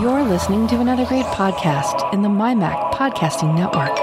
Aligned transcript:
You're 0.00 0.22
listening 0.24 0.66
to 0.68 0.80
another 0.80 1.04
great 1.06 1.24
podcast 1.26 2.12
in 2.12 2.22
the 2.22 2.28
MyMac 2.28 2.92
Podcasting 2.92 3.54
Network. 3.54 3.98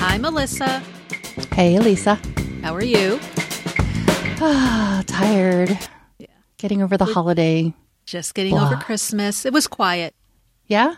Hi, 0.00 0.18
Melissa. 0.18 0.80
Hey, 1.52 1.76
Elisa. 1.76 2.20
How 2.62 2.74
are 2.74 2.84
you? 2.84 3.18
Ah, 4.40 5.02
tired. 5.06 5.70
Yeah. 6.18 6.26
Getting 6.58 6.82
over 6.82 6.96
the 6.96 7.04
holiday. 7.04 7.72
Just 8.04 8.34
getting 8.34 8.52
Blah. 8.52 8.66
over 8.66 8.76
Christmas. 8.76 9.44
It 9.44 9.52
was 9.52 9.66
quiet. 9.66 10.14
Yeah? 10.66 10.94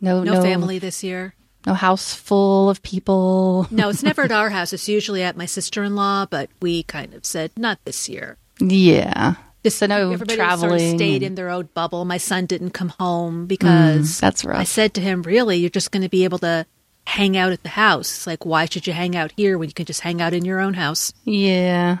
No, 0.00 0.22
No, 0.24 0.34
no, 0.34 0.42
family 0.42 0.78
this 0.78 1.04
year. 1.04 1.34
No 1.68 1.74
house 1.74 2.14
full 2.14 2.70
of 2.70 2.82
people. 2.82 3.66
No, 3.70 3.90
it's 3.90 4.02
never 4.02 4.22
at 4.22 4.32
our 4.32 4.48
house. 4.50 4.72
It's 4.72 4.88
usually 4.88 5.22
at 5.22 5.36
my 5.36 5.44
sister 5.46 5.84
in 5.84 5.94
law, 5.94 6.24
but 6.26 6.48
we 6.62 6.82
kind 6.84 7.12
of 7.14 7.24
said, 7.26 7.50
not 7.56 7.78
this 7.84 8.08
year. 8.08 8.36
Yeah. 8.58 9.34
Just 9.62 9.78
So 9.78 9.86
no 9.86 10.10
everybody 10.12 10.36
traveling 10.36 10.78
Sort 10.80 10.80
of 10.92 10.96
stayed 10.96 11.22
in 11.22 11.34
their 11.34 11.50
own 11.50 11.68
bubble. 11.74 12.04
My 12.04 12.16
son 12.16 12.46
didn't 12.46 12.70
come 12.70 12.88
home 12.98 13.46
because 13.46 14.18
that's 14.18 14.44
rough. 14.44 14.58
I 14.60 14.64
said 14.64 14.94
to 14.94 15.00
him, 15.00 15.22
"Really, 15.22 15.58
you're 15.58 15.68
just 15.68 15.90
going 15.90 16.02
to 16.04 16.08
be 16.08 16.24
able 16.24 16.38
to 16.38 16.64
hang 17.06 17.36
out 17.36 17.52
at 17.52 17.62
the 17.64 17.68
house? 17.70 18.08
It's 18.16 18.26
like, 18.26 18.46
why 18.46 18.64
should 18.66 18.86
you 18.86 18.92
hang 18.92 19.14
out 19.16 19.32
here 19.36 19.58
when 19.58 19.68
you 19.68 19.74
can 19.74 19.84
just 19.86 20.00
hang 20.00 20.22
out 20.22 20.32
in 20.32 20.44
your 20.44 20.60
own 20.60 20.74
house?" 20.74 21.12
Yeah. 21.24 21.98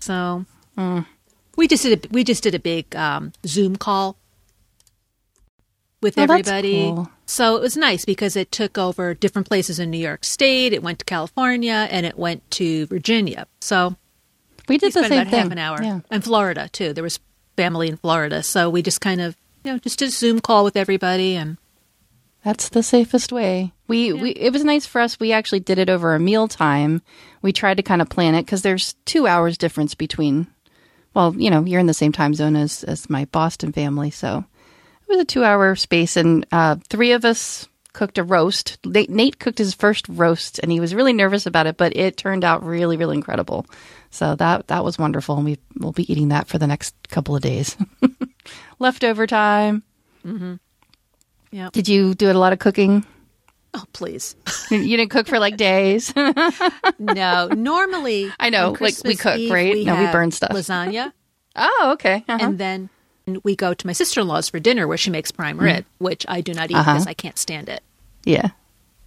So 0.00 0.44
we 1.56 1.68
just 1.68 1.84
did 1.84 2.04
a, 2.04 2.08
we 2.10 2.22
just 2.24 2.42
did 2.42 2.54
a 2.54 2.58
big 2.60 2.94
um, 2.96 3.32
Zoom 3.46 3.76
call 3.76 4.16
with 6.02 6.18
Oh, 6.18 6.26
that's 6.26 6.48
everybody. 6.48 6.84
cool. 6.84 7.08
So 7.26 7.56
it 7.56 7.60
was 7.60 7.76
nice 7.76 8.04
because 8.04 8.36
it 8.36 8.52
took 8.52 8.78
over 8.78 9.12
different 9.12 9.48
places 9.48 9.78
in 9.80 9.90
New 9.90 9.98
York 9.98 10.24
State. 10.24 10.72
It 10.72 10.82
went 10.82 11.00
to 11.00 11.04
California 11.04 11.88
and 11.90 12.06
it 12.06 12.16
went 12.18 12.48
to 12.52 12.86
Virginia. 12.86 13.46
So 13.60 13.96
We 14.68 14.74
we 14.74 14.78
did 14.78 14.92
the 14.92 15.02
same 15.02 15.12
about 15.12 15.30
thing. 15.30 15.40
half 15.42 15.50
an 15.52 15.58
hour. 15.58 15.82
Yeah. 15.82 16.00
And 16.10 16.22
Florida 16.22 16.68
too. 16.72 16.92
There 16.92 17.04
was 17.04 17.18
family 17.56 17.88
in 17.88 17.96
Florida, 17.96 18.42
so 18.42 18.70
we 18.70 18.80
just 18.82 19.00
kind 19.00 19.20
of 19.20 19.36
you 19.64 19.72
know 19.72 19.78
just 19.78 19.98
did 19.98 20.08
a 20.08 20.12
Zoom 20.12 20.40
call 20.40 20.62
with 20.64 20.76
everybody 20.76 21.34
and 21.36 21.56
That's 22.44 22.68
the 22.68 22.82
safest 22.82 23.32
way. 23.32 23.72
We, 23.88 24.12
we 24.12 24.30
it 24.30 24.52
was 24.52 24.64
nice 24.64 24.86
for 24.86 25.00
us. 25.00 25.18
We 25.18 25.32
actually 25.32 25.60
did 25.60 25.78
it 25.78 25.90
over 25.90 26.14
a 26.14 26.20
meal 26.20 26.46
time. 26.48 27.02
We 27.42 27.52
tried 27.52 27.76
to 27.78 27.82
kind 27.82 28.00
of 28.02 28.08
plan 28.08 28.34
it 28.36 28.44
because 28.46 28.62
there's 28.62 28.94
two 29.04 29.26
hours 29.26 29.58
difference 29.58 29.94
between. 29.96 30.46
Well, 31.14 31.34
you 31.36 31.50
know, 31.50 31.64
you're 31.64 31.80
in 31.80 31.86
the 31.86 31.94
same 31.94 32.12
time 32.12 32.34
zone 32.34 32.54
as 32.56 32.84
as 32.84 33.10
my 33.10 33.24
Boston 33.26 33.72
family, 33.72 34.10
so 34.10 34.44
it 35.08 35.12
was 35.12 35.20
a 35.20 35.24
two 35.24 35.44
hour 35.44 35.74
space, 35.76 36.16
and 36.16 36.46
uh, 36.52 36.76
three 36.88 37.12
of 37.12 37.24
us 37.24 37.68
cooked 37.92 38.18
a 38.18 38.24
roast. 38.24 38.78
Nate, 38.84 39.38
cooked 39.38 39.58
his 39.58 39.74
first 39.74 40.06
roast, 40.08 40.58
and 40.58 40.70
he 40.70 40.80
was 40.80 40.94
really 40.94 41.12
nervous 41.12 41.46
about 41.46 41.66
it, 41.66 41.76
but 41.76 41.96
it 41.96 42.16
turned 42.16 42.44
out 42.44 42.64
really, 42.64 42.96
really 42.96 43.16
incredible. 43.16 43.66
So 44.10 44.34
that 44.36 44.68
that 44.68 44.84
was 44.84 44.98
wonderful, 44.98 45.36
and 45.36 45.44
we 45.44 45.58
will 45.78 45.92
be 45.92 46.10
eating 46.10 46.28
that 46.28 46.48
for 46.48 46.58
the 46.58 46.66
next 46.66 46.94
couple 47.08 47.36
of 47.36 47.42
days. 47.42 47.76
Leftover 48.78 49.26
time. 49.26 49.82
yeah. 51.50 51.70
Did 51.72 51.88
you 51.88 52.14
do 52.14 52.30
a 52.30 52.34
lot 52.34 52.52
of 52.52 52.58
cooking? 52.58 53.04
Oh 53.74 53.84
please. 53.92 54.36
You 54.70 54.96
didn't 54.96 55.10
cook 55.10 55.28
for 55.28 55.38
like 55.38 55.56
days. 55.56 56.12
no, 56.98 57.46
normally 57.48 58.32
I 58.40 58.50
know, 58.50 58.76
like, 58.80 58.94
we 59.04 59.14
cook, 59.14 59.38
Eve, 59.38 59.52
right? 59.52 59.86
No, 59.86 59.94
we 59.94 60.10
burn 60.10 60.32
stuff. 60.32 60.50
Lasagna. 60.50 61.12
oh, 61.54 61.90
okay. 61.92 62.24
Uh-huh. 62.28 62.44
and 62.44 62.58
then 62.58 62.90
we 63.42 63.56
go 63.56 63.74
to 63.74 63.86
my 63.86 63.92
sister 63.92 64.20
in 64.20 64.28
law's 64.28 64.48
for 64.48 64.60
dinner 64.60 64.86
where 64.86 64.96
she 64.96 65.10
makes 65.10 65.30
prime 65.32 65.58
rib, 65.58 65.84
which 65.98 66.24
I 66.28 66.40
do 66.40 66.54
not 66.54 66.70
eat 66.70 66.76
Uh-huh. 66.76 66.92
because 66.94 67.06
I 67.06 67.14
can't 67.14 67.38
stand 67.38 67.68
it. 67.68 67.82
yeah. 68.24 68.50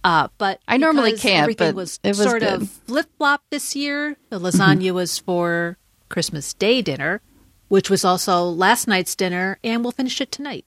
Uh, 0.02 0.28
but 0.38 0.60
I 0.66 0.78
normally 0.78 1.12
can't, 1.12 1.42
Everything 1.42 1.68
but 1.72 1.74
was, 1.74 2.00
it 2.02 2.08
was 2.16 2.18
sort 2.22 2.40
good. 2.40 2.48
Mm-hmm. 2.48 2.62
of 2.62 2.70
flip 2.70 3.06
flop 3.18 3.42
this 3.50 3.76
year. 3.76 4.16
The 4.30 4.40
lasagna 4.40 4.92
was 4.92 5.18
for 5.18 5.76
Christmas 6.08 6.54
Day 6.54 6.80
dinner, 6.80 7.20
which 7.68 7.90
was 7.90 8.02
also 8.02 8.44
last 8.44 8.88
night's 8.88 9.14
dinner, 9.14 9.58
and 9.62 9.82
we'll 9.84 9.92
finish 9.92 10.18
it 10.22 10.32
tonight. 10.32 10.64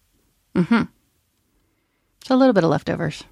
Mm-hmm. 0.55 0.83
So 2.25 2.35
a 2.35 2.37
little 2.37 2.53
bit 2.53 2.63
of 2.63 2.69
leftovers. 2.69 3.23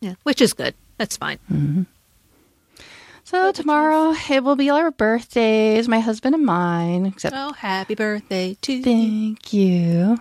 Yeah, 0.00 0.14
which 0.24 0.42
is 0.42 0.52
good. 0.52 0.74
That's 0.98 1.16
fine. 1.16 1.86
So 3.34 3.50
tomorrow 3.50 4.14
it 4.30 4.44
will 4.44 4.54
be 4.54 4.70
our 4.70 4.92
birthdays, 4.92 5.88
my 5.88 5.98
husband 5.98 6.36
and 6.36 6.46
mine. 6.46 7.04
Except 7.06 7.34
Oh, 7.36 7.52
happy 7.52 7.96
birthday 7.96 8.56
to 8.62 8.72
you! 8.72 8.82
thank 8.84 9.52
you. 9.52 10.18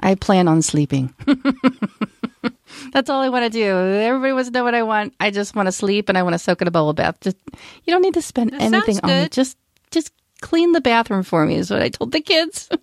I 0.00 0.16
plan 0.16 0.48
on 0.48 0.60
sleeping. 0.60 1.14
That's 2.92 3.08
all 3.08 3.22
I 3.22 3.30
want 3.30 3.44
to 3.44 3.50
do. 3.50 3.64
Everybody 3.66 4.34
wants 4.34 4.50
to 4.50 4.52
know 4.52 4.62
what 4.62 4.74
I 4.74 4.82
want. 4.82 5.14
I 5.18 5.30
just 5.30 5.56
want 5.56 5.66
to 5.66 5.72
sleep 5.72 6.10
and 6.10 6.18
I 6.18 6.22
want 6.22 6.34
to 6.34 6.38
soak 6.38 6.60
in 6.60 6.68
a 6.68 6.70
bubble 6.70 6.92
bath. 6.92 7.20
Just 7.22 7.38
you 7.84 7.90
don't 7.90 8.02
need 8.02 8.14
to 8.14 8.22
spend 8.22 8.50
That 8.50 8.60
anything 8.60 9.00
on 9.02 9.08
it. 9.08 9.32
Just 9.32 9.56
just 9.90 10.12
clean 10.42 10.72
the 10.72 10.82
bathroom 10.82 11.22
for 11.22 11.46
me 11.46 11.54
is 11.54 11.70
what 11.70 11.80
I 11.80 11.88
told 11.88 12.12
the 12.12 12.20
kids. 12.20 12.68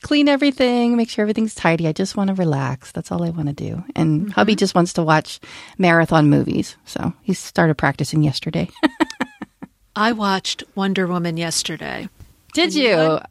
just 0.00 0.06
clean 0.08 0.28
everything, 0.28 0.96
make 0.96 1.10
sure 1.10 1.22
everything's 1.22 1.54
tidy. 1.54 1.86
I 1.86 1.92
just 1.92 2.16
want 2.16 2.28
to 2.28 2.34
relax. 2.34 2.92
That's 2.92 3.10
all 3.12 3.22
I 3.22 3.30
want 3.30 3.48
to 3.48 3.52
do. 3.54 3.84
And 3.94 4.20
Mm-hmm. 4.22 4.30
hubby 4.32 4.56
just 4.56 4.74
wants 4.74 4.92
to 4.94 5.02
watch 5.02 5.40
marathon 5.78 6.28
movies. 6.30 6.76
So 6.84 7.12
he 7.22 7.34
started 7.34 7.76
practicing 7.76 8.22
yesterday. 8.22 8.68
I 9.96 10.12
watched 10.12 10.62
Wonder 10.74 11.06
Woman 11.06 11.36
yesterday. 11.36 12.08
Did 12.54 12.74
you 12.74 12.90
know? 12.96 13.22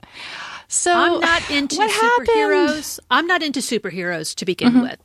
So 0.68 0.94
I'm 0.94 1.20
not 1.20 1.50
into 1.50 1.78
what 1.78 1.90
happened? 1.92 2.28
Mm-hmm. 2.28 2.40
superheroes. 2.40 3.00
I'm 3.10 3.28
not 3.28 3.42
into 3.44 3.60
superheroes 3.60 4.36
to 4.36 4.46
begin 4.46 4.82
with. 4.82 4.98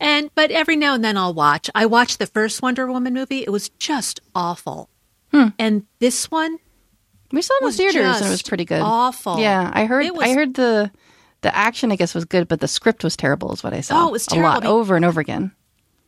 And 0.00 0.30
but 0.34 0.50
every 0.50 0.76
now 0.76 0.94
and 0.94 1.04
then 1.04 1.16
I'll 1.16 1.34
watch. 1.34 1.68
I 1.74 1.86
watched 1.86 2.18
the 2.18 2.26
first 2.26 2.62
Wonder 2.62 2.90
Woman 2.90 3.14
movie. 3.14 3.40
It 3.42 3.50
was 3.50 3.68
just 3.78 4.20
awful. 4.34 4.88
Hmm. 5.32 5.48
And 5.58 5.86
this 5.98 6.30
one 6.30 6.58
We 7.32 7.42
saw 7.42 7.54
it 7.54 7.62
in 7.62 7.66
the 7.70 7.72
theaters 7.76 8.16
and 8.18 8.26
it 8.26 8.30
was 8.30 8.42
pretty 8.42 8.64
good. 8.64 8.80
awful. 8.82 9.38
Yeah, 9.38 9.70
I 9.72 9.86
heard. 9.86 10.08
Was- 10.14 10.22
I 10.28 10.34
heard 10.34 10.54
the 10.54 10.90
the 11.40 11.54
action. 11.56 11.90
I 11.90 11.96
guess 11.96 12.14
was 12.14 12.24
good, 12.24 12.46
but 12.48 12.60
the 12.60 12.68
script 12.68 13.02
was 13.04 13.16
terrible. 13.16 13.52
Is 13.52 13.64
what 13.64 13.72
I 13.72 13.80
saw. 13.80 14.04
Oh, 14.04 14.08
it 14.08 14.12
was 14.12 14.28
a 14.28 14.36
lot 14.36 14.60
terrible. 14.62 14.78
over 14.78 14.96
and 14.96 15.04
over 15.04 15.20
again. 15.20 15.52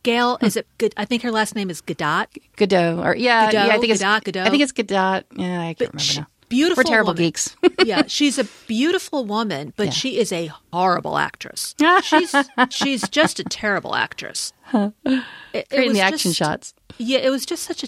Gail 0.03 0.37
is 0.41 0.55
it 0.55 0.67
good? 0.77 0.93
I 0.97 1.05
think 1.05 1.23
her 1.23 1.31
last 1.31 1.55
name 1.55 1.69
is 1.71 1.81
Gadot. 1.81 2.27
Godot, 2.57 3.01
or 3.03 3.15
yeah, 3.15 3.51
Godot, 3.51 3.67
yeah, 3.67 3.73
I 3.73 3.79
think 3.79 3.91
it's 3.91 4.01
Godot, 4.01 4.23
Godot. 4.23 4.41
I 4.43 4.49
think 4.51 4.61
it's 4.61 4.71
Godot. 4.71 5.23
Yeah, 5.35 5.61
I 5.61 5.73
can't 5.73 5.77
But 5.79 5.87
remember 5.87 5.99
she- 5.99 6.19
now. 6.19 6.27
beautiful. 6.47 6.81
We're 6.83 6.89
terrible 6.89 7.13
woman. 7.13 7.23
geeks. 7.23 7.55
yeah, 7.83 8.03
she's 8.05 8.37
a 8.37 8.43
beautiful 8.67 9.25
woman, 9.25 9.73
but 9.75 9.85
Yeah. 9.87 9.91
she 9.91 10.19
is 10.19 10.31
a 10.31 10.51
horrible 10.71 11.17
actress. 11.17 11.73
She's 12.03 12.35
she's 12.69 13.09
just 13.09 13.39
a 13.39 13.43
terrible 13.45 13.95
actress. 13.95 14.53
It, 14.71 15.23
it 15.53 15.67
in 15.71 15.87
was 15.87 15.93
the 15.93 16.01
action 16.01 16.29
just- 16.31 16.37
shots. 16.37 16.73
Yeah, 16.99 17.17
it 17.19 17.31
was 17.31 17.43
just 17.45 17.63
such 17.63 17.83
a. 17.83 17.87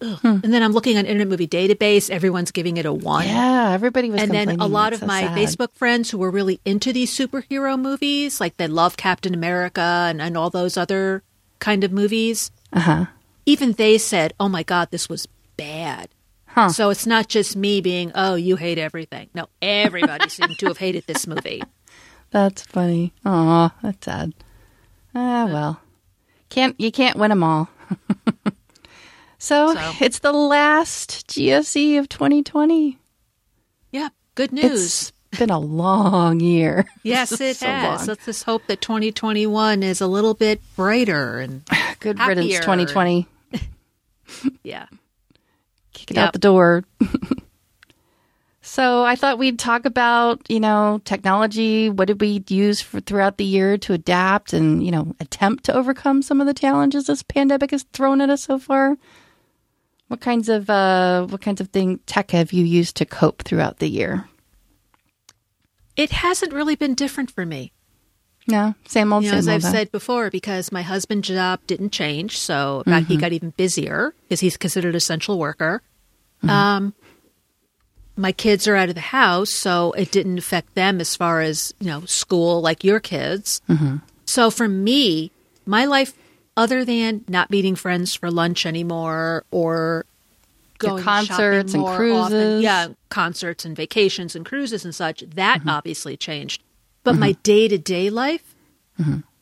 ugh. 0.00 0.18
And 0.24 0.52
then 0.52 0.62
I'm 0.62 0.72
looking 0.72 0.96
on 0.98 1.06
Internet 1.06 1.28
Movie 1.28 1.48
Database. 1.48 2.10
Everyone's 2.10 2.50
giving 2.50 2.76
it 2.76 2.86
a 2.86 2.92
one. 2.92 3.26
Yeah, 3.26 3.70
everybody 3.72 4.10
was. 4.10 4.20
and 4.22 4.30
then 4.30 4.60
a 4.60 4.66
lot 4.66 4.92
of 4.92 5.00
so 5.00 5.06
my 5.06 5.22
sad. 5.22 5.36
Facebook 5.38 5.72
friends 5.74 6.10
who 6.10 6.18
were 6.18 6.30
really 6.30 6.60
into 6.64 6.92
these 6.92 7.16
superhero 7.16 7.78
movies, 7.80 8.40
like 8.40 8.56
they 8.56 8.66
love 8.68 8.96
Captain 8.96 9.34
America 9.34 9.80
and, 10.08 10.20
and 10.20 10.36
all 10.36 10.50
those 10.50 10.76
other 10.76 11.22
kind 11.60 11.84
of 11.84 11.92
movies, 11.92 12.50
Uh-huh. 12.72 13.06
even 13.46 13.72
they 13.72 13.96
said, 13.98 14.34
"Oh 14.38 14.48
my 14.48 14.62
God, 14.62 14.90
this 14.90 15.08
was 15.08 15.26
bad." 15.56 16.08
Huh. 16.46 16.68
So 16.68 16.90
it's 16.90 17.06
not 17.06 17.28
just 17.28 17.56
me 17.56 17.80
being, 17.80 18.12
"Oh, 18.14 18.34
you 18.34 18.56
hate 18.56 18.78
everything." 18.78 19.28
No, 19.34 19.48
everybody 19.62 20.28
seemed 20.28 20.58
to 20.58 20.66
have 20.66 20.78
hated 20.78 21.04
this 21.06 21.26
movie. 21.26 21.62
That's 22.30 22.62
funny. 22.62 23.12
Aw, 23.24 23.72
that's 23.80 24.04
sad. 24.06 24.34
Ah, 25.14 25.46
well, 25.46 25.80
can't 26.48 26.74
you 26.80 26.90
can't 26.90 27.16
win 27.16 27.30
them 27.30 27.44
all. 27.44 27.68
so, 29.44 29.74
So. 29.74 29.92
it's 30.00 30.20
the 30.20 30.32
last 30.32 31.26
GSE 31.28 31.98
of 31.98 32.08
2020. 32.08 32.98
Yeah, 33.92 34.08
good 34.34 34.52
news. 34.52 35.12
It's 35.30 35.38
been 35.38 35.50
a 35.50 35.58
long 35.58 36.40
year. 36.40 36.86
yes, 37.02 37.38
it 37.40 37.56
so 37.56 37.66
has. 37.66 38.00
long. 38.00 38.06
Let's 38.08 38.24
just 38.24 38.44
hope 38.44 38.66
that 38.68 38.80
2021 38.80 39.82
is 39.82 40.00
a 40.00 40.06
little 40.06 40.34
bit 40.34 40.60
brighter 40.76 41.40
and 41.40 41.62
Good 42.00 42.18
riddance, 42.18 42.54
2020. 42.60 43.26
yeah. 44.62 44.86
Kick 45.92 46.10
it 46.10 46.16
Yep. 46.16 46.26
out 46.26 46.32
the 46.32 46.38
door. 46.38 46.84
so 48.62 49.04
I 49.04 49.14
thought 49.16 49.38
we'd 49.38 49.58
talk 49.58 49.84
about, 49.84 50.40
you 50.48 50.60
know, 50.60 51.00
technology. 51.04 51.88
What 51.90 52.08
did 52.08 52.20
we 52.20 52.42
use 52.48 52.80
for, 52.80 53.00
throughout 53.00 53.36
the 53.38 53.44
year 53.44 53.76
to 53.78 53.92
adapt 53.92 54.52
and, 54.52 54.84
you 54.84 54.90
know, 54.90 55.14
attempt 55.20 55.64
to 55.64 55.74
overcome 55.74 56.22
some 56.22 56.40
of 56.40 56.46
the 56.46 56.54
challenges 56.54 57.06
this 57.06 57.22
pandemic 57.22 57.70
has 57.72 57.84
thrown 57.92 58.20
at 58.20 58.30
us 58.30 58.42
so 58.42 58.58
far? 58.58 58.96
What 60.08 60.20
kinds 60.20 60.48
of 60.48 60.68
uh, 60.68 61.26
what 61.26 61.40
kinds 61.40 61.60
of 61.60 61.68
thing 61.68 61.98
tech 62.06 62.30
have 62.32 62.52
you 62.52 62.64
used 62.64 62.96
to 62.96 63.04
cope 63.04 63.42
throughout 63.42 63.78
the 63.78 63.88
year? 63.88 64.28
It 65.96 66.10
hasn't 66.10 66.52
really 66.52 66.76
been 66.76 66.94
different 66.94 67.30
for 67.30 67.46
me. 67.46 67.72
No, 68.46 68.74
same 68.86 69.12
old, 69.12 69.24
You 69.24 69.30
know, 69.30 69.40
same 69.40 69.54
as 69.54 69.64
old. 69.64 69.64
I've 69.64 69.70
said 69.70 69.92
before, 69.92 70.28
because 70.28 70.70
my 70.70 70.82
husband's 70.82 71.28
job 71.28 71.60
didn't 71.66 71.90
change, 71.90 72.38
so 72.38 72.82
in 72.86 72.92
fact, 72.92 73.06
he 73.06 73.16
got 73.16 73.32
even 73.32 73.50
busier 73.56 74.12
because 74.22 74.40
he's 74.40 74.58
considered 74.58 74.90
an 74.90 74.96
essential 74.96 75.38
worker. 75.38 75.80
Um, 76.46 76.92
my 78.16 78.32
kids 78.32 78.68
are 78.68 78.76
out 78.76 78.90
of 78.90 78.94
the 78.94 79.00
house, 79.00 79.50
so 79.50 79.92
it 79.92 80.10
didn't 80.10 80.36
affect 80.36 80.74
them 80.74 81.00
as 81.00 81.16
far 81.16 81.40
as, 81.40 81.72
you 81.80 81.86
know, 81.86 82.04
school 82.04 82.60
like 82.60 82.84
your 82.84 83.00
kids. 83.00 83.62
Mm-hmm. 83.66 83.96
So 84.26 84.50
for 84.50 84.68
me, 84.68 85.30
my 85.64 85.86
life, 85.86 86.12
other 86.56 86.84
than 86.84 87.24
not 87.28 87.50
meeting 87.50 87.74
friends 87.76 88.14
for 88.14 88.30
lunch 88.30 88.64
anymore 88.66 89.44
or 89.50 90.06
going 90.78 91.02
concerts 91.02 91.72
and 91.74 91.82
more 91.82 91.92
often- 91.92 91.96
cruises. 92.30 92.62
yeah, 92.62 92.88
concerts 93.08 93.64
and 93.64 93.76
vacations 93.76 94.34
and 94.36 94.44
cruises 94.44 94.84
and 94.84 94.94
such, 94.94 95.20
that 95.34 95.60
Mm-hmm. 95.60 95.68
obviously 95.68 96.16
changed. 96.16 96.62
But 97.02 97.16
my 97.16 97.32
day 97.42 97.68
to 97.68 97.76
day 97.78 98.08
life, 98.10 98.54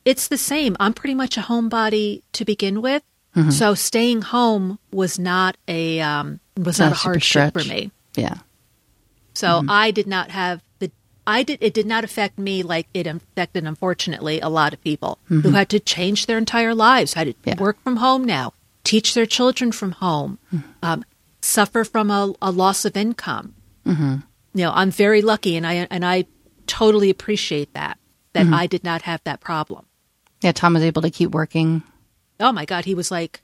it's 0.05 0.27
the 0.29 0.37
same. 0.39 0.77
I'm 0.81 0.93
pretty 0.95 1.15
much 1.15 1.37
a 1.37 1.43
homebody 1.43 2.23
to 2.33 2.45
begin 2.45 2.83
with. 2.83 3.03
Mm-hmm. 3.37 3.51
So 3.51 3.75
staying 3.75 4.23
home 4.23 4.79
was 4.91 5.19
not 5.19 5.57
a 5.69 6.01
um, 6.01 6.41
was 6.57 6.79
Not 6.79 6.87
not 6.87 6.93
a 6.93 6.97
hardship 6.97 7.53
for 7.55 7.65
me. 7.65 7.93
Yeah. 8.17 8.39
So 9.35 9.47
Mm-hmm. 9.61 9.71
I 9.71 9.91
did 9.91 10.07
not 10.07 10.31
have 10.33 10.61
I 11.27 11.43
did 11.43 11.59
it 11.61 11.73
did 11.75 11.87
not 11.87 12.05
affect 12.05 12.39
me 12.39 12.63
like 12.63 12.89
it 12.95 13.07
affected 13.07 13.65
unfortunately 13.65 14.41
a 14.41 14.49
lot 14.49 14.73
of 14.73 14.81
people 14.83 15.19
who 15.27 15.51
had 15.51 15.69
to 15.71 15.79
change 15.81 16.27
their 16.27 16.39
entire 16.39 16.75
lives, 16.75 17.15
had 17.15 17.27
to 17.29 17.33
Mm-hmm. 17.35 17.49
Yeah. 17.51 17.61
work 17.61 17.81
from 17.83 17.97
home 17.99 18.25
now, 18.25 18.55
teach 18.85 19.15
their 19.15 19.27
children 19.27 19.71
from 19.73 19.93
home, 19.93 20.39
Mm-hmm. 20.53 20.69
um, 20.83 21.05
suffer 21.41 21.85
from 21.85 22.11
a, 22.11 22.33
a 22.43 22.51
loss 22.51 22.85
of 22.85 22.97
income. 22.97 23.55
Mm-hmm. 23.87 24.17
You 24.55 24.65
know, 24.65 24.73
I'm 24.75 24.91
very 24.91 25.23
lucky, 25.23 25.57
and 25.57 25.67
I 25.67 25.87
and 25.91 26.05
I 26.05 26.27
totally 26.67 27.11
appreciate 27.11 27.73
that 27.75 27.99
that 28.33 28.45
Mm-hmm. 28.47 28.55
I 28.55 28.67
did 28.67 28.83
not 28.85 29.03
have 29.03 29.21
that 29.25 29.41
problem. 29.41 29.87
Yeah, 30.41 30.53
Tom 30.53 30.75
was 30.75 30.83
able 30.83 31.03
to 31.03 31.11
keep 31.11 31.31
working. 31.31 31.83
Oh 32.41 32.51
my 32.53 32.65
God, 32.65 32.85
he 32.85 32.95
was 32.95 33.11
like 33.11 33.43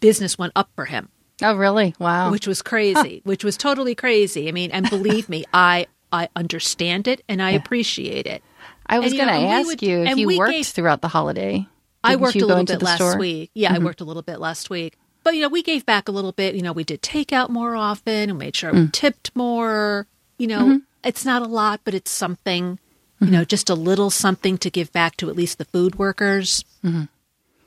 business 0.00 0.36
went 0.38 0.52
up 0.54 0.70
for 0.74 0.84
him. 0.84 1.08
Oh, 1.42 1.54
really? 1.54 1.94
Wow. 1.98 2.30
which 2.30 2.46
was 2.46 2.62
crazy, 2.62 3.22
which 3.24 3.44
was 3.44 3.56
totally 3.56 3.94
crazy. 3.94 4.48
I 4.48 4.52
mean, 4.52 4.70
and 4.70 4.88
believe 4.90 5.28
me, 5.28 5.44
I 5.52 5.86
I 6.12 6.28
understand 6.36 7.06
it 7.08 7.22
and 7.28 7.42
I 7.42 7.50
appreciate 7.50 8.26
it. 8.26 8.42
I 8.86 8.98
was 9.00 9.12
going 9.12 9.26
to 9.28 9.32
ask 9.34 9.66
would- 9.66 9.82
you 9.82 10.02
if 10.02 10.08
and 10.10 10.18
you 10.18 10.38
worked 10.38 10.52
gave- 10.52 10.66
throughout 10.66 11.00
the 11.02 11.08
holiday. 11.08 11.66
I 12.04 12.10
Didn't 12.12 12.22
worked 12.22 12.36
a 12.36 12.46
little 12.46 12.64
bit 12.64 12.80
last 12.82 12.96
store? 12.98 13.10
Mm-hmm. 13.12 13.20
week. 13.20 13.50
Yeah, 13.54 13.74
I 13.74 13.78
worked 13.78 14.00
a 14.00 14.04
little 14.04 14.22
bit 14.22 14.38
last 14.40 14.70
week. 14.70 14.96
But 15.24 15.34
you 15.34 15.42
know, 15.42 15.48
we 15.48 15.62
gave 15.62 15.84
back 15.84 16.08
a 16.08 16.12
little 16.12 16.32
bit. 16.32 16.54
You 16.54 16.62
know, 16.62 16.72
we 16.72 16.84
did 16.84 17.02
takeout 17.02 17.50
more 17.50 17.74
often 17.76 18.30
and 18.30 18.38
made 18.38 18.54
sure 18.56 18.72
Mm. 18.72 18.84
we 18.86 18.88
tipped 18.92 19.34
more. 19.34 20.06
You 20.38 20.46
know, 20.46 20.60
Mm-hmm. 20.60 20.76
it's 21.04 21.24
not 21.24 21.42
a 21.42 21.46
lot, 21.46 21.80
but 21.84 21.94
it's 21.94 22.10
something. 22.10 22.78
You 23.20 23.26
know, 23.32 23.44
just 23.44 23.68
a 23.68 23.74
little 23.74 24.10
something 24.10 24.58
to 24.58 24.70
give 24.70 24.92
back 24.92 25.16
to 25.16 25.28
at 25.28 25.34
least 25.34 25.58
the 25.58 25.64
food 25.64 25.96
workers. 25.98 26.64
You 26.84 26.90
know, 26.92 27.08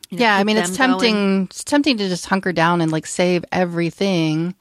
yeah, 0.09 0.37
I 0.37 0.45
mean 0.45 0.55
it's 0.57 0.77
them 0.77 0.91
going. 0.91 0.99
tempting 1.01 1.43
it's 1.51 1.63
tempting 1.65 1.97
to 1.97 2.07
just 2.07 2.25
hunker 2.27 2.53
down 2.53 2.79
and 2.79 2.89
like 2.91 3.05
save 3.05 3.43
everything. 3.51 4.55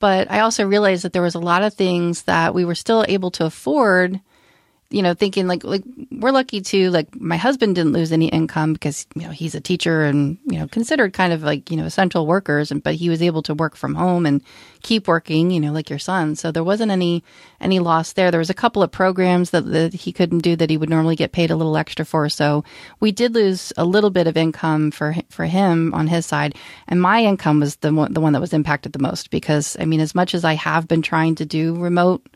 But 0.00 0.30
I 0.30 0.40
also 0.40 0.66
realized 0.66 1.04
that 1.04 1.12
there 1.12 1.22
was 1.22 1.34
a 1.34 1.38
lot 1.38 1.62
of 1.62 1.74
things 1.74 2.22
that 2.22 2.54
we 2.54 2.64
were 2.64 2.74
still 2.74 3.04
able 3.06 3.30
to 3.32 3.44
afford, 3.44 4.20
you 4.90 5.02
know, 5.02 5.14
thinking 5.14 5.46
like 5.46 5.62
like 5.62 5.84
we're 6.10 6.32
lucky 6.32 6.60
to 6.60 6.90
like 6.90 7.14
my 7.14 7.36
husband 7.36 7.76
didn't 7.76 7.92
lose 7.92 8.10
any 8.10 8.26
income 8.26 8.72
because, 8.72 9.06
you 9.14 9.22
know, 9.22 9.30
he's 9.30 9.54
a 9.54 9.60
teacher 9.60 10.02
and, 10.02 10.36
you 10.44 10.58
know, 10.58 10.66
considered 10.66 11.12
kind 11.12 11.32
of 11.32 11.44
like, 11.44 11.70
you 11.70 11.76
know, 11.76 11.84
essential 11.84 12.26
workers 12.26 12.72
and 12.72 12.82
but 12.82 12.96
he 12.96 13.08
was 13.08 13.22
able 13.22 13.42
to 13.42 13.54
work 13.54 13.76
from 13.76 13.94
home 13.94 14.26
and 14.26 14.42
keep 14.82 15.06
working, 15.06 15.52
you 15.52 15.60
know, 15.60 15.70
like 15.70 15.88
your 15.88 16.00
son. 16.00 16.34
So 16.34 16.50
there 16.50 16.64
wasn't 16.64 16.90
any 16.90 17.22
any 17.60 17.78
loss 17.78 18.14
there. 18.14 18.32
There 18.32 18.40
was 18.40 18.50
a 18.50 18.54
couple 18.54 18.82
of 18.82 18.90
programs 18.90 19.50
that, 19.50 19.64
that 19.66 19.94
he 19.94 20.12
couldn't 20.12 20.40
do 20.40 20.56
that 20.56 20.70
he 20.70 20.76
would 20.76 20.90
normally 20.90 21.14
get 21.14 21.30
paid 21.30 21.52
a 21.52 21.56
little 21.56 21.76
extra 21.76 22.04
for. 22.04 22.28
So 22.28 22.64
we 22.98 23.12
did 23.12 23.32
lose 23.32 23.72
a 23.76 23.84
little 23.84 24.10
bit 24.10 24.26
of 24.26 24.36
income 24.36 24.90
for 24.90 25.14
for 25.28 25.44
him 25.44 25.94
on 25.94 26.08
his 26.08 26.26
side, 26.26 26.56
and 26.88 27.00
my 27.00 27.22
income 27.22 27.60
was 27.60 27.76
the 27.76 27.94
one, 27.94 28.12
the 28.12 28.20
one 28.20 28.32
that 28.32 28.40
was 28.40 28.52
impacted 28.52 28.92
the 28.92 28.98
most 28.98 29.30
because 29.30 29.76
I 29.78 29.84
mean, 29.84 30.00
as 30.00 30.16
much 30.16 30.34
as 30.34 30.44
I 30.44 30.54
have 30.54 30.88
been 30.88 31.02
trying 31.02 31.36
to 31.36 31.46
do 31.46 31.76
remote 31.76 32.26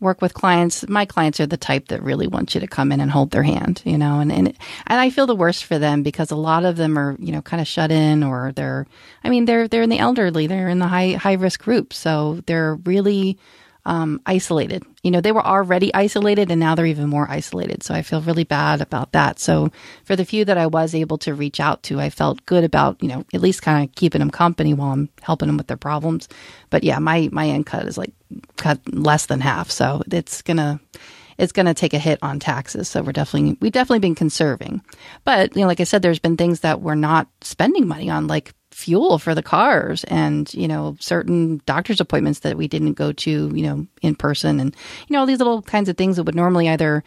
work 0.00 0.22
with 0.22 0.34
clients, 0.34 0.88
my 0.88 1.04
clients 1.04 1.40
are 1.40 1.46
the 1.46 1.56
type 1.56 1.88
that 1.88 2.02
really 2.02 2.26
want 2.26 2.54
you 2.54 2.60
to 2.60 2.66
come 2.66 2.90
in 2.90 3.00
and 3.00 3.10
hold 3.10 3.30
their 3.30 3.42
hand, 3.42 3.82
you 3.84 3.98
know, 3.98 4.18
and 4.20 4.32
and 4.32 4.48
and 4.48 5.00
I 5.00 5.10
feel 5.10 5.26
the 5.26 5.36
worst 5.36 5.64
for 5.64 5.78
them 5.78 6.02
because 6.02 6.30
a 6.30 6.36
lot 6.36 6.64
of 6.64 6.76
them 6.76 6.98
are 6.98 7.16
you 7.18 7.32
know 7.32 7.42
kind 7.42 7.60
of 7.60 7.68
shut 7.68 7.90
in 7.90 8.22
or 8.22 8.52
they're 8.52 8.86
I 9.22 9.30
mean 9.30 9.44
they're 9.44 9.68
they're 9.68 9.82
in 9.82 9.90
the 9.90 9.98
elderly, 9.98 10.46
they're 10.46 10.68
in 10.68 10.78
the 10.78 10.88
high 10.88 11.12
high 11.12 11.34
risk 11.34 11.62
group, 11.62 11.92
so 11.92 12.40
they're 12.46 12.76
really 12.76 13.38
um, 13.90 14.20
isolated. 14.24 14.84
You 15.02 15.10
know, 15.10 15.20
they 15.20 15.32
were 15.32 15.44
already 15.44 15.92
isolated 15.92 16.48
and 16.52 16.60
now 16.60 16.76
they're 16.76 16.86
even 16.86 17.08
more 17.08 17.28
isolated. 17.28 17.82
So 17.82 17.92
I 17.92 18.02
feel 18.02 18.22
really 18.22 18.44
bad 18.44 18.80
about 18.80 19.10
that. 19.12 19.40
So 19.40 19.72
for 20.04 20.14
the 20.14 20.24
few 20.24 20.44
that 20.44 20.56
I 20.56 20.68
was 20.68 20.94
able 20.94 21.18
to 21.18 21.34
reach 21.34 21.58
out 21.58 21.82
to, 21.84 21.98
I 21.98 22.08
felt 22.08 22.46
good 22.46 22.62
about, 22.62 23.02
you 23.02 23.08
know, 23.08 23.24
at 23.34 23.40
least 23.40 23.62
kind 23.62 23.84
of 23.84 23.92
keeping 23.96 24.20
them 24.20 24.30
company 24.30 24.74
while 24.74 24.92
I'm 24.92 25.08
helping 25.22 25.48
them 25.48 25.56
with 25.56 25.66
their 25.66 25.76
problems. 25.76 26.28
But 26.70 26.84
yeah, 26.84 27.00
my, 27.00 27.28
my 27.32 27.48
end 27.48 27.66
cut 27.66 27.88
is 27.88 27.98
like 27.98 28.12
cut 28.56 28.78
less 28.94 29.26
than 29.26 29.40
half. 29.40 29.72
So 29.72 30.02
it's 30.08 30.40
going 30.42 30.58
to, 30.58 30.78
it's 31.36 31.52
going 31.52 31.66
to 31.66 31.74
take 31.74 31.92
a 31.92 31.98
hit 31.98 32.20
on 32.22 32.38
taxes. 32.38 32.88
So 32.88 33.02
we're 33.02 33.10
definitely, 33.10 33.58
we've 33.60 33.72
definitely 33.72 33.98
been 33.98 34.14
conserving. 34.14 34.82
But, 35.24 35.56
you 35.56 35.62
know, 35.62 35.66
like 35.66 35.80
I 35.80 35.84
said, 35.84 36.02
there's 36.02 36.20
been 36.20 36.36
things 36.36 36.60
that 36.60 36.80
we're 36.80 36.94
not 36.94 37.26
spending 37.40 37.88
money 37.88 38.08
on, 38.08 38.28
like 38.28 38.54
fuel 38.70 39.18
for 39.18 39.34
the 39.34 39.42
cars 39.42 40.04
and, 40.04 40.52
you 40.54 40.68
know, 40.68 40.96
certain 41.00 41.60
doctor's 41.66 42.00
appointments 42.00 42.40
that 42.40 42.56
we 42.56 42.68
didn't 42.68 42.94
go 42.94 43.12
to, 43.12 43.30
you 43.54 43.62
know, 43.62 43.86
in 44.02 44.14
person 44.14 44.60
and, 44.60 44.74
you 45.08 45.14
know, 45.14 45.20
all 45.20 45.26
these 45.26 45.38
little 45.38 45.62
kinds 45.62 45.88
of 45.88 45.96
things 45.96 46.16
that 46.16 46.24
would 46.24 46.34
normally 46.34 46.68
either 46.68 47.02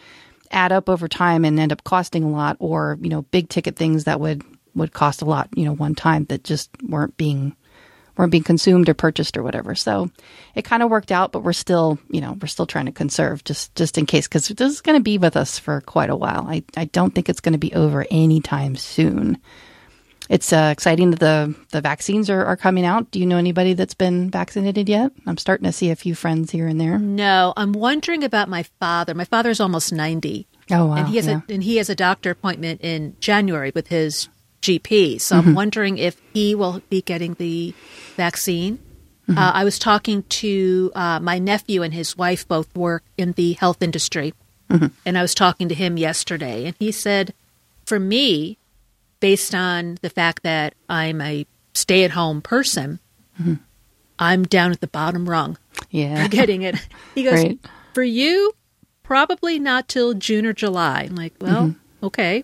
add 0.51 0.71
up 0.71 0.89
over 0.89 1.07
time 1.07 1.45
and 1.45 1.59
end 1.59 1.71
up 1.71 1.83
costing 1.83 2.23
a 2.23 2.29
lot 2.29 2.57
or, 2.59 2.97
you 3.01 3.09
know, 3.09 3.23
big 3.23 3.49
ticket 3.49 3.75
things 3.75 4.03
that 4.03 4.19
would, 4.19 4.43
would 4.75 4.93
cost 4.93 5.21
a 5.21 5.25
lot, 5.25 5.49
you 5.55 5.65
know, 5.65 5.73
one 5.73 5.95
time 5.95 6.25
that 6.25 6.43
just 6.43 6.69
weren't 6.83 7.15
being 7.17 7.55
weren't 8.17 8.31
being 8.31 8.43
consumed 8.43 8.87
or 8.89 8.93
purchased 8.93 9.37
or 9.37 9.43
whatever. 9.43 9.75
So 9.75 10.11
it 10.55 10.63
kind 10.63 10.83
of 10.83 10.89
worked 10.89 11.11
out, 11.11 11.31
but 11.31 11.43
we're 11.43 11.53
still, 11.53 11.97
you 12.09 12.21
know, 12.21 12.37
we're 12.39 12.47
still 12.47 12.67
trying 12.67 12.85
to 12.85 12.91
conserve 12.91 13.43
just 13.43 13.73
just 13.75 13.97
in 13.97 14.05
case 14.05 14.27
because 14.27 14.47
this 14.49 14.71
is 14.71 14.81
going 14.81 14.97
to 14.97 15.03
be 15.03 15.17
with 15.17 15.35
us 15.35 15.57
for 15.57 15.81
quite 15.81 16.09
a 16.09 16.15
while. 16.15 16.45
I 16.47 16.63
I 16.77 16.85
don't 16.85 17.15
think 17.15 17.29
it's 17.29 17.41
going 17.41 17.53
to 17.53 17.59
be 17.59 17.73
over 17.73 18.05
anytime 18.11 18.75
soon. 18.75 19.39
It's 20.33 20.51
uh, 20.51 20.69
exciting 20.71 21.11
that 21.11 21.19
the 21.19 21.53
the 21.69 21.79
vaccines 21.79 22.27
are, 22.27 22.43
are 22.43 22.57
coming 22.57 22.85
out. 22.85 23.11
Do 23.11 23.19
you 23.19 23.27
know 23.27 23.37
anybody 23.37 23.73
that's 23.75 23.93
been 23.93 24.31
vaccinated 24.31 24.89
yet? 24.89 25.11
I'm 25.27 25.37
starting 25.37 25.65
to 25.65 25.71
see 25.71 25.91
a 25.91 25.95
few 25.95 26.15
friends 26.15 26.49
here 26.49 26.67
and 26.67 26.81
there. 26.81 26.97
No, 26.97 27.53
I'm 27.55 27.71
wondering 27.71 28.23
about 28.23 28.49
my 28.49 28.63
father. 28.79 29.13
My 29.13 29.25
father's 29.25 29.59
almost 29.59 29.93
90. 29.93 30.47
Oh 30.71 30.87
wow! 30.87 30.95
and 30.95 31.07
he 31.07 31.17
has 31.17 31.27
yeah. 31.27 31.41
a 31.47 31.53
and 31.53 31.63
he 31.63 31.77
has 31.77 31.87
a 31.91 31.95
doctor 31.95 32.31
appointment 32.31 32.81
in 32.81 33.15
January 33.19 33.71
with 33.75 33.89
his 33.89 34.27
GP. 34.63 35.21
So 35.21 35.35
Mm-hmm. 35.35 35.49
I'm 35.49 35.55
wondering 35.55 35.97
if 35.99 36.19
he 36.33 36.55
will 36.55 36.81
be 36.89 37.03
getting 37.03 37.35
the 37.35 37.75
vaccine. 38.15 38.79
Mm-hmm. 39.29 39.37
Uh, 39.37 39.51
I 39.53 39.63
was 39.63 39.77
talking 39.77 40.23
to 40.41 40.91
uh, 40.95 41.19
my 41.19 41.37
nephew 41.37 41.83
and 41.83 41.93
his 41.93 42.17
wife 42.17 42.47
both 42.47 42.75
work 42.75 43.03
in 43.17 43.33
the 43.33 43.53
health 43.53 43.83
industry, 43.83 44.33
Mm-hmm. 44.71 44.87
and 45.05 45.15
I 45.15 45.21
was 45.21 45.35
talking 45.35 45.69
to 45.69 45.75
him 45.75 45.97
yesterday, 45.97 46.65
and 46.65 46.75
he 46.79 46.91
said, 46.91 47.35
for 47.85 47.99
me, 47.99 48.57
based 49.23 49.55
on 49.55 49.97
the 50.01 50.09
fact 50.09 50.43
that 50.43 50.75
I'm 50.89 51.21
a 51.21 51.45
stay-at-home 51.73 52.41
person, 52.41 52.99
Mm-hmm. 53.41 53.53
I'm 54.19 54.43
down 54.43 54.71
at 54.71 54.79
the 54.81 54.87
bottom 54.87 55.27
rung 55.27 55.57
yeah. 55.89 56.27
getting 56.39 56.61
it. 56.61 56.75
He 57.15 57.23
goes, 57.23 57.33
Right. 57.43 57.59
for 57.95 58.03
you, 58.03 58.53
probably 59.01 59.57
not 59.57 59.87
till 59.87 60.13
June 60.13 60.45
or 60.45 60.53
July. 60.53 61.07
I'm 61.09 61.15
like, 61.15 61.33
well, 61.41 61.69
Mm-hmm. 61.69 62.05
okay. 62.05 62.43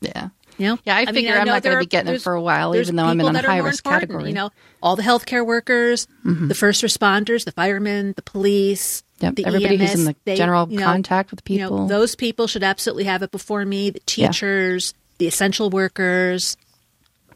yeah. 0.00 0.30
You 0.58 0.66
know, 0.66 0.78
Yeah, 0.84 0.96
I 0.96 1.04
mean, 1.06 1.14
figure 1.14 1.32
I'm 1.38 1.46
know 1.46 1.52
not 1.52 1.62
gonna 1.62 1.78
be 1.78 1.86
getting 1.86 2.12
it 2.14 2.20
for 2.22 2.34
a 2.34 2.42
while, 2.42 2.74
even 2.76 2.96
though 2.96 3.04
I'm 3.04 3.12
in 3.20 3.26
people 3.26 3.28
are 3.38 3.42
more 3.42 3.50
high-risk 3.50 3.84
category. 3.84 4.22
Mm-hmm. 4.24 4.28
You 4.28 4.34
know, 4.34 4.50
all 4.82 4.96
the 4.96 5.02
healthcare 5.02 5.46
workers, 5.46 6.06
the 6.24 6.54
first 6.56 6.82
responders, 6.82 7.44
the 7.44 7.52
firemen, 7.52 8.12
the 8.16 8.22
police, 8.22 9.02
Yep, 9.20 9.36
the 9.36 9.44
everybody 9.46 9.76
who's 9.76 9.94
in 9.94 10.04
the 10.06 10.16
they- 10.24 10.34
general 10.36 10.66
you 10.70 10.78
know, 10.80 10.84
contact 10.86 11.30
with 11.30 11.40
You 11.48 11.58
know, 11.58 11.68
people. 11.68 11.86
those 11.86 12.14
people 12.16 12.46
should 12.46 12.62
absolutely 12.64 13.04
have 13.04 13.22
it 13.22 13.30
before 13.30 13.64
me. 13.64 13.90
The 13.90 14.00
teachers, 14.00 14.92
the 15.20 15.28
essential 15.28 15.70
workers, 15.70 16.56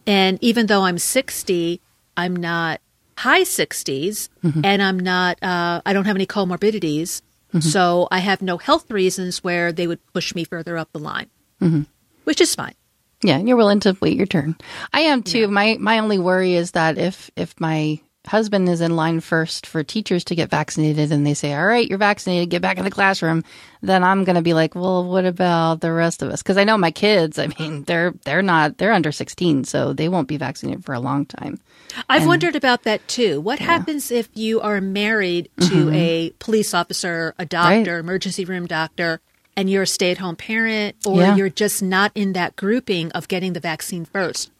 and 0.06 0.38
even 0.42 0.66
though 0.66 0.82
I'm 0.82 0.98
60, 0.98 1.80
I'm 2.16 2.34
not 2.34 2.80
high 3.18 3.42
60s, 3.42 4.28
Mm-hmm. 4.42 4.60
and 4.64 4.82
I'm 4.82 4.98
not. 4.98 5.40
Uh, 5.42 5.80
I 5.86 5.92
don't 5.92 6.06
have 6.06 6.16
any 6.16 6.26
comorbidities, 6.26 7.22
Mm-hmm. 7.54 7.60
so 7.60 8.08
I 8.10 8.18
have 8.18 8.42
no 8.42 8.58
health 8.58 8.90
reasons 8.90 9.44
where 9.44 9.70
they 9.70 9.86
would 9.86 10.00
push 10.12 10.34
me 10.34 10.42
further 10.42 10.76
up 10.76 10.90
the 10.92 10.98
line, 10.98 11.30
Mm-hmm. 11.62 11.82
which 12.24 12.40
is 12.40 12.54
fine. 12.56 12.74
Yeah, 13.22 13.38
you're 13.38 13.56
willing 13.56 13.80
to 13.80 13.96
wait 14.00 14.16
your 14.16 14.26
turn. 14.26 14.56
I 14.92 15.00
am 15.12 15.22
too. 15.22 15.46
My 15.48 15.76
my 15.80 16.00
only 16.00 16.18
worry 16.18 16.54
is 16.54 16.72
that 16.72 16.98
if 16.98 17.30
if 17.36 17.54
my 17.60 18.00
husband 18.26 18.68
is 18.68 18.80
in 18.80 18.96
line 18.96 19.20
first 19.20 19.66
for 19.66 19.82
teachers 19.82 20.24
to 20.24 20.34
get 20.34 20.50
vaccinated 20.50 21.12
and 21.12 21.26
they 21.26 21.34
say, 21.34 21.52
"All 21.54 21.66
right, 21.66 21.88
you're 21.88 21.98
vaccinated, 21.98 22.50
get 22.50 22.62
back 22.62 22.78
in 22.78 22.84
the 22.84 22.90
classroom," 22.90 23.44
then 23.82 24.02
I'm 24.02 24.24
going 24.24 24.36
to 24.36 24.42
be 24.42 24.54
like, 24.54 24.74
"Well, 24.74 25.04
what 25.04 25.24
about 25.24 25.80
the 25.80 25.92
rest 25.92 26.22
of 26.22 26.30
us?" 26.30 26.42
Cuz 26.42 26.56
I 26.56 26.64
know 26.64 26.78
my 26.78 26.90
kids, 26.90 27.38
I 27.38 27.48
mean, 27.58 27.84
they're 27.84 28.14
they're 28.24 28.42
not 28.42 28.78
they're 28.78 28.92
under 28.92 29.12
16, 29.12 29.64
so 29.64 29.92
they 29.92 30.08
won't 30.08 30.28
be 30.28 30.36
vaccinated 30.36 30.84
for 30.84 30.94
a 30.94 31.00
long 31.00 31.26
time. 31.26 31.60
I've 32.08 32.26
wondered 32.26 32.56
about 32.56 32.82
that 32.84 33.06
too. 33.08 33.40
What 33.40 33.58
happens 33.60 34.10
if 34.10 34.28
you 34.34 34.60
are 34.60 34.80
married 34.80 35.48
to 35.60 35.64
Mm-hmm. 35.86 35.94
a 35.94 36.30
police 36.38 36.74
officer, 36.74 37.34
a 37.38 37.44
doctor, 37.44 37.98
emergency 37.98 38.44
room 38.44 38.66
doctor, 38.66 39.20
and 39.56 39.70
you're 39.70 39.82
a 39.82 39.86
stay 39.86 40.10
at 40.10 40.18
home 40.18 40.34
parent, 40.34 40.96
or 41.06 41.20
Yeah. 41.20 41.36
you're 41.36 41.48
just 41.50 41.82
not 41.82 42.10
in 42.16 42.32
that 42.32 42.56
grouping 42.56 43.12
of 43.12 43.28
getting 43.28 43.52
the 43.52 43.60
vaccine 43.60 44.04
first? 44.04 44.50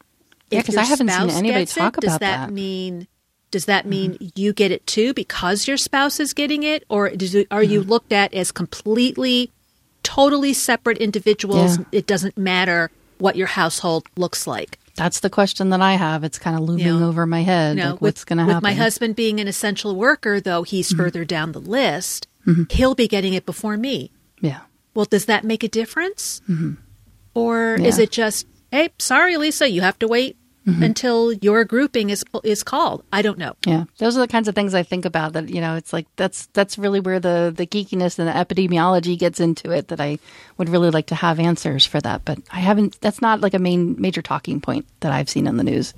Yeah, 0.51 0.61
'cause 0.61 0.75
your 0.75 0.83
I 0.83 0.85
haven't 0.85 1.09
seen 1.09 1.29
anybody 1.31 1.65
talk 1.65 1.97
it, 1.97 2.01
does 2.01 2.11
about 2.11 2.19
that, 2.21 2.45
that. 2.47 2.53
mean 2.53 3.07
does 3.55 3.67
that 3.67 3.85
mean 3.85 4.15
mm-hmm. 4.15 4.27
you 4.35 4.51
get 4.51 4.73
it 4.73 4.85
too 4.85 5.13
because 5.13 5.65
your 5.65 5.77
spouse 5.77 6.19
is 6.19 6.33
getting 6.33 6.63
it? 6.63 6.83
Or 6.89 7.07
it, 7.07 7.47
are 7.49 7.63
you 7.63 7.79
mm-hmm. 7.79 7.89
looked 7.89 8.11
at 8.11 8.33
as 8.33 8.51
completely, 8.51 9.49
totally 10.03 10.51
separate 10.51 10.97
individuals? 10.97 11.77
Yeah. 11.77 11.85
It 11.93 12.05
doesn't 12.05 12.37
matter 12.37 12.91
what 13.17 13.37
your 13.37 13.47
household 13.47 14.07
looks 14.17 14.45
like. 14.45 14.77
That's 14.95 15.21
the 15.21 15.29
question 15.29 15.69
that 15.69 15.79
I 15.79 15.93
have. 15.93 16.25
It's 16.25 16.37
kind 16.37 16.57
of 16.57 16.63
looming 16.63 16.85
you 16.85 16.99
know, 16.99 17.07
over 17.07 17.25
my 17.25 17.43
head. 17.43 17.77
You 17.77 17.83
know, 17.83 17.91
like, 17.91 18.01
what's 18.01 18.25
going 18.25 18.39
to 18.39 18.43
happen? 18.43 18.57
With 18.57 18.63
my 18.63 18.73
husband 18.73 19.15
being 19.15 19.39
an 19.39 19.47
essential 19.47 19.95
worker, 19.95 20.41
though, 20.41 20.63
he's 20.63 20.89
mm-hmm. 20.89 20.97
further 20.97 21.23
down 21.23 21.53
the 21.53 21.61
list. 21.61 22.27
Mm-hmm. 22.45 22.63
He'll 22.71 22.93
be 22.93 23.07
getting 23.07 23.33
it 23.33 23.45
before 23.45 23.77
me. 23.77 24.11
Yeah. 24.41 24.63
Well, 24.93 25.05
does 25.05 25.27
that 25.27 25.45
make 25.45 25.63
a 25.63 25.69
difference? 25.69 26.41
Mm-hmm. 26.49 26.73
Or 27.33 27.77
yeah. 27.79 27.87
is 27.87 27.99
it 27.99 28.11
just, 28.11 28.47
hey, 28.69 28.89
sorry, 28.99 29.37
Lisa, 29.37 29.69
you 29.69 29.79
have 29.79 29.97
to 29.99 30.09
wait 30.09 30.35
mm-hmm. 30.65 30.83
until 30.83 31.31
your 31.33 31.63
grouping 31.63 32.09
is 32.09 32.23
is 32.43 32.63
called. 32.63 33.03
I 33.11 33.21
don't 33.21 33.37
know. 33.37 33.55
Yeah, 33.65 33.85
those 33.97 34.17
are 34.17 34.21
the 34.21 34.27
kinds 34.27 34.47
of 34.47 34.55
things 34.55 34.73
I 34.73 34.83
think 34.83 35.05
about. 35.05 35.33
That 35.33 35.49
you 35.49 35.61
know, 35.61 35.75
it's 35.75 35.93
like 35.93 36.07
that's 36.15 36.47
that's 36.47 36.77
really 36.77 36.99
where 36.99 37.19
the 37.19 37.53
the 37.55 37.67
geekiness 37.67 38.19
and 38.19 38.27
the 38.27 38.31
epidemiology 38.31 39.17
gets 39.17 39.39
into 39.39 39.71
it. 39.71 39.89
That 39.89 40.01
I 40.01 40.19
would 40.57 40.69
really 40.69 40.89
like 40.89 41.07
to 41.07 41.15
have 41.15 41.39
answers 41.39 41.85
for 41.85 42.01
that, 42.01 42.25
but 42.25 42.39
I 42.51 42.59
haven't. 42.59 42.99
That's 43.01 43.21
not 43.21 43.41
like 43.41 43.53
a 43.53 43.59
main 43.59 43.99
major 43.99 44.21
talking 44.21 44.59
point 44.59 44.85
that 45.01 45.11
I've 45.11 45.29
seen 45.29 45.47
in 45.47 45.57
the 45.57 45.63
news. 45.63 45.93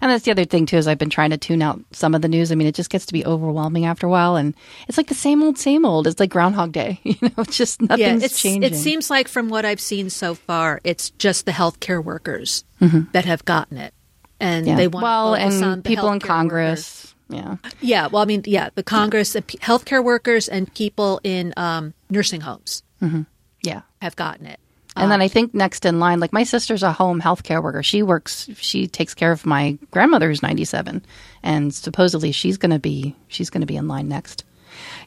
And 0.00 0.10
that's 0.10 0.24
the 0.24 0.30
other 0.30 0.44
thing 0.44 0.66
too 0.66 0.76
is 0.76 0.88
I've 0.88 0.98
been 0.98 1.10
trying 1.10 1.30
to 1.30 1.38
tune 1.38 1.62
out 1.62 1.80
some 1.92 2.14
of 2.14 2.22
the 2.22 2.28
news. 2.28 2.52
I 2.52 2.54
mean, 2.54 2.66
it 2.66 2.74
just 2.74 2.90
gets 2.90 3.06
to 3.06 3.12
be 3.12 3.24
overwhelming 3.24 3.84
after 3.84 4.06
a 4.06 4.10
while, 4.10 4.36
and 4.36 4.54
it's 4.88 4.98
like 4.98 5.08
the 5.08 5.14
same 5.14 5.42
old, 5.42 5.58
same 5.58 5.84
old. 5.84 6.06
It's 6.06 6.20
like 6.20 6.30
Groundhog 6.30 6.72
Day. 6.72 7.00
You 7.16 7.30
know, 7.30 7.44
it's 7.44 7.56
just 7.56 7.80
nothing's 7.80 8.22
yeah, 8.22 8.28
changing. 8.28 8.62
It 8.64 8.76
seems 8.76 9.08
like 9.08 9.26
from 9.26 9.48
what 9.48 9.64
I've 9.64 9.80
seen 9.80 10.10
so 10.10 10.34
far, 10.34 10.80
it's 10.84 11.10
just 11.10 11.46
the 11.46 11.52
healthcare 11.52 12.02
workers 12.02 12.64
mm-hmm. 12.80 13.10
that 13.12 13.24
have 13.24 13.44
gotten 13.46 13.78
it 13.78 13.94
and 14.40 14.66
yeah. 14.66 14.76
they 14.76 14.88
want 14.88 15.02
well, 15.02 15.34
and 15.34 15.84
people 15.84 16.10
in 16.12 16.20
Congress. 16.20 17.02
Workers. 17.02 17.12
Yeah, 17.28 17.56
yeah. 17.80 18.06
Well, 18.06 18.22
I 18.22 18.24
mean, 18.24 18.42
yeah, 18.46 18.70
the 18.74 18.82
Congress, 18.82 19.34
yeah. 19.34 19.40
healthcare 19.40 20.02
workers, 20.02 20.48
and 20.48 20.72
people 20.74 21.20
in 21.24 21.52
um, 21.56 21.94
nursing 22.08 22.40
homes. 22.40 22.82
Mm-hmm. 23.02 23.22
Yeah, 23.62 23.82
have 24.00 24.16
gotten 24.16 24.46
it. 24.46 24.60
And 24.96 25.04
um, 25.04 25.10
then 25.10 25.20
I 25.20 25.28
think 25.28 25.54
next 25.54 25.84
in 25.84 26.00
line, 26.00 26.20
like 26.20 26.32
my 26.32 26.44
sister's 26.44 26.82
a 26.82 26.92
home 26.92 27.20
healthcare 27.20 27.62
worker. 27.62 27.82
She 27.82 28.02
works, 28.02 28.48
she 28.56 28.86
takes 28.86 29.12
care 29.12 29.30
of 29.30 29.44
my 29.44 29.78
grandmother 29.90 30.28
who's 30.28 30.42
97. 30.42 31.04
And 31.42 31.74
supposedly 31.74 32.32
she's 32.32 32.56
going 32.56 32.70
to 32.70 32.78
be, 32.78 33.14
she's 33.28 33.50
going 33.50 33.60
to 33.60 33.66
be 33.66 33.76
in 33.76 33.88
line 33.88 34.08
next. 34.08 34.44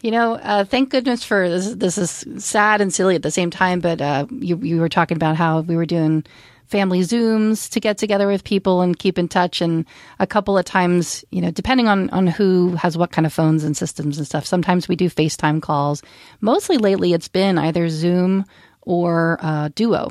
You 0.02 0.12
know, 0.12 0.36
uh, 0.36 0.64
thank 0.64 0.90
goodness 0.90 1.24
for 1.24 1.50
this. 1.50 1.74
This 1.74 1.98
is 1.98 2.44
sad 2.44 2.82
and 2.82 2.94
silly 2.94 3.16
at 3.16 3.24
the 3.24 3.32
same 3.32 3.50
time, 3.50 3.80
but 3.80 4.00
uh, 4.00 4.28
you, 4.32 4.58
you 4.58 4.80
were 4.80 4.90
talking 4.90 5.18
about 5.18 5.36
how 5.36 5.62
we 5.62 5.76
were 5.76 5.86
doing 5.86 6.24
family 6.70 7.02
Zooms 7.02 7.70
to 7.72 7.80
get 7.80 7.98
together 7.98 8.28
with 8.28 8.44
people 8.44 8.82
and 8.82 8.98
keep 8.98 9.18
in 9.18 9.28
touch. 9.28 9.60
And 9.60 9.86
a 10.20 10.28
couple 10.28 10.58
of 10.58 10.66
times, 10.66 11.26
you 11.32 11.42
know, 11.42 11.52
depending 11.52 11.88
on, 11.88 12.10
on 12.12 12.28
who 12.28 12.76
has 12.76 12.98
what 12.98 13.12
kind 13.12 13.26
of 13.26 13.34
phones 13.34 13.64
and 13.64 13.76
systems 13.76 14.18
and 14.18 14.28
stuff, 14.28 14.46
sometimes 14.46 14.88
we 14.88 14.96
do 14.96 15.10
FaceTime 15.10 15.62
calls. 15.62 16.04
Mostly 16.42 16.78
lately, 16.78 17.14
it's 17.14 17.28
been 17.28 17.58
either 17.58 17.90
Zoom 17.90 18.46
or 18.82 19.40
uh, 19.42 19.70
Duo. 19.74 20.10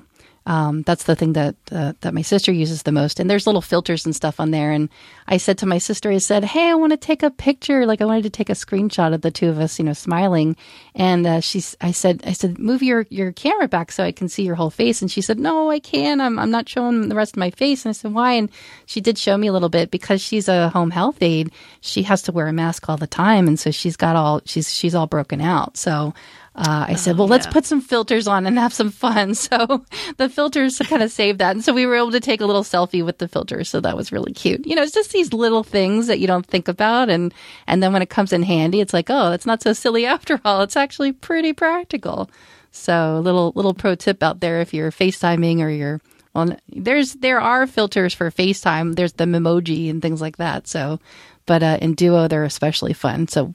Um, 0.48 0.80
that's 0.82 1.04
the 1.04 1.14
thing 1.14 1.34
that 1.34 1.56
uh, 1.70 1.92
that 2.00 2.14
my 2.14 2.22
sister 2.22 2.50
uses 2.50 2.82
the 2.82 2.90
most. 2.90 3.20
And 3.20 3.28
there's 3.28 3.46
little 3.46 3.60
filters 3.60 4.06
and 4.06 4.16
stuff 4.16 4.40
on 4.40 4.50
there. 4.50 4.72
And 4.72 4.88
I 5.26 5.36
said 5.36 5.58
to 5.58 5.66
my 5.66 5.76
sister, 5.76 6.10
I 6.10 6.16
said, 6.18 6.42
"Hey, 6.42 6.70
I 6.70 6.74
want 6.74 6.92
to 6.92 6.96
take 6.96 7.22
a 7.22 7.30
picture. 7.30 7.84
Like 7.84 8.00
I 8.00 8.06
wanted 8.06 8.22
to 8.22 8.30
take 8.30 8.48
a 8.48 8.54
screenshot 8.54 9.12
of 9.12 9.20
the 9.20 9.30
two 9.30 9.50
of 9.50 9.58
us, 9.58 9.78
you 9.78 9.84
know, 9.84 9.92
smiling." 9.92 10.56
And 10.94 11.26
uh, 11.26 11.42
I 11.82 11.92
said, 11.92 12.22
I 12.26 12.32
said, 12.32 12.58
"Move 12.58 12.82
your 12.82 13.04
your 13.10 13.30
camera 13.32 13.68
back 13.68 13.92
so 13.92 14.02
I 14.02 14.10
can 14.10 14.30
see 14.30 14.42
your 14.42 14.54
whole 14.54 14.70
face." 14.70 15.02
And 15.02 15.10
she 15.10 15.20
said, 15.20 15.38
"No, 15.38 15.70
I 15.70 15.80
can't. 15.80 16.22
I'm 16.22 16.38
I'm 16.38 16.50
not 16.50 16.66
showing 16.66 17.10
the 17.10 17.14
rest 17.14 17.34
of 17.34 17.38
my 17.38 17.50
face." 17.50 17.84
And 17.84 17.90
I 17.90 17.92
said, 17.92 18.14
"Why?" 18.14 18.32
And 18.32 18.50
she 18.86 19.02
did 19.02 19.18
show 19.18 19.36
me 19.36 19.48
a 19.48 19.52
little 19.52 19.68
bit 19.68 19.90
because 19.90 20.22
she's 20.22 20.48
a 20.48 20.70
home 20.70 20.90
health 20.90 21.18
aide. 21.20 21.52
She 21.82 22.04
has 22.04 22.22
to 22.22 22.32
wear 22.32 22.48
a 22.48 22.54
mask 22.54 22.88
all 22.88 22.96
the 22.96 23.06
time, 23.06 23.48
and 23.48 23.60
so 23.60 23.70
she's 23.70 23.96
got 23.98 24.16
all 24.16 24.40
she's 24.46 24.72
she's 24.72 24.94
all 24.94 25.06
broken 25.06 25.42
out. 25.42 25.76
So 25.76 26.14
uh, 26.58 26.86
I 26.88 26.94
said, 26.96 27.14
oh, 27.14 27.18
well, 27.20 27.28
yeah. 27.28 27.32
let's 27.34 27.46
put 27.46 27.64
some 27.64 27.80
filters 27.80 28.26
on 28.26 28.44
and 28.44 28.58
have 28.58 28.74
some 28.74 28.90
fun. 28.90 29.34
So 29.48 29.84
the 30.16 30.28
filters 30.28 30.78
kind 30.78 31.02
of 31.02 31.10
saved 31.10 31.38
that. 31.38 31.52
And 31.52 31.64
so 31.64 31.72
we 31.72 31.86
were 31.86 31.94
able 31.94 32.10
to 32.10 32.20
take 32.20 32.40
a 32.40 32.46
little 32.46 32.64
selfie 32.64 33.04
with 33.04 33.18
the 33.18 33.28
filters. 33.28 33.70
So 33.70 33.80
that 33.80 33.96
was 33.96 34.10
really 34.10 34.32
cute. 34.32 34.66
You 34.66 34.74
know, 34.74 34.82
it's 34.82 34.92
just 34.92 35.12
these 35.12 35.32
little 35.32 35.62
things 35.62 36.08
that 36.08 36.18
you 36.18 36.26
don't 36.26 36.44
think 36.44 36.66
about. 36.66 37.08
And, 37.08 37.32
and 37.66 37.82
then 37.82 37.92
when 37.92 38.02
it 38.02 38.10
comes 38.10 38.32
in 38.32 38.42
handy, 38.42 38.80
it's 38.80 38.92
like, 38.92 39.08
oh, 39.08 39.32
it's 39.32 39.46
not 39.46 39.62
so 39.62 39.72
silly 39.72 40.04
after 40.14 40.40
all. 40.44 40.62
It's 40.62 40.76
actually 40.76 41.12
pretty 41.12 41.52
practical. 41.52 42.28
So 42.72 43.20
little, 43.22 43.52
little 43.54 43.74
pro 43.74 43.94
tip 43.94 44.22
out 44.22 44.40
there 44.40 44.60
if 44.60 44.74
you're 44.74 44.90
FaceTiming 44.90 45.60
or 45.60 45.70
you're, 45.70 46.00
well, 46.34 46.56
there's, 46.68 47.14
there 47.14 47.40
are 47.40 47.66
filters 47.66 48.12
for 48.12 48.30
FaceTime. 48.30 48.96
There's 48.96 49.14
the 49.14 49.24
Memoji 49.24 49.88
and 49.88 50.02
things 50.02 50.20
like 50.20 50.38
that. 50.38 50.66
So, 50.66 50.98
but 51.46 51.62
uh, 51.62 51.78
in 51.80 51.94
Duo, 51.94 52.28
they're 52.28 52.44
especially 52.44 52.92
fun. 52.92 53.28
So 53.28 53.52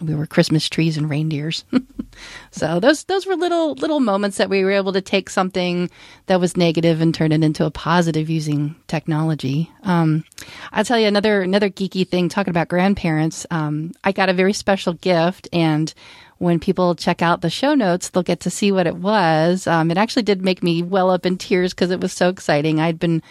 we 0.00 0.14
were 0.14 0.26
Christmas 0.26 0.68
trees 0.68 0.96
and 0.96 1.08
reindeers. 1.08 1.64
so 2.50 2.80
those 2.80 3.04
those 3.04 3.26
were 3.26 3.36
little 3.36 3.74
little 3.74 4.00
moments 4.00 4.38
that 4.38 4.50
we 4.50 4.64
were 4.64 4.70
able 4.70 4.92
to 4.92 5.00
take 5.00 5.30
something 5.30 5.90
that 6.26 6.40
was 6.40 6.56
negative 6.56 7.00
and 7.00 7.14
turn 7.14 7.32
it 7.32 7.44
into 7.44 7.64
a 7.64 7.70
positive 7.70 8.30
using 8.30 8.74
technology. 8.86 9.70
Um, 9.82 10.24
I'll 10.72 10.84
tell 10.84 10.98
you 10.98 11.06
another 11.06 11.42
another 11.42 11.70
geeky 11.70 12.06
thing. 12.08 12.28
Talking 12.28 12.50
about 12.50 12.68
grandparents, 12.68 13.46
um, 13.50 13.92
I 14.04 14.12
got 14.12 14.28
a 14.28 14.34
very 14.34 14.52
special 14.52 14.94
gift, 14.94 15.48
and 15.52 15.92
when 16.38 16.58
people 16.58 16.94
check 16.94 17.20
out 17.20 17.42
the 17.42 17.50
show 17.50 17.74
notes, 17.74 18.08
they'll 18.08 18.22
get 18.22 18.40
to 18.40 18.50
see 18.50 18.72
what 18.72 18.86
it 18.86 18.96
was. 18.96 19.66
Um, 19.66 19.90
it 19.90 19.98
actually 19.98 20.22
did 20.22 20.42
make 20.42 20.62
me 20.62 20.82
well 20.82 21.10
up 21.10 21.26
in 21.26 21.36
tears 21.36 21.74
because 21.74 21.90
it 21.90 22.00
was 22.00 22.12
so 22.12 22.30
exciting. 22.30 22.80
I'd 22.80 22.98
been 22.98 23.22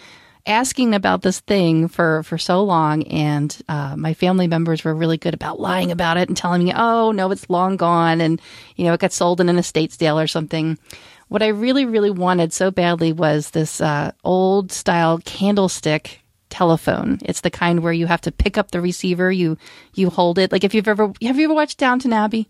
asking 0.46 0.94
about 0.94 1.22
this 1.22 1.40
thing 1.40 1.88
for 1.88 2.22
for 2.22 2.38
so 2.38 2.62
long, 2.62 3.02
and 3.04 3.56
uh, 3.68 3.96
my 3.96 4.14
family 4.14 4.46
members 4.46 4.84
were 4.84 4.94
really 4.94 5.18
good 5.18 5.34
about 5.34 5.60
lying 5.60 5.90
about 5.90 6.16
it 6.16 6.28
and 6.28 6.36
telling 6.36 6.64
me, 6.64 6.72
"Oh 6.74 7.12
no, 7.12 7.30
it's 7.30 7.50
long 7.50 7.76
gone," 7.76 8.20
and 8.20 8.40
you 8.76 8.84
know 8.84 8.94
it 8.94 9.00
got 9.00 9.12
sold 9.12 9.40
in 9.40 9.48
an 9.48 9.58
estate 9.58 9.92
sale 9.92 10.18
or 10.18 10.26
something. 10.26 10.78
What 11.28 11.42
I 11.42 11.48
really, 11.48 11.84
really 11.84 12.10
wanted 12.10 12.52
so 12.52 12.70
badly 12.72 13.12
was 13.12 13.50
this 13.50 13.80
uh, 13.80 14.12
old 14.24 14.72
style 14.72 15.20
candlestick 15.24 16.20
telephone. 16.50 17.18
It's 17.24 17.40
the 17.40 17.50
kind 17.50 17.80
where 17.80 17.92
you 17.92 18.06
have 18.06 18.20
to 18.22 18.32
pick 18.32 18.58
up 18.58 18.70
the 18.70 18.80
receiver, 18.80 19.30
you 19.30 19.56
you 19.94 20.10
hold 20.10 20.38
it. 20.38 20.52
Like 20.52 20.64
if 20.64 20.74
you've 20.74 20.88
ever 20.88 21.12
have 21.22 21.38
you 21.38 21.44
ever 21.44 21.54
watched 21.54 21.78
Downton 21.78 22.12
Abbey? 22.12 22.48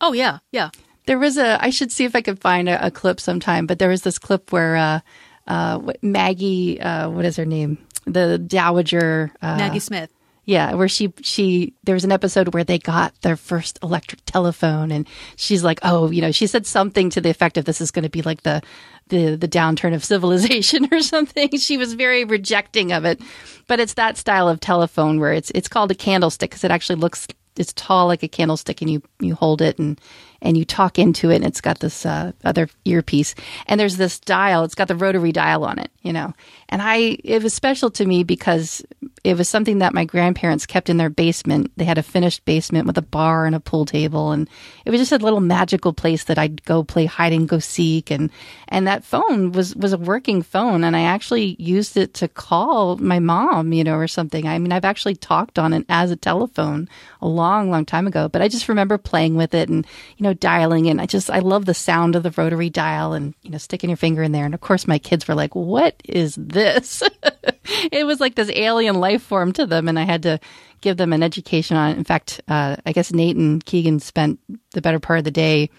Oh 0.00 0.12
yeah, 0.12 0.38
yeah. 0.52 0.70
There 1.06 1.18
was 1.18 1.38
a 1.38 1.62
I 1.62 1.70
should 1.70 1.90
see 1.90 2.04
if 2.04 2.14
I 2.14 2.20
could 2.20 2.38
find 2.38 2.68
a, 2.68 2.86
a 2.86 2.90
clip 2.90 3.18
sometime, 3.18 3.66
but 3.66 3.78
there 3.78 3.88
was 3.88 4.02
this 4.02 4.18
clip 4.18 4.52
where 4.52 4.76
uh, 4.76 5.00
uh, 5.48 5.80
Maggie, 6.02 6.80
uh, 6.80 7.10
what 7.10 7.24
is 7.24 7.36
her 7.36 7.46
name? 7.46 7.78
The 8.04 8.38
Dowager 8.38 9.32
uh, 9.42 9.56
Maggie 9.56 9.80
Smith. 9.80 10.10
Yeah, 10.44 10.74
where 10.74 10.88
she 10.88 11.12
she 11.20 11.74
there 11.84 11.94
was 11.94 12.04
an 12.04 12.12
episode 12.12 12.54
where 12.54 12.64
they 12.64 12.78
got 12.78 13.12
their 13.20 13.36
first 13.36 13.78
electric 13.82 14.24
telephone, 14.24 14.90
and 14.90 15.06
she's 15.36 15.62
like, 15.62 15.78
oh, 15.82 16.10
you 16.10 16.22
know, 16.22 16.32
she 16.32 16.46
said 16.46 16.66
something 16.66 17.10
to 17.10 17.20
the 17.20 17.28
effect 17.28 17.58
of 17.58 17.66
this 17.66 17.82
is 17.82 17.90
going 17.90 18.04
to 18.04 18.08
be 18.08 18.22
like 18.22 18.44
the 18.44 18.62
the 19.08 19.36
the 19.36 19.48
downturn 19.48 19.94
of 19.94 20.04
civilization 20.12 20.88
or 20.90 21.00
something. 21.00 21.50
She 21.58 21.76
was 21.76 21.92
very 21.92 22.24
rejecting 22.24 22.92
of 22.92 23.04
it, 23.04 23.20
but 23.66 23.78
it's 23.78 23.94
that 23.94 24.16
style 24.16 24.48
of 24.48 24.58
telephone 24.58 25.20
where 25.20 25.34
it's 25.34 25.50
it's 25.54 25.68
called 25.68 25.90
a 25.90 25.94
candlestick 25.94 26.50
because 26.50 26.64
it 26.64 26.70
actually 26.70 26.96
looks 26.96 27.26
it's 27.58 27.74
tall 27.74 28.06
like 28.06 28.22
a 28.22 28.28
candlestick, 28.28 28.80
and 28.80 28.90
you 28.90 29.02
you 29.20 29.34
hold 29.34 29.60
it 29.60 29.78
and 29.78 30.00
and 30.40 30.56
you 30.56 30.64
talk 30.64 30.98
into 30.98 31.30
it 31.30 31.36
and 31.36 31.44
it's 31.44 31.60
got 31.60 31.80
this 31.80 32.06
uh, 32.06 32.32
other 32.44 32.68
earpiece. 32.84 33.34
And 33.66 33.78
there's 33.78 33.96
this 33.96 34.20
dial. 34.20 34.64
It's 34.64 34.74
got 34.74 34.88
the 34.88 34.96
rotary 34.96 35.32
dial 35.32 35.64
on 35.64 35.78
it 35.78 35.90
you 36.08 36.14
know. 36.14 36.32
And 36.70 36.80
i 36.80 37.18
it 37.22 37.42
was 37.42 37.52
special 37.52 37.90
to 37.90 38.06
me 38.06 38.24
because 38.24 38.82
it 39.24 39.36
was 39.36 39.46
something 39.46 39.78
that 39.78 39.92
my 39.92 40.06
grandparents 40.06 40.64
kept 40.64 40.88
in 40.88 40.96
their 40.96 41.10
basement. 41.10 41.70
They 41.76 41.84
had 41.84 41.98
a 41.98 42.02
finished 42.02 42.46
basement 42.46 42.86
with 42.86 42.96
a 42.96 43.02
bar 43.02 43.44
and 43.44 43.54
a 43.54 43.60
pool 43.60 43.84
table 43.84 44.32
and 44.32 44.48
it 44.86 44.90
was 44.90 45.00
just 45.00 45.12
a 45.12 45.18
little 45.18 45.40
magical 45.40 45.92
place 45.92 46.24
that 46.24 46.38
i'd 46.38 46.64
go 46.64 46.82
play 46.82 47.04
hide 47.04 47.34
and 47.34 47.46
go 47.46 47.58
seek. 47.58 48.10
And 48.10 48.30
and 48.68 48.86
that 48.86 49.04
phone 49.04 49.52
was 49.52 49.76
was 49.76 49.92
a 49.92 49.98
working 49.98 50.40
phone 50.40 50.82
and 50.82 50.96
i 50.96 51.02
actually 51.02 51.56
used 51.58 51.98
it 51.98 52.14
to 52.14 52.26
call 52.28 52.96
my 52.96 53.18
mom 53.18 53.74
you 53.74 53.84
know 53.84 53.96
or 53.96 54.08
something. 54.08 54.46
I 54.46 54.58
mean 54.58 54.72
i've 54.72 54.86
actually 54.86 55.16
talked 55.16 55.58
on 55.58 55.74
it 55.74 55.84
as 55.90 56.10
a 56.10 56.16
telephone 56.16 56.88
a 57.20 57.28
long 57.28 57.70
long 57.70 57.84
time 57.84 58.06
ago 58.06 58.28
but 58.30 58.40
i 58.40 58.48
just 58.48 58.68
remember 58.68 58.96
playing 58.96 59.34
with 59.34 59.52
it 59.52 59.68
and 59.68 59.86
you 60.16 60.24
know 60.24 60.27
know, 60.28 60.34
dialing 60.34 60.86
in. 60.86 61.00
I 61.00 61.06
just, 61.06 61.30
I 61.30 61.40
love 61.40 61.64
the 61.64 61.74
sound 61.74 62.16
of 62.16 62.22
the 62.22 62.30
rotary 62.36 62.70
dial 62.70 63.12
and, 63.12 63.34
you 63.42 63.50
know, 63.50 63.58
sticking 63.58 63.90
your 63.90 63.96
finger 63.96 64.22
in 64.22 64.32
there. 64.32 64.44
And 64.44 64.54
of 64.54 64.60
course, 64.60 64.86
my 64.86 64.98
kids 64.98 65.26
were 65.26 65.34
like, 65.34 65.54
what 65.54 66.00
is 66.04 66.34
this? 66.36 67.02
it 67.92 68.06
was 68.06 68.20
like 68.20 68.34
this 68.34 68.50
alien 68.54 68.96
life 68.96 69.22
form 69.22 69.52
to 69.54 69.66
them. 69.66 69.88
And 69.88 69.98
I 69.98 70.04
had 70.04 70.22
to 70.24 70.38
give 70.80 70.96
them 70.96 71.12
an 71.12 71.22
education 71.22 71.76
on 71.76 71.90
it. 71.90 71.98
In 71.98 72.04
fact, 72.04 72.40
uh, 72.48 72.76
I 72.86 72.92
guess 72.92 73.12
Nate 73.12 73.36
and 73.36 73.64
Keegan 73.64 74.00
spent 74.00 74.38
the 74.72 74.82
better 74.82 75.00
part 75.00 75.18
of 75.18 75.24
the 75.24 75.30
day 75.30 75.70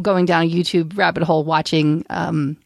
going 0.00 0.26
down 0.26 0.44
a 0.44 0.50
YouTube 0.50 0.96
rabbit 0.96 1.22
hole 1.22 1.44
watching, 1.44 2.04
um, 2.10 2.56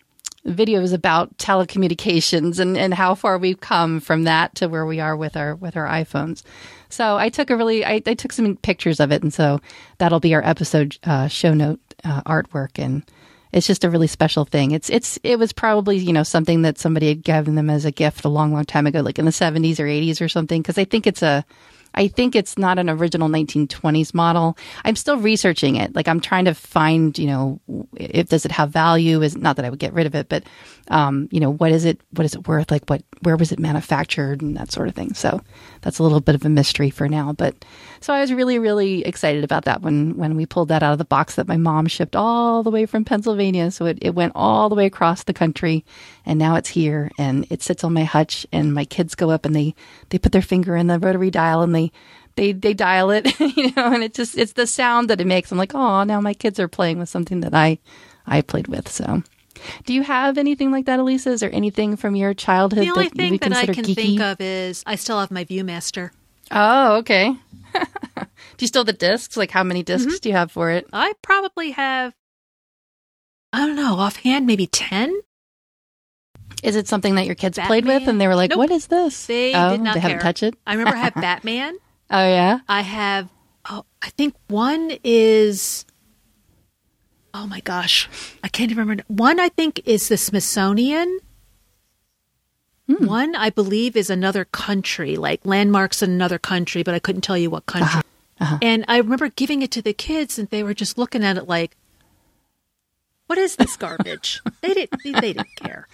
videos 0.46 0.92
about 0.92 1.36
telecommunications 1.38 2.60
and, 2.60 2.76
and 2.76 2.94
how 2.94 3.14
far 3.14 3.36
we've 3.36 3.60
come 3.60 4.00
from 4.00 4.24
that 4.24 4.54
to 4.54 4.68
where 4.68 4.86
we 4.86 5.00
are 5.00 5.16
with 5.16 5.36
our 5.36 5.54
with 5.56 5.76
our 5.76 5.86
iPhones. 5.86 6.42
So 6.88 7.16
I 7.16 7.28
took 7.28 7.50
a 7.50 7.56
really, 7.56 7.84
I, 7.84 8.02
I 8.06 8.14
took 8.14 8.32
some 8.32 8.56
pictures 8.56 9.00
of 9.00 9.12
it, 9.12 9.22
and 9.22 9.32
so 9.32 9.60
that'll 9.98 10.20
be 10.20 10.34
our 10.34 10.44
episode 10.44 10.98
uh, 11.04 11.28
show 11.28 11.54
note 11.54 11.80
uh, 12.04 12.22
artwork, 12.22 12.78
and 12.78 13.02
it's 13.52 13.66
just 13.66 13.84
a 13.84 13.90
really 13.90 14.06
special 14.06 14.44
thing. 14.44 14.72
It's 14.72 14.90
it's 14.90 15.18
it 15.22 15.38
was 15.38 15.52
probably 15.52 15.96
you 15.96 16.12
know 16.12 16.22
something 16.22 16.62
that 16.62 16.78
somebody 16.78 17.08
had 17.08 17.22
given 17.22 17.54
them 17.54 17.70
as 17.70 17.84
a 17.84 17.90
gift 17.90 18.24
a 18.24 18.28
long 18.28 18.52
long 18.52 18.64
time 18.64 18.86
ago, 18.86 19.00
like 19.00 19.18
in 19.18 19.24
the 19.24 19.32
seventies 19.32 19.80
or 19.80 19.86
eighties 19.86 20.20
or 20.20 20.28
something. 20.28 20.62
Because 20.62 20.78
I 20.78 20.84
think 20.84 21.06
it's 21.06 21.22
a 21.22 21.44
I 21.96 22.08
think 22.08 22.36
it's 22.36 22.58
not 22.58 22.78
an 22.78 22.90
original 22.90 23.28
1920s 23.28 24.12
model. 24.14 24.56
I'm 24.84 24.96
still 24.96 25.16
researching 25.16 25.76
it. 25.76 25.94
Like 25.94 26.08
I'm 26.08 26.20
trying 26.20 26.44
to 26.44 26.54
find, 26.54 27.18
you 27.18 27.26
know, 27.26 27.60
if 27.96 28.28
does 28.28 28.44
it 28.44 28.52
have 28.52 28.70
value? 28.70 29.22
Is 29.22 29.36
not 29.36 29.56
that 29.56 29.64
I 29.64 29.70
would 29.70 29.78
get 29.78 29.94
rid 29.94 30.06
of 30.06 30.14
it, 30.14 30.28
but 30.28 30.44
um, 30.88 31.28
you 31.30 31.40
know, 31.40 31.52
what 31.52 31.72
is 31.72 31.84
it? 31.84 32.00
What 32.10 32.24
is 32.24 32.34
it 32.34 32.46
worth? 32.46 32.70
Like 32.70 32.84
what? 32.88 33.02
Where 33.22 33.36
was 33.36 33.52
it 33.52 33.58
manufactured 33.58 34.42
and 34.42 34.56
that 34.56 34.72
sort 34.72 34.88
of 34.88 34.94
thing. 34.94 35.14
So 35.14 35.40
that's 35.82 35.98
a 35.98 36.02
little 36.02 36.20
bit 36.20 36.34
of 36.34 36.44
a 36.44 36.48
mystery 36.48 36.90
for 36.90 37.08
now. 37.08 37.32
But 37.32 37.64
so 38.00 38.12
I 38.12 38.20
was 38.20 38.32
really, 38.32 38.58
really 38.58 39.04
excited 39.04 39.44
about 39.44 39.64
that 39.64 39.82
when 39.82 40.16
when 40.16 40.36
we 40.36 40.46
pulled 40.46 40.68
that 40.68 40.82
out 40.82 40.92
of 40.92 40.98
the 40.98 41.04
box 41.04 41.36
that 41.36 41.48
my 41.48 41.56
mom 41.56 41.86
shipped 41.86 42.16
all 42.16 42.62
the 42.62 42.70
way 42.70 42.86
from 42.86 43.04
Pennsylvania. 43.04 43.70
So 43.70 43.86
it, 43.86 43.98
it 44.02 44.14
went 44.14 44.32
all 44.34 44.68
the 44.68 44.74
way 44.74 44.86
across 44.86 45.24
the 45.24 45.32
country, 45.32 45.84
and 46.24 46.38
now 46.38 46.56
it's 46.56 46.68
here 46.70 47.10
and 47.18 47.46
it 47.50 47.62
sits 47.62 47.84
on 47.84 47.92
my 47.92 48.04
hutch. 48.04 48.46
And 48.52 48.74
my 48.74 48.84
kids 48.84 49.14
go 49.14 49.30
up 49.30 49.44
and 49.44 49.54
they 49.54 49.74
they 50.10 50.18
put 50.18 50.32
their 50.32 50.42
finger 50.42 50.76
in 50.76 50.86
the 50.86 50.98
rotary 50.98 51.30
dial 51.30 51.62
and 51.62 51.74
they 51.74 51.92
they 52.36 52.52
they 52.52 52.74
dial 52.74 53.10
it, 53.10 53.38
you 53.56 53.72
know, 53.76 53.92
and 53.92 54.02
it 54.04 54.14
just 54.14 54.36
it's 54.36 54.52
the 54.52 54.66
sound 54.66 55.10
that 55.10 55.20
it 55.20 55.26
makes. 55.26 55.50
I'm 55.50 55.58
like, 55.58 55.74
oh, 55.74 56.04
now 56.04 56.20
my 56.20 56.34
kids 56.34 56.60
are 56.60 56.68
playing 56.68 56.98
with 56.98 57.08
something 57.08 57.40
that 57.40 57.54
I 57.54 57.78
I 58.26 58.42
played 58.42 58.68
with. 58.68 58.88
So, 58.88 59.22
do 59.84 59.94
you 59.94 60.02
have 60.02 60.36
anything 60.38 60.70
like 60.70 60.84
that, 60.86 61.00
Elisa? 61.00 61.30
Is 61.30 61.40
there 61.40 61.54
anything 61.54 61.96
from 61.96 62.14
your 62.14 62.34
childhood 62.34 62.84
The 62.84 62.90
only 62.90 63.08
that 63.08 63.16
thing 63.16 63.38
that 63.38 63.52
I 63.52 63.66
can 63.66 63.84
geeky? 63.84 63.94
think 63.94 64.20
of 64.20 64.40
is 64.40 64.82
I 64.86 64.96
still 64.96 65.18
have 65.18 65.30
my 65.30 65.44
ViewMaster. 65.44 66.10
Oh, 66.50 66.96
okay. 66.98 67.34
Do 68.18 68.26
you 68.60 68.66
still 68.66 68.80
have 68.80 68.86
the 68.86 68.92
discs? 68.92 69.36
Like, 69.36 69.50
how 69.50 69.62
many 69.64 69.82
discs 69.82 70.06
Mm-hmm. 70.14 70.20
do 70.22 70.28
you 70.28 70.34
have 70.34 70.50
for 70.52 70.70
it? 70.70 70.86
I 70.92 71.12
probably 71.22 71.72
have, 71.72 72.14
I 73.52 73.66
don't 73.66 73.76
know, 73.76 73.94
offhand, 73.96 74.46
maybe 74.46 74.66
10. 74.66 75.20
Is 76.62 76.74
it 76.76 76.88
something 76.88 77.16
that 77.16 77.26
your 77.26 77.34
kids 77.34 77.58
played 77.66 77.84
with, 77.84 78.08
and 78.08 78.20
they 78.20 78.26
were 78.28 78.34
like, 78.34 78.50
Nope. 78.50 78.58
"What 78.58 78.70
is 78.70 78.86
this?" 78.86 79.26
They 79.26 79.54
oh, 79.54 79.70
did 79.70 79.80
not 79.82 79.94
They 79.94 80.00
haven't 80.00 80.20
touched 80.20 80.42
it. 80.42 80.54
I 80.66 80.72
remember 80.74 80.96
I 80.96 81.00
have 81.00 81.14
Batman. 81.16 81.76
Oh 82.10 82.26
yeah. 82.26 82.60
I 82.68 82.80
have, 82.80 83.28
oh, 83.68 83.84
I 84.00 84.08
think 84.10 84.34
one 84.48 84.92
is, 85.04 85.84
oh 87.34 87.46
my 87.46 87.60
gosh, 87.60 88.08
I 88.42 88.48
can't 88.48 88.70
even 88.70 88.84
remember. 88.84 89.04
One, 89.08 89.38
I 89.38 89.48
think, 89.50 89.82
is 89.84 90.08
the 90.08 90.16
Smithsonian. 90.16 91.18
Hmm. 92.88 93.04
One, 93.06 93.34
I 93.34 93.50
believe, 93.50 93.96
is 93.96 94.10
another 94.10 94.44
country, 94.44 95.16
like 95.16 95.40
landmarks 95.44 96.02
in 96.02 96.10
another 96.10 96.38
country, 96.38 96.82
but 96.82 96.94
I 96.94 96.98
couldn't 97.00 97.22
tell 97.22 97.36
you 97.38 97.50
what 97.50 97.66
country. 97.66 98.02
Uh-huh. 98.40 98.58
And 98.62 98.84
I 98.86 98.98
remember 98.98 99.28
giving 99.30 99.62
it 99.62 99.70
to 99.72 99.82
the 99.82 99.92
kids, 99.92 100.38
and 100.38 100.48
they 100.50 100.62
were 100.62 100.74
just 100.74 100.96
looking 100.98 101.24
at 101.24 101.36
it 101.36 101.48
like, 101.48 101.76
"What 103.26 103.38
is 103.38 103.56
this 103.56 103.76
garbage?" 103.76 104.40
they 104.60 104.74
didn't. 104.74 105.02
They, 105.02 105.12
they 105.12 105.32
didn't 105.32 105.56
care. 105.56 105.88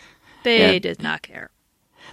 They 0.45 0.75
Yeah. 0.75 0.79
did 0.81 1.03
not 1.03 1.23
care. 1.23 1.51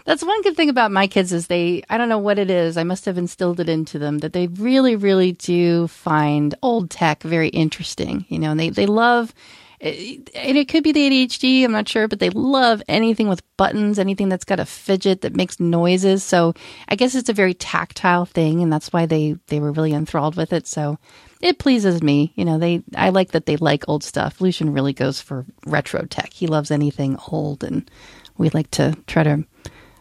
That's 0.05 0.23
one 0.23 0.41
good 0.43 0.55
thing 0.55 0.69
about 0.69 0.91
my 0.91 1.07
kids 1.07 1.33
is 1.33 1.47
they 1.47 1.83
I 1.89 1.97
don't 1.97 2.09
know 2.09 2.19
what 2.19 2.39
it 2.39 2.49
is. 2.49 2.77
I 2.77 2.83
must 2.83 3.05
have 3.05 3.17
instilled 3.17 3.59
it 3.59 3.67
into 3.69 3.99
them 3.99 4.19
that 4.19 4.33
they 4.33 4.47
really 4.47 4.95
really 4.95 5.33
do 5.33 5.87
find 5.87 6.55
old 6.61 6.89
tech 6.89 7.23
very 7.23 7.49
interesting, 7.49 8.25
you 8.29 8.39
know, 8.39 8.51
and 8.51 8.59
they 8.59 8.69
they 8.69 8.85
love 8.85 9.33
and 9.81 10.57
it 10.57 10.67
could 10.67 10.83
be 10.83 10.91
the 10.91 11.09
ADHD, 11.09 11.63
I'm 11.63 11.71
not 11.71 11.87
sure, 11.87 12.07
but 12.09 12.19
they 12.19 12.29
love 12.31 12.83
anything 12.89 13.29
with 13.29 13.43
buttons, 13.55 13.97
anything 13.97 14.27
that's 14.27 14.43
got 14.43 14.59
a 14.59 14.65
fidget 14.65 15.21
that 15.21 15.35
makes 15.35 15.59
noises. 15.59 16.23
So 16.23 16.53
I 16.89 16.95
guess 16.95 17.15
it's 17.15 17.29
a 17.29 17.33
very 17.33 17.53
tactile 17.53 18.25
thing, 18.25 18.61
and 18.61 18.71
that's 18.71 18.91
why 18.91 19.05
they 19.05 19.37
they 19.47 19.59
were 19.59 19.71
really 19.71 19.93
enthralled 19.93 20.35
with 20.35 20.51
it. 20.51 20.67
So 20.67 20.97
it 21.39 21.59
pleases 21.59 22.03
me, 22.03 22.33
you 22.35 22.43
know. 22.43 22.57
They 22.57 22.83
I 22.95 23.09
like 23.09 23.31
that 23.31 23.45
they 23.45 23.55
like 23.55 23.87
old 23.87 24.03
stuff. 24.03 24.41
Lucian 24.41 24.73
really 24.73 24.93
goes 24.93 25.21
for 25.21 25.45
retro 25.65 26.05
tech. 26.05 26.33
He 26.33 26.47
loves 26.47 26.71
anything 26.71 27.17
old, 27.31 27.63
and 27.63 27.89
we 28.37 28.49
like 28.49 28.71
to 28.71 28.97
try 29.07 29.23
to 29.23 29.45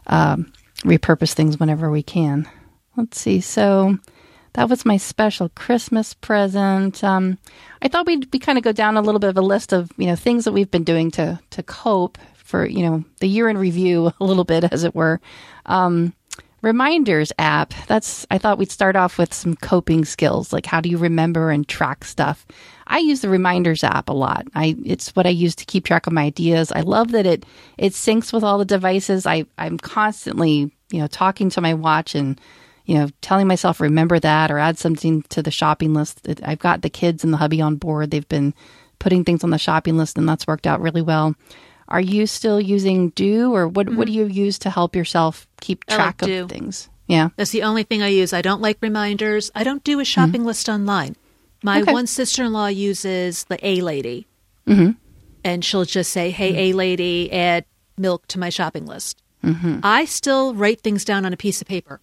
um, 0.08 0.52
repurpose 0.78 1.34
things 1.34 1.60
whenever 1.60 1.88
we 1.88 2.02
can. 2.02 2.48
Let's 2.96 3.20
see. 3.20 3.40
So 3.40 3.96
that 4.58 4.68
was 4.68 4.84
my 4.84 4.96
special 4.96 5.50
Christmas 5.50 6.14
present. 6.14 7.04
Um, 7.04 7.38
I 7.80 7.86
thought 7.86 8.06
we'd 8.06 8.26
we 8.32 8.40
kind 8.40 8.58
of 8.58 8.64
go 8.64 8.72
down 8.72 8.96
a 8.96 9.00
little 9.00 9.20
bit 9.20 9.30
of 9.30 9.36
a 9.36 9.40
list 9.40 9.72
of 9.72 9.92
you 9.96 10.06
know 10.06 10.16
things 10.16 10.44
that 10.44 10.52
we've 10.52 10.70
been 10.70 10.82
doing 10.82 11.12
to 11.12 11.38
to 11.50 11.62
cope 11.62 12.18
for 12.34 12.66
you 12.66 12.82
know 12.82 13.04
the 13.20 13.28
year 13.28 13.48
in 13.48 13.56
review 13.56 14.12
a 14.20 14.24
little 14.24 14.42
bit 14.42 14.64
as 14.72 14.82
it 14.82 14.96
were. 14.96 15.20
Um, 15.66 16.12
reminders 16.60 17.32
app. 17.38 17.72
That's 17.86 18.26
I 18.32 18.38
thought 18.38 18.58
we'd 18.58 18.72
start 18.72 18.96
off 18.96 19.16
with 19.16 19.32
some 19.32 19.54
coping 19.54 20.04
skills 20.04 20.52
like 20.52 20.66
how 20.66 20.80
do 20.80 20.88
you 20.88 20.98
remember 20.98 21.52
and 21.52 21.66
track 21.68 22.04
stuff. 22.04 22.44
I 22.88 22.98
use 22.98 23.20
the 23.20 23.28
reminders 23.28 23.84
app 23.84 24.08
a 24.08 24.12
lot. 24.12 24.48
I 24.56 24.74
it's 24.84 25.14
what 25.14 25.26
I 25.26 25.30
use 25.30 25.54
to 25.54 25.66
keep 25.66 25.84
track 25.84 26.08
of 26.08 26.12
my 26.12 26.24
ideas. 26.24 26.72
I 26.72 26.80
love 26.80 27.12
that 27.12 27.26
it 27.26 27.46
it 27.76 27.92
syncs 27.92 28.32
with 28.32 28.42
all 28.42 28.58
the 28.58 28.64
devices. 28.64 29.24
I 29.24 29.44
I'm 29.56 29.78
constantly, 29.78 30.72
you 30.90 30.98
know, 30.98 31.06
talking 31.06 31.48
to 31.50 31.60
my 31.60 31.74
watch 31.74 32.16
and 32.16 32.40
you 32.88 32.94
know, 32.96 33.08
telling 33.20 33.46
myself 33.46 33.80
remember 33.80 34.18
that 34.18 34.50
or 34.50 34.58
add 34.58 34.78
something 34.78 35.20
to 35.28 35.42
the 35.42 35.50
shopping 35.50 35.92
list. 35.92 36.26
I've 36.42 36.58
got 36.58 36.80
the 36.80 36.88
kids 36.88 37.22
and 37.22 37.32
the 37.32 37.36
hubby 37.36 37.60
on 37.60 37.76
board. 37.76 38.10
They've 38.10 38.28
been 38.28 38.54
putting 38.98 39.24
things 39.24 39.44
on 39.44 39.50
the 39.50 39.58
shopping 39.58 39.98
list 39.98 40.16
and 40.16 40.26
that's 40.26 40.46
worked 40.46 40.66
out 40.66 40.80
really 40.80 41.02
well. 41.02 41.34
Are 41.88 42.00
you 42.00 42.26
still 42.26 42.58
using 42.60 43.10
Do 43.10 43.54
or 43.54 43.68
what 43.68 43.90
what 43.94 44.06
do 44.06 44.12
you 44.12 44.24
use 44.24 44.58
to 44.60 44.70
help 44.70 44.96
yourself 44.96 45.46
keep 45.60 45.84
Mm-hmm. 45.86 46.00
Like 46.00 46.16
track 46.18 46.28
Do. 46.28 46.42
of 46.44 46.48
things? 46.50 46.88
Yeah. 47.06 47.28
That's 47.36 47.50
the 47.50 47.62
only 47.62 47.82
thing 47.82 48.02
I 48.02 48.08
use. 48.08 48.32
I 48.32 48.40
don't 48.42 48.62
like 48.62 48.78
reminders. 48.80 49.50
I 49.54 49.64
don't 49.64 49.84
do 49.84 50.00
a 50.00 50.04
shopping 50.04 50.44
list 50.46 50.68
online. 50.68 51.14
My 51.62 51.82
Okay. 51.82 51.92
one 51.92 52.06
sister 52.06 52.42
in 52.44 52.52
law 52.54 52.68
uses 52.68 53.44
the 53.44 53.58
A 53.66 53.80
Lady. 53.82 54.26
Mm-hmm. 54.66 54.92
And 55.44 55.64
she'll 55.64 55.84
just 55.84 56.10
say, 56.12 56.30
hey, 56.30 56.70
A 56.70 56.72
Lady, 56.74 57.30
add 57.32 57.64
milk 57.96 58.26
to 58.28 58.38
my 58.38 58.48
shopping 58.50 58.86
list. 58.86 59.22
Mm-hmm. 59.44 59.80
I 59.82 60.04
still 60.06 60.54
write 60.54 60.80
things 60.82 61.04
down 61.04 61.24
on 61.26 61.32
a 61.32 61.36
piece 61.36 61.60
of 61.60 61.68
paper. 61.68 62.00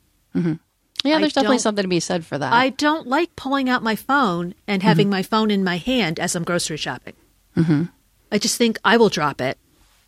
Yeah, 1.06 1.18
I 1.18 1.20
there's 1.20 1.34
definitely 1.34 1.60
something 1.60 1.84
to 1.84 1.90
be 1.90 2.00
said 2.00 2.26
for 2.26 2.38
that. 2.38 2.52
I 2.52 2.70
don't 2.70 3.08
like 3.08 3.36
pulling 3.36 3.70
out 3.70 3.84
my 3.84 3.96
phone 3.96 4.56
and 4.68 4.84
having 4.84 5.10
my 5.10 5.24
phone 5.24 5.52
in 5.52 5.64
my 5.64 5.78
hand 5.78 6.20
as 6.20 6.36
I'm 6.36 6.44
grocery 6.44 6.78
shopping. 6.78 7.14
Mm-hmm. 7.56 7.84
I 8.32 8.38
just 8.38 8.58
think 8.58 8.78
I 8.84 8.98
will 8.98 9.10
drop 9.10 9.40
it. 9.40 9.58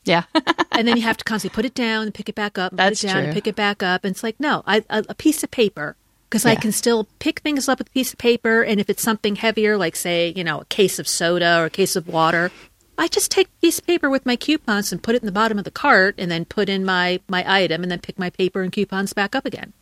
yeah. 0.04 0.24
and 0.72 0.88
then 0.88 0.98
you 0.98 1.04
have 1.04 1.18
to 1.18 1.24
constantly 1.24 1.56
put 1.56 1.66
it 1.66 1.74
down 1.74 2.04
and 2.04 2.14
pick 2.14 2.30
it 2.30 2.36
back 2.36 2.58
up 2.58 2.72
and 2.72 2.80
That's 2.80 3.02
put 3.02 3.10
it 3.10 3.14
down 3.14 3.18
true. 3.22 3.26
and 3.26 3.34
pick 3.34 3.48
it 3.48 3.56
back 3.56 3.84
up 3.84 4.04
and 4.04 4.12
it's 4.12 4.24
like 4.24 4.40
no 4.40 4.64
I, 4.68 4.84
a, 4.90 5.06
a 5.10 5.16
piece 5.16 5.44
of 5.44 5.50
paper 5.52 5.96
because 6.30 6.46
i 6.46 6.56
can 6.56 6.72
still 6.72 7.08
pick 7.20 7.40
things 7.40 7.68
up 7.68 7.80
with 7.80 7.88
a 7.88 7.92
piece 7.92 8.12
of 8.14 8.20
paper 8.20 8.62
and 8.62 8.80
if 8.80 8.90
it's 8.90 9.02
something 9.02 9.36
heavier 9.38 9.76
like 9.78 9.96
say 9.96 10.34
you 10.36 10.44
know 10.44 10.62
a 10.62 10.66
case 10.66 11.00
of 11.00 11.08
soda 11.08 11.60
or 11.60 11.66
a 11.66 11.70
case 11.70 11.96
of 11.96 12.08
water 12.08 12.52
i 12.98 13.08
just 13.08 13.32
take 13.32 13.48
a 13.48 13.62
piece 13.62 13.80
of 13.80 13.88
paper 13.88 14.10
with 14.10 14.26
my 14.26 14.36
coupons 14.36 14.92
and 14.92 15.02
put 15.02 15.16
it 15.16 15.22
in 15.22 15.26
the 15.26 15.32
bottom 15.32 15.58
of 15.58 15.64
the 15.64 15.72
cart 15.72 16.14
and 16.18 16.30
then 16.30 16.46
put 16.46 16.70
in 16.70 16.86
my 16.86 17.20
my 17.28 17.44
item 17.52 17.82
and 17.82 17.92
then 17.92 18.00
pick 18.00 18.20
my 18.20 18.30
paper 18.30 18.62
and 18.62 18.72
coupons 18.72 19.14
back 19.14 19.36
up 19.36 19.46
again 19.46 19.74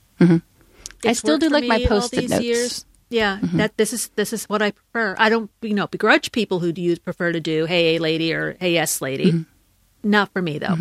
I 1.03 1.13
still 1.13 1.37
do 1.37 1.49
like 1.49 1.65
my 1.65 1.85
post-it 1.85 2.29
notes. 2.29 2.43
years. 2.43 2.85
Yeah, 3.09 3.37
mm-hmm. 3.37 3.57
that 3.57 3.77
this 3.77 3.93
is 3.93 4.07
this 4.15 4.33
is 4.33 4.49
what 4.49 4.61
I 4.61 4.71
prefer. 4.71 5.15
I 5.17 5.29
don't 5.29 5.51
you 5.61 5.73
know 5.73 5.87
begrudge 5.87 6.31
people 6.31 6.59
who 6.59 6.71
do 6.71 6.81
use 6.81 6.99
prefer 6.99 7.31
to 7.31 7.39
do 7.39 7.65
hey 7.65 7.95
a 7.95 7.99
lady 7.99 8.33
or 8.33 8.57
hey 8.59 8.73
yes 8.73 9.01
lady. 9.01 9.31
Mm-hmm. 9.31 10.09
Not 10.09 10.33
for 10.33 10.41
me 10.41 10.57
though. 10.57 10.77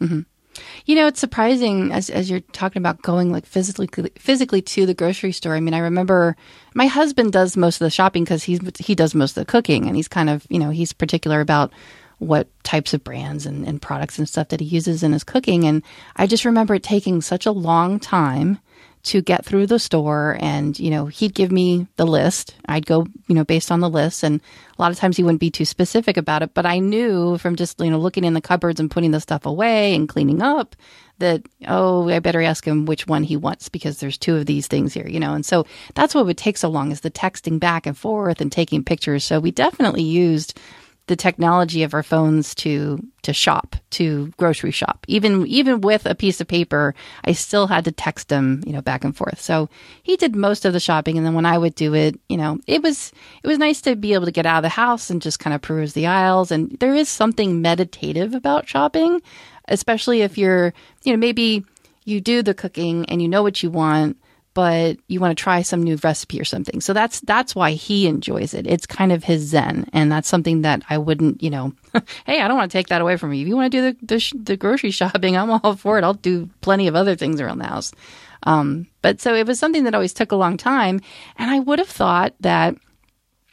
Mm-hmm. 0.00 0.20
You 0.84 0.96
know, 0.96 1.06
it's 1.06 1.20
surprising 1.20 1.92
as 1.92 2.10
as 2.10 2.28
you're 2.28 2.40
talking 2.40 2.80
about 2.80 3.02
going 3.02 3.32
like 3.32 3.46
physically 3.46 3.88
physically 4.18 4.60
to 4.62 4.86
the 4.86 4.94
grocery 4.94 5.32
store. 5.32 5.54
I 5.54 5.60
mean, 5.60 5.74
I 5.74 5.78
remember 5.78 6.36
my 6.74 6.86
husband 6.86 7.32
does 7.32 7.56
most 7.56 7.76
of 7.76 7.86
the 7.86 7.90
shopping 7.90 8.24
because 8.24 8.42
he's 8.42 8.60
he 8.78 8.94
does 8.94 9.14
most 9.14 9.36
of 9.36 9.46
the 9.46 9.50
cooking, 9.50 9.86
and 9.86 9.96
he's 9.96 10.08
kind 10.08 10.28
of 10.28 10.46
you 10.50 10.58
know 10.58 10.70
he's 10.70 10.92
particular 10.92 11.40
about 11.40 11.72
what 12.18 12.48
types 12.62 12.94
of 12.94 13.02
brands 13.02 13.46
and, 13.46 13.66
and 13.66 13.82
products 13.82 14.16
and 14.16 14.28
stuff 14.28 14.48
that 14.48 14.60
he 14.60 14.66
uses 14.66 15.02
in 15.02 15.12
his 15.12 15.24
cooking. 15.24 15.64
And 15.64 15.82
I 16.14 16.28
just 16.28 16.44
remember 16.44 16.76
it 16.76 16.82
taking 16.84 17.20
such 17.20 17.46
a 17.46 17.52
long 17.52 17.98
time 17.98 18.60
to 19.04 19.20
get 19.20 19.44
through 19.44 19.66
the 19.66 19.78
store 19.78 20.36
and 20.40 20.78
you 20.78 20.90
know 20.90 21.06
he'd 21.06 21.34
give 21.34 21.52
me 21.52 21.86
the 21.96 22.06
list. 22.06 22.54
I'd 22.66 22.86
go 22.86 23.06
you 23.28 23.34
know 23.34 23.44
based 23.44 23.70
on 23.70 23.80
the 23.80 23.90
list 23.90 24.22
and 24.22 24.40
a 24.78 24.82
lot 24.82 24.90
of 24.90 24.98
times 24.98 25.16
he 25.16 25.22
wouldn't 25.22 25.40
be 25.40 25.50
too 25.50 25.64
specific 25.64 26.16
about 26.16 26.42
it 26.42 26.54
but 26.54 26.66
i 26.66 26.80
knew 26.80 27.38
from 27.38 27.54
just 27.54 27.78
you 27.78 27.90
know 27.90 27.98
looking 27.98 28.24
in 28.24 28.34
the 28.34 28.40
cupboards 28.40 28.80
and 28.80 28.90
putting 28.90 29.12
the 29.12 29.20
stuff 29.20 29.46
away 29.46 29.94
and 29.94 30.08
cleaning 30.08 30.42
up 30.42 30.74
that 31.18 31.42
oh 31.68 32.08
i 32.08 32.18
better 32.18 32.42
ask 32.42 32.66
him 32.66 32.84
which 32.86 33.06
one 33.06 33.22
he 33.22 33.36
wants 33.36 33.68
because 33.68 34.00
there's 34.00 34.18
two 34.18 34.34
of 34.36 34.46
these 34.46 34.66
things 34.66 34.92
here 34.92 35.06
you 35.12 35.20
know? 35.20 35.34
And 35.34 35.44
so 35.44 35.66
that's 35.94 36.14
what 36.14 36.26
would 36.26 36.38
take 36.38 36.56
so 36.56 36.68
long 36.68 36.90
is 36.90 37.00
the 37.00 37.10
texting 37.10 37.60
back 37.60 37.86
and 37.86 37.96
forth 37.96 38.40
and 38.40 38.50
taking 38.50 38.82
pictures. 38.82 39.24
So 39.24 39.38
we 39.38 39.50
definitely 39.50 40.02
used 40.02 40.58
the 41.06 41.16
technology 41.16 41.82
of 41.82 41.94
our 41.94 42.02
phones 42.02 42.54
to 42.54 43.04
to 43.22 43.32
shop 43.32 43.76
to 43.90 44.28
grocery 44.36 44.70
shop. 44.70 45.04
Even 45.08 45.46
even 45.46 45.80
with 45.80 46.06
a 46.06 46.14
piece 46.14 46.40
of 46.40 46.48
paper 46.48 46.94
i 47.24 47.32
still 47.32 47.66
had 47.66 47.84
to 47.84 47.92
text 47.92 48.30
him 48.30 48.62
you 48.66 48.72
know 48.72 48.82
back 48.82 49.04
and 49.04 49.16
forth. 49.16 49.40
So 49.40 49.68
he 50.02 50.16
did 50.16 50.36
most 50.36 50.64
of 50.64 50.72
the 50.72 50.80
shopping 50.80 51.16
and 51.16 51.26
then 51.26 51.34
when 51.34 51.46
i 51.46 51.58
would 51.58 51.74
do 51.74 51.94
it 51.94 52.18
you 52.28 52.36
know 52.36 52.58
it 52.66 52.82
was 52.82 53.12
it 53.42 53.46
was 53.46 53.58
nice 53.58 53.80
to 53.82 53.96
be 53.96 54.14
able 54.14 54.26
to 54.26 54.32
get 54.32 54.46
out 54.46 54.58
of 54.58 54.62
the 54.62 54.68
house 54.68 55.10
and 55.10 55.22
just 55.22 55.38
kind 55.38 55.54
of 55.54 55.62
peruse 55.62 55.92
the 55.92 56.06
aisles. 56.06 56.50
And 56.50 56.70
there 56.78 56.94
is 56.94 57.08
something 57.08 57.60
meditative 57.60 58.34
about 58.34 58.68
shopping 58.68 59.20
especially 59.68 60.22
if 60.22 60.38
you're 60.38 60.72
you 61.02 61.12
know 61.12 61.18
maybe 61.18 61.64
you 62.04 62.20
do 62.20 62.42
the 62.42 62.54
cooking 62.54 63.04
and 63.06 63.22
you 63.22 63.28
know 63.28 63.42
what 63.42 63.62
you 63.62 63.70
want 63.70 64.16
but 64.54 64.98
you 65.08 65.20
want 65.20 65.36
to 65.36 65.42
try 65.42 65.62
some 65.62 65.82
new 65.82 65.96
recipe 66.02 66.40
or 66.40 66.44
something. 66.44 66.80
So 66.80 66.92
that's 66.92 67.20
that's 67.20 67.54
why 67.54 67.72
he 67.72 68.06
enjoys 68.06 68.54
it. 68.54 68.66
It's 68.66 68.86
kind 68.86 69.12
of 69.12 69.24
his 69.24 69.42
zen, 69.42 69.88
and 69.92 70.10
that's 70.10 70.28
something 70.28 70.62
that 70.62 70.82
I 70.90 70.98
wouldn't, 70.98 71.42
you 71.42 71.50
know, 71.50 71.72
hey, 72.26 72.40
I 72.40 72.48
don't 72.48 72.56
want 72.56 72.70
to 72.70 72.78
take 72.78 72.88
that 72.88 73.00
away 73.00 73.16
from 73.16 73.32
you. 73.32 73.42
If 73.42 73.48
you 73.48 73.56
want 73.56 73.72
to 73.72 73.78
do 73.78 73.92
the, 74.00 74.06
the, 74.06 74.42
the 74.42 74.56
grocery 74.56 74.90
shopping, 74.92 75.36
I'm 75.36 75.50
all 75.50 75.76
for 75.76 75.98
it. 75.98 76.04
I'll 76.04 76.14
do 76.14 76.48
plenty 76.60 76.88
of 76.88 76.94
other 76.94 77.16
things 77.16 77.40
around 77.40 77.58
the 77.58 77.66
house. 77.66 77.92
Um, 78.44 78.88
but 79.02 79.20
so 79.20 79.34
it 79.34 79.46
was 79.46 79.58
something 79.58 79.84
that 79.84 79.94
always 79.94 80.12
took 80.12 80.32
a 80.32 80.36
long 80.36 80.56
time, 80.56 81.00
and 81.38 81.50
I 81.50 81.60
would 81.60 81.78
have 81.78 81.88
thought 81.88 82.34
that 82.40 82.76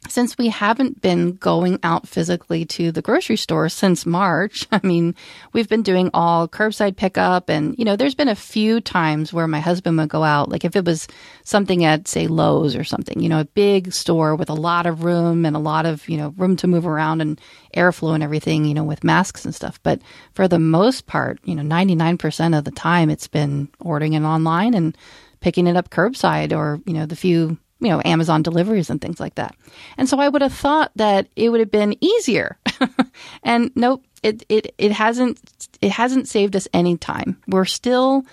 since 0.08 0.38
we 0.38 0.48
haven't 0.48 1.02
been 1.02 1.34
going 1.34 1.78
out 1.84 2.08
physically 2.08 2.64
to 2.66 2.92
the 2.92 3.02
grocery 3.02 3.36
store 3.36 3.68
since 3.68 4.06
March, 4.06 4.66
I 4.72 4.80
mean, 4.82 5.14
we've 5.52 5.68
been 5.68 5.84
doing 5.84 6.10
all 6.14 6.48
curbside 6.48 6.96
pickup. 6.96 7.50
And, 7.50 7.78
you 7.78 7.84
know, 7.84 7.96
there's 7.96 8.16
been 8.16 8.30
a 8.30 8.36
few 8.36 8.80
times 8.80 9.34
where 9.34 9.48
my 9.48 9.60
husband 9.60 9.98
would 9.98 10.10
go 10.10 10.24
out, 10.24 10.50
like 10.50 10.64
if 10.64 10.76
it 10.76 10.86
was 10.86 11.08
something 11.44 11.84
at, 11.84 12.08
say, 12.08 12.28
Lowe's 12.28 12.76
or 12.76 12.84
something, 12.84 13.20
you 13.20 13.28
know, 13.28 13.42
a 13.42 13.46
big 13.46 13.92
store 13.92 14.36
with 14.36 14.50
a 14.50 14.54
lot 14.54 14.86
of 14.86 15.04
room 15.04 15.46
and 15.46 15.56
a 15.56 15.60
lot 15.60 15.86
of, 15.86 16.08
you 16.08 16.18
know, 16.18 16.34
room 16.38 16.56
to 16.58 16.68
move 16.68 16.88
around 16.88 17.20
and 17.20 17.40
airflow 17.76 18.14
and 18.14 18.24
everything, 18.24 18.66
you 18.66 18.74
know, 18.74 18.86
with 18.86 19.04
masks 19.04 19.44
and 19.44 19.54
stuff. 19.54 19.82
But 19.84 20.02
for 20.34 20.48
the 20.48 20.60
most 20.60 21.08
part, 21.08 21.40
you 21.44 21.56
know, 21.56 21.64
99% 21.64 22.58
of 22.58 22.64
the 22.64 22.72
time 22.72 23.10
it's 23.10 23.28
been 23.28 23.68
ordering 23.80 24.14
it 24.14 24.22
online 24.22 24.74
and 24.74 24.98
picking 25.42 25.68
it 25.68 25.76
up 25.76 25.90
curbside 25.90 26.56
or, 26.56 26.82
you 26.86 26.94
know, 26.94 27.06
the 27.06 27.16
few 27.16 27.58
you 27.80 27.90
know, 27.90 28.02
Amazon 28.04 28.44
deliveries 28.44 28.90
and 28.90 29.02
things 29.02 29.20
like 29.20 29.36
that. 29.36 29.56
And 29.98 30.08
so 30.10 30.20
I 30.20 30.28
would 30.28 30.42
have 30.42 30.54
thought 30.54 30.92
that 30.96 31.28
it 31.36 31.50
would 31.50 31.62
have 31.62 31.72
been 31.72 31.96
easier. 32.04 32.58
and 33.44 33.72
nope, 33.76 34.04
it, 34.22 34.44
it, 34.50 34.74
it 34.78 34.92
hasn't, 34.92 35.40
it 35.82 35.92
hasn't 35.92 36.28
saved 36.28 36.56
us 36.56 36.68
any 36.74 36.98
time. 36.98 37.42
We're 37.48 37.66
still 37.66 38.26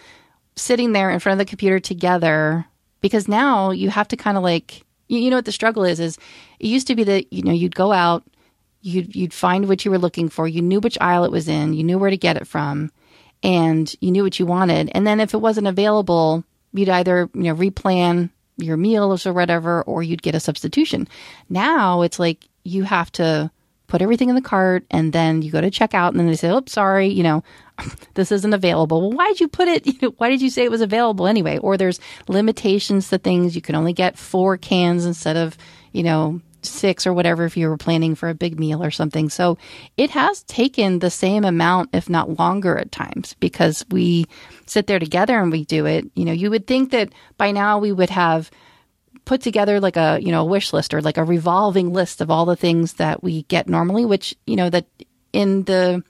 sitting 0.57 0.93
there 0.93 1.11
in 1.11 1.21
front 1.21 1.41
of 1.41 1.47
the 1.47 1.49
computer 1.49 1.79
together 1.79 2.67
because 3.01 3.29
now 3.29 3.71
you 3.71 3.89
have 3.91 4.09
to 4.09 4.17
kind 4.17 4.37
of 4.37 4.43
like, 4.43 4.83
you, 5.07 5.19
you 5.21 5.31
know 5.31 5.37
what 5.37 5.45
the 5.45 5.53
struggle 5.53 5.85
is, 5.85 6.01
is 6.01 6.19
it 6.59 6.67
used 6.67 6.89
to 6.89 6.97
be 6.97 7.05
that, 7.05 7.33
you 7.33 7.43
know, 7.43 7.53
you'd 7.53 7.75
go 7.75 7.93
out, 7.93 8.25
you'd, 8.81 9.15
you'd 9.15 9.35
find 9.35 9.69
what 9.69 9.85
you 9.85 9.93
were 9.93 9.99
looking 9.99 10.29
for. 10.29 10.49
You 10.49 10.63
knew 10.63 10.81
which 10.81 10.99
aisle 11.01 11.25
it 11.25 11.31
was 11.31 11.49
in. 11.49 11.73
You 11.75 11.85
knew 11.85 11.99
where 11.99 12.11
to 12.11 12.17
get 12.17 12.37
it 12.37 12.49
from 12.49 12.91
and 13.45 13.95
you 14.01 14.11
knew 14.11 14.25
what 14.25 14.41
you 14.41 14.47
wanted. 14.47 14.91
And 14.93 15.07
then 15.07 15.21
if 15.21 15.35
it 15.35 15.39
wasn't 15.39 15.69
available, 15.69 16.43
you'd 16.73 16.89
either, 16.89 17.31
you 17.35 17.43
know, 17.43 17.55
replan 17.55 18.31
your 18.57 18.77
meals 18.77 19.27
or 19.27 19.33
whatever, 19.33 19.83
or 19.83 20.03
you'd 20.03 20.23
get 20.23 20.35
a 20.35 20.41
substitution. 20.41 21.09
Now 21.49 22.03
it's 22.03 22.19
like 22.19 22.49
you 22.65 22.85
have 22.85 23.13
to 23.13 23.51
put 23.87 24.03
everything 24.03 24.29
in 24.29 24.35
the 24.35 24.43
cart 24.43 24.85
and 24.91 25.13
then 25.13 25.43
you 25.43 25.51
go 25.51 25.61
to 25.61 25.71
check 25.71 25.95
out 25.95 26.13
and 26.13 26.21
then 26.21 26.27
they 26.27 26.35
say, 26.35 26.51
oh, 26.51 26.63
sorry, 26.67 27.07
you 27.07 27.23
know, 27.23 27.45
this 28.15 28.33
isn't 28.33 28.55
available. 28.55 29.01
Well, 29.01 29.13
why 29.13 29.29
did 29.29 29.41
you 29.41 29.49
put 29.49 29.69
it? 29.69 29.87
You 29.97 29.99
know, 30.03 30.15
why 30.19 30.29
did 30.29 30.43
you 30.43 30.51
say 30.51 30.65
it 30.65 30.71
was 30.71 30.81
available 30.81 31.27
anyway? 31.27 31.59
Or 31.59 31.77
there's 31.77 32.01
limitations 32.29 33.09
to 33.09 33.19
things. 33.19 33.55
You 33.55 33.63
can 33.63 33.75
only 33.75 33.93
get 33.93 34.19
four 34.19 34.57
cans 34.57 35.07
instead 35.07 35.37
of, 35.37 35.57
you 35.93 36.03
know, 36.03 36.41
six 36.69 37.07
or 37.07 37.13
whatever 37.13 37.45
if 37.45 37.57
you 37.57 37.69
were 37.69 37.77
planning 37.77 38.15
for 38.15 38.29
a 38.29 38.35
big 38.35 38.59
meal 38.59 38.83
or 38.83 38.91
something. 38.91 39.29
So 39.29 39.59
it 39.97 40.11
has 40.11 40.43
taken 40.45 40.99
the 40.99 41.11
same 41.11 41.45
amount, 41.45 41.91
if 41.93 42.09
not 42.09 42.39
longer 42.39 42.77
at 42.79 42.93
times, 42.93 43.35
because 43.41 43.85
we 43.91 44.27
sit 44.67 44.87
there 44.87 44.99
together 44.99 45.39
and 45.39 45.53
we 45.53 45.65
do 45.65 45.87
it. 45.87 46.11
You 46.15 46.25
know, 46.25 46.33
you 46.33 46.51
would 46.51 46.67
think 46.67 46.91
that 46.91 47.13
by 47.37 47.53
now 47.53 47.79
we 47.79 47.93
would 47.93 48.11
have 48.11 48.51
put 49.25 49.41
together 49.41 49.81
like 49.81 49.97
a, 49.97 50.19
you 50.21 50.31
know, 50.31 50.43
a 50.43 50.47
wish 50.47 50.73
list 50.73 50.95
or 50.95 51.03
like 51.03 51.19
a 51.19 51.25
revolving 51.25 51.93
list 51.93 52.21
of 52.21 52.31
all 52.31 52.45
the 52.45 52.57
things 52.57 52.95
that 52.95 53.23
we 53.23 53.43
get 53.45 53.69
normally, 53.69 54.05
which, 54.05 54.35
you 54.47 54.57
know, 54.57 54.71
that 54.71 54.87
in 55.33 55.65
the, 55.65 56.03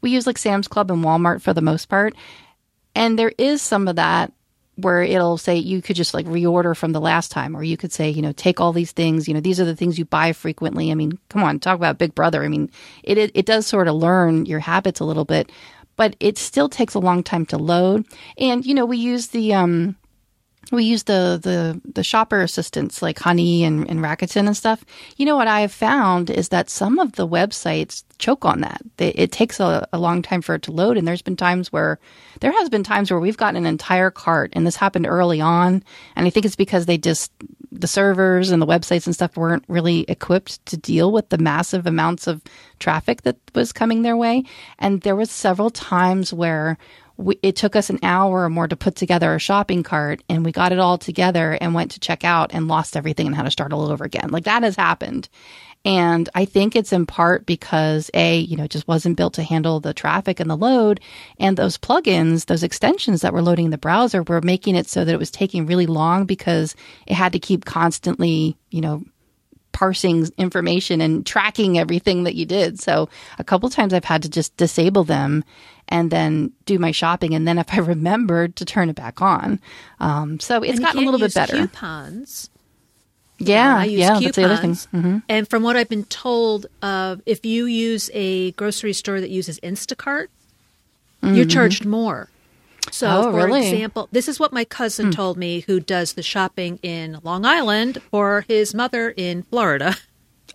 we 0.00 0.10
use 0.10 0.26
like 0.26 0.38
Sam's 0.38 0.68
Club 0.68 0.90
and 0.90 1.04
Walmart 1.04 1.42
for 1.42 1.52
the 1.52 1.60
most 1.60 1.88
part. 1.88 2.14
And 2.94 3.18
there 3.18 3.32
is 3.38 3.62
some 3.62 3.88
of 3.88 3.96
that 3.96 4.32
where 4.76 5.02
it'll 5.02 5.36
say 5.36 5.56
you 5.56 5.82
could 5.82 5.96
just 5.96 6.14
like 6.14 6.26
reorder 6.26 6.76
from 6.76 6.92
the 6.92 7.00
last 7.00 7.30
time, 7.30 7.54
or 7.54 7.62
you 7.62 7.76
could 7.76 7.92
say, 7.92 8.08
you 8.08 8.22
know, 8.22 8.32
take 8.32 8.60
all 8.60 8.72
these 8.72 8.92
things, 8.92 9.28
you 9.28 9.34
know, 9.34 9.40
these 9.40 9.60
are 9.60 9.66
the 9.66 9.76
things 9.76 9.98
you 9.98 10.04
buy 10.04 10.32
frequently. 10.32 10.90
I 10.90 10.94
mean, 10.94 11.18
come 11.28 11.42
on, 11.42 11.60
talk 11.60 11.76
about 11.76 11.98
Big 11.98 12.14
Brother. 12.14 12.42
I 12.42 12.48
mean, 12.48 12.70
it, 13.02 13.18
it, 13.18 13.30
it 13.34 13.46
does 13.46 13.66
sort 13.66 13.88
of 13.88 13.96
learn 13.96 14.46
your 14.46 14.60
habits 14.60 15.00
a 15.00 15.04
little 15.04 15.26
bit, 15.26 15.52
but 15.96 16.16
it 16.20 16.38
still 16.38 16.68
takes 16.68 16.94
a 16.94 17.00
long 17.00 17.22
time 17.22 17.44
to 17.46 17.58
load. 17.58 18.06
And, 18.38 18.64
you 18.64 18.74
know, 18.74 18.86
we 18.86 18.96
use 18.96 19.28
the, 19.28 19.52
um, 19.54 19.96
we 20.70 20.84
use 20.84 21.02
the, 21.04 21.38
the, 21.42 21.80
the 21.92 22.04
shopper 22.04 22.40
assistants 22.40 23.02
like 23.02 23.18
Honey 23.18 23.64
and, 23.64 23.88
and 23.90 24.00
Rakuten 24.00 24.46
and 24.46 24.56
stuff. 24.56 24.84
You 25.16 25.26
know 25.26 25.36
what 25.36 25.48
I 25.48 25.60
have 25.60 25.72
found 25.72 26.30
is 26.30 26.50
that 26.50 26.70
some 26.70 26.98
of 26.98 27.12
the 27.12 27.26
websites 27.26 28.04
choke 28.18 28.44
on 28.44 28.60
that. 28.60 28.80
It 28.98 29.32
takes 29.32 29.58
a, 29.60 29.86
a 29.92 29.98
long 29.98 30.22
time 30.22 30.40
for 30.40 30.54
it 30.54 30.62
to 30.62 30.72
load. 30.72 30.96
And 30.96 31.06
there's 31.06 31.22
been 31.22 31.36
times 31.36 31.72
where 31.72 31.98
there 32.40 32.52
has 32.52 32.68
been 32.68 32.84
times 32.84 33.10
where 33.10 33.20
we've 33.20 33.36
gotten 33.36 33.56
an 33.56 33.66
entire 33.66 34.10
cart 34.10 34.52
and 34.54 34.66
this 34.66 34.76
happened 34.76 35.06
early 35.06 35.40
on. 35.40 35.82
And 36.16 36.26
I 36.26 36.30
think 36.30 36.46
it's 36.46 36.56
because 36.56 36.86
they 36.86 36.96
just, 36.96 37.32
the 37.70 37.88
servers 37.88 38.50
and 38.50 38.62
the 38.62 38.66
websites 38.66 39.06
and 39.06 39.14
stuff 39.14 39.36
weren't 39.36 39.64
really 39.66 40.04
equipped 40.08 40.64
to 40.66 40.76
deal 40.76 41.10
with 41.10 41.30
the 41.30 41.38
massive 41.38 41.86
amounts 41.86 42.26
of 42.26 42.42
traffic 42.78 43.22
that 43.22 43.36
was 43.54 43.72
coming 43.72 44.02
their 44.02 44.16
way. 44.16 44.44
And 44.78 45.00
there 45.00 45.16
was 45.16 45.30
several 45.30 45.70
times 45.70 46.32
where 46.32 46.78
we, 47.16 47.38
it 47.42 47.56
took 47.56 47.76
us 47.76 47.90
an 47.90 47.98
hour 48.02 48.44
or 48.44 48.50
more 48.50 48.68
to 48.68 48.76
put 48.76 48.96
together 48.96 49.34
a 49.34 49.38
shopping 49.38 49.82
cart 49.82 50.22
and 50.28 50.44
we 50.44 50.52
got 50.52 50.72
it 50.72 50.78
all 50.78 50.98
together 50.98 51.58
and 51.60 51.74
went 51.74 51.92
to 51.92 52.00
check 52.00 52.24
out 52.24 52.52
and 52.52 52.68
lost 52.68 52.96
everything 52.96 53.26
and 53.26 53.36
had 53.36 53.44
to 53.44 53.50
start 53.50 53.72
all 53.72 53.90
over 53.90 54.04
again. 54.04 54.30
Like 54.30 54.44
that 54.44 54.62
has 54.62 54.76
happened. 54.76 55.28
And 55.84 56.28
I 56.34 56.44
think 56.44 56.76
it's 56.76 56.92
in 56.92 57.06
part 57.06 57.44
because 57.44 58.08
A, 58.14 58.38
you 58.38 58.56
know, 58.56 58.64
it 58.64 58.70
just 58.70 58.86
wasn't 58.86 59.16
built 59.16 59.34
to 59.34 59.42
handle 59.42 59.80
the 59.80 59.92
traffic 59.92 60.38
and 60.38 60.48
the 60.48 60.56
load. 60.56 61.00
And 61.40 61.56
those 61.56 61.76
plugins, 61.76 62.46
those 62.46 62.62
extensions 62.62 63.22
that 63.22 63.32
were 63.32 63.42
loading 63.42 63.70
the 63.70 63.78
browser 63.78 64.22
were 64.22 64.40
making 64.40 64.76
it 64.76 64.86
so 64.86 65.04
that 65.04 65.12
it 65.12 65.18
was 65.18 65.30
taking 65.30 65.66
really 65.66 65.86
long 65.86 66.24
because 66.24 66.76
it 67.06 67.14
had 67.14 67.32
to 67.32 67.40
keep 67.40 67.64
constantly, 67.64 68.56
you 68.70 68.80
know, 68.80 69.02
parsing 69.72 70.28
information 70.38 71.00
and 71.00 71.26
tracking 71.26 71.78
everything 71.78 72.24
that 72.24 72.36
you 72.36 72.46
did. 72.46 72.78
So 72.78 73.08
a 73.38 73.44
couple 73.44 73.68
times 73.68 73.92
I've 73.92 74.04
had 74.04 74.22
to 74.22 74.28
just 74.28 74.56
disable 74.56 75.02
them 75.02 75.42
and 75.88 76.10
then 76.10 76.52
do 76.66 76.78
my 76.78 76.90
shopping. 76.90 77.34
And 77.34 77.46
then 77.46 77.58
if 77.58 77.72
I 77.72 77.78
remembered 77.94 78.56
to 78.56 78.64
turn 78.64 78.88
it 78.90 78.96
back 78.96 79.20
on. 79.22 79.60
Um, 80.00 80.40
so 80.40 80.62
it's 80.62 80.78
gotten 80.80 81.02
a 81.02 81.04
little 81.04 81.20
bit 81.20 81.34
better. 81.34 81.56
Coupons. 81.58 82.50
Yeah, 83.38 83.78
I 83.78 83.84
use 83.86 84.00
yeah, 84.00 84.08
coupons. 84.18 84.24
that's 84.24 84.36
the 84.36 84.44
other 84.44 84.56
thing. 84.56 84.72
Mm-hmm. 84.74 85.18
And 85.28 85.48
from 85.48 85.62
what 85.64 85.76
I've 85.76 85.88
been 85.88 86.04
told, 86.04 86.66
uh, 86.80 87.16
if 87.26 87.44
you 87.44 87.66
use 87.66 88.08
a 88.14 88.52
grocery 88.52 88.92
store 88.92 89.20
that 89.20 89.30
uses 89.30 89.58
Instacart, 89.60 90.28
mm-hmm. 91.22 91.34
you're 91.34 91.44
charged 91.46 91.84
more. 91.84 92.28
So, 92.90 93.06
oh, 93.08 93.22
for 93.32 93.46
really? 93.46 93.68
example, 93.68 94.08
this 94.12 94.28
is 94.28 94.38
what 94.40 94.52
my 94.52 94.64
cousin 94.64 95.06
Hmm. 95.06 95.12
told 95.12 95.38
me, 95.38 95.60
who 95.60 95.80
does 95.80 96.12
the 96.14 96.22
shopping 96.22 96.78
in 96.82 97.18
Long 97.22 97.44
Island 97.44 97.98
for 98.10 98.44
his 98.48 98.74
mother 98.74 99.10
in 99.16 99.42
Florida. 99.44 99.96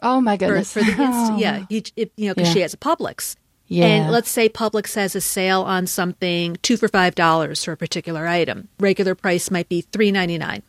Oh 0.01 0.19
my 0.21 0.35
goodness. 0.37 0.71
for 0.73 0.81
the 0.81 0.91
inst- 0.91 1.33
yeah, 1.39 1.65
he, 1.69 1.83
it, 1.95 2.11
you 2.17 2.27
know, 2.27 2.35
because 2.35 2.49
Yeah. 2.49 2.53
she 2.53 2.59
has 2.61 2.73
a 2.73 2.77
Publix. 2.77 3.35
Yeah. 3.69 3.85
And 3.85 4.11
let's 4.11 4.29
say 4.29 4.47
Publix 4.47 4.95
has 4.95 5.15
a 5.15 5.21
sale 5.21 5.61
on 5.63 5.87
something 5.87 6.57
two 6.61 6.77
for 6.77 6.87
five 6.87 7.15
dollars 7.15 7.63
for 7.63 7.73
a 7.73 7.77
particular 7.77 8.25
item. 8.27 8.69
Regular 8.79 9.13
price 9.15 9.51
might 9.51 9.67
be 9.69 9.81
three 9.81 10.11
ninety 10.11 10.37
nine. 10.37 10.63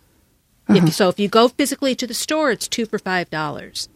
Uh-huh. 0.68 0.84
If 0.86 0.92
so, 0.94 1.08
if 1.08 1.18
you 1.18 1.28
go 1.28 1.48
physically 1.48 1.94
to 1.94 2.06
the 2.06 2.14
store, 2.14 2.50
it's 2.50 2.66
two 2.68 2.86
for 2.86 2.98
five 2.98 3.30
dollars. 3.30 3.88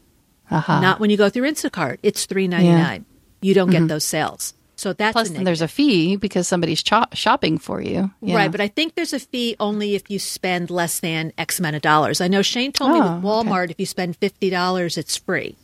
uh-huh. 0.51 0.81
Not 0.81 1.01
when 1.01 1.11
you 1.11 1.17
go 1.17 1.29
through 1.29 1.51
Instacart, 1.51 1.99
it's 2.03 2.27
three 2.27 2.47
ninety 2.49 2.71
nine. 2.71 3.05
You 3.41 3.55
don't 3.55 3.71
get 3.71 3.89
those 3.89 4.05
sales. 4.05 4.55
So 4.77 4.93
that's 4.93 5.15
Mm-hmm. 5.17 5.33
Plus, 5.35 5.41
a 5.41 5.45
there's 5.45 5.63
a 5.63 5.69
fee 5.69 6.17
because 6.17 6.49
somebody's 6.49 6.83
cho- 6.83 7.05
shopping 7.13 7.59
for 7.59 7.81
you. 7.81 8.11
Yeah. 8.21 8.37
Right, 8.37 8.51
but 8.51 8.61
I 8.61 8.69
think 8.69 8.95
there's 8.95 9.13
a 9.13 9.19
fee 9.21 9.55
only 9.61 9.95
if 9.95 10.11
you 10.11 10.19
spend 10.19 10.71
less 10.71 10.99
than 11.01 11.33
X 11.37 11.59
amount 11.61 11.77
of 11.77 11.83
dollars. 11.83 12.21
I 12.21 12.29
know 12.29 12.43
Shane 12.43 12.73
told 12.73 12.93
me 12.93 13.01
Oh, 13.01 13.15
with 13.17 13.25
Walmart, 13.25 13.71
if 13.71 13.79
you 13.79 13.87
spend 13.87 14.17
fifty 14.17 14.49
dollars, 14.49 14.97
it's 14.97 15.17
free. 15.17 15.57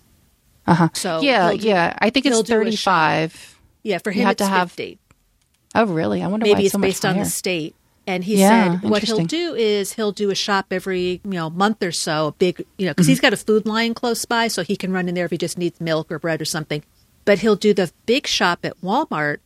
Uh-huh. 0.73 0.89
So 0.95 1.21
yeah, 1.23 1.53
do- 1.53 1.57
yeah. 1.59 1.97
I 1.99 2.11
think 2.11 2.27
it's 2.27 2.43
35. 2.43 3.59
Yeah, 3.83 3.99
for 3.99 4.11
You 4.11 4.21
him 4.21 4.27
have 4.27 4.33
it's 4.33 4.43
to 4.43 4.47
have- 4.49 4.71
fifty. 4.73 4.99
Oh, 5.75 5.85
really? 5.87 6.23
I 6.23 6.27
wonder 6.29 6.45
why 6.47 6.53
Maybe 6.55 6.65
it's 6.65 6.73
so 6.73 6.79
based 6.79 7.05
on 7.05 7.17
the 7.19 7.25
state. 7.25 7.75
And 8.07 8.25
he 8.25 8.37
Yeah, 8.41 8.81
said 8.81 8.89
what 8.91 9.03
he'll 9.03 9.27
do 9.27 9.55
is 9.55 9.93
he'll 9.93 10.13
do 10.13 10.31
a 10.31 10.35
shop 10.35 10.67
every 10.71 11.21
you 11.25 11.31
know 11.31 11.51
month 11.51 11.83
or 11.83 11.93
so, 11.93 12.29
a 12.29 12.33
big 12.33 12.65
you 12.79 12.87
know 12.87 12.93
because 12.93 13.05
Mm-hmm. 13.05 13.11
he's 13.11 13.21
got 13.21 13.33
a 13.35 13.37
food 13.37 13.67
line 13.67 13.93
close 13.93 14.25
by, 14.25 14.49
so 14.49 14.63
he 14.63 14.77
can 14.77 14.93
run 14.93 15.09
in 15.11 15.15
there 15.15 15.27
if 15.27 15.31
he 15.31 15.37
just 15.39 15.59
needs 15.59 15.79
milk 15.81 16.11
or 16.11 16.19
bread 16.19 16.41
or 16.41 16.47
something. 16.47 16.83
But 17.27 17.41
he'll 17.41 17.57
do 17.57 17.75
the 17.75 17.93
big 18.07 18.27
shop 18.27 18.61
at 18.65 18.81
Walmart 18.81 19.39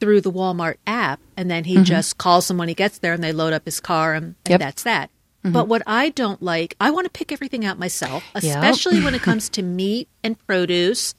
through 0.00 0.20
the 0.20 0.30
Walmart 0.32 0.76
app, 0.86 1.18
and 1.36 1.50
then 1.50 1.64
he 1.64 1.76
Mm-hmm. 1.76 1.84
just 1.84 2.18
calls 2.18 2.46
them 2.48 2.58
when 2.58 2.68
he 2.68 2.74
gets 2.74 2.98
there, 2.98 3.14
and 3.14 3.24
they 3.24 3.32
load 3.32 3.54
up 3.54 3.64
his 3.64 3.80
car, 3.80 4.12
and, 4.12 4.24
and 4.44 4.50
Yep. 4.50 4.60
That's 4.60 4.82
that. 4.82 5.10
But 5.42 5.68
what 5.68 5.82
I 5.86 6.10
don't 6.10 6.42
like, 6.42 6.74
I 6.80 6.90
want 6.90 7.06
to 7.06 7.10
pick 7.10 7.32
everything 7.32 7.64
out 7.64 7.78
myself, 7.78 8.22
Yep. 8.34 8.44
especially 8.44 9.02
when 9.02 9.14
it 9.14 9.22
comes 9.30 9.48
to 9.50 9.62
meat 9.62 10.08
and 10.22 10.38
produce. 10.46 11.14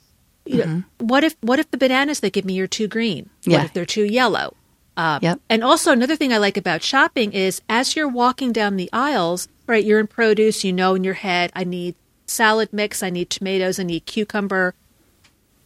You 0.45 0.57
know, 0.65 0.83
what 0.99 1.23
if 1.23 1.35
what 1.41 1.59
if 1.59 1.69
the 1.71 1.77
bananas 1.77 2.19
they 2.19 2.29
give 2.29 2.45
me 2.45 2.59
are 2.59 2.67
too 2.67 2.87
green? 2.87 3.25
Mm-hmm. 3.41 3.49
Yeah. 3.51 3.57
What 3.57 3.65
if 3.65 3.73
they're 3.73 3.85
too 3.85 4.05
yellow? 4.05 4.55
Um, 4.97 5.19
Yep. 5.21 5.39
And 5.49 5.63
also 5.63 5.91
another 5.91 6.15
thing 6.15 6.33
I 6.33 6.37
like 6.37 6.57
about 6.57 6.83
shopping 6.83 7.31
is 7.33 7.61
as 7.69 7.95
you're 7.95 8.07
walking 8.07 8.51
down 8.51 8.75
the 8.75 8.89
aisles, 8.93 9.47
right? 9.67 9.83
You're 9.83 9.99
in 9.99 10.07
produce, 10.07 10.63
you 10.63 10.73
know 10.73 10.93
in 10.95 11.03
your 11.03 11.13
head, 11.15 11.51
I 11.55 11.63
need 11.63 11.95
salad 12.27 12.73
mix, 12.73 13.01
I 13.03 13.09
need 13.09 13.29
tomatoes, 13.29 13.79
I 13.79 13.83
need 13.83 14.05
cucumber. 14.05 14.73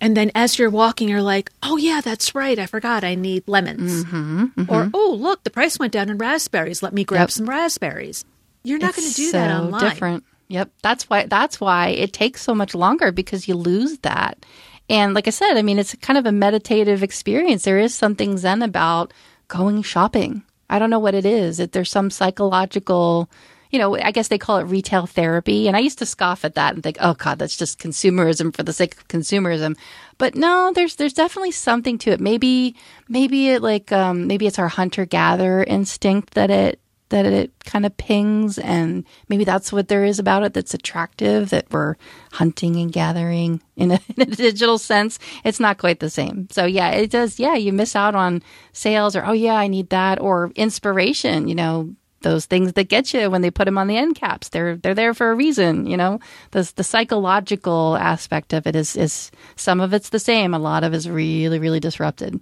And 0.02 0.15
then 0.15 0.30
as 0.36 0.60
you're 0.60 0.70
walking, 0.70 1.08
you're 1.10 1.22
like, 1.22 1.52
oh 1.63 1.78
yeah, 1.78 2.02
that's 2.02 2.36
right, 2.36 2.60
I 2.60 2.65
forgot, 2.68 3.04
I 3.04 3.15
need 3.15 3.44
lemons. 3.48 4.04
Mm-hmm, 4.04 4.63
Or 4.70 4.89
oh 4.94 5.15
look, 5.18 5.44
the 5.44 5.50
price 5.50 5.80
went 5.80 5.94
down 5.94 6.10
in 6.10 6.18
raspberries. 6.18 6.84
Let 6.84 6.94
me 6.94 7.04
grab 7.04 7.22
Yep. 7.24 7.32
some 7.32 7.50
raspberries. 7.50 8.26
You're 8.65 8.80
not 8.80 8.95
going 8.95 9.08
to 9.08 9.13
do 9.13 9.30
so 9.30 9.38
that 9.38 9.51
online. 9.51 9.82
Different. 9.82 10.23
Yep. 10.47 10.71
That's 10.82 11.10
why 11.10 11.25
that's 11.25 11.60
why 11.60 11.89
it 11.89 12.13
takes 12.13 12.41
so 12.41 12.54
much 12.54 12.75
longer 12.75 13.12
because 13.12 13.47
you 13.47 13.56
lose 13.56 13.97
that. 13.99 14.45
And 14.89 15.13
like 15.13 15.28
I 15.28 15.32
said, 15.32 15.58
I 15.58 15.62
mean 15.62 15.80
it's 15.80 15.95
kind 15.95 16.17
of 16.17 16.25
a 16.25 16.32
meditative 16.32 17.01
experience. 17.01 17.63
There 17.63 17.80
is 17.80 17.95
something 17.95 18.38
zen 18.38 18.62
about 18.62 19.13
going 19.47 19.82
shopping. 19.82 20.43
I 20.69 20.80
don't 20.80 20.89
know 20.89 20.99
what 20.99 21.15
it 21.15 21.25
is. 21.25 21.58
That 21.58 21.71
there's 21.71 21.91
some 21.91 22.10
psychological 22.10 23.30
you 23.71 23.80
know, 23.80 23.97
I 23.97 24.12
guess 24.12 24.30
they 24.30 24.38
call 24.38 24.60
it 24.60 24.63
retail 24.63 25.06
therapy. 25.06 25.67
And 25.67 25.75
I 25.75 25.82
used 25.82 25.99
to 25.99 26.06
scoff 26.06 26.45
at 26.45 26.56
that 26.56 26.75
and 26.75 26.82
think, 26.82 26.95
oh 27.01 27.13
God, 27.15 27.39
that's 27.39 27.58
just 27.58 27.78
consumerism 27.78 28.56
for 28.56 28.63
the 28.63 28.71
sake 28.71 28.95
of 28.95 29.08
consumerism. 29.10 29.75
But 30.17 30.36
no, 30.36 30.71
there's 30.73 30.95
there's 30.95 31.13
definitely 31.13 31.51
something 31.51 31.97
to 31.99 32.12
it. 32.12 32.21
Maybe 32.21 32.75
maybe 33.10 33.49
it 33.49 33.62
like 33.62 33.91
um, 33.91 34.28
maybe 34.28 34.47
it's 34.47 34.60
our 34.60 34.69
hunter 34.69 35.06
gatherer 35.06 35.63
instinct 35.63 36.36
that 36.36 36.49
it 36.51 36.80
that 37.10 37.26
it 37.26 37.52
kind 37.65 37.86
of 37.86 37.96
pings 37.98 38.58
and 38.58 39.06
maybe 39.30 39.44
that's 39.44 39.72
what 39.72 39.88
there 39.88 40.04
is 40.04 40.20
about 40.20 40.44
it 40.44 40.54
that's 40.54 40.74
attractive 40.74 41.50
that 41.52 41.65
we're 41.72 41.96
hunting 42.32 42.76
and 42.78 42.91
gathering 42.91 43.62
in 43.76 43.91
a, 43.91 44.00
in 44.18 44.24
a, 44.24 44.36
digital 44.36 44.78
sense. 44.78 45.20
It's 45.44 45.60
not 45.60 45.78
quite 45.78 46.00
the 46.00 46.10
same. 46.10 46.48
So 46.52 46.65
yeah 46.65 46.91
it 46.91 47.12
does 47.12 47.39
yeah 47.39 47.56
you 47.56 47.74
miss 47.74 47.96
out 47.96 48.15
on 48.15 48.41
sales 48.74 49.15
or 49.15 49.26
oh 49.26 49.34
yeah 49.34 49.56
i 49.56 49.68
need 49.68 49.89
that 49.89 50.20
or 50.20 50.52
inspiration 50.56 51.48
you 51.48 51.56
know 51.56 51.96
those 52.26 52.46
things 52.46 52.74
that 52.74 52.89
get 52.89 53.13
you 53.13 53.30
when 53.30 53.41
they 53.41 53.52
put 53.52 53.65
them 53.65 53.78
on 53.78 53.88
the 53.88 53.96
end 53.96 54.15
caps. 54.15 54.50
They're 54.50 54.76
they're 54.76 54.96
there 54.96 55.13
for 55.13 55.32
a 55.32 55.36
reason 55.36 55.86
you 55.86 55.96
know? 55.96 56.20
The 56.52 56.70
the 56.76 56.84
psychological 56.84 57.96
aspect 57.96 58.52
of 58.52 58.68
it 58.68 58.76
is 58.76 58.98
is 58.98 59.32
some 59.56 59.80
of 59.80 59.94
it's 59.94 60.10
the 60.10 60.20
same. 60.20 60.54
A 60.54 60.60
lot 60.60 60.84
of 60.84 60.94
is 60.94 61.10
really 61.10 61.60
really 61.60 61.80
disrupted 61.80 62.41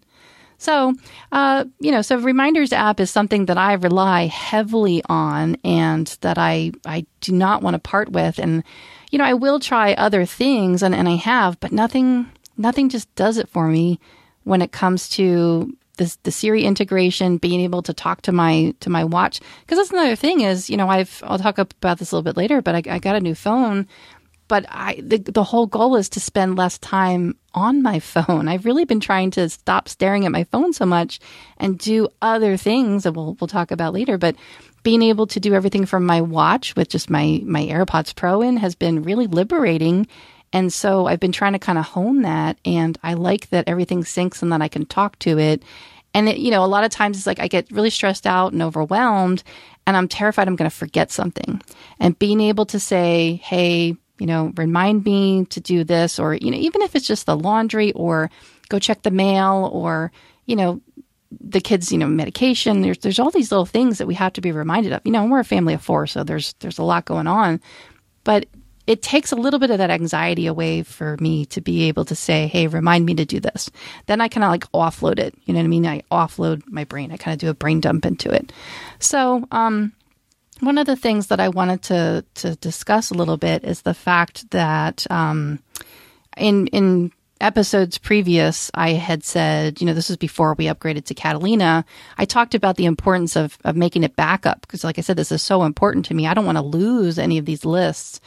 so, 0.63 0.93
uh, 1.34 1.65
you 1.82 1.91
know, 1.91 2.02
so 2.02 2.17
Reminders 2.17 2.71
app 2.71 3.02
is 3.02 3.12
something 3.12 3.47
that 3.47 3.58
I 3.58 3.73
rely 3.73 4.28
heavily 4.28 5.04
on 5.10 5.58
and 5.65 6.08
that 6.21 6.38
I, 6.38 6.71
I 6.86 7.06
do 7.19 7.34
not 7.34 7.62
want 7.62 7.73
to 7.73 7.80
part 7.80 8.10
with. 8.10 8.39
And, 8.39 8.63
you 9.12 9.17
know, 9.19 9.26
I 9.26 9.34
will 9.34 9.60
try 9.60 9.93
other 9.93 10.26
things 10.26 10.82
and, 10.82 10.95
and 10.95 11.10
I 11.10 11.15
have, 11.15 11.60
but 11.60 11.73
nothing, 11.73 12.32
nothing 12.56 12.88
just 12.88 13.13
does 13.15 13.38
it 13.38 13.49
for 13.49 13.67
me 13.67 13.99
when 14.45 14.62
it 14.62 14.71
comes 14.71 15.10
to 15.10 15.76
this, 15.97 16.15
the 16.23 16.32
Siri 16.32 16.63
integration, 16.63 17.38
being 17.38 17.60
able 17.60 17.84
to 17.84 17.93
talk 17.93 18.21
to 18.21 18.32
my, 18.32 18.73
to 18.80 18.89
my 18.89 19.04
watch. 19.04 19.41
Cause 19.67 19.78
that's 19.78 19.91
another 19.91 20.15
thing 20.15 20.41
is, 20.41 20.69
you 20.69 20.78
know, 20.78 20.88
I've, 20.88 21.21
I'll 21.26 21.39
talk 21.39 21.58
about 21.58 21.99
this 21.99 22.12
a 22.12 22.15
little 22.15 22.23
bit 22.23 22.38
later, 22.38 22.62
but 22.62 22.73
I, 22.73 22.95
I 22.95 22.99
got 22.99 23.17
a 23.17 23.19
new 23.19 23.36
phone 23.36 23.86
but 24.53 24.67
I 24.69 24.99
the, 25.01 25.17
the 25.17 25.43
whole 25.43 25.65
goal 25.65 25.95
is 25.95 26.09
to 26.09 26.19
spend 26.19 26.57
less 26.57 26.77
time 26.77 27.35
on 27.55 27.81
my 27.81 27.99
phone. 27.99 28.47
I've 28.47 28.65
really 28.65 28.85
been 28.85 28.99
trying 28.99 29.31
to 29.31 29.49
stop 29.49 29.89
staring 29.89 30.27
at 30.27 30.31
my 30.31 30.43
phone 30.43 30.73
so 30.73 30.85
much 30.85 31.19
and 31.57 31.79
do 31.79 32.07
other 32.21 32.55
things 32.55 33.01
that 33.01 33.13
we'll 33.13 33.35
we'll 33.41 33.47
talk 33.47 33.71
about 33.71 33.95
later. 33.95 34.19
But 34.19 34.35
being 34.83 35.01
able 35.01 35.25
to 35.25 35.39
do 35.39 35.55
everything 35.55 35.87
from 35.87 36.05
my 36.05 36.21
watch 36.21 36.75
with 36.75 36.87
just 36.87 37.09
my 37.09 37.41
my 37.43 37.65
AirPods 37.65 38.15
Pro 38.15 38.43
in 38.43 38.57
has 38.57 38.75
been 38.75 39.01
really 39.01 39.25
liberating. 39.25 40.05
And 40.51 40.71
so 40.71 41.07
I've 41.07 41.19
been 41.19 41.31
trying 41.31 41.53
to 41.53 41.59
kind 41.59 41.79
of 41.79 41.85
hone 41.85 42.21
that 42.21 42.59
and 42.63 42.95
I 43.01 43.15
like 43.15 43.49
that 43.49 43.67
everything 43.67 44.03
syncs 44.03 44.43
and 44.43 44.51
that 44.51 44.61
I 44.61 44.67
can 44.67 44.85
talk 44.85 45.17
to 45.25 45.39
it. 45.39 45.63
And 46.13 46.29
it, 46.29 46.37
you 46.37 46.51
know, 46.51 46.63
a 46.63 46.67
lot 46.67 46.83
of 46.83 46.91
times 46.91 47.17
it's 47.17 47.25
like 47.25 47.39
I 47.39 47.47
get 47.47 47.71
really 47.71 47.89
stressed 47.89 48.27
out 48.27 48.53
and 48.53 48.61
overwhelmed 48.61 49.41
and 49.87 49.97
I'm 49.97 50.07
terrified 50.07 50.47
I'm 50.47 50.55
going 50.55 50.69
to 50.69 50.77
forget 50.77 51.09
something. 51.09 51.59
And 51.99 52.19
being 52.19 52.39
able 52.39 52.67
to 52.67 52.79
say, 52.79 53.41
"Hey, 53.43 53.97
you 54.19 54.26
know, 54.26 54.54
remind 54.56 55.06
me 55.06 55.45
to 55.45 55.60
do 55.60 55.84
this, 55.84 56.19
or, 56.19 56.36
you 56.36 56.52
know, 56.52 56.58
even 56.58 56.82
if 56.82 56.95
it's 56.95 57.08
just 57.08 57.26
the 57.26 57.38
laundry 57.38 57.91
or 57.93 58.30
go 58.69 58.80
check 58.80 59.02
the 59.02 59.12
mail 59.12 59.69
or, 59.73 60.12
you 60.45 60.56
know, 60.56 60.82
the 61.41 61.62
kids, 61.62 61.91
you 61.91 61.97
know, 61.97 62.08
medication. 62.08 62.82
There's 62.82 62.99
there's 62.99 63.19
all 63.19 63.32
these 63.32 63.52
little 63.52 63.65
things 63.65 63.97
that 63.97 64.08
we 64.08 64.13
have 64.15 64.34
to 64.34 64.41
be 64.41 64.52
reminded 64.52 64.93
of. 64.93 65.02
You 65.04 65.12
know, 65.12 65.26
we're 65.26 65.39
a 65.39 65.45
family 65.45 65.73
of 65.73 65.82
four, 65.82 66.08
so 66.08 66.23
there's 66.23 66.54
there's 66.60 66.78
a 66.78 66.84
lot 66.84 67.06
going 67.06 67.28
on. 67.28 67.62
But 68.23 68.45
it 68.86 69.02
takes 69.02 69.32
a 69.32 69.38
little 69.38 69.60
bit 69.60 69.71
of 69.71 69.78
that 69.78 69.89
anxiety 69.89 70.45
away 70.45 70.84
for 70.84 71.17
me 71.19 71.45
to 71.47 71.62
be 71.62 71.84
able 71.84 72.06
to 72.06 72.15
say, 72.15 72.47
"Hey, 72.47 72.67
remind 72.67 73.06
me 73.06 73.15
to 73.15 73.26
do 73.26 73.39
this." 73.39 73.69
Then 74.08 74.21
I 74.21 74.28
kind 74.28 74.43
of 74.43 74.52
like 74.52 74.71
offload 74.73 75.19
it. 75.19 75.34
You 75.45 75.54
know 75.54 75.60
what 75.60 75.65
I 75.65 75.69
mean? 75.69 75.88
I 75.88 76.02
offload 76.12 76.63
my 76.67 76.84
brain. 76.84 77.12
I 77.12 77.17
kind 77.17 77.34
of 77.34 77.39
do 77.39 77.49
a 77.49 77.54
brain 77.54 77.80
dump 77.80 78.06
into 78.06 78.30
it. 78.30 78.52
So, 78.99 79.47
um, 79.52 79.93
one 80.63 80.78
of 80.78 80.86
the 80.86 80.95
things 80.95 81.28
that 81.28 81.39
I 81.39 81.49
wanted 81.49 81.82
to 81.84 82.26
to 82.36 82.56
discuss 82.56 83.12
a 83.12 83.15
little 83.15 83.38
bit 83.38 83.63
is 83.63 83.82
the 83.82 83.93
fact 83.93 84.49
that 84.52 85.10
um, 85.12 85.60
in 86.38 86.67
in 86.67 87.12
episodes 87.41 87.97
previous, 87.97 88.71
I 88.73 88.91
had 88.91 89.23
said, 89.23 89.82
you 89.82 89.88
know, 89.88 89.93
this 89.93 90.08
was 90.08 90.17
before 90.17 90.54
we 90.54 90.65
upgraded 90.65 91.06
to 91.06 91.13
Catalina. 91.13 91.84
I 92.17 92.26
talked 92.26 92.56
about 92.56 92.78
the 92.78 92.86
importance 92.86 93.36
of 93.36 93.58
of 93.63 93.76
making 93.76 94.04
it 94.04 94.15
backup 94.15 94.62
because, 94.62 94.84
like 94.84 94.97
I 94.97 95.02
said, 95.02 95.17
this 95.17 95.32
is 95.32 95.41
so 95.41 95.63
important 95.63 96.06
to 96.06 96.13
me. 96.13 96.28
I 96.28 96.34
don't 96.34 96.45
want 96.45 96.58
to 96.58 96.63
lose 96.63 97.19
any 97.19 97.38
of 97.38 97.45
these 97.45 97.65
lists. 97.65 98.21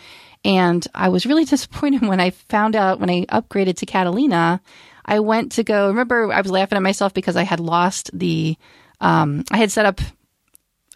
And 0.45 0.87
I 0.95 1.09
was 1.09 1.27
really 1.27 1.45
disappointed 1.55 2.03
when 2.03 2.21
I 2.21 2.31
found 2.31 2.77
out 2.77 3.01
when 3.01 3.11
I 3.11 3.25
upgraded 3.27 3.77
to 3.79 3.87
Catalina. 3.87 4.61
I 5.05 5.21
went 5.21 5.53
to 5.53 5.65
go. 5.65 5.89
Remember, 5.89 6.33
I 6.33 6.41
was 6.41 6.51
laughing 6.51 6.77
at 6.77 6.83
myself 6.83 7.15
because 7.15 7.37
I 7.37 7.45
had 7.45 7.61
lost 7.61 8.11
the. 8.13 8.57
Um, 9.01 9.45
I 9.51 9.59
had 9.59 9.71
set 9.71 9.85
up 9.87 10.01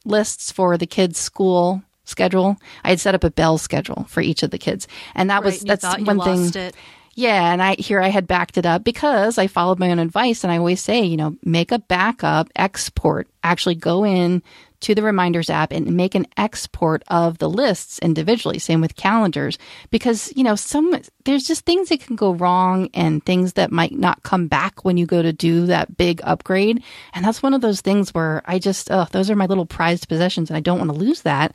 lists 0.05 0.51
for 0.51 0.77
the 0.77 0.87
kids' 0.87 1.19
school 1.19 1.83
schedule. 2.05 2.57
I 2.85 2.91
had 2.91 3.01
set 3.01 3.15
up 3.15 3.25
a 3.25 3.31
bell 3.31 3.59
schedule 3.59 4.05
for 4.09 4.21
each 4.21 4.43
of 4.43 4.51
the 4.51 4.59
kids, 4.59 4.89
and 5.15 5.31
that 5.31 5.43
right, 5.43 5.45
was 5.45 5.61
that's 5.61 5.85
one 6.01 6.21
thing. 6.21 6.63
It. 6.63 6.75
Yeah, 7.15 7.53
and 7.53 7.63
I 7.63 7.75
here 7.75 8.01
I 8.01 8.09
had 8.09 8.27
backed 8.27 8.57
it 8.57 8.67
up 8.67 8.85
because 8.85 9.39
I 9.39 9.47
followed 9.47 9.79
my 9.79 9.91
own 9.91 9.99
advice, 9.99 10.45
and 10.45 10.53
I 10.53 10.59
always 10.59 10.81
say, 10.81 11.03
you 11.03 11.17
know, 11.17 11.37
make 11.45 11.73
a 11.73 11.79
backup, 11.79 12.49
export, 12.57 13.29
actually 13.43 13.75
go 13.75 14.05
in 14.05 14.43
to 14.81 14.95
the 14.95 15.03
reminders 15.03 15.51
app 15.51 15.73
and 15.73 15.97
make 15.97 16.15
an 16.15 16.27
export 16.37 17.03
of 17.09 17.39
the 17.39 17.49
lists 17.49 17.99
individually. 18.01 18.59
Same 18.59 18.81
with 18.81 18.97
calendars, 18.97 19.59
because, 19.91 20.33
you 20.37 20.43
know, 20.43 20.57
some, 20.57 21.01
there's 21.25 21.45
just 21.45 21.65
things 21.65 21.89
that 21.89 22.01
can 22.01 22.17
go 22.17 22.33
wrong 22.33 22.89
and 22.95 23.25
things 23.25 23.55
that 23.55 23.71
might 23.71 23.93
not 23.93 24.23
come 24.23 24.47
back 24.49 24.85
when 24.85 24.97
you 24.97 25.07
go 25.07 25.23
to 25.23 25.33
do 25.33 25.67
that 25.67 25.97
big 25.97 26.21
upgrade. 26.25 26.83
And 27.13 27.25
that's 27.25 27.43
one 27.43 27.55
of 27.55 27.61
those 27.61 27.81
things 27.81 28.15
where 28.15 28.43
I 28.45 28.59
just, 28.59 28.91
oh, 28.91 29.07
those 29.11 29.31
are 29.31 29.37
my 29.37 29.47
little 29.47 29.67
prized 29.67 30.09
possessions 30.09 30.51
and 30.51 30.57
I 30.57 30.61
don't 30.61 30.79
want 30.79 30.91
to 30.91 30.97
lose 30.97 31.23
that. 31.23 31.55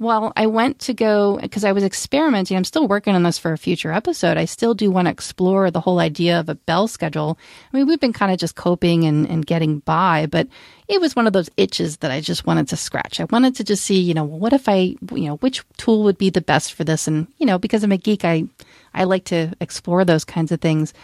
Well, 0.00 0.32
I 0.34 0.46
went 0.46 0.78
to 0.78 0.94
go 0.94 1.38
because 1.42 1.62
I 1.62 1.72
was 1.72 1.84
experimenting. 1.84 2.56
I'm 2.56 2.64
still 2.64 2.88
working 2.88 3.14
on 3.14 3.22
this 3.22 3.36
for 3.36 3.52
a 3.52 3.58
future 3.58 3.92
episode. 3.92 4.38
I 4.38 4.46
still 4.46 4.72
do 4.72 4.90
want 4.90 5.08
to 5.08 5.12
explore 5.12 5.70
the 5.70 5.82
whole 5.82 6.00
idea 6.00 6.40
of 6.40 6.48
a 6.48 6.54
bell 6.54 6.88
schedule. 6.88 7.38
I 7.70 7.76
mean, 7.76 7.86
we've 7.86 8.00
been 8.00 8.14
kind 8.14 8.32
of 8.32 8.38
just 8.38 8.54
coping 8.54 9.04
and, 9.04 9.28
and 9.28 9.44
getting 9.44 9.80
by, 9.80 10.24
but 10.24 10.48
it 10.88 11.02
was 11.02 11.14
one 11.14 11.26
of 11.26 11.34
those 11.34 11.50
itches 11.58 11.98
that 11.98 12.10
I 12.10 12.22
just 12.22 12.46
wanted 12.46 12.66
to 12.68 12.78
scratch. 12.78 13.20
I 13.20 13.24
wanted 13.24 13.56
to 13.56 13.64
just 13.64 13.84
see, 13.84 14.00
you 14.00 14.14
know, 14.14 14.24
what 14.24 14.54
if 14.54 14.70
I, 14.70 14.96
you 15.12 15.28
know, 15.28 15.36
which 15.36 15.62
tool 15.76 16.02
would 16.04 16.16
be 16.16 16.30
the 16.30 16.40
best 16.40 16.72
for 16.72 16.82
this? 16.82 17.06
And, 17.06 17.26
you 17.36 17.44
know, 17.44 17.58
because 17.58 17.84
I'm 17.84 17.92
a 17.92 17.98
geek, 17.98 18.24
I, 18.24 18.44
I 18.94 19.04
like 19.04 19.26
to 19.26 19.52
explore 19.60 20.06
those 20.06 20.24
kinds 20.24 20.50
of 20.50 20.62
things. 20.62 20.94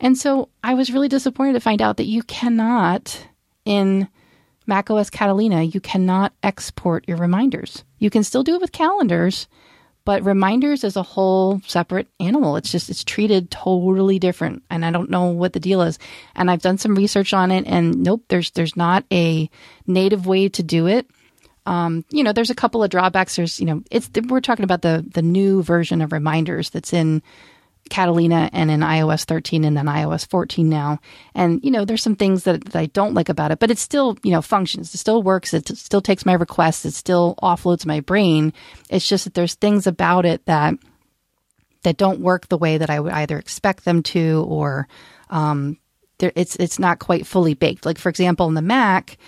And 0.00 0.16
so 0.16 0.48
I 0.64 0.72
was 0.72 0.90
really 0.90 1.08
disappointed 1.08 1.52
to 1.52 1.60
find 1.60 1.82
out 1.82 1.98
that 1.98 2.06
you 2.06 2.22
cannot 2.22 3.26
in 3.66 4.08
macOS 4.66 5.10
Catalina, 5.10 5.64
you 5.64 5.80
cannot 5.80 6.32
export 6.42 7.06
your 7.06 7.18
reminders. 7.18 7.84
You 7.98 8.10
can 8.10 8.24
still 8.24 8.42
do 8.42 8.54
it 8.54 8.60
with 8.60 8.72
calendars, 8.72 9.48
but 10.04 10.24
reminders 10.24 10.84
is 10.84 10.96
a 10.96 11.02
whole 11.02 11.60
separate 11.66 12.08
animal. 12.18 12.56
It's 12.56 12.72
just 12.72 12.88
it's 12.88 13.04
treated 13.04 13.50
totally 13.50 14.18
different, 14.18 14.62
and 14.70 14.84
I 14.84 14.90
don't 14.90 15.10
know 15.10 15.26
what 15.26 15.52
the 15.52 15.60
deal 15.60 15.82
is. 15.82 15.98
And 16.34 16.50
I've 16.50 16.62
done 16.62 16.78
some 16.78 16.94
research 16.94 17.34
on 17.34 17.50
it, 17.50 17.64
and 17.66 18.02
nope, 18.02 18.24
there's 18.28 18.50
there's 18.52 18.76
not 18.76 19.04
a 19.12 19.50
native 19.86 20.26
way 20.26 20.48
to 20.48 20.62
do 20.62 20.86
it. 20.86 21.06
Um, 21.66 22.06
you 22.08 22.24
know, 22.24 22.32
there's 22.32 22.48
a 22.48 22.54
couple 22.54 22.82
of 22.82 22.88
drawbacks. 22.88 23.36
There's 23.36 23.60
you 23.60 23.66
know, 23.66 23.82
it's 23.90 24.08
we're 24.28 24.40
talking 24.40 24.64
about 24.64 24.82
the 24.82 25.04
the 25.06 25.20
new 25.20 25.62
version 25.62 26.00
of 26.00 26.12
reminders 26.12 26.70
that's 26.70 26.94
in 26.94 27.22
Catalina 27.88 28.50
and 28.52 28.70
in 28.70 28.80
iOS 28.80 29.24
13 29.24 29.64
and 29.64 29.76
then 29.76 29.86
iOS 29.86 30.28
14 30.28 30.68
now. 30.68 30.98
And, 31.34 31.60
you 31.64 31.70
know, 31.70 31.84
there's 31.84 32.02
some 32.02 32.16
things 32.16 32.44
that, 32.44 32.64
that, 32.64 32.76
I 32.76 32.86
don't 32.86 33.14
like 33.14 33.28
about 33.28 33.50
it, 33.50 33.58
but 33.58 33.70
it 33.70 33.78
still, 33.78 34.16
you 34.22 34.30
know, 34.30 34.42
functions. 34.42 34.94
It 34.94 34.98
still 34.98 35.22
works. 35.22 35.54
It 35.54 35.68
still 35.76 36.00
takes 36.00 36.26
my 36.26 36.34
requests. 36.34 36.84
It 36.84 36.94
still 36.94 37.34
offloads 37.42 37.86
my 37.86 38.00
brain. 38.00 38.52
It's 38.90 39.08
just 39.08 39.24
that 39.24 39.34
there's 39.34 39.54
things 39.54 39.86
about 39.86 40.24
it 40.24 40.44
that, 40.46 40.74
that 41.82 41.96
don't 41.96 42.20
work 42.20 42.48
the 42.48 42.58
way 42.58 42.78
that 42.78 42.90
I 42.90 43.00
would 43.00 43.12
either 43.12 43.38
expect 43.38 43.84
them 43.84 44.02
to 44.04 44.44
or, 44.48 44.88
um, 45.30 45.78
it's, 46.20 46.56
it's 46.56 46.78
not 46.78 46.98
quite 46.98 47.26
fully 47.26 47.54
baked. 47.54 47.86
Like, 47.86 47.98
for 47.98 48.08
example, 48.08 48.48
in 48.48 48.54
the 48.54 48.62
Mac, 48.62 49.18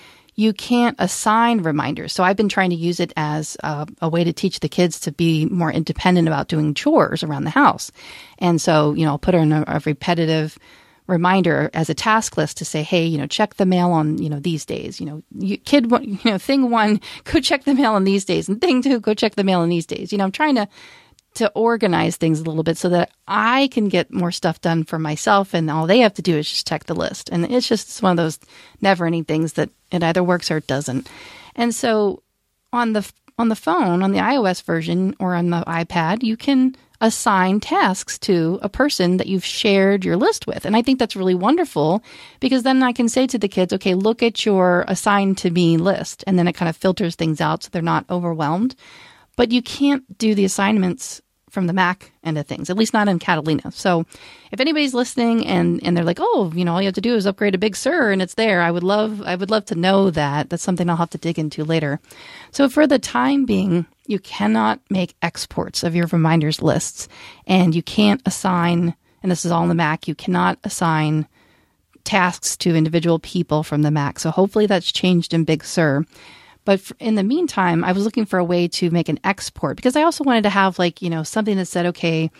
you 0.40 0.55
can't 0.55 0.96
assign 0.98 1.59
reminders. 1.59 2.14
So 2.14 2.24
I've 2.24 2.37
been 2.37 2.48
trying 2.48 2.70
to 2.70 2.76
use 2.76 2.98
it 2.98 3.12
as 3.14 3.59
a, 3.62 3.87
a, 4.00 4.09
way 4.09 4.24
to 4.24 4.33
teach 4.33 4.61
the 4.61 4.70
kids 4.70 4.98
to 5.00 5.12
be 5.12 5.44
more 5.44 5.70
independent 5.70 6.29
about 6.29 6.48
doing 6.48 6.72
chores 6.72 7.22
around 7.22 7.44
the 7.44 7.50
house. 7.50 7.92
And 8.38 8.59
so, 8.59 8.94
you 8.94 9.05
know, 9.05 9.11
I'll 9.11 9.18
put 9.18 9.35
in 9.35 9.53
a, 9.53 9.64
a 9.66 9.83
repetitive 9.85 10.59
reminder 11.07 11.68
as 11.74 11.90
a 11.90 11.94
task 11.94 12.38
list 12.38 12.57
to 12.57 12.64
say, 12.64 12.83
hey, 12.83 13.05
you 13.05 13.18
know, 13.18 13.26
check 13.26 13.57
the 13.57 13.66
mail 13.66 13.90
on, 13.90 14.16
you 14.16 14.31
know, 14.31 14.40
these 14.40 14.64
days. 14.64 14.98
You 14.98 15.07
know, 15.07 15.22
you, 15.37 15.59
kid 15.59 15.90
you 15.90 16.18
know, 16.24 16.38
thing 16.38 16.70
one, 16.70 17.03
go 17.24 17.40
check 17.40 17.64
the 17.64 17.74
mail 17.74 17.92
on 17.92 18.05
these 18.05 18.24
days, 18.24 18.48
and 18.48 18.62
thing 18.62 18.81
two, 18.81 18.98
go 18.98 19.12
check 19.12 19.35
the 19.35 19.44
mail 19.44 19.61
on 19.61 19.68
these 19.68 19.87
days. 19.87 20.11
You 20.11 20.16
know, 20.16 20.24
I'm 20.24 20.33
trying 20.33 20.55
to 20.55 20.68
to 21.35 21.51
organize 21.55 22.16
things 22.16 22.40
a 22.40 22.45
little 22.45 22.62
bit 22.62 22.77
so 22.77 22.88
that 22.88 23.11
I 23.29 23.69
can 23.69 23.88
get 23.88 24.12
more 24.12 24.33
stuff 24.33 24.61
done 24.61 24.85
for 24.85 24.99
myself 24.99 25.55
and 25.55 25.71
all 25.71 25.87
they 25.87 26.01
have 26.01 26.14
to 26.14 26.23
do 26.23 26.37
is 26.37 26.51
just 26.51 26.66
check 26.66 26.85
the 26.85 26.95
list. 26.95 27.29
And 27.31 27.45
it's 27.45 27.69
just 27.69 28.03
one 28.03 28.12
of 28.12 28.16
those 28.16 28.38
never 28.81 29.07
ending 29.07 29.25
things 29.25 29.53
that 29.55 29.71
it 29.93 30.03
either 30.03 30.23
works 30.23 30.51
or 30.51 30.57
it 30.57 30.66
doesn't. 30.66 31.09
And 31.55 31.75
so 31.75 32.23
on 32.73 32.93
the 32.93 33.11
on 33.38 33.49
the 33.49 33.57
phone, 33.57 34.03
on 34.03 34.12
the 34.12 34.19
iOS 34.19 34.62
version 34.62 35.16
or 35.19 35.35
on 35.35 35.49
the 35.49 35.62
iPad, 35.62 36.23
you 36.23 36.37
can 36.37 36.77
assign 37.01 37.59
tasks 37.59 38.19
to 38.19 38.59
a 38.61 38.69
person 38.69 39.16
that 39.16 39.27
you've 39.27 39.45
shared 39.45 40.05
your 40.05 40.16
list 40.16 40.47
with. 40.47 40.66
And 40.66 40.77
I 40.77 40.83
think 40.83 40.99
that's 40.99 41.16
really 41.16 41.35
wonderful 41.35 42.03
because 42.40 42.62
then 42.62 42.83
I 42.83 42.93
can 42.93 43.09
say 43.09 43.27
to 43.27 43.38
the 43.38 43.49
kids, 43.49 43.73
okay, 43.73 43.95
look 43.95 44.23
at 44.23 44.45
your 44.45 44.85
assigned 44.87 45.38
to 45.38 45.51
me 45.51 45.79
list. 45.79 46.23
And 46.27 46.38
then 46.38 46.47
it 46.47 46.53
kind 46.53 46.69
of 46.69 46.77
filters 46.77 47.14
things 47.14 47.40
out 47.40 47.62
so 47.62 47.71
they're 47.73 47.81
not 47.81 48.05
overwhelmed. 48.11 48.77
But 49.37 49.53
you 49.53 49.62
can't 49.62 50.19
do 50.19 50.35
the 50.35 50.45
assignments 50.45 51.23
from 51.51 51.66
the 51.66 51.73
Mac 51.73 52.12
end 52.23 52.38
of 52.38 52.47
things, 52.47 52.71
at 52.71 52.77
least 52.77 52.95
not 52.95 53.09
in 53.09 53.19
Catalina. 53.19 53.73
So 53.73 54.07
if 54.53 54.61
anybody's 54.61 54.95
listening 54.95 55.47
and, 55.47 55.81
and 55.83 55.97
they're 55.97 56.05
like, 56.05 56.21
oh, 56.21 56.53
you 56.55 56.64
know, 56.64 56.75
all 56.75 56.81
you 56.81 56.87
have 56.87 56.95
to 56.95 57.01
do 57.01 57.14
is 57.14 57.27
upgrade 57.27 57.55
a 57.55 57.59
Big 57.59 57.77
Sur 57.77 58.12
and 58.12 58.23
it's 58.23 58.35
there, 58.35 58.62
I 58.62 58.71
would 58.71 58.85
love 58.85 59.21
I 59.23 59.35
would 59.35 59.51
love 59.51 59.66
to 59.66 59.75
know 59.75 60.11
that. 60.11 60.49
That's 60.49 60.62
something 60.62 60.88
I'll 60.88 60.97
have 60.97 61.11
to 61.11 61.19
dig 61.19 61.38
into 61.38 61.64
later. 61.64 62.01
So 62.53 62.69
for 62.69 62.87
the 62.87 62.99
time 62.99 63.45
being, 63.45 63.87
you 64.07 64.19
cannot 64.19 64.81
make 64.90 65.16
exports 65.23 65.83
of 65.83 65.95
your 65.95 66.07
reminders 66.07 66.62
lists 66.62 67.09
and 67.47 67.75
you 67.75 67.83
can't 67.83 68.23
assign 68.25 68.95
and 69.23 69.31
this 69.31 69.45
is 69.45 69.51
all 69.51 69.62
in 69.62 69.69
the 69.69 69.75
Mac, 69.75 70.09
you 70.09 70.14
cannot 70.14 70.59
assign 70.64 71.27
tasks 72.05 72.57
to 72.57 72.75
individual 72.75 73.19
people 73.19 73.62
from 73.62 73.83
the 73.83 73.90
Mac. 73.90 74.19
So 74.19 74.31
hopefully 74.31 74.66
that's 74.66 74.90
changed 74.90 75.35
in 75.35 75.45
Big 75.45 75.64
Sur. 75.64 76.05
But 76.64 76.90
in 76.99 77.14
the 77.14 77.23
meantime, 77.23 77.85
I 77.85 77.92
was 77.92 78.05
looking 78.05 78.27
for 78.27 78.38
a 78.38 78.44
way 78.44 78.68
to 78.68 78.90
make 78.90 79.09
an 79.09 79.18
export 79.25 79.77
because 79.77 79.96
I 79.96 80.03
also 80.03 80.25
wanted 80.25 80.42
to 80.42 80.51
have 80.51 80.79
like, 80.79 81.03
you 81.03 81.11
know, 81.11 81.23
something 81.23 81.57
that 81.57 81.66
said, 81.66 81.87
okay, 81.87 82.31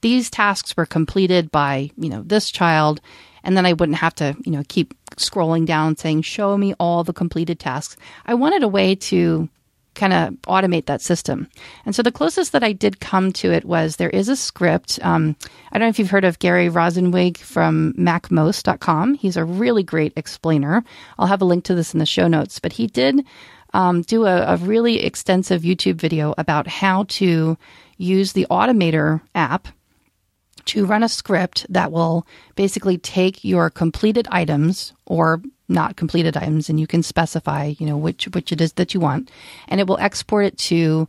these 0.00 0.30
tasks 0.30 0.76
were 0.76 0.86
completed 0.86 1.50
by, 1.50 1.90
you 1.96 2.08
know, 2.08 2.22
this 2.22 2.50
child. 2.50 3.00
And 3.42 3.56
then 3.56 3.66
I 3.66 3.72
wouldn't 3.72 3.98
have 3.98 4.14
to, 4.16 4.36
you 4.44 4.52
know, 4.52 4.62
keep 4.68 4.94
scrolling 5.16 5.66
down 5.66 5.96
saying, 5.96 6.22
show 6.22 6.56
me 6.56 6.74
all 6.78 7.04
the 7.04 7.12
completed 7.12 7.58
tasks. 7.58 7.96
I 8.26 8.34
wanted 8.34 8.62
a 8.62 8.68
way 8.68 8.94
to 8.94 9.48
kind 9.94 10.12
of 10.12 10.34
automate 10.42 10.86
that 10.86 11.02
system. 11.02 11.48
And 11.84 11.94
so 11.94 12.02
the 12.02 12.12
closest 12.12 12.52
that 12.52 12.62
I 12.62 12.72
did 12.72 13.00
come 13.00 13.32
to 13.34 13.52
it 13.52 13.64
was 13.64 13.96
there 13.96 14.10
is 14.10 14.28
a 14.28 14.36
script. 14.36 14.98
Um, 15.02 15.36
I 15.72 15.78
don't 15.78 15.86
know 15.86 15.90
if 15.90 15.98
you've 15.98 16.10
heard 16.10 16.24
of 16.24 16.38
Gary 16.38 16.68
Rosenzweig 16.68 17.38
from 17.38 17.92
macmost.com. 17.94 19.14
He's 19.14 19.36
a 19.36 19.44
really 19.44 19.82
great 19.82 20.12
explainer. 20.16 20.84
I'll 21.18 21.26
have 21.26 21.42
a 21.42 21.46
link 21.46 21.64
to 21.64 21.74
this 21.74 21.92
in 21.92 21.98
the 21.98 22.06
show 22.06 22.28
notes, 22.28 22.60
but 22.60 22.72
he 22.72 22.86
did 22.86 23.24
um, 23.72 24.02
do 24.02 24.26
a, 24.26 24.54
a 24.54 24.56
really 24.56 25.02
extensive 25.04 25.62
YouTube 25.62 25.96
video 25.96 26.34
about 26.38 26.66
how 26.66 27.04
to 27.04 27.56
use 27.96 28.32
the 28.32 28.46
Automator 28.50 29.20
app 29.34 29.68
to 30.66 30.86
run 30.86 31.02
a 31.02 31.08
script 31.08 31.66
that 31.68 31.92
will 31.92 32.26
basically 32.54 32.98
take 32.98 33.44
your 33.44 33.70
completed 33.70 34.28
items 34.30 34.92
or 35.06 35.42
not 35.68 35.96
completed 35.96 36.36
items 36.36 36.68
and 36.68 36.80
you 36.80 36.86
can 36.86 37.02
specify 37.02 37.72
you 37.78 37.86
know 37.86 37.96
which 37.96 38.24
which 38.28 38.52
it 38.52 38.60
is 38.60 38.72
that 38.74 38.92
you 38.92 39.00
want 39.00 39.30
and 39.68 39.80
it 39.80 39.86
will 39.86 39.98
export 39.98 40.44
it 40.44 40.58
to 40.58 41.08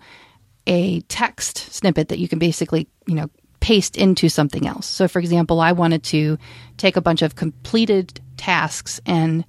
a 0.68 1.02
text 1.02 1.58
snippet 1.74 2.10
that 2.10 2.20
you 2.20 2.28
can 2.28 2.40
basically 2.40 2.88
you 3.08 3.16
know 3.16 3.30
paste 3.60 3.96
into 3.96 4.28
something 4.28 4.68
else. 4.68 4.86
So 4.86 5.08
for 5.08 5.20
example 5.20 5.60
i 5.60 5.72
wanted 5.72 6.04
to 6.04 6.38
take 6.78 6.96
a 6.96 7.02
bunch 7.02 7.22
of 7.22 7.36
completed 7.36 8.20
tasks 8.38 9.02
and 9.06 9.46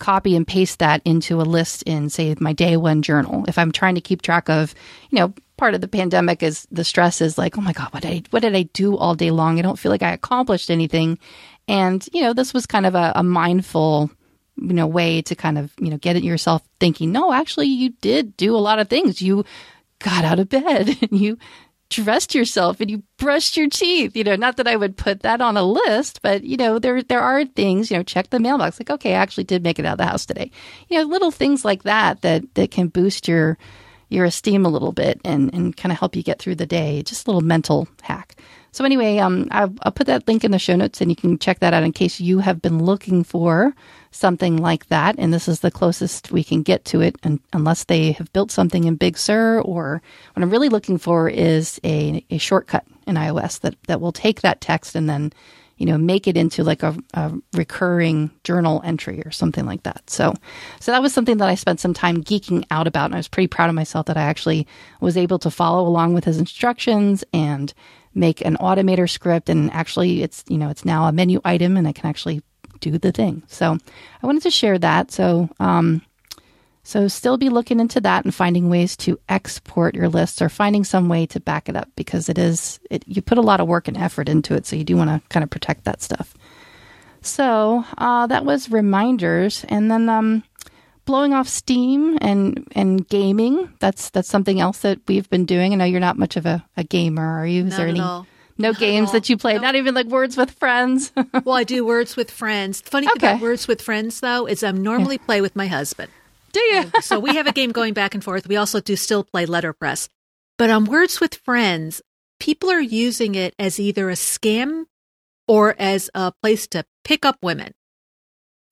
copy 0.00 0.34
and 0.34 0.46
paste 0.46 0.80
that 0.80 1.00
into 1.04 1.40
a 1.40 1.42
list 1.42 1.84
in, 1.84 2.10
say, 2.10 2.34
my 2.40 2.52
day 2.52 2.76
one 2.76 3.02
journal. 3.02 3.44
If 3.46 3.58
I'm 3.58 3.70
trying 3.70 3.94
to 3.94 4.00
keep 4.00 4.22
track 4.22 4.48
of, 4.48 4.74
you 5.10 5.18
know, 5.18 5.32
part 5.56 5.74
of 5.74 5.80
the 5.80 5.88
pandemic 5.88 6.42
is 6.42 6.66
the 6.72 6.84
stress 6.84 7.20
is 7.20 7.38
like, 7.38 7.56
oh 7.56 7.60
my 7.60 7.72
God, 7.72 7.92
what 7.92 8.02
did 8.02 8.12
I, 8.12 8.22
what 8.30 8.40
did 8.40 8.56
I 8.56 8.62
do 8.62 8.96
all 8.96 9.14
day 9.14 9.30
long? 9.30 9.58
I 9.58 9.62
don't 9.62 9.78
feel 9.78 9.92
like 9.92 10.02
I 10.02 10.12
accomplished 10.12 10.70
anything. 10.70 11.18
And, 11.68 12.06
you 12.12 12.22
know, 12.22 12.32
this 12.32 12.52
was 12.52 12.66
kind 12.66 12.86
of 12.86 12.94
a, 12.94 13.12
a 13.14 13.22
mindful, 13.22 14.10
you 14.56 14.72
know, 14.72 14.86
way 14.86 15.22
to 15.22 15.36
kind 15.36 15.58
of, 15.58 15.72
you 15.78 15.90
know, 15.90 15.98
get 15.98 16.16
it 16.16 16.24
yourself 16.24 16.62
thinking, 16.80 17.12
no, 17.12 17.32
actually, 17.32 17.68
you 17.68 17.90
did 18.00 18.36
do 18.36 18.56
a 18.56 18.58
lot 18.58 18.78
of 18.78 18.88
things. 18.88 19.22
You 19.22 19.44
got 20.00 20.24
out 20.24 20.40
of 20.40 20.48
bed 20.48 20.96
and 21.02 21.12
you 21.20 21.38
dressed 21.90 22.34
yourself 22.34 22.80
and 22.80 22.90
you 22.90 23.02
brushed 23.18 23.56
your 23.56 23.68
teeth. 23.68 24.16
You 24.16 24.24
know, 24.24 24.36
not 24.36 24.56
that 24.56 24.68
I 24.68 24.76
would 24.76 24.96
put 24.96 25.20
that 25.20 25.40
on 25.40 25.56
a 25.56 25.62
list, 25.62 26.22
but 26.22 26.44
you 26.44 26.56
know, 26.56 26.78
there 26.78 27.02
there 27.02 27.20
are 27.20 27.44
things. 27.44 27.90
You 27.90 27.98
know, 27.98 28.02
check 28.02 28.30
the 28.30 28.40
mailbox. 28.40 28.80
Like, 28.80 28.90
okay, 28.90 29.14
I 29.14 29.18
actually 29.18 29.44
did 29.44 29.62
make 29.62 29.78
it 29.78 29.84
out 29.84 29.92
of 29.92 29.98
the 29.98 30.06
house 30.06 30.24
today. 30.24 30.50
You 30.88 30.98
know, 30.98 31.04
little 31.04 31.30
things 31.30 31.64
like 31.64 31.82
that 31.82 32.22
that 32.22 32.54
that 32.54 32.70
can 32.70 32.88
boost 32.88 33.28
your 33.28 33.58
your 34.08 34.24
esteem 34.24 34.64
a 34.64 34.70
little 34.70 34.92
bit 34.92 35.20
and 35.24 35.52
and 35.52 35.76
kind 35.76 35.92
of 35.92 35.98
help 35.98 36.16
you 36.16 36.22
get 36.22 36.38
through 36.38 36.54
the 36.54 36.66
day. 36.66 37.02
Just 37.02 37.26
a 37.26 37.30
little 37.30 37.46
mental 37.46 37.88
hack. 38.02 38.36
So 38.72 38.84
anyway, 38.84 39.18
um, 39.18 39.48
I'll, 39.50 39.74
I'll 39.82 39.92
put 39.92 40.06
that 40.06 40.28
link 40.28 40.44
in 40.44 40.52
the 40.52 40.58
show 40.58 40.76
notes, 40.76 41.00
and 41.00 41.10
you 41.10 41.16
can 41.16 41.38
check 41.38 41.58
that 41.58 41.74
out 41.74 41.82
in 41.82 41.92
case 41.92 42.20
you 42.20 42.38
have 42.38 42.62
been 42.62 42.84
looking 42.84 43.24
for 43.24 43.74
something 44.10 44.56
like 44.56 44.86
that. 44.86 45.16
And 45.18 45.32
this 45.32 45.48
is 45.48 45.60
the 45.60 45.70
closest 45.70 46.32
we 46.32 46.44
can 46.44 46.62
get 46.62 46.84
to 46.86 47.00
it, 47.00 47.16
and, 47.22 47.40
unless 47.52 47.84
they 47.84 48.12
have 48.12 48.32
built 48.32 48.50
something 48.50 48.84
in 48.84 48.96
Big 48.96 49.16
Sur. 49.16 49.60
Or 49.60 50.02
what 50.34 50.42
I'm 50.42 50.50
really 50.50 50.68
looking 50.68 50.98
for 50.98 51.28
is 51.28 51.80
a, 51.84 52.24
a 52.30 52.38
shortcut 52.38 52.84
in 53.06 53.16
iOS 53.16 53.60
that 53.60 53.74
that 53.86 54.00
will 54.00 54.12
take 54.12 54.40
that 54.42 54.60
text 54.60 54.94
and 54.94 55.08
then 55.08 55.32
you 55.80 55.86
know, 55.86 55.96
make 55.96 56.28
it 56.28 56.36
into 56.36 56.62
like 56.62 56.82
a, 56.82 56.94
a, 57.14 57.32
recurring 57.54 58.30
journal 58.44 58.82
entry 58.84 59.22
or 59.24 59.30
something 59.30 59.64
like 59.64 59.82
that. 59.84 60.10
So, 60.10 60.34
so 60.78 60.92
that 60.92 61.00
was 61.00 61.14
something 61.14 61.38
that 61.38 61.48
I 61.48 61.54
spent 61.54 61.80
some 61.80 61.94
time 61.94 62.22
geeking 62.22 62.66
out 62.70 62.86
about, 62.86 63.06
and 63.06 63.14
I 63.14 63.18
was 63.18 63.28
pretty 63.28 63.46
proud 63.46 63.70
of 63.70 63.74
myself 63.74 64.04
that 64.04 64.18
I 64.18 64.22
actually 64.22 64.66
was 65.00 65.16
able 65.16 65.38
to 65.38 65.50
follow 65.50 65.88
along 65.88 66.12
with 66.12 66.24
his 66.24 66.36
instructions 66.36 67.24
and 67.32 67.72
make 68.14 68.44
an 68.44 68.58
automator 68.58 69.08
script 69.08 69.48
and 69.48 69.72
actually 69.72 70.22
it's 70.22 70.42
you 70.48 70.58
know 70.58 70.68
it's 70.68 70.84
now 70.84 71.06
a 71.06 71.12
menu 71.12 71.40
item 71.44 71.76
and 71.76 71.86
I 71.86 71.92
can 71.92 72.06
actually 72.06 72.42
do 72.80 72.98
the 72.98 73.12
thing. 73.12 73.42
So 73.46 73.78
I 74.22 74.26
wanted 74.26 74.42
to 74.42 74.50
share 74.50 74.78
that. 74.78 75.10
So 75.10 75.48
um, 75.60 76.02
so 76.82 77.08
still 77.08 77.36
be 77.36 77.50
looking 77.50 77.78
into 77.78 78.00
that 78.00 78.24
and 78.24 78.34
finding 78.34 78.68
ways 78.68 78.96
to 78.98 79.18
export 79.28 79.94
your 79.94 80.08
lists 80.08 80.40
or 80.40 80.48
finding 80.48 80.82
some 80.82 81.08
way 81.08 81.26
to 81.26 81.38
back 81.38 81.68
it 81.68 81.76
up 81.76 81.88
because 81.94 82.28
it 82.28 82.38
is 82.38 82.80
it, 82.90 83.04
you 83.06 83.22
put 83.22 83.38
a 83.38 83.42
lot 83.42 83.60
of 83.60 83.68
work 83.68 83.86
and 83.86 83.96
effort 83.96 84.28
into 84.28 84.54
it. 84.54 84.66
So 84.66 84.76
you 84.76 84.84
do 84.84 84.96
want 84.96 85.10
to 85.10 85.28
kind 85.28 85.44
of 85.44 85.50
protect 85.50 85.84
that 85.84 86.02
stuff. 86.02 86.34
So 87.22 87.84
uh, 87.98 88.26
that 88.28 88.44
was 88.44 88.70
reminders, 88.70 89.64
and 89.68 89.90
then 89.90 90.08
um, 90.08 90.42
blowing 91.04 91.34
off 91.34 91.48
steam 91.48 92.18
and 92.20 92.66
and 92.72 93.06
gaming. 93.06 93.72
That's 93.78 94.10
that's 94.10 94.28
something 94.28 94.58
else 94.58 94.80
that 94.80 95.00
we've 95.06 95.28
been 95.28 95.44
doing. 95.44 95.72
I 95.72 95.76
know 95.76 95.84
you're 95.84 96.00
not 96.00 96.18
much 96.18 96.36
of 96.36 96.46
a, 96.46 96.64
a 96.76 96.84
gamer, 96.84 97.40
are 97.40 97.46
you? 97.46 97.66
Is 97.66 97.70
not 97.70 97.76
there 97.76 97.88
any 97.88 98.00
all. 98.00 98.26
No 98.60 98.72
games 98.72 99.12
that 99.12 99.28
you 99.28 99.36
play? 99.36 99.54
Nope. 99.54 99.62
Not 99.62 99.74
even 99.76 99.94
like 99.94 100.06
Words 100.06 100.36
with 100.36 100.50
Friends. 100.52 101.12
well, 101.44 101.56
I 101.56 101.64
do 101.64 101.84
words 101.84 102.16
with 102.16 102.30
friends. 102.30 102.80
Funny 102.80 103.06
thing 103.06 103.16
Okay. 103.16 103.28
about 103.32 103.42
words 103.42 103.66
with 103.68 103.82
friends, 103.82 104.20
though, 104.20 104.46
is 104.46 104.62
I 104.62 104.70
normally 104.72 105.18
play 105.18 105.40
with 105.40 105.56
my 105.56 105.66
husband. 105.66 106.10
do 106.52 106.60
you? 106.60 106.90
so 107.00 107.18
we 107.18 107.34
have 107.36 107.46
a 107.46 107.52
game 107.52 107.72
going 107.72 107.94
back 107.94 108.14
and 108.14 108.22
forth. 108.24 108.46
We 108.46 108.56
also 108.56 108.80
do 108.80 108.96
still 108.96 109.24
play 109.24 109.46
letterpress. 109.46 110.08
But 110.58 110.70
on 110.70 110.84
Words 110.84 111.20
with 111.20 111.34
Friends, 111.34 112.02
people 112.38 112.70
are 112.70 112.80
using 112.80 113.34
it 113.34 113.54
as 113.58 113.80
either 113.80 114.10
a 114.10 114.14
scam 114.14 114.84
or 115.48 115.74
as 115.78 116.10
a 116.14 116.32
place 116.42 116.66
to 116.68 116.84
pick 117.04 117.24
up 117.24 117.38
women. 117.42 117.72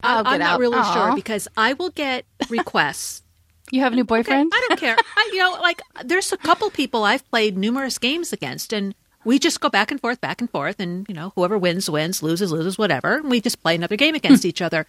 I- 0.02 0.20
Oh, 0.20 0.22
I'm 0.26 0.38
not 0.38 0.60
really 0.60 0.78
Aw. 0.78 0.94
sure 0.94 1.14
because 1.16 1.48
I 1.56 1.72
will 1.72 1.90
get 1.90 2.24
requests. 2.50 3.22
You 3.70 3.82
have 3.82 3.92
a 3.92 3.96
new 3.96 4.00
Okay, 4.00 4.22
boyfriend? 4.22 4.50
I 4.54 4.64
don't 4.66 4.80
care. 4.80 4.96
I, 5.16 5.30
you 5.30 5.40
know, 5.40 5.58
like 5.60 5.82
there's 6.02 6.32
a 6.32 6.38
couple 6.38 6.70
people 6.70 7.04
I've 7.04 7.28
played 7.30 7.58
numerous 7.58 7.98
games 7.98 8.32
against, 8.32 8.72
and 8.72 8.94
we 9.28 9.38
just 9.38 9.60
go 9.60 9.68
back 9.68 9.90
and 9.90 10.00
forth, 10.00 10.22
back 10.22 10.40
and 10.40 10.48
forth, 10.48 10.80
and 10.80 11.06
you 11.06 11.14
know, 11.14 11.32
whoever 11.34 11.58
wins 11.58 11.90
wins, 11.90 12.22
loses 12.22 12.50
loses, 12.50 12.78
whatever. 12.78 13.16
And 13.16 13.30
we 13.30 13.42
just 13.42 13.62
play 13.62 13.74
another 13.74 13.94
game 13.94 14.14
against 14.14 14.42
hmm. 14.42 14.48
each 14.48 14.62
other. 14.62 14.86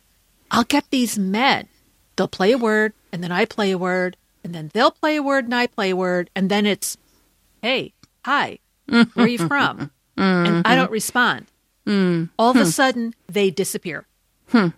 I'll 0.49 0.63
get 0.63 0.89
these 0.91 1.19
men. 1.19 1.67
They'll 2.15 2.29
play 2.29 2.53
a 2.53 2.57
word, 2.57 2.93
and 3.11 3.21
then 3.21 3.33
I 3.33 3.43
play 3.43 3.71
a 3.71 3.77
word, 3.77 4.15
and 4.41 4.55
then 4.55 4.71
they'll 4.73 4.91
play 4.91 5.17
a 5.17 5.21
word, 5.21 5.43
and 5.43 5.53
I 5.53 5.67
play 5.67 5.89
a 5.89 5.95
word, 5.95 6.29
and 6.37 6.49
then 6.49 6.65
it's, 6.65 6.97
hey, 7.61 7.91
hi, 8.23 8.59
where 8.87 9.05
are 9.17 9.27
you 9.27 9.37
from? 9.37 9.91
Mm-hmm. 10.19 10.47
And 10.47 10.67
I 10.67 10.75
don't 10.75 10.91
respond. 10.91 11.45
Mm-hmm. 11.87 12.25
All 12.37 12.51
of 12.51 12.57
a 12.57 12.63
hmm. 12.63 12.69
sudden, 12.69 13.13
they 13.29 13.49
disappear. 13.49 14.05
Hmm. 14.49 14.75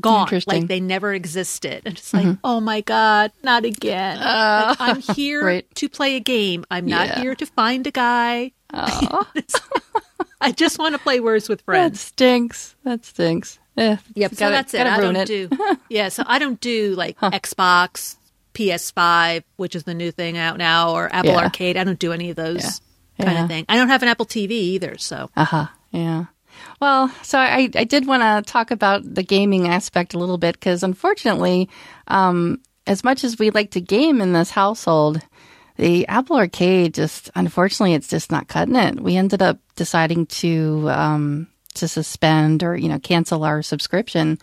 Gone, 0.00 0.28
like 0.46 0.66
they 0.66 0.80
never 0.80 1.14
existed. 1.14 1.82
And 1.86 1.94
it's 1.98 2.12
like, 2.12 2.36
oh 2.44 2.60
my 2.60 2.80
God, 2.82 3.32
not 3.42 3.64
again. 3.64 4.18
Like, 4.18 4.76
I'm 4.80 5.00
here 5.00 5.44
Right. 5.46 5.74
to 5.76 5.88
play 5.88 6.16
a 6.16 6.20
game. 6.20 6.64
I'm 6.70 6.86
not 6.86 7.06
Yeah. 7.08 7.20
here 7.20 7.34
to 7.34 7.46
find 7.46 7.86
a 7.86 7.90
guy. 7.90 8.52
Oh, 8.72 9.26
I 10.40 10.52
just 10.52 10.78
want 10.78 10.94
to 10.94 10.98
play 10.98 11.20
words 11.20 11.48
with 11.48 11.60
that 11.60 11.64
friends. 11.64 12.00
stinks. 12.00 12.74
That 12.84 13.04
stinks. 13.04 13.58
Eh, 13.76 13.96
Yep. 14.14 14.34
So 14.34 14.36
gotta- 14.40 14.52
that's 14.54 14.74
it. 14.74 14.86
I 14.86 15.00
don't 15.00 15.16
it. 15.16 15.26
do. 15.26 15.48
Yeah. 15.88 16.08
So 16.08 16.22
I 16.26 16.38
don't 16.38 16.60
do 16.60 16.94
like 16.96 17.18
Xbox, 17.20 18.16
PS5, 18.52 19.42
which 19.56 19.74
is 19.74 19.84
the 19.84 19.94
new 19.94 20.10
thing 20.10 20.36
out 20.36 20.58
now, 20.58 20.92
or 20.92 21.08
Apple 21.14 21.30
Yeah. 21.32 21.38
Arcade. 21.38 21.76
I 21.76 21.84
don't 21.84 21.98
do 21.98 22.12
any 22.12 22.30
of 22.30 22.36
those 22.36 22.80
Yeah. 23.18 23.24
kind 23.26 23.36
Yeah. 23.38 23.42
of 23.44 23.48
thing. 23.48 23.64
I 23.68 23.76
don't 23.76 23.88
have 23.88 24.02
an 24.02 24.08
Apple 24.08 24.26
TV 24.26 24.50
either. 24.74 24.96
So 24.98 25.30
Uh 25.36 25.44
huh. 25.44 25.66
Yeah. 25.92 26.24
Well, 26.84 27.10
so 27.22 27.38
I, 27.38 27.70
I 27.74 27.84
did 27.84 28.06
want 28.06 28.22
to 28.22 28.52
talk 28.52 28.70
about 28.70 29.14
the 29.14 29.22
gaming 29.22 29.68
aspect 29.68 30.12
a 30.12 30.18
little 30.18 30.36
bit 30.36 30.52
because 30.52 30.82
unfortunately, 30.82 31.70
um, 32.08 32.60
as 32.86 33.02
much 33.02 33.24
as 33.24 33.38
we 33.38 33.48
like 33.48 33.70
to 33.70 33.80
game 33.80 34.20
in 34.20 34.34
this 34.34 34.50
household, 34.50 35.22
the 35.76 36.06
Apple 36.08 36.36
Arcade 36.36 36.92
just 36.92 37.30
unfortunately 37.34 37.94
it's 37.94 38.08
just 38.08 38.30
not 38.30 38.48
cutting 38.48 38.76
it. 38.76 39.00
We 39.00 39.16
ended 39.16 39.40
up 39.40 39.60
deciding 39.76 40.26
to 40.26 40.90
um, 40.90 41.46
to 41.72 41.88
suspend 41.88 42.62
or 42.62 42.76
you 42.76 42.90
know 42.90 42.98
cancel 42.98 43.44
our 43.44 43.62
subscription. 43.62 44.38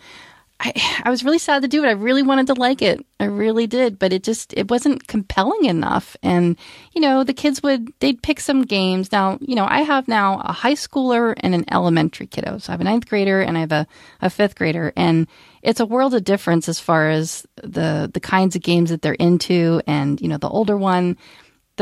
I, 0.62 1.02
I 1.04 1.10
was 1.10 1.24
really 1.24 1.38
sad 1.40 1.62
to 1.62 1.68
do 1.68 1.82
it. 1.82 1.88
I 1.88 1.92
really 1.92 2.22
wanted 2.22 2.46
to 2.46 2.54
like 2.54 2.82
it. 2.82 3.04
I 3.18 3.24
really 3.24 3.66
did, 3.66 3.98
but 3.98 4.12
it 4.12 4.22
just 4.22 4.54
it 4.56 4.70
wasn't 4.70 5.08
compelling 5.08 5.64
enough. 5.64 6.16
And 6.22 6.56
you 6.92 7.00
know, 7.00 7.24
the 7.24 7.34
kids 7.34 7.62
would 7.64 7.92
they'd 7.98 8.22
pick 8.22 8.38
some 8.38 8.62
games. 8.62 9.10
Now, 9.10 9.38
you 9.40 9.56
know, 9.56 9.66
I 9.68 9.82
have 9.82 10.06
now 10.06 10.40
a 10.44 10.52
high 10.52 10.74
schooler 10.74 11.34
and 11.36 11.54
an 11.54 11.64
elementary 11.70 12.28
kiddo. 12.28 12.58
So 12.58 12.70
I 12.70 12.74
have 12.74 12.80
a 12.80 12.84
ninth 12.84 13.08
grader 13.08 13.40
and 13.40 13.56
I 13.56 13.60
have 13.60 13.72
a, 13.72 13.86
a 14.20 14.30
fifth 14.30 14.54
grader, 14.54 14.92
and 14.96 15.26
it's 15.62 15.80
a 15.80 15.86
world 15.86 16.14
of 16.14 16.22
difference 16.22 16.68
as 16.68 16.78
far 16.78 17.10
as 17.10 17.44
the 17.56 18.08
the 18.12 18.20
kinds 18.20 18.54
of 18.54 18.62
games 18.62 18.90
that 18.90 19.02
they're 19.02 19.14
into. 19.14 19.82
And 19.88 20.20
you 20.20 20.28
know, 20.28 20.38
the 20.38 20.48
older 20.48 20.76
one 20.76 21.16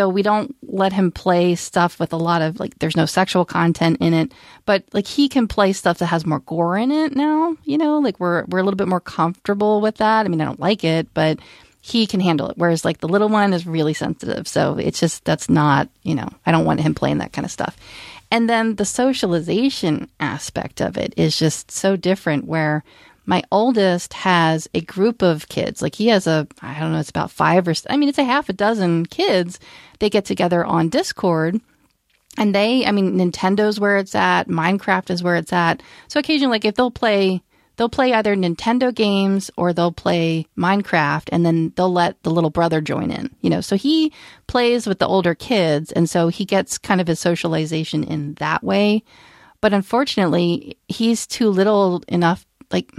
though 0.01 0.09
we 0.09 0.23
don't 0.23 0.57
let 0.63 0.95
him 0.95 1.13
play 1.13 1.55
stuff 1.55 2.01
with 2.01 2.11
a 2.15 2.17
lot 2.17 2.41
of 2.41 2.59
like 2.59 2.79
there's 2.79 2.97
no 2.97 3.05
sexual 3.05 3.45
content 3.45 3.99
in 4.01 4.15
it 4.15 4.33
but 4.65 4.83
like 4.95 5.07
he 5.07 5.29
can 5.29 5.47
play 5.47 5.75
stuff 5.75 5.99
that 5.99 6.07
has 6.07 6.25
more 6.25 6.41
gore 6.41 6.79
in 6.79 6.91
it 6.91 7.15
now 7.15 7.55
you 7.65 7.77
know? 7.77 7.99
Like 7.99 8.19
we're 8.19 8.45
we're 8.47 8.61
a 8.61 8.63
little 8.63 8.79
bit 8.79 8.89
more 8.89 9.01
comfortable 9.01 9.83
with 9.83 9.97
that. 9.97 10.25
I 10.25 10.29
mean 10.31 10.41
i 10.41 10.47
don't 10.47 10.59
like 10.59 10.85
it 10.85 11.13
but 11.13 11.39
he 11.83 12.07
can 12.07 12.21
handle 12.21 12.49
it 12.49 12.57
whereas 12.57 12.83
like 12.83 12.99
the 13.01 13.09
little 13.09 13.29
one 13.29 13.53
is 13.53 13.67
really 13.67 13.95
sensitive 13.95 14.49
so 14.49 14.77
it's 14.79 15.01
just 15.01 15.25
that's 15.25 15.49
not 15.49 15.89
you 16.03 16.15
know 16.15 16.29
i 16.47 16.53
don't 16.53 16.67
want 16.67 16.81
him 16.81 16.95
playing 16.95 17.19
that 17.19 17.33
kind 17.33 17.45
of 17.45 17.51
stuff. 17.51 17.77
And 18.33 18.49
then 18.49 18.77
the 18.77 18.85
socialization 18.85 20.09
aspect 20.21 20.81
of 20.81 20.97
it 20.97 21.13
is 21.17 21.37
just 21.37 21.71
so 21.71 21.97
different 21.97 22.47
where 22.47 22.85
my 23.31 23.45
oldest 23.53 24.13
has 24.13 24.69
a 24.75 24.81
group 24.81 25.23
of 25.23 25.49
kids. 25.49 25.81
Like 25.81 25.95
he 25.95 26.09
has 26.09 26.27
a, 26.27 26.49
I 26.63 26.81
don't 26.81 26.91
know, 26.91 26.99
it's 26.99 27.11
about 27.11 27.31
five 27.31 27.69
or, 27.69 27.75
I 27.89 27.97
mean, 27.97 28.09
it's 28.09 28.19
a 28.19 28.25
half 28.25 28.49
a 28.49 28.53
dozen 28.53 29.07
kids. 29.07 29.61
They 30.01 30.11
get 30.11 30.25
together 30.25 30.65
on 30.65 30.89
Discord 30.89 31.61
and 32.37 32.53
they, 32.53 32.85
I 32.85 32.91
mean, 32.91 33.17
Nintendo's 33.17 33.79
where 33.79 33.99
it's 33.99 34.17
at, 34.17 34.49
Minecraft 34.49 35.11
is 35.11 35.23
where 35.23 35.37
it's 35.37 35.53
at. 35.53 35.81
So 36.09 36.19
occasionally, 36.19 36.57
like 36.57 36.65
if 36.65 36.75
they'll 36.75 36.91
play, 36.91 37.41
they'll 37.77 37.89
play 37.89 38.13
either 38.13 38.35
Nintendo 38.35 38.93
games 38.93 39.49
or 39.57 39.73
they'll 39.73 39.93
play 39.93 40.47
Minecraft 40.59 41.29
and 41.31 41.47
then 41.47 41.73
they'll 41.77 41.93
let 41.93 42.21
the 42.25 42.33
little 42.33 42.51
brother 42.51 42.81
join 42.81 43.13
in, 43.13 43.31
you 43.43 43.51
know. 43.51 43.61
So 43.61 43.77
he 43.77 44.13
plays 44.49 44.89
with 44.89 44.99
the 44.99 45.07
older 45.07 45.37
kids 45.37 45.93
and 45.93 46.11
so 46.11 46.27
he 46.27 46.45
gets 46.45 46.79
kind 46.79 47.01
of 47.01 47.07
his 47.07 47.21
socialization 47.21 48.03
in 48.03 48.35
that 48.41 48.65
way. 48.65 49.05
But 49.61 49.73
unfortunately, 49.73 50.79
he's 50.89 51.29
too 51.29 51.49
little 51.49 52.03
enough 52.09 52.45
like 52.73 52.93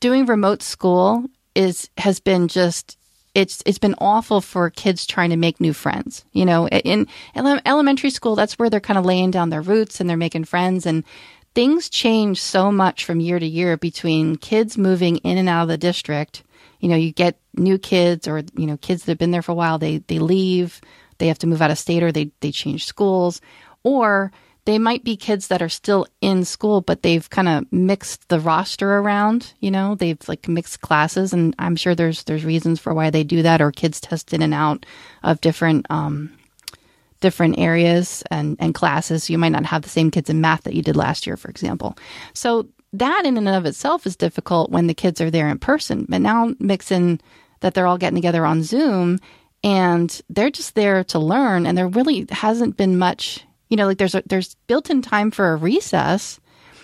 doing 0.00 0.26
remote 0.26 0.62
school 0.62 1.24
is 1.54 1.90
has 1.98 2.20
been 2.20 2.48
just 2.48 2.98
it's 3.34 3.62
it's 3.66 3.78
been 3.78 3.94
awful 3.98 4.40
for 4.40 4.70
kids 4.70 5.06
trying 5.06 5.30
to 5.30 5.36
make 5.36 5.60
new 5.60 5.72
friends. 5.72 6.24
You 6.32 6.44
know, 6.44 6.66
in, 6.68 7.06
in 7.34 7.60
elementary 7.66 8.10
school, 8.10 8.34
that's 8.34 8.58
where 8.58 8.70
they're 8.70 8.80
kind 8.80 8.98
of 8.98 9.04
laying 9.04 9.30
down 9.30 9.50
their 9.50 9.62
roots 9.62 10.00
and 10.00 10.08
they're 10.08 10.16
making 10.16 10.44
friends. 10.44 10.86
And 10.86 11.04
things 11.54 11.88
change 11.88 12.40
so 12.40 12.72
much 12.72 13.04
from 13.04 13.20
year 13.20 13.38
to 13.38 13.46
year 13.46 13.76
between 13.76 14.36
kids 14.36 14.78
moving 14.78 15.18
in 15.18 15.38
and 15.38 15.48
out 15.48 15.62
of 15.62 15.68
the 15.68 15.78
district. 15.78 16.42
You 16.80 16.88
know, 16.88 16.96
you 16.96 17.12
get 17.12 17.38
new 17.54 17.78
kids 17.78 18.26
or 18.26 18.42
you 18.56 18.66
know 18.66 18.76
kids 18.76 19.04
that 19.04 19.12
have 19.12 19.18
been 19.18 19.30
there 19.30 19.42
for 19.42 19.52
a 19.52 19.56
while. 19.56 19.78
They 19.78 19.98
they 19.98 20.18
leave, 20.18 20.80
they 21.18 21.28
have 21.28 21.38
to 21.40 21.46
move 21.46 21.62
out 21.62 21.70
of 21.70 21.78
state 21.78 22.02
or 22.02 22.12
they 22.12 22.30
they 22.40 22.50
change 22.50 22.86
schools, 22.86 23.40
or 23.82 24.32
they 24.68 24.78
might 24.78 25.02
be 25.02 25.16
kids 25.16 25.46
that 25.46 25.62
are 25.62 25.70
still 25.70 26.06
in 26.20 26.44
school, 26.44 26.82
but 26.82 27.02
they've 27.02 27.30
kind 27.30 27.48
of 27.48 27.72
mixed 27.72 28.28
the 28.28 28.38
roster 28.38 28.98
around. 28.98 29.54
You 29.60 29.70
know, 29.70 29.94
they've 29.94 30.20
like 30.28 30.46
mixed 30.46 30.82
classes, 30.82 31.32
and 31.32 31.54
I'm 31.58 31.74
sure 31.74 31.94
there's 31.94 32.24
there's 32.24 32.44
reasons 32.44 32.78
for 32.78 32.92
why 32.92 33.08
they 33.08 33.24
do 33.24 33.40
that, 33.40 33.62
or 33.62 33.72
kids 33.72 33.98
test 33.98 34.34
in 34.34 34.42
and 34.42 34.52
out 34.52 34.84
of 35.22 35.40
different 35.40 35.86
um, 35.88 36.30
different 37.22 37.58
areas 37.58 38.22
and 38.30 38.58
and 38.60 38.74
classes. 38.74 39.30
You 39.30 39.38
might 39.38 39.52
not 39.52 39.64
have 39.64 39.80
the 39.80 39.88
same 39.88 40.10
kids 40.10 40.28
in 40.28 40.42
math 40.42 40.64
that 40.64 40.74
you 40.74 40.82
did 40.82 40.96
last 40.96 41.26
year, 41.26 41.38
for 41.38 41.48
example. 41.48 41.96
So 42.34 42.68
that 42.92 43.22
in 43.24 43.38
and 43.38 43.48
of 43.48 43.64
itself 43.64 44.06
is 44.06 44.16
difficult 44.16 44.70
when 44.70 44.86
the 44.86 44.92
kids 44.92 45.22
are 45.22 45.30
there 45.30 45.48
in 45.48 45.58
person. 45.58 46.04
But 46.10 46.20
now 46.20 46.52
mix 46.58 46.90
in 46.90 47.22
that 47.60 47.72
they're 47.72 47.86
all 47.86 47.96
getting 47.96 48.16
together 48.18 48.44
on 48.44 48.62
Zoom 48.62 49.18
and 49.64 50.20
they're 50.28 50.50
just 50.50 50.74
there 50.74 51.04
to 51.04 51.18
learn 51.18 51.64
and 51.64 51.78
there 51.78 51.88
really 51.88 52.26
hasn't 52.30 52.76
been 52.76 52.98
much 52.98 53.46
you 53.68 53.76
know, 53.76 53.86
like 53.86 53.98
there's 53.98 54.14
a, 54.14 54.22
there's 54.26 54.54
built-in 54.66 55.02
time 55.02 55.30
for 55.30 55.52
a 55.52 55.56
recess, 55.56 56.40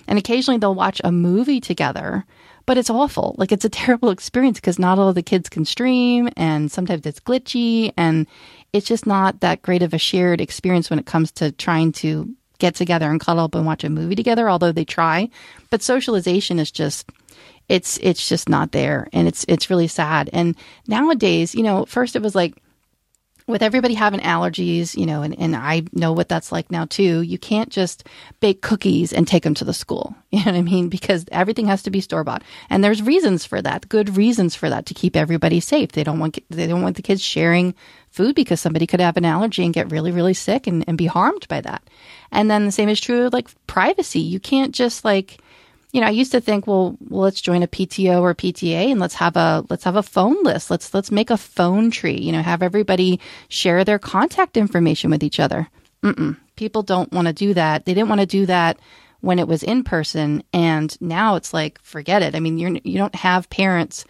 and 0.07 0.19
occasionally 0.19 0.59
they'll 0.59 0.75
watch 0.75 1.01
a 1.05 1.13
movie 1.13 1.61
together. 1.61 2.25
But 2.67 2.79
it's 2.79 2.91
awful. 2.91 3.35
Like 3.37 3.53
it's 3.53 3.65
a 3.65 3.69
terrible 3.71 4.11
experience 4.11 4.59
because 4.59 4.79
not 4.79 4.99
all 4.99 5.09
of 5.09 5.15
the 5.15 5.23
kids 5.23 5.49
can 5.49 5.65
stream, 5.65 6.29
and 6.37 6.71
sometimes 6.71 7.07
it's 7.07 7.21
glitchy, 7.21 7.93
and 7.97 8.27
it's 8.73 8.87
just 8.87 9.07
not 9.07 9.41
that 9.41 9.63
great 9.63 9.83
of 9.83 9.95
a 9.95 9.99
shared 9.99 10.41
experience 10.41 10.91
when 10.91 10.99
it 10.99 11.07
comes 11.07 11.31
to 11.33 11.53
trying 11.53 11.93
to 11.93 12.35
get 12.59 12.75
together 12.75 13.11
and 13.11 13.21
cuddle 13.21 13.45
up 13.45 13.55
and 13.55 13.67
watch 13.67 13.85
a 13.85 13.91
movie 13.91 14.15
together. 14.15 14.49
Although 14.49 14.73
they 14.73 14.85
try, 14.85 15.29
but 15.71 15.83
socialization 15.83 16.59
is 16.59 16.71
just 16.71 17.11
it's 17.69 17.99
it's 18.03 18.29
just 18.29 18.49
not 18.49 18.73
there 18.73 19.09
and 19.13 19.27
it's 19.27 19.45
it's 19.49 19.71
really 19.71 19.89
sad 19.89 20.29
and 20.33 20.55
nowadays 20.87 21.55
you 21.55 21.63
know 21.63 21.87
first 21.87 22.15
it 22.15 22.23
was 22.23 22.35
like 22.35 22.55
with 23.47 23.63
everybody 23.63 23.93
having 23.93 24.21
allergies, 24.21 24.97
you 24.97 25.05
know, 25.05 25.21
and, 25.21 25.39
and 25.39 25.55
I 25.55 25.83
know 25.93 26.13
what 26.13 26.31
that's 26.31 26.51
like 26.51 26.71
now 26.71 26.87
too, 26.87 27.21
you 27.21 27.37
can't 27.37 27.69
just 27.69 28.07
bake 28.41 28.63
cookies 28.63 29.13
and 29.13 29.29
take 29.29 29.43
them 29.43 29.55
to 29.55 29.65
the 29.65 29.75
school. 29.75 30.15
You 30.35 30.41
know 30.41 30.51
what 30.51 30.59
I 30.59 30.63
mean? 30.63 30.89
Because 30.89 31.25
everything 31.31 31.67
has 31.67 31.85
to 31.85 31.93
be 31.93 32.01
store 32.01 32.25
bought. 32.25 32.43
And 32.69 32.83
there's 32.83 33.01
reasons 33.01 33.45
for 33.45 33.63
that, 33.63 33.89
good 33.89 34.17
reasons 34.17 34.57
for 34.57 34.69
that 34.69 34.85
to 34.87 34.95
keep 34.95 35.15
everybody 35.15 35.61
safe. 35.61 35.93
They 35.93 36.03
don't 36.03 36.19
want, 36.19 36.41
they 36.51 36.67
don't 36.67 36.83
want 36.83 36.97
the 36.97 37.03
kids 37.03 37.23
sharing 37.23 37.73
food 38.11 38.35
because 38.35 38.61
somebody 38.61 38.85
could 38.89 38.99
have 38.99 39.17
an 39.17 39.25
allergy 39.25 39.65
and 39.65 39.73
get 39.73 39.93
really, 39.93 40.11
really 40.11 40.35
sick 40.35 40.67
and, 40.67 40.85
and 40.89 40.99
be 40.99 41.07
harmed 41.07 41.47
by 41.47 41.61
that. 41.61 41.89
And 42.33 42.51
then 42.51 42.65
the 42.65 42.73
same 42.73 42.89
is 42.89 43.01
true 43.01 43.29
like 43.33 43.49
privacy. 43.69 44.19
You 44.19 44.41
can't 44.41 44.75
just 44.75 45.05
like, 45.05 45.39
you 45.95 46.01
know, 46.01 46.09
I 46.09 46.11
used 46.11 46.33
to 46.33 46.41
think, 46.41 46.67
well, 46.67 46.97
let's 47.09 47.41
join 47.41 47.63
a 47.63 47.69
PTO 47.69 48.21
or 48.21 48.35
PTA 48.35 48.91
and 48.91 48.99
let's 48.99 49.15
have 49.15 49.37
a 49.37 49.65
let's 49.71 49.85
have 49.85 49.95
a 49.95 50.03
phone 50.03 50.43
list. 50.43 50.69
Let's 50.69 50.93
let's 50.93 51.13
make 51.13 51.31
a 51.31 51.37
phone 51.37 51.93
tree. 51.93 52.19
You 52.19 52.33
know, 52.33 52.43
have 52.43 52.65
everybody 52.65 53.21
share 53.49 53.85
their 53.85 54.01
contact 54.01 54.57
information 54.57 55.13
with 55.13 55.23
each 55.23 55.39
other. 55.39 55.69
Mm-mm. 56.03 56.37
People 56.57 56.83
don't 56.83 57.13
want 57.13 57.29
to 57.29 57.33
do 57.33 57.55
that. 57.55 57.85
They 57.85 57.95
didn't 57.95 58.09
want 58.09 58.21
to 58.23 58.27
do 58.27 58.45
that 58.47 58.81
when 59.21 59.39
it 59.39 59.47
was 59.47 59.63
in 59.63 59.85
person, 59.85 60.43
and 60.53 61.01
now 61.01 61.37
it's 61.37 61.55
like, 61.55 61.81
forget 61.81 62.23
it. 62.23 62.35
I 62.35 62.41
mean, 62.41 62.59
you're 62.59 62.77
you 62.83 62.99
don't 62.99 63.15
have 63.15 63.49
parents 63.49 64.05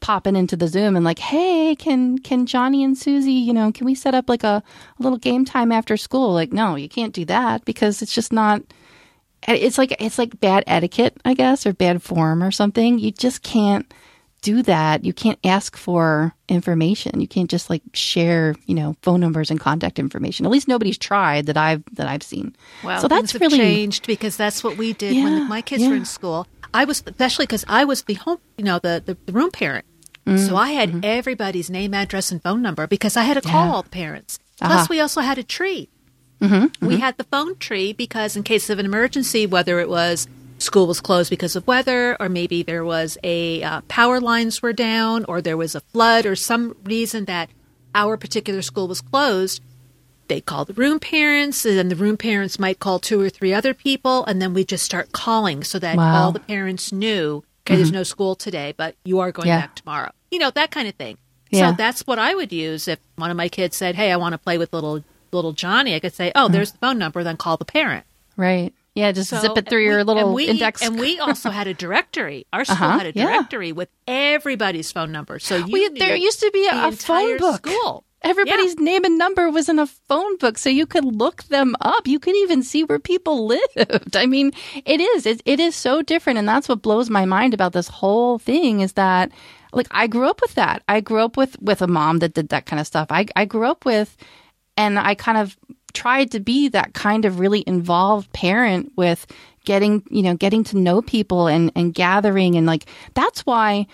popping 0.00 0.36
into 0.36 0.56
the 0.56 0.68
Zoom 0.68 0.94
and 0.94 1.06
like, 1.06 1.18
hey, 1.18 1.74
can 1.74 2.18
can 2.18 2.44
Johnny 2.44 2.84
and 2.84 2.98
Susie, 2.98 3.32
you 3.32 3.54
know, 3.54 3.72
can 3.72 3.86
we 3.86 3.94
set 3.94 4.14
up 4.14 4.28
like 4.28 4.44
a, 4.44 4.62
a 4.98 5.02
little 5.02 5.18
game 5.18 5.46
time 5.46 5.72
after 5.72 5.96
school? 5.96 6.34
Like, 6.34 6.52
no, 6.52 6.76
you 6.76 6.90
can't 6.90 7.14
do 7.14 7.24
that 7.24 7.64
because 7.64 8.02
it's 8.02 8.14
just 8.14 8.30
not 8.30 8.60
it's 9.54 9.78
like 9.78 9.94
it's 10.00 10.18
like 10.18 10.38
bad 10.40 10.64
etiquette, 10.66 11.16
I 11.24 11.34
guess, 11.34 11.66
or 11.66 11.72
bad 11.72 12.02
form 12.02 12.42
or 12.42 12.50
something. 12.50 12.98
You 12.98 13.10
just 13.10 13.42
can't 13.42 13.92
do 14.42 14.62
that. 14.62 15.04
You 15.04 15.12
can't 15.12 15.38
ask 15.44 15.76
for 15.76 16.34
information. 16.48 17.20
You 17.20 17.28
can't 17.28 17.50
just 17.50 17.70
like 17.70 17.82
share, 17.92 18.54
you 18.66 18.74
know, 18.74 18.96
phone 19.02 19.20
numbers 19.20 19.50
and 19.50 19.60
contact 19.60 19.98
information. 19.98 20.46
At 20.46 20.52
least 20.52 20.68
nobody's 20.68 20.98
tried 20.98 21.46
that 21.46 21.56
I've 21.56 21.82
that 21.92 22.06
I've 22.06 22.22
seen. 22.22 22.56
Well, 22.82 23.00
so 23.00 23.08
that's 23.08 23.34
really 23.34 23.58
changed 23.58 24.06
because 24.06 24.36
that's 24.36 24.64
what 24.64 24.76
we 24.76 24.92
did 24.92 25.14
yeah, 25.14 25.24
when 25.24 25.48
my 25.48 25.62
kids 25.62 25.82
yeah. 25.82 25.90
were 25.90 25.96
in 25.96 26.04
school. 26.04 26.46
I 26.72 26.84
was 26.84 27.02
especially 27.06 27.46
because 27.46 27.64
I 27.68 27.84
was 27.84 28.02
the 28.02 28.14
home, 28.14 28.38
you 28.56 28.64
know, 28.64 28.78
the 28.78 29.02
the, 29.04 29.16
the 29.26 29.32
room 29.32 29.50
parent. 29.50 29.84
Mm-hmm. 30.26 30.46
So 30.46 30.56
I 30.56 30.72
had 30.72 30.90
mm-hmm. 30.90 31.00
everybody's 31.04 31.70
name, 31.70 31.94
address, 31.94 32.30
and 32.30 32.42
phone 32.42 32.62
number 32.62 32.86
because 32.86 33.16
I 33.16 33.22
had 33.22 33.34
to 33.34 33.40
call 33.40 33.66
yeah. 33.66 33.72
all 33.72 33.82
the 33.82 33.90
parents. 33.90 34.38
Plus, 34.58 34.72
uh-huh. 34.72 34.86
we 34.90 35.00
also 35.00 35.22
had 35.22 35.38
a 35.38 35.42
tree. 35.42 35.88
Mm-hmm, 36.40 36.54
mm-hmm. 36.54 36.86
We 36.86 36.98
had 36.98 37.16
the 37.16 37.24
phone 37.24 37.56
tree 37.56 37.92
because, 37.92 38.36
in 38.36 38.42
case 38.42 38.70
of 38.70 38.78
an 38.78 38.86
emergency, 38.86 39.46
whether 39.46 39.78
it 39.78 39.88
was 39.88 40.26
school 40.58 40.86
was 40.86 41.00
closed 41.00 41.30
because 41.30 41.56
of 41.56 41.66
weather, 41.66 42.16
or 42.20 42.28
maybe 42.28 42.62
there 42.62 42.84
was 42.84 43.18
a 43.22 43.62
uh, 43.62 43.80
power 43.88 44.20
lines 44.20 44.62
were 44.62 44.72
down, 44.72 45.24
or 45.26 45.40
there 45.40 45.56
was 45.56 45.74
a 45.74 45.80
flood, 45.80 46.26
or 46.26 46.36
some 46.36 46.76
reason 46.84 47.26
that 47.26 47.50
our 47.94 48.16
particular 48.16 48.62
school 48.62 48.88
was 48.88 49.00
closed, 49.00 49.62
they 50.28 50.40
call 50.40 50.64
the 50.64 50.74
room 50.74 51.00
parents, 51.00 51.64
and 51.64 51.76
then 51.76 51.88
the 51.88 51.96
room 51.96 52.16
parents 52.16 52.58
might 52.58 52.78
call 52.78 52.98
two 52.98 53.20
or 53.20 53.28
three 53.28 53.52
other 53.52 53.74
people, 53.74 54.24
and 54.26 54.40
then 54.40 54.54
we 54.54 54.64
just 54.64 54.84
start 54.84 55.12
calling 55.12 55.64
so 55.64 55.78
that 55.78 55.96
wow. 55.96 56.24
all 56.24 56.32
the 56.32 56.40
parents 56.40 56.92
knew, 56.92 57.42
okay, 57.62 57.74
mm-hmm. 57.74 57.76
there's 57.76 57.92
no 57.92 58.04
school 58.04 58.34
today, 58.34 58.72
but 58.76 58.94
you 59.04 59.18
are 59.18 59.32
going 59.32 59.48
yeah. 59.48 59.62
back 59.62 59.74
tomorrow. 59.74 60.12
You 60.30 60.38
know, 60.38 60.50
that 60.50 60.70
kind 60.70 60.88
of 60.88 60.94
thing. 60.94 61.18
Yeah. 61.50 61.70
So 61.70 61.76
that's 61.76 62.06
what 62.06 62.20
I 62.20 62.34
would 62.34 62.52
use 62.52 62.86
if 62.86 63.00
one 63.16 63.30
of 63.30 63.36
my 63.36 63.48
kids 63.48 63.76
said, 63.76 63.96
"Hey, 63.96 64.12
I 64.12 64.16
want 64.16 64.34
to 64.34 64.38
play 64.38 64.56
with 64.56 64.72
little 64.72 65.02
little 65.32 65.52
Johnny, 65.52 65.94
I 65.94 66.00
could 66.00 66.14
say, 66.14 66.32
"Oh, 66.34 66.48
there's 66.48 66.72
the 66.72 66.78
phone 66.78 66.98
number." 66.98 67.22
Then 67.24 67.36
call 67.36 67.56
the 67.56 67.64
parent. 67.64 68.04
Right. 68.36 68.72
Yeah, 68.94 69.12
just 69.12 69.30
so, 69.30 69.38
zip 69.38 69.56
it 69.56 69.68
through 69.68 69.84
your 69.84 69.98
we, 69.98 70.04
little 70.04 70.26
and 70.26 70.34
we, 70.34 70.48
index. 70.48 70.82
And 70.82 70.98
we 70.98 71.18
also 71.20 71.50
had 71.50 71.66
a 71.66 71.74
directory. 71.74 72.46
Our 72.52 72.64
school 72.64 72.76
uh-huh, 72.76 72.98
had 72.98 73.06
a 73.06 73.12
directory 73.12 73.68
yeah. 73.68 73.74
with 73.74 73.88
everybody's 74.08 74.90
phone 74.90 75.12
number. 75.12 75.38
So 75.38 75.56
you 75.56 75.72
we, 75.72 75.88
there 75.90 76.16
used 76.16 76.40
to 76.40 76.50
be 76.52 76.66
a, 76.66 76.88
a 76.88 76.92
phone 76.92 77.38
book. 77.38 77.66
School. 77.66 78.04
Everybody's 78.22 78.74
yeah. 78.74 78.84
name 78.84 79.04
and 79.04 79.16
number 79.16 79.48
was 79.48 79.70
in 79.70 79.78
a 79.78 79.86
phone 79.86 80.36
book, 80.36 80.58
so 80.58 80.68
you 80.68 80.84
could 80.84 81.04
look 81.04 81.44
them 81.44 81.74
up. 81.80 82.06
You 82.06 82.18
could 82.18 82.36
even 82.36 82.62
see 82.62 82.84
where 82.84 82.98
people 82.98 83.46
lived. 83.76 84.16
I 84.16 84.26
mean, 84.26 84.52
it 84.84 85.00
is 85.00 85.24
it, 85.24 85.40
it 85.46 85.60
is 85.60 85.74
so 85.74 86.02
different, 86.02 86.38
and 86.38 86.48
that's 86.48 86.68
what 86.68 86.82
blows 86.82 87.08
my 87.08 87.24
mind 87.24 87.54
about 87.54 87.72
this 87.72 87.88
whole 87.88 88.38
thing 88.38 88.80
is 88.80 88.92
that 88.94 89.30
like 89.72 89.86
I 89.90 90.06
grew 90.06 90.28
up 90.28 90.42
with 90.42 90.54
that. 90.56 90.82
I 90.88 91.00
grew 91.00 91.24
up 91.24 91.36
with 91.36 91.60
with 91.62 91.80
a 91.80 91.86
mom 91.86 92.18
that 92.18 92.34
did 92.34 92.50
that 92.50 92.66
kind 92.66 92.80
of 92.80 92.86
stuff. 92.86 93.06
I 93.10 93.26
I 93.36 93.46
grew 93.46 93.64
up 93.64 93.86
with 93.86 94.16
and 94.80 94.98
I 94.98 95.14
kind 95.14 95.36
of 95.36 95.58
tried 95.92 96.30
to 96.30 96.40
be 96.40 96.68
that 96.68 96.94
kind 96.94 97.26
of 97.26 97.38
really 97.38 97.62
involved 97.66 98.32
parent 98.32 98.92
with 98.96 99.26
getting, 99.66 100.02
you 100.10 100.22
know, 100.22 100.34
getting 100.34 100.64
to 100.64 100.78
know 100.78 101.02
people 101.02 101.48
and, 101.48 101.70
and 101.76 101.92
gathering. 101.92 102.56
And 102.56 102.66
like, 102.66 102.86
that's 103.12 103.44
why 103.44 103.86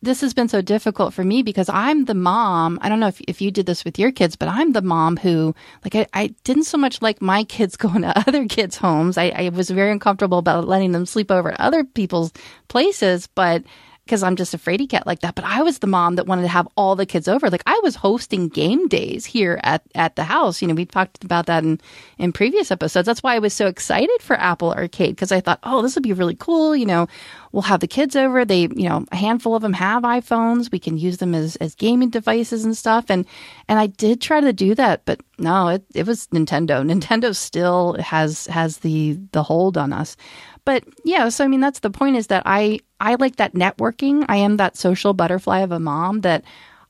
this 0.00 0.22
has 0.22 0.32
been 0.32 0.48
so 0.48 0.62
difficult 0.62 1.12
for 1.12 1.22
me 1.22 1.42
because 1.42 1.68
I'm 1.68 2.06
the 2.06 2.14
mom. 2.14 2.78
I 2.80 2.88
don't 2.88 2.98
know 2.98 3.08
if, 3.08 3.20
if 3.28 3.42
you 3.42 3.50
did 3.50 3.66
this 3.66 3.84
with 3.84 3.98
your 3.98 4.10
kids, 4.10 4.34
but 4.34 4.48
I'm 4.48 4.72
the 4.72 4.80
mom 4.80 5.18
who, 5.18 5.54
like, 5.84 5.94
I, 5.94 6.06
I 6.14 6.34
didn't 6.44 6.64
so 6.64 6.78
much 6.78 7.02
like 7.02 7.20
my 7.20 7.44
kids 7.44 7.76
going 7.84 8.00
to 8.00 8.18
other 8.18 8.46
kids' 8.48 8.76
homes. 8.76 9.18
I, 9.18 9.32
I 9.36 9.50
was 9.50 9.68
very 9.68 9.92
uncomfortable 9.92 10.38
about 10.38 10.66
letting 10.66 10.92
them 10.92 11.04
sleep 11.04 11.30
over 11.30 11.52
at 11.52 11.60
other 11.60 11.84
people's 11.84 12.32
places, 12.68 13.26
but 13.26 13.64
because 14.04 14.22
I'm 14.22 14.36
just 14.36 14.52
afraid 14.52 14.78
to 14.78 14.86
get 14.86 15.06
like 15.06 15.20
that. 15.20 15.34
But 15.34 15.44
I 15.44 15.62
was 15.62 15.78
the 15.78 15.86
mom 15.86 16.16
that 16.16 16.26
wanted 16.26 16.42
to 16.42 16.48
have 16.48 16.66
all 16.76 16.96
the 16.96 17.06
kids 17.06 17.28
over. 17.28 17.48
Like 17.48 17.62
I 17.66 17.78
was 17.82 17.94
hosting 17.94 18.48
game 18.48 18.88
days 18.88 19.24
here 19.24 19.60
at, 19.62 19.82
at 19.94 20.16
the 20.16 20.24
house. 20.24 20.60
You 20.60 20.68
know, 20.68 20.74
we 20.74 20.84
talked 20.84 21.22
about 21.22 21.46
that 21.46 21.62
in, 21.62 21.80
in 22.18 22.32
previous 22.32 22.70
episodes. 22.70 23.06
That's 23.06 23.22
why 23.22 23.36
I 23.36 23.38
was 23.38 23.54
so 23.54 23.66
excited 23.66 24.20
for 24.20 24.34
Apple 24.34 24.72
Arcade 24.72 25.14
because 25.14 25.30
I 25.30 25.40
thought, 25.40 25.60
oh, 25.62 25.82
this 25.82 25.94
would 25.94 26.02
be 26.02 26.12
really 26.12 26.34
cool. 26.34 26.74
You 26.74 26.86
know, 26.86 27.06
we'll 27.52 27.62
have 27.62 27.80
the 27.80 27.86
kids 27.86 28.16
over. 28.16 28.44
They, 28.44 28.62
you 28.62 28.88
know, 28.88 29.04
a 29.12 29.16
handful 29.16 29.54
of 29.54 29.62
them 29.62 29.74
have 29.74 30.02
iPhones. 30.02 30.72
We 30.72 30.80
can 30.80 30.98
use 30.98 31.18
them 31.18 31.34
as, 31.34 31.54
as 31.56 31.76
gaming 31.76 32.10
devices 32.10 32.64
and 32.64 32.76
stuff. 32.76 33.06
And, 33.08 33.24
and 33.68 33.78
I 33.78 33.86
did 33.86 34.20
try 34.20 34.40
to 34.40 34.52
do 34.52 34.74
that, 34.74 35.04
but 35.04 35.20
no, 35.38 35.68
it, 35.68 35.84
it 35.94 36.06
was 36.06 36.26
Nintendo. 36.28 36.84
Nintendo 36.84 37.34
still 37.36 37.94
has, 37.94 38.46
has 38.46 38.78
the, 38.78 39.18
the 39.32 39.42
hold 39.42 39.78
on 39.78 39.92
us. 39.92 40.16
But 40.64 40.84
yeah, 41.04 41.28
so 41.28 41.44
I 41.44 41.48
mean, 41.48 41.60
that's 41.60 41.80
the 41.80 41.90
point 41.90 42.16
is 42.16 42.28
that 42.28 42.42
I, 42.46 42.80
I 43.00 43.16
like 43.16 43.36
that 43.36 43.54
networking. 43.54 44.24
I 44.28 44.36
am 44.36 44.58
that 44.58 44.76
social 44.76 45.12
butterfly 45.12 45.60
of 45.60 45.72
a 45.72 45.80
mom 45.80 46.20
that 46.20 46.44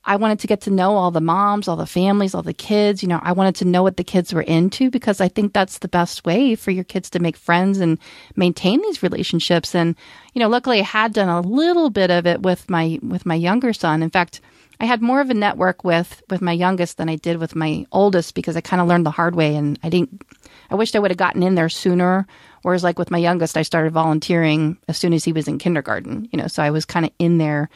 I 0.04 0.16
wanted 0.16 0.40
to 0.40 0.46
get 0.46 0.62
to 0.62 0.70
know 0.70 0.96
all 0.96 1.10
the 1.12 1.20
moms, 1.20 1.68
all 1.68 1.76
the 1.76 1.86
families, 1.86 2.34
all 2.34 2.42
the 2.42 2.52
kids. 2.52 3.02
You 3.02 3.08
know, 3.08 3.20
I 3.22 3.32
wanted 3.32 3.54
to 3.56 3.64
know 3.64 3.82
what 3.82 3.96
the 3.96 4.04
kids 4.04 4.34
were 4.34 4.42
into 4.42 4.90
because 4.90 5.20
I 5.20 5.28
think 5.28 5.52
that's 5.52 5.78
the 5.78 5.88
best 5.88 6.24
way 6.24 6.56
for 6.56 6.72
your 6.72 6.84
kids 6.84 7.08
to 7.10 7.20
make 7.20 7.36
friends 7.36 7.78
and 7.78 7.98
maintain 8.34 8.82
these 8.82 9.02
relationships. 9.02 9.74
And, 9.74 9.94
you 10.34 10.40
know, 10.40 10.48
luckily 10.48 10.80
I 10.80 10.84
had 10.84 11.12
done 11.12 11.28
a 11.28 11.40
little 11.40 11.88
bit 11.88 12.10
of 12.10 12.26
it 12.26 12.42
with 12.42 12.68
my, 12.68 12.98
with 13.00 13.24
my 13.24 13.36
younger 13.36 13.72
son. 13.72 14.02
In 14.02 14.10
fact, 14.10 14.40
I 14.80 14.86
had 14.86 15.00
more 15.00 15.20
of 15.20 15.30
a 15.30 15.34
network 15.34 15.84
with, 15.84 16.22
with 16.28 16.42
my 16.42 16.52
youngest 16.52 16.96
than 16.96 17.08
I 17.08 17.14
did 17.14 17.38
with 17.38 17.54
my 17.54 17.86
oldest 17.92 18.34
because 18.34 18.56
I 18.56 18.60
kind 18.60 18.82
of 18.82 18.88
learned 18.88 19.06
the 19.06 19.12
hard 19.12 19.36
way 19.36 19.54
and 19.54 19.78
I 19.84 19.88
didn't, 19.88 20.22
I 20.68 20.74
wished 20.74 20.96
I 20.96 20.98
would 20.98 21.12
have 21.12 21.18
gotten 21.18 21.44
in 21.44 21.54
there 21.54 21.68
sooner 21.68 22.26
Whereas 22.62 22.84
like 22.84 22.98
with 22.98 23.10
my 23.10 23.18
youngest, 23.18 23.56
I 23.56 23.62
started 23.62 23.92
volunteering 23.92 24.78
as 24.88 24.96
soon 24.96 25.12
as 25.12 25.24
he 25.24 25.32
was 25.32 25.48
in 25.48 25.58
kindergarten, 25.58 26.28
you 26.32 26.38
know, 26.38 26.46
so 26.46 26.62
I 26.62 26.70
was 26.70 26.84
kind 26.84 27.04
of 27.04 27.12
in 27.18 27.38
there 27.38 27.68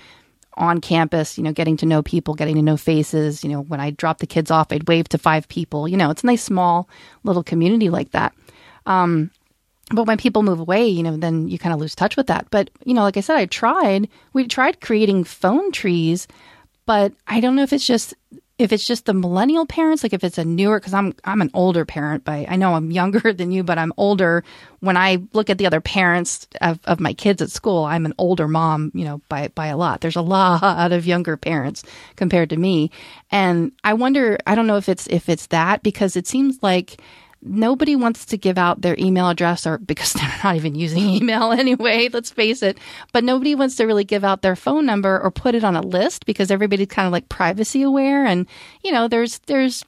on 0.57 0.81
campus, 0.81 1.37
you 1.37 1.45
know, 1.45 1.53
getting 1.53 1.77
to 1.77 1.87
know 1.87 2.03
people, 2.03 2.35
getting 2.35 2.57
to 2.57 2.63
know 2.63 2.77
faces. 2.77 3.45
You 3.45 3.51
know, 3.51 3.61
when 3.63 3.81
I 3.81 3.91
dropped 3.91 4.21
the 4.21 4.27
kids 4.27 4.51
off, 4.51 4.73
I'd 4.73 4.89
wave 4.89 5.09
to 5.11 5.19
five 5.19 5.49
people. 5.49 5.87
You 5.87 5.97
know, 5.97 6.11
it's 6.11 6.23
a 6.23 6.27
nice 6.27 6.43
small 6.43 6.89
little 7.25 7.43
community 7.43 7.91
like 7.91 8.13
that. 8.13 8.33
Um, 8.87 9.31
but 9.91 10.07
when 10.07 10.17
people 10.17 10.43
move 10.43 10.61
away, 10.61 10.87
you 10.89 11.03
know, 11.03 11.17
then 11.17 11.49
you 11.49 11.59
kind 11.59 11.73
of 11.73 11.81
lose 11.81 11.95
touch 11.95 12.17
with 12.17 12.27
that. 12.29 12.47
But, 12.51 12.71
you 12.85 12.95
know, 12.95 13.03
like 13.03 13.17
I 13.17 13.21
said, 13.21 13.37
I 13.37 13.47
tried, 13.47 14.09
we 14.33 14.47
tried 14.47 14.81
creating 14.81 15.25
phone 15.25 15.71
trees, 15.73 16.27
but 16.87 17.13
I 17.27 17.41
don't 17.41 17.55
know 17.55 17.63
if 17.63 17.73
it's 17.73 17.87
just 17.87 18.15
if 18.59 18.73
it's 18.73 18.87
just 18.87 19.05
the 19.05 19.13
millennial 19.13 19.67
parents, 19.67 20.03
like 20.03 20.15
if 20.15 20.25
it's 20.25 20.39
a 20.39 20.45
newer, 20.45 20.81
because 20.81 20.95
I'm 20.95 21.15
I'm 21.25 21.43
an 21.43 21.51
older 21.53 21.85
parent, 21.85 22.25
but 22.25 22.47
I 22.49 22.57
know 22.57 22.75
I'm 22.75 22.91
younger 23.01 23.33
than 23.33 23.53
you, 23.53 23.63
but 23.63 23.79
I'm 23.79 23.93
older. 23.97 24.45
When 24.81 24.97
I 24.97 25.19
look 25.33 25.51
at 25.51 25.59
the 25.59 25.67
other 25.67 25.81
parents 25.81 26.47
of, 26.61 26.79
of 26.85 27.01
my 27.01 27.13
kids 27.13 27.43
at 27.43 27.51
school, 27.51 27.85
I'm 27.85 28.07
an 28.07 28.15
older 28.19 28.49
mom, 28.49 28.93
you 28.95 29.05
know, 29.05 29.21
by 29.29 29.49
by 29.49 29.67
a 29.67 29.77
lot. 29.77 30.01
There's 30.01 30.17
a 30.17 30.23
lot 30.23 30.93
of 30.93 31.07
younger 31.07 31.37
parents 31.37 31.85
compared 32.17 32.51
to 32.51 32.57
me, 32.57 32.91
and 33.31 33.73
I 33.85 33.95
wonder. 33.95 34.39
I 34.47 34.55
don't 34.55 34.67
know 34.67 34.77
if 34.77 34.89
it's 34.89 35.07
if 35.09 35.29
it's 35.29 35.47
that 35.49 35.83
because 35.83 36.17
it 36.17 36.27
seems 36.27 36.63
like 36.63 37.01
nobody 37.47 37.97
wants 37.97 38.27
to 38.27 38.37
give 38.37 38.59
out 38.59 38.81
their 38.81 38.97
email 38.99 39.29
address 39.29 39.67
or 39.67 39.79
because 39.79 40.13
they're 40.15 40.41
not 40.45 40.57
even 40.57 40.75
using 40.75 41.09
email 41.09 41.53
anyway, 41.53 42.09
let's 42.13 42.31
face 42.31 42.63
it. 42.63 42.79
But 43.13 43.25
nobody 43.25 43.55
wants 43.55 43.77
to 43.77 43.85
really 43.85 44.05
give 44.05 44.25
out 44.25 44.43
their 44.43 44.57
phone 44.57 44.87
number 44.87 45.21
or 45.21 45.31
put 45.31 45.55
it 45.55 45.65
on 45.65 45.77
a 45.77 45.81
list 45.81 46.27
because 46.27 46.51
everybody's 46.51 46.89
kind 46.89 47.07
of 47.07 47.13
like 47.13 47.29
privacy 47.29 47.83
aware 47.83 48.25
and 48.25 48.47
you 48.83 48.93
know, 48.93 49.09
there's 49.09 49.39
there's 49.41 49.85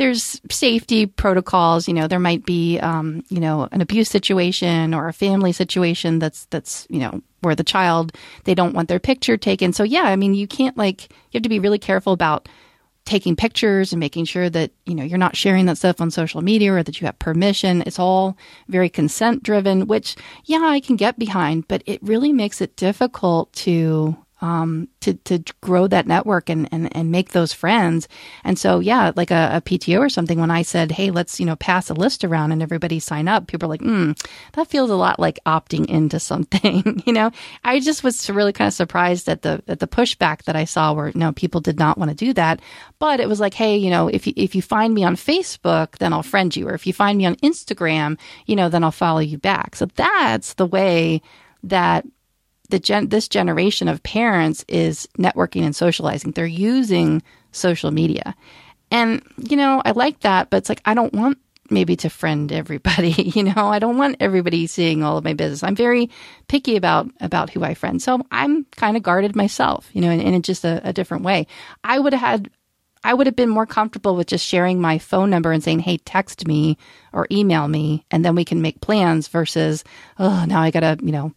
there's 0.00 0.40
safety 0.50 1.04
protocols. 1.04 1.86
You 1.86 1.92
know, 1.92 2.08
there 2.08 2.18
might 2.18 2.46
be, 2.46 2.78
um, 2.78 3.22
you 3.28 3.38
know, 3.38 3.68
an 3.70 3.82
abuse 3.82 4.08
situation 4.08 4.94
or 4.94 5.08
a 5.08 5.12
family 5.12 5.52
situation 5.52 6.18
that's 6.18 6.46
that's 6.46 6.86
you 6.88 7.00
know 7.00 7.20
where 7.40 7.54
the 7.54 7.64
child 7.64 8.16
they 8.44 8.54
don't 8.54 8.74
want 8.74 8.88
their 8.88 8.98
picture 8.98 9.36
taken. 9.36 9.74
So 9.74 9.84
yeah, 9.84 10.04
I 10.04 10.16
mean, 10.16 10.32
you 10.32 10.46
can't 10.46 10.76
like 10.76 11.02
you 11.10 11.38
have 11.38 11.42
to 11.42 11.50
be 11.50 11.58
really 11.58 11.78
careful 11.78 12.14
about 12.14 12.48
taking 13.04 13.34
pictures 13.34 13.92
and 13.92 14.00
making 14.00 14.24
sure 14.24 14.48
that 14.50 14.70
you 14.86 14.94
know 14.94 15.02
you're 15.02 15.18
not 15.18 15.36
sharing 15.36 15.66
that 15.66 15.78
stuff 15.78 16.00
on 16.00 16.10
social 16.10 16.42
media 16.42 16.72
or 16.72 16.82
that 16.82 17.00
you 17.00 17.06
have 17.06 17.18
permission. 17.18 17.82
It's 17.86 17.98
all 17.98 18.36
very 18.68 18.88
consent 18.88 19.42
driven 19.42 19.86
which 19.86 20.16
yeah 20.44 20.62
i 20.64 20.80
can 20.80 20.96
get 20.96 21.18
behind 21.18 21.66
but 21.68 21.82
it 21.86 22.02
really 22.02 22.32
makes 22.32 22.60
it 22.60 22.76
difficult 22.76 23.52
to 23.52 24.16
um, 24.40 24.88
to 25.00 25.14
to 25.14 25.42
grow 25.60 25.86
that 25.86 26.06
network 26.06 26.48
and, 26.48 26.68
and 26.72 26.94
and 26.96 27.10
make 27.10 27.30
those 27.30 27.52
friends. 27.52 28.08
And 28.44 28.58
so, 28.58 28.80
yeah, 28.80 29.12
like 29.14 29.30
a, 29.30 29.50
a, 29.54 29.60
PTO 29.60 30.00
or 30.00 30.08
something. 30.08 30.40
When 30.40 30.50
I 30.50 30.62
said, 30.62 30.92
"Hey, 30.92 31.10
let's 31.10 31.38
you 31.38 31.46
know 31.46 31.56
pass 31.56 31.90
a 31.90 31.94
list 31.94 32.24
around 32.24 32.52
and 32.52 32.62
everybody 32.62 33.00
sign 33.00 33.28
up," 33.28 33.46
people 33.46 33.66
are 33.66 33.70
like, 33.70 33.82
"Hmm, 33.82 34.12
that 34.54 34.68
feels 34.68 34.90
a 34.90 34.96
lot 34.96 35.20
like 35.20 35.38
opting 35.44 35.86
into 35.86 36.18
something." 36.18 37.02
you 37.06 37.12
know, 37.12 37.30
I 37.64 37.80
just 37.80 38.02
was 38.02 38.28
really 38.30 38.52
kind 38.52 38.68
of 38.68 38.74
surprised 38.74 39.28
at 39.28 39.42
the 39.42 39.62
at 39.68 39.80
the 39.80 39.86
pushback 39.86 40.44
that 40.44 40.56
I 40.56 40.64
saw, 40.64 40.92
where 40.92 41.08
you 41.08 41.20
know 41.20 41.32
people 41.32 41.60
did 41.60 41.78
not 41.78 41.98
want 41.98 42.10
to 42.10 42.16
do 42.16 42.32
that. 42.34 42.60
But 42.98 43.20
it 43.20 43.28
was 43.28 43.40
like, 43.40 43.54
"Hey, 43.54 43.76
you 43.76 43.90
know, 43.90 44.08
if 44.08 44.26
you, 44.26 44.32
if 44.36 44.54
you 44.54 44.62
find 44.62 44.94
me 44.94 45.04
on 45.04 45.16
Facebook, 45.16 45.98
then 45.98 46.12
I'll 46.12 46.22
friend 46.22 46.54
you, 46.54 46.68
or 46.68 46.74
if 46.74 46.86
you 46.86 46.92
find 46.92 47.18
me 47.18 47.26
on 47.26 47.36
Instagram, 47.36 48.18
you 48.46 48.56
know, 48.56 48.68
then 48.68 48.84
I'll 48.84 48.90
follow 48.90 49.20
you 49.20 49.38
back." 49.38 49.76
So 49.76 49.86
that's 49.96 50.54
the 50.54 50.66
way 50.66 51.20
that 51.62 52.06
the 52.70 52.78
gen- 52.78 53.08
this 53.08 53.28
generation 53.28 53.88
of 53.88 54.02
parents 54.02 54.64
is 54.68 55.08
networking 55.18 55.62
and 55.62 55.74
socializing. 55.74 56.32
They're 56.32 56.46
using 56.46 57.22
social 57.52 57.90
media. 57.90 58.34
And, 58.90 59.22
you 59.36 59.56
know, 59.56 59.82
I 59.84 59.92
like 59.92 60.20
that, 60.20 60.50
but 60.50 60.58
it's 60.58 60.68
like, 60.68 60.82
I 60.84 60.94
don't 60.94 61.12
want 61.12 61.38
maybe 61.70 61.94
to 61.96 62.10
friend 62.10 62.50
everybody, 62.52 63.10
you 63.10 63.44
know, 63.44 63.68
I 63.68 63.78
don't 63.78 63.98
want 63.98 64.16
everybody 64.20 64.66
seeing 64.66 65.02
all 65.02 65.16
of 65.16 65.24
my 65.24 65.34
business. 65.34 65.62
I'm 65.62 65.76
very 65.76 66.10
picky 66.48 66.76
about, 66.76 67.10
about 67.20 67.50
who 67.50 67.62
I 67.62 67.74
friend. 67.74 68.02
So 68.02 68.22
I'm 68.30 68.64
kind 68.76 68.96
of 68.96 69.02
guarded 69.02 69.36
myself, 69.36 69.88
you 69.92 70.00
know, 70.00 70.10
in, 70.10 70.20
in 70.20 70.42
just 70.42 70.64
a, 70.64 70.80
a 70.84 70.92
different 70.92 71.24
way. 71.24 71.46
I 71.84 71.98
would 71.98 72.12
have 72.12 72.20
had 72.20 72.50
I 73.02 73.14
would 73.14 73.26
have 73.26 73.36
been 73.36 73.48
more 73.48 73.66
comfortable 73.66 74.14
with 74.14 74.26
just 74.26 74.46
sharing 74.46 74.80
my 74.80 74.98
phone 74.98 75.30
number 75.30 75.52
and 75.52 75.64
saying, 75.64 75.80
"Hey, 75.80 75.96
text 75.96 76.46
me 76.46 76.76
or 77.12 77.26
email 77.30 77.66
me, 77.66 78.04
and 78.10 78.24
then 78.24 78.34
we 78.34 78.44
can 78.44 78.60
make 78.60 78.80
plans." 78.82 79.28
Versus, 79.28 79.84
oh, 80.18 80.44
now 80.46 80.60
I 80.60 80.70
gotta, 80.70 80.98
you 81.02 81.12
know, 81.12 81.32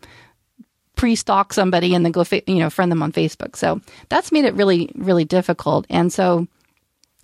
pre-stalk 1.04 1.52
somebody 1.52 1.94
and 1.94 2.06
then 2.06 2.14
go, 2.14 2.24
you 2.48 2.60
know, 2.60 2.70
friend 2.70 2.90
them 2.90 3.04
on 3.04 3.12
Facebook. 3.12 3.58
So 3.58 3.82
that's 4.08 4.32
made 4.32 4.46
it 4.46 4.54
really, 4.54 4.90
really 4.96 5.26
difficult. 5.26 5.86
And 5.90 6.14
so, 6.14 6.48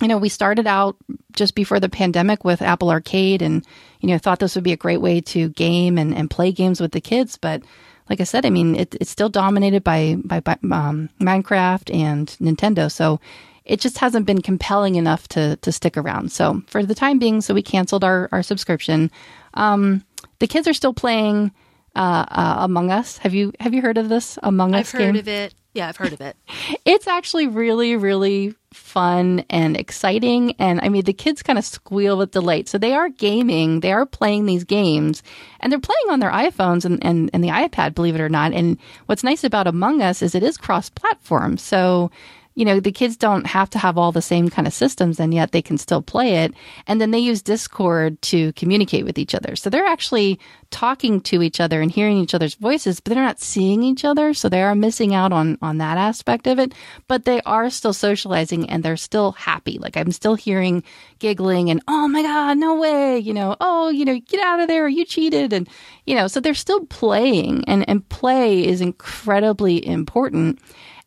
you 0.01 0.09
know, 0.09 0.17
we 0.17 0.27
started 0.27 0.67
out 0.67 0.97
just 1.32 1.55
before 1.55 1.80
the 1.80 1.88
pandemic 1.88 2.43
with 2.43 2.61
Apple 2.61 2.89
Arcade 2.89 3.41
and, 3.41 3.65
you 4.01 4.09
know, 4.09 4.17
thought 4.17 4.39
this 4.39 4.55
would 4.55 4.65
be 4.65 4.73
a 4.73 4.75
great 4.75 4.99
way 4.99 5.21
to 5.21 5.47
game 5.47 5.97
and, 5.97 6.13
and 6.13 6.30
play 6.30 6.51
games 6.51 6.82
with 6.82 6.91
the 6.91 6.99
kids. 6.99 7.38
But 7.38 7.63
like 8.09 8.19
I 8.19 8.25
said, 8.25 8.45
I 8.45 8.49
mean, 8.49 8.75
it, 8.75 8.95
it's 8.99 9.11
still 9.11 9.30
dominated 9.30 9.82
by, 9.82 10.17
by, 10.25 10.41
by 10.41 10.57
um, 10.73 11.09
Minecraft 11.21 11.95
and 11.95 12.27
Nintendo. 12.41 12.91
So 12.91 13.21
it 13.63 13.80
just 13.80 13.99
hasn't 13.99 14.25
been 14.25 14.41
compelling 14.41 14.95
enough 14.95 15.30
to, 15.30 15.55
to 15.55 15.71
stick 15.71 15.95
around. 15.95 16.34
So 16.34 16.63
for 16.67 16.84
the 16.84 16.95
time 16.95 17.17
being, 17.17 17.39
so 17.39 17.53
we 17.53 17.61
canceled 17.61 18.03
our, 18.03 18.27
our 18.34 18.43
subscription. 18.43 19.09
Um, 19.53 20.03
the 20.39 20.47
kids 20.47 20.67
are 20.67 20.73
still 20.73 20.93
playing 20.93 21.53
uh, 21.95 22.25
uh, 22.29 22.57
Among 22.59 22.91
Us. 22.91 23.17
Have 23.19 23.33
you 23.33 23.53
have 23.59 23.73
you 23.73 23.81
heard 23.81 23.97
of 23.97 24.09
this 24.09 24.37
Among 24.43 24.75
Us? 24.75 24.93
I've 24.93 24.99
heard 24.99 25.15
of 25.17 25.27
it. 25.27 25.53
Yeah, 25.73 25.87
I've 25.87 25.97
heard 25.97 26.13
of 26.13 26.21
it. 26.21 26.35
it's 26.85 27.07
actually 27.07 27.47
really, 27.47 27.95
really 27.95 28.55
fun 28.73 29.45
and 29.49 29.77
exciting. 29.77 30.53
And 30.59 30.81
I 30.81 30.89
mean, 30.89 31.03
the 31.03 31.13
kids 31.13 31.43
kind 31.43 31.59
of 31.59 31.65
squeal 31.65 32.17
with 32.17 32.31
delight. 32.31 32.67
So 32.67 32.77
they 32.77 32.93
are 32.93 33.09
gaming, 33.09 33.81
they 33.81 33.91
are 33.91 34.05
playing 34.05 34.45
these 34.45 34.63
games, 34.63 35.23
and 35.59 35.71
they're 35.71 35.79
playing 35.79 36.09
on 36.09 36.19
their 36.19 36.31
iPhones 36.31 36.85
and, 36.85 37.03
and, 37.03 37.29
and 37.33 37.43
the 37.43 37.49
iPad, 37.49 37.93
believe 37.93 38.15
it 38.15 38.21
or 38.21 38.29
not. 38.29 38.51
And 38.51 38.77
what's 39.05 39.23
nice 39.23 39.43
about 39.43 39.67
Among 39.67 40.01
Us 40.01 40.21
is 40.21 40.35
it 40.35 40.43
is 40.43 40.57
cross 40.57 40.89
platform. 40.89 41.57
So 41.57 42.11
you 42.60 42.66
know, 42.66 42.82
the 42.82 42.91
kids 42.91 43.16
don't 43.16 43.47
have 43.47 43.70
to 43.70 43.80
have 43.80 43.97
all 43.97 44.12
the 44.12 44.22
same 44.22 44.49
kind 44.49 44.68
of 44.68 44.74
systems 44.74 45.18
and 45.18 45.34
yet 45.34 45.53
they 45.53 45.62
can 45.62 45.78
still 45.78 46.01
play 46.01 46.43
it. 46.43 46.53
And 46.88 46.99
then 46.99 47.12
they 47.12 47.20
use 47.20 47.41
Discord 47.41 48.22
to 48.24 48.51
communicate 48.51 49.05
with 49.05 49.18
each 49.18 49.34
other. 49.34 49.55
So 49.55 49.70
they're 49.70 49.86
actually 49.86 50.41
talking 50.70 51.22
to 51.22 51.41
each 51.41 51.62
other 51.62 51.80
and 51.82 51.89
hearing 51.89 52.18
each 52.18 52.34
other's 52.34 52.55
voices, 52.55 52.99
but 52.99 53.14
they're 53.14 53.24
not 53.24 53.39
seeing 53.39 53.82
each 53.82 54.03
other. 54.03 54.34
So 54.34 54.49
they 54.49 54.62
are 54.62 54.76
missing 54.76 55.16
out 55.16 55.32
on, 55.32 55.57
on 55.62 55.78
that 55.78 55.97
aspect 55.97 56.47
of 56.47 56.60
it, 56.60 56.74
but 57.07 57.24
they 57.24 57.39
are 57.43 57.70
still 57.70 57.93
socializing 57.93 58.70
and 58.70 58.84
they're 58.84 58.97
still 58.97 59.32
happy. 59.32 59.80
Like 59.80 59.95
I'm 59.95 60.12
still 60.12 60.36
hearing 60.36 60.84
giggling 61.20 61.70
and, 61.70 61.82
oh 61.88 62.10
my 62.10 62.24
God, 62.24 62.57
no 62.57 62.76
way, 62.76 63.20
you 63.20 63.34
know, 63.34 63.55
oh, 63.62 63.88
you 63.88 64.03
know, 64.03 64.20
get 64.20 64.41
out 64.41 64.60
of 64.60 64.68
there, 64.68 64.89
you 64.89 65.05
cheated. 65.05 65.53
And, 65.53 65.70
you 66.05 66.14
know, 66.14 66.28
so 66.28 66.41
they're 66.41 66.53
still 66.53 66.86
playing 66.88 67.64
and, 67.70 67.88
and 67.88 68.07
play 68.10 68.68
is 68.68 68.82
incredibly 68.82 69.88
important. 69.88 70.60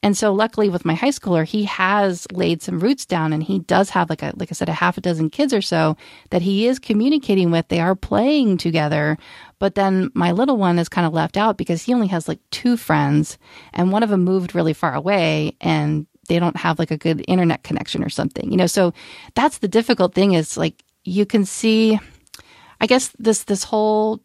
And 0.03 0.19
so 0.19 0.33
luckily 0.33 0.69
with 0.69 0.85
my 0.85 0.95
high 0.95 1.11
schooler, 1.11 1.45
he 1.45 1.65
has 1.65 2.27
laid 2.33 2.61
some 2.61 2.81
roots 2.81 3.07
down 3.07 3.33
and 3.33 3.43
he 3.43 3.61
does 3.61 3.91
have 3.91 4.11
like 4.11 4.23
a, 4.23 4.33
like 4.37 4.51
I 4.51 4.55
said, 4.55 4.69
a 4.69 4.73
half 4.73 4.99
a 4.99 5.01
dozen 5.01 5.31
kids 5.31 5.55
or 5.55 5.63
so 5.63 5.97
that 6.31 6.43
he 6.43 6.67
is 6.67 6.81
communicating 6.81 7.53
with. 7.53 7.69
They 7.69 7.79
are 7.79 7.95
playing 7.95 8.59
together. 8.59 9.17
But 9.61 9.77
then 9.77 10.11
my 10.15 10.33
little 10.33 10.57
one 10.57 10.81
is 10.81 10.89
kind 10.89 11.07
of 11.07 11.13
left 11.13 11.37
out 11.37 11.57
because 11.57 11.83
he 11.83 11.95
only 11.95 12.09
has 12.09 12.27
like 12.27 12.41
two 12.51 12.77
friends 12.77 13.39
and 13.73 13.93
one 13.93 14.03
of 14.03 14.11
them 14.11 14.25
moved 14.25 14.57
really 14.57 14.73
far 14.73 14.93
away 14.93 15.57
and 15.61 16.07
they 16.29 16.41
don't 16.41 16.57
have 16.57 16.81
like 16.81 16.91
a 16.91 16.97
good 16.97 17.25
internet 17.29 17.63
connection 17.63 18.03
or 18.03 18.09
something, 18.09 18.51
you 18.51 18.57
know? 18.57 18.67
So 18.67 18.93
that's 19.35 19.59
the 19.59 19.69
difficult 19.69 20.15
thing 20.15 20.33
is 20.33 20.57
like 20.57 20.83
you 21.05 21.27
can 21.27 21.45
see, 21.45 21.99
I 22.81 22.87
guess 22.87 23.15
this, 23.21 23.45
this 23.45 23.63
whole 23.63 24.21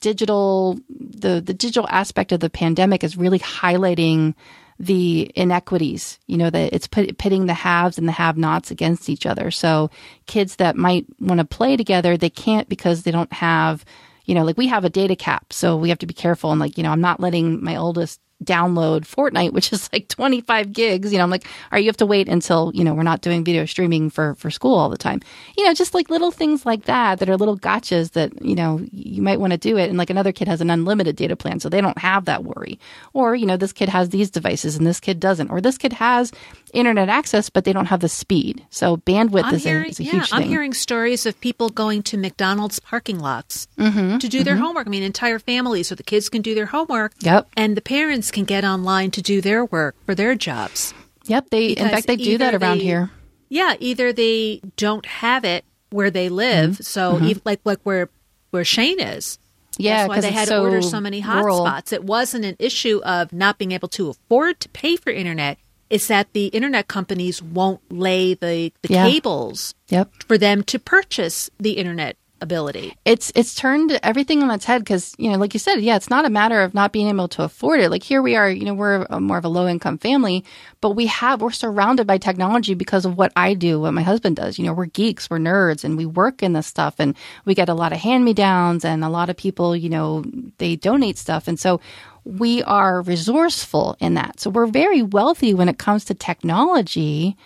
digital, 0.00 0.80
the, 0.88 1.40
the 1.40 1.54
digital 1.54 1.88
aspect 1.90 2.32
of 2.32 2.40
the 2.40 2.50
pandemic 2.50 3.04
is 3.04 3.16
really 3.16 3.38
highlighting 3.38 4.34
the 4.78 5.30
inequities, 5.34 6.18
you 6.26 6.36
know, 6.36 6.50
that 6.50 6.72
it's 6.72 6.86
pitting 6.86 7.46
the 7.46 7.54
haves 7.54 7.98
and 7.98 8.06
the 8.06 8.12
have 8.12 8.36
nots 8.36 8.70
against 8.70 9.08
each 9.08 9.24
other. 9.24 9.50
So 9.50 9.90
kids 10.26 10.56
that 10.56 10.76
might 10.76 11.06
want 11.18 11.38
to 11.38 11.46
play 11.46 11.76
together, 11.76 12.16
they 12.16 12.30
can't 12.30 12.68
because 12.68 13.02
they 13.02 13.10
don't 13.10 13.32
have, 13.32 13.84
you 14.26 14.34
know, 14.34 14.44
like 14.44 14.58
we 14.58 14.66
have 14.66 14.84
a 14.84 14.90
data 14.90 15.16
cap. 15.16 15.52
So 15.52 15.76
we 15.76 15.88
have 15.88 15.98
to 16.00 16.06
be 16.06 16.12
careful. 16.14 16.50
And 16.50 16.60
like, 16.60 16.76
you 16.76 16.82
know, 16.82 16.90
I'm 16.90 17.00
not 17.00 17.20
letting 17.20 17.64
my 17.64 17.76
oldest 17.76 18.20
download 18.44 19.02
Fortnite, 19.02 19.52
which 19.52 19.72
is 19.72 19.88
like 19.92 20.08
25 20.08 20.72
gigs. 20.72 21.12
You 21.12 21.18
know, 21.18 21.24
I'm 21.24 21.30
like, 21.30 21.44
all 21.44 21.70
right, 21.72 21.82
you 21.82 21.88
have 21.88 21.96
to 21.98 22.06
wait 22.06 22.28
until, 22.28 22.70
you 22.74 22.84
know, 22.84 22.94
we're 22.94 23.02
not 23.02 23.22
doing 23.22 23.44
video 23.44 23.64
streaming 23.64 24.10
for, 24.10 24.34
for 24.34 24.50
school 24.50 24.74
all 24.74 24.88
the 24.88 24.98
time. 24.98 25.20
You 25.56 25.64
know, 25.64 25.74
just 25.74 25.94
like 25.94 26.10
little 26.10 26.30
things 26.30 26.66
like 26.66 26.84
that 26.84 27.18
that 27.18 27.28
are 27.28 27.36
little 27.36 27.58
gotchas 27.58 28.12
that, 28.12 28.44
you 28.44 28.54
know, 28.54 28.80
you 28.92 29.22
might 29.22 29.40
want 29.40 29.52
to 29.52 29.58
do 29.58 29.76
it. 29.78 29.88
And 29.88 29.98
like 29.98 30.10
another 30.10 30.32
kid 30.32 30.48
has 30.48 30.60
an 30.60 30.70
unlimited 30.70 31.16
data 31.16 31.36
plan, 31.36 31.60
so 31.60 31.68
they 31.68 31.80
don't 31.80 31.98
have 31.98 32.26
that 32.26 32.44
worry. 32.44 32.78
Or, 33.12 33.34
you 33.34 33.46
know, 33.46 33.56
this 33.56 33.72
kid 33.72 33.88
has 33.88 34.10
these 34.10 34.30
devices 34.30 34.76
and 34.76 34.86
this 34.86 35.00
kid 35.00 35.18
doesn't. 35.18 35.50
Or 35.50 35.60
this 35.60 35.78
kid 35.78 35.94
has 35.94 36.32
internet 36.72 37.08
access, 37.08 37.48
but 37.48 37.64
they 37.64 37.72
don't 37.72 37.86
have 37.86 38.00
the 38.00 38.08
speed. 38.08 38.64
So 38.70 38.98
bandwidth 38.98 39.52
is, 39.52 39.64
hearing, 39.64 39.86
a, 39.86 39.88
is 39.88 40.00
a 40.00 40.04
yeah, 40.04 40.10
huge 40.12 40.30
thing. 40.30 40.42
I'm 40.42 40.48
hearing 40.48 40.74
stories 40.74 41.24
of 41.26 41.40
people 41.40 41.70
going 41.70 42.02
to 42.04 42.18
McDonald's 42.18 42.78
parking 42.80 43.18
lots 43.18 43.66
mm-hmm, 43.78 44.18
to 44.18 44.28
do 44.28 44.38
mm-hmm. 44.38 44.44
their 44.44 44.56
homework. 44.56 44.86
I 44.86 44.90
mean, 44.90 45.02
entire 45.02 45.38
families, 45.38 45.88
so 45.88 45.94
the 45.94 46.02
kids 46.02 46.28
can 46.28 46.42
do 46.42 46.54
their 46.54 46.66
homework. 46.66 47.14
Yep. 47.20 47.48
And 47.56 47.76
the 47.76 47.80
parents 47.80 48.25
can 48.30 48.44
get 48.44 48.64
online 48.64 49.10
to 49.12 49.22
do 49.22 49.40
their 49.40 49.64
work 49.64 49.96
for 50.04 50.14
their 50.14 50.34
jobs. 50.34 50.94
Yep. 51.26 51.50
They, 51.50 51.68
because 51.68 51.84
in 51.84 51.90
fact, 51.90 52.06
they 52.06 52.16
do 52.16 52.38
that 52.38 52.54
around 52.54 52.78
they, 52.78 52.84
here. 52.84 53.10
Yeah. 53.48 53.74
Either 53.80 54.12
they 54.12 54.60
don't 54.76 55.06
have 55.06 55.44
it 55.44 55.64
where 55.90 56.10
they 56.10 56.28
live. 56.28 56.72
Mm-hmm. 56.72 56.82
So, 56.82 57.14
mm-hmm. 57.14 57.38
like, 57.44 57.60
like 57.64 57.80
where, 57.82 58.10
where 58.50 58.64
Shane 58.64 59.00
is. 59.00 59.38
Yeah, 59.78 59.98
That's 59.98 60.08
why 60.08 60.20
they 60.20 60.32
had 60.32 60.48
so 60.48 60.62
to 60.62 60.68
order 60.68 60.82
so 60.82 61.00
many 61.00 61.20
hotspots. 61.20 61.92
It 61.92 62.02
wasn't 62.02 62.46
an 62.46 62.56
issue 62.58 63.02
of 63.04 63.32
not 63.32 63.58
being 63.58 63.72
able 63.72 63.88
to 63.88 64.08
afford 64.08 64.58
to 64.60 64.68
pay 64.70 64.96
for 64.96 65.10
internet 65.10 65.58
It's 65.90 66.08
that 66.08 66.32
the 66.32 66.46
internet 66.46 66.88
companies 66.88 67.42
won't 67.42 67.80
lay 67.92 68.34
the, 68.34 68.72
the 68.82 68.88
Yeah. 68.88 69.08
cables 69.08 69.74
Yep. 69.88 70.10
for 70.26 70.38
them 70.38 70.62
to 70.64 70.78
purchase 70.78 71.50
the 71.60 71.72
internet 71.72 72.16
ability. 72.40 72.94
it's 73.04 73.32
it's 73.34 73.54
turned 73.54 73.98
everything 74.02 74.42
on 74.42 74.50
its 74.50 74.64
head 74.64 74.82
because 74.82 75.14
you 75.18 75.30
know 75.30 75.38
like 75.38 75.54
you 75.54 75.60
said 75.60 75.76
yeah 75.76 75.96
it's 75.96 76.10
not 76.10 76.26
a 76.26 76.30
matter 76.30 76.60
of 76.60 76.74
not 76.74 76.92
being 76.92 77.08
able 77.08 77.28
to 77.28 77.42
afford 77.42 77.80
it 77.80 77.90
like 77.90 78.02
here 78.02 78.20
we 78.20 78.36
are 78.36 78.50
you 78.50 78.64
know 78.64 78.74
we're 78.74 79.06
a, 79.08 79.20
more 79.20 79.38
of 79.38 79.44
a 79.44 79.48
low 79.48 79.66
income 79.66 79.96
family 79.96 80.44
but 80.82 80.90
we 80.90 81.06
have 81.06 81.40
we're 81.40 81.50
surrounded 81.50 82.06
by 82.06 82.18
technology 82.18 82.74
because 82.74 83.06
of 83.06 83.16
what 83.16 83.32
i 83.36 83.54
do 83.54 83.80
what 83.80 83.94
my 83.94 84.02
husband 84.02 84.36
does 84.36 84.58
you 84.58 84.66
know 84.66 84.74
we're 84.74 84.86
geeks 84.86 85.30
we're 85.30 85.38
nerds 85.38 85.82
and 85.82 85.96
we 85.96 86.04
work 86.04 86.42
in 86.42 86.52
this 86.52 86.66
stuff 86.66 86.96
and 86.98 87.16
we 87.46 87.54
get 87.54 87.70
a 87.70 87.74
lot 87.74 87.92
of 87.92 87.98
hand 87.98 88.24
me 88.24 88.34
downs 88.34 88.84
and 88.84 89.02
a 89.02 89.08
lot 89.08 89.30
of 89.30 89.36
people 89.36 89.74
you 89.74 89.88
know 89.88 90.22
they 90.58 90.76
donate 90.76 91.16
stuff 91.16 91.48
and 91.48 91.58
so 91.58 91.80
we 92.24 92.62
are 92.64 93.00
resourceful 93.02 93.96
in 93.98 94.14
that 94.14 94.38
so 94.40 94.50
we're 94.50 94.66
very 94.66 95.00
wealthy 95.00 95.54
when 95.54 95.68
it 95.68 95.78
comes 95.78 96.04
to 96.04 96.12
technology 96.12 97.36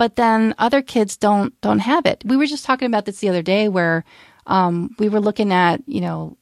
but 0.00 0.16
then 0.16 0.54
other 0.56 0.80
kids 0.80 1.14
don't 1.18 1.60
don't 1.60 1.80
have 1.80 2.06
it. 2.06 2.22
We 2.24 2.38
were 2.38 2.46
just 2.46 2.64
talking 2.64 2.86
about 2.86 3.04
this 3.04 3.18
the 3.18 3.28
other 3.28 3.42
day 3.42 3.68
where 3.68 4.02
um, 4.50 4.94
we 4.98 5.08
were 5.08 5.20
looking 5.20 5.52
at 5.52 5.82
you 5.86 6.00
know 6.00 6.36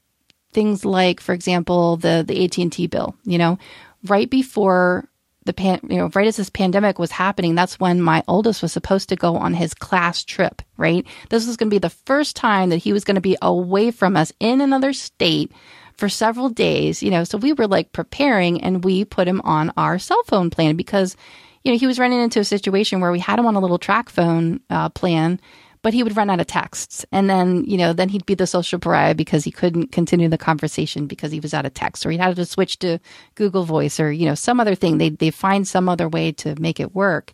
things 0.53 0.85
like, 0.85 1.21
for 1.21 1.33
example, 1.33 1.97
the 1.97 2.25
the 2.27 2.45
AT 2.45 2.59
and 2.59 2.73
T 2.73 2.87
bill. 2.87 3.15
You 3.25 3.39
know, 3.39 3.59
right 4.07 4.29
before 4.29 5.09
the 5.45 5.53
pan, 5.53 5.81
you 5.89 5.99
know, 5.99 6.11
right 6.15 6.27
as 6.27 6.37
this 6.37 6.51
pandemic 6.51 6.99
was 6.99 7.11
happening, 7.11 7.55
that's 7.55 7.79
when 7.79 8.03
my 8.03 8.25
oldest 8.27 8.63
was 8.63 8.73
supposed 8.73 9.09
to 9.11 9.17
go 9.17 9.37
on 9.37 9.55
his 9.55 9.75
class 9.75 10.25
trip. 10.25 10.63
Right, 10.77 11.07
this 11.29 11.47
was 11.47 11.57
going 11.57 11.71
to 11.71 11.75
be 11.75 11.79
the 11.79 11.91
first 11.91 12.35
time 12.35 12.71
that 12.71 12.79
he 12.79 12.93
was 12.93 13.05
going 13.05 13.17
to 13.17 13.21
be 13.21 13.37
away 13.43 13.91
from 13.91 14.17
us 14.17 14.33
in 14.41 14.61
another 14.61 14.93
state 14.93 15.53
for 15.97 16.09
several 16.09 16.49
days. 16.49 17.03
You 17.03 17.11
know, 17.11 17.25
so 17.25 17.39
we 17.39 17.53
were 17.53 17.69
like 17.69 17.93
preparing, 17.93 18.63
and 18.63 18.85
we 18.85 19.05
put 19.05 19.29
him 19.29 19.43
on 19.43 19.73
our 19.77 19.99
cell 19.99 20.23
phone 20.25 20.51
plan 20.51 20.77
because 20.77 21.17
you 21.65 21.73
know, 21.73 21.79
he 21.79 21.87
was 21.87 21.99
running 21.99 22.21
into 22.21 22.41
a 22.41 22.45
situation 22.45 23.01
where 23.01 23.13
we 23.13 23.19
had 23.19 23.39
him 23.39 23.45
on 23.45 23.55
a 23.55 23.61
little 23.61 23.79
TracFone 23.79 24.61
uh, 24.71 24.89
plan, 24.91 25.41
but 25.83 25.95
he 25.95 26.03
would 26.03 26.17
run 26.17 26.31
out 26.31 26.41
of 26.41 26.47
texts. 26.47 27.05
And 27.13 27.29
then, 27.29 27.65
you 27.65 27.77
know, 27.77 27.93
then 27.93 28.09
he'd 28.09 28.27
be 28.27 28.35
the 28.35 28.47
social 28.47 28.79
pariah 28.79 29.15
because 29.15 29.45
he 29.45 29.51
couldn't 29.51 29.93
continue 29.93 30.29
the 30.29 30.39
conversation 30.39 31.07
because 31.07 31.33
he 31.33 31.41
was 31.41 31.55
out 31.55 31.67
of 31.67 31.75
text 31.75 32.05
or 32.05 32.11
he 32.11 32.19
had 32.19 32.37
to 32.37 32.47
switch 32.47 32.79
to 32.81 32.99
Google 33.35 33.65
Voice 33.65 34.01
or, 34.01 34.11
you 34.11 34.27
know, 34.27 34.35
some 34.35 34.61
other 34.61 34.75
thing. 34.75 34.99
They, 34.99 35.11
they 35.11 35.31
find 35.31 35.67
some 35.67 35.89
other 35.89 36.09
way 36.09 36.33
to 36.33 36.55
make 36.61 36.81
it 36.81 36.95
work. 36.95 37.33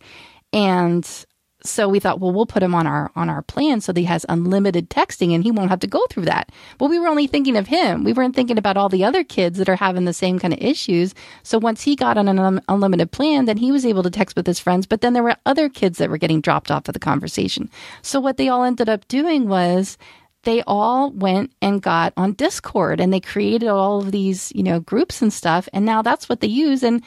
And 0.52 1.08
so 1.66 1.88
we 1.88 1.98
thought, 1.98 2.20
well, 2.20 2.32
we'll 2.32 2.46
put 2.46 2.62
him 2.62 2.74
on 2.74 2.86
our 2.86 3.10
on 3.16 3.30
our 3.30 3.42
plan 3.42 3.80
so 3.80 3.92
that 3.92 4.00
he 4.00 4.06
has 4.06 4.26
unlimited 4.28 4.90
texting 4.90 5.34
and 5.34 5.42
he 5.42 5.50
won't 5.50 5.70
have 5.70 5.80
to 5.80 5.86
go 5.86 6.04
through 6.10 6.26
that. 6.26 6.52
But 6.78 6.90
we 6.90 6.98
were 6.98 7.08
only 7.08 7.26
thinking 7.26 7.56
of 7.56 7.66
him. 7.66 8.04
We 8.04 8.12
weren't 8.12 8.36
thinking 8.36 8.58
about 8.58 8.76
all 8.76 8.90
the 8.90 9.04
other 9.04 9.24
kids 9.24 9.58
that 9.58 9.68
are 9.68 9.76
having 9.76 10.04
the 10.04 10.12
same 10.12 10.38
kind 10.38 10.52
of 10.52 10.60
issues. 10.60 11.14
So 11.42 11.58
once 11.58 11.82
he 11.82 11.96
got 11.96 12.18
on 12.18 12.28
an 12.28 12.38
un- 12.38 12.62
unlimited 12.68 13.12
plan, 13.12 13.46
then 13.46 13.56
he 13.56 13.72
was 13.72 13.86
able 13.86 14.02
to 14.02 14.10
text 14.10 14.36
with 14.36 14.46
his 14.46 14.60
friends. 14.60 14.86
But 14.86 15.00
then 15.00 15.14
there 15.14 15.22
were 15.22 15.36
other 15.46 15.68
kids 15.70 15.98
that 15.98 16.10
were 16.10 16.18
getting 16.18 16.42
dropped 16.42 16.70
off 16.70 16.88
of 16.88 16.92
the 16.92 17.00
conversation. 17.00 17.70
So 18.02 18.20
what 18.20 18.36
they 18.36 18.48
all 18.48 18.64
ended 18.64 18.90
up 18.90 19.08
doing 19.08 19.48
was 19.48 19.96
they 20.42 20.62
all 20.66 21.10
went 21.12 21.52
and 21.62 21.80
got 21.80 22.12
on 22.18 22.34
Discord 22.34 23.00
and 23.00 23.12
they 23.12 23.20
created 23.20 23.68
all 23.68 24.00
of 24.00 24.12
these, 24.12 24.52
you 24.54 24.62
know, 24.62 24.80
groups 24.80 25.22
and 25.22 25.32
stuff. 25.32 25.68
And 25.72 25.86
now 25.86 26.02
that's 26.02 26.28
what 26.28 26.40
they 26.40 26.46
use. 26.46 26.82
And 26.82 27.02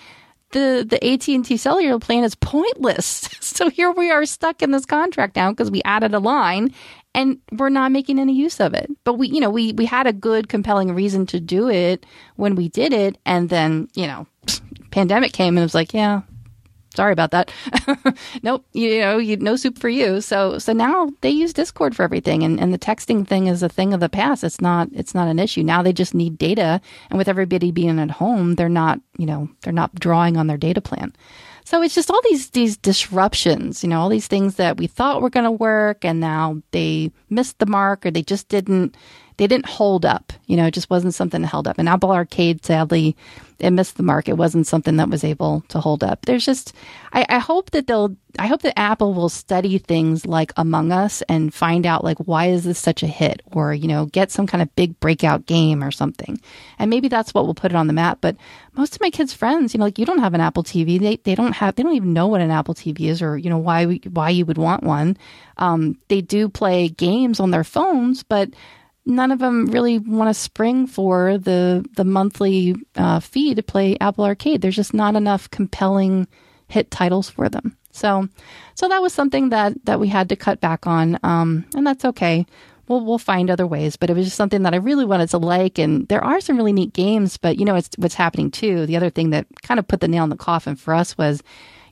the 0.51 0.85
the 0.87 1.03
AT&T 1.05 1.57
cellular 1.57 1.99
plan 1.99 2.23
is 2.23 2.35
pointless. 2.35 3.29
So 3.57 3.71
here 3.71 3.91
we 3.91 4.11
are 4.11 4.23
stuck 4.27 4.61
in 4.61 4.69
this 4.69 4.85
contract 4.85 5.35
now 5.35 5.49
because 5.49 5.71
we 5.71 5.81
added 5.83 6.13
a 6.13 6.19
line 6.19 6.75
and 7.15 7.39
we're 7.51 7.69
not 7.69 7.91
making 7.91 8.19
any 8.19 8.33
use 8.33 8.59
of 8.59 8.75
it. 8.75 8.87
But 9.03 9.15
we 9.15 9.29
you 9.29 9.39
know, 9.39 9.49
we 9.49 9.73
we 9.73 9.85
had 9.85 10.05
a 10.05 10.13
good 10.13 10.47
compelling 10.47 10.93
reason 10.93 11.25
to 11.27 11.39
do 11.39 11.67
it 11.67 12.05
when 12.35 12.53
we 12.53 12.69
did 12.69 12.93
it 12.93 13.17
and 13.25 13.49
then, 13.49 13.87
you 13.95 14.05
know, 14.05 14.27
pandemic 14.91 15.33
came 15.33 15.57
and 15.57 15.59
it 15.59 15.63
was 15.63 15.73
like, 15.73 15.91
yeah, 15.91 16.21
sorry 16.97 17.13
about 17.13 17.31
that. 17.31 17.51
nope, 18.43 18.65
you 18.73 18.99
know, 18.99 19.17
you, 19.17 19.37
no 19.37 19.55
soup 19.55 19.77
for 19.77 19.87
you. 19.87 20.19
So 20.19 20.57
so 20.57 20.73
now 20.73 21.09
they 21.21 21.29
use 21.29 21.53
Discord 21.53 21.95
for 21.95 22.03
everything, 22.03 22.43
and, 22.43 22.59
and 22.59 22.73
the 22.73 22.79
texting 22.79 23.25
thing 23.25 23.47
is 23.47 23.63
a 23.63 23.69
thing 23.69 23.93
of 23.93 24.01
the 24.01 24.09
past. 24.09 24.43
It's 24.43 24.59
not 24.59 24.89
it's 24.91 25.15
not 25.15 25.29
an 25.29 25.39
issue 25.39 25.63
now. 25.63 25.81
They 25.81 25.93
just 25.93 26.13
need 26.13 26.37
data, 26.37 26.81
and 27.09 27.17
with 27.17 27.29
everybody 27.29 27.71
being 27.71 27.99
at 27.99 28.11
home, 28.11 28.55
they're 28.55 28.67
not 28.67 28.99
you 29.17 29.25
know 29.25 29.47
they're 29.61 29.71
not 29.71 29.95
drawing 29.95 30.35
on 30.35 30.47
their 30.47 30.57
data 30.57 30.81
plan. 30.81 31.13
So 31.63 31.81
it's 31.81 31.95
just 31.95 32.09
all 32.09 32.21
these 32.29 32.49
these 32.51 32.77
disruptions, 32.77 33.83
you 33.83 33.89
know, 33.89 33.99
all 33.99 34.09
these 34.09 34.27
things 34.27 34.55
that 34.55 34.77
we 34.77 34.87
thought 34.87 35.21
were 35.21 35.29
going 35.29 35.43
to 35.43 35.51
work, 35.51 36.03
and 36.03 36.19
now 36.19 36.61
they 36.71 37.11
missed 37.29 37.59
the 37.59 37.65
mark, 37.65 38.05
or 38.05 38.11
they 38.11 38.23
just 38.23 38.47
didn't 38.47 38.95
they 39.37 39.47
didn't 39.47 39.67
hold 39.67 40.05
up. 40.05 40.33
You 40.47 40.57
know, 40.57 40.65
it 40.65 40.73
just 40.73 40.89
wasn't 40.89 41.13
something 41.13 41.41
that 41.41 41.47
held 41.47 41.67
up. 41.67 41.77
And 41.77 41.87
Apple 41.87 42.11
Arcade, 42.11 42.65
sadly, 42.65 43.15
it 43.59 43.71
missed 43.71 43.97
the 43.97 44.03
mark. 44.03 44.27
It 44.29 44.37
wasn't 44.37 44.67
something 44.67 44.97
that 44.97 45.09
was 45.09 45.23
able 45.23 45.61
to 45.69 45.79
hold 45.79 46.03
up. 46.03 46.25
There's 46.25 46.45
just, 46.45 46.73
I, 47.11 47.25
I 47.27 47.39
hope 47.39 47.71
that 47.71 47.87
they'll, 47.87 48.15
I 48.37 48.47
hope 48.47 48.61
that 48.61 48.77
Apple 48.77 49.13
will 49.13 49.29
study 49.29 49.77
things 49.77 50.25
like 50.25 50.53
Among 50.57 50.91
Us 50.91 51.23
and 51.23 51.53
find 51.53 51.85
out 51.85 52.03
like 52.03 52.17
why 52.19 52.47
is 52.47 52.63
this 52.63 52.77
such 52.79 53.01
a 53.01 53.07
hit, 53.07 53.41
or 53.51 53.73
you 53.73 53.87
know, 53.87 54.05
get 54.05 54.31
some 54.31 54.45
kind 54.45 54.61
of 54.61 54.75
big 54.75 54.99
breakout 54.99 55.45
game 55.45 55.83
or 55.83 55.91
something. 55.91 56.39
And 56.77 56.89
maybe 56.89 57.07
that's 57.07 57.33
what 57.33 57.45
will 57.45 57.55
put 57.55 57.71
it 57.71 57.75
on 57.75 57.87
the 57.87 57.93
map. 57.93 58.19
But 58.21 58.37
most 58.75 58.95
of 58.95 59.01
my 59.01 59.09
kids' 59.09 59.33
friends, 59.33 59.73
you 59.73 59.79
know, 59.79 59.85
like 59.85 59.97
you 59.97 60.05
don't 60.05 60.19
have 60.19 60.35
an 60.35 60.41
Apple 60.41 60.63
TV. 60.63 60.99
They 60.99 61.17
they 61.17 61.33
don't 61.33 61.53
have, 61.53 61.75
they 61.75 61.83
don't 61.83 61.95
even 61.95 62.13
know 62.13 62.27
what 62.27 62.41
an 62.41 62.51
Apple 62.51 62.75
TV 62.75 63.09
is, 63.09 63.23
or 63.23 63.37
you 63.37 63.49
know 63.49 63.57
why 63.57 63.85
why 63.85 64.29
you 64.29 64.45
would 64.45 64.59
want 64.59 64.83
one. 64.83 65.17
Um, 65.57 65.97
they 66.09 66.21
do 66.21 66.47
play 66.47 66.89
games 66.89 67.39
on 67.39 67.49
their 67.49 67.63
phones, 67.63 68.21
but 68.21 68.51
none 69.07 69.31
of 69.31 69.39
them 69.39 69.67
really 69.67 69.97
want 69.97 70.29
to 70.29 70.33
spring 70.33 70.85
for 70.85 71.37
the 71.37 71.83
the 71.95 72.03
monthly 72.03 72.75
uh, 72.95 73.19
fee 73.19 73.55
to 73.55 73.63
play 73.63 73.97
Apple 73.99 74.25
Arcade. 74.25 74.61
There's 74.61 74.75
just 74.75 74.93
not 74.93 75.15
enough 75.15 75.49
compelling 75.49 76.27
hit 76.67 76.91
titles 76.91 77.29
for 77.29 77.49
them. 77.49 77.77
So, 77.91 78.27
so 78.75 78.87
that 78.89 79.01
was 79.01 79.13
something 79.13 79.49
that 79.49 79.73
that 79.85 79.99
we 79.99 80.09
had 80.09 80.29
to 80.29 80.35
cut 80.35 80.59
back 80.59 80.85
on, 80.85 81.17
um, 81.23 81.65
and 81.73 81.87
that's 81.87 82.05
okay. 82.05 82.45
We'll 82.87 83.03
we'll 83.03 83.17
find 83.17 83.49
other 83.49 83.65
ways, 83.65 83.95
but 83.95 84.09
it 84.09 84.15
was 84.15 84.25
just 84.25 84.37
something 84.37 84.63
that 84.63 84.73
I 84.73 84.77
really 84.77 85.05
wanted 85.05 85.29
to 85.29 85.37
like. 85.39 85.79
And 85.79 86.07
there 86.07 86.23
are 86.23 86.39
some 86.39 86.57
really 86.57 86.73
neat 86.73 86.93
games, 86.93 87.37
but 87.37 87.57
you 87.57 87.65
know, 87.65 87.75
it's 87.75 87.89
what's 87.97 88.15
happening 88.15 88.51
too. 88.51 88.85
The 88.85 88.97
other 88.97 89.09
thing 89.09 89.31
that 89.31 89.47
kind 89.63 89.79
of 89.79 89.87
put 89.87 90.01
the 90.01 90.07
nail 90.07 90.23
in 90.25 90.29
the 90.29 90.35
coffin 90.35 90.75
for 90.75 90.93
us 90.93 91.17
was, 91.17 91.41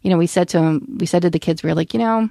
you 0.04 0.10
know, 0.10 0.18
we 0.18 0.28
said 0.28 0.48
to 0.50 0.60
them, 0.60 0.98
we 1.00 1.06
said 1.06 1.24
to 1.24 1.30
the 1.30 1.40
kids, 1.40 1.64
we 1.64 1.70
were 1.70 1.76
like, 1.76 1.94
you 1.94 2.00
know 2.00 2.30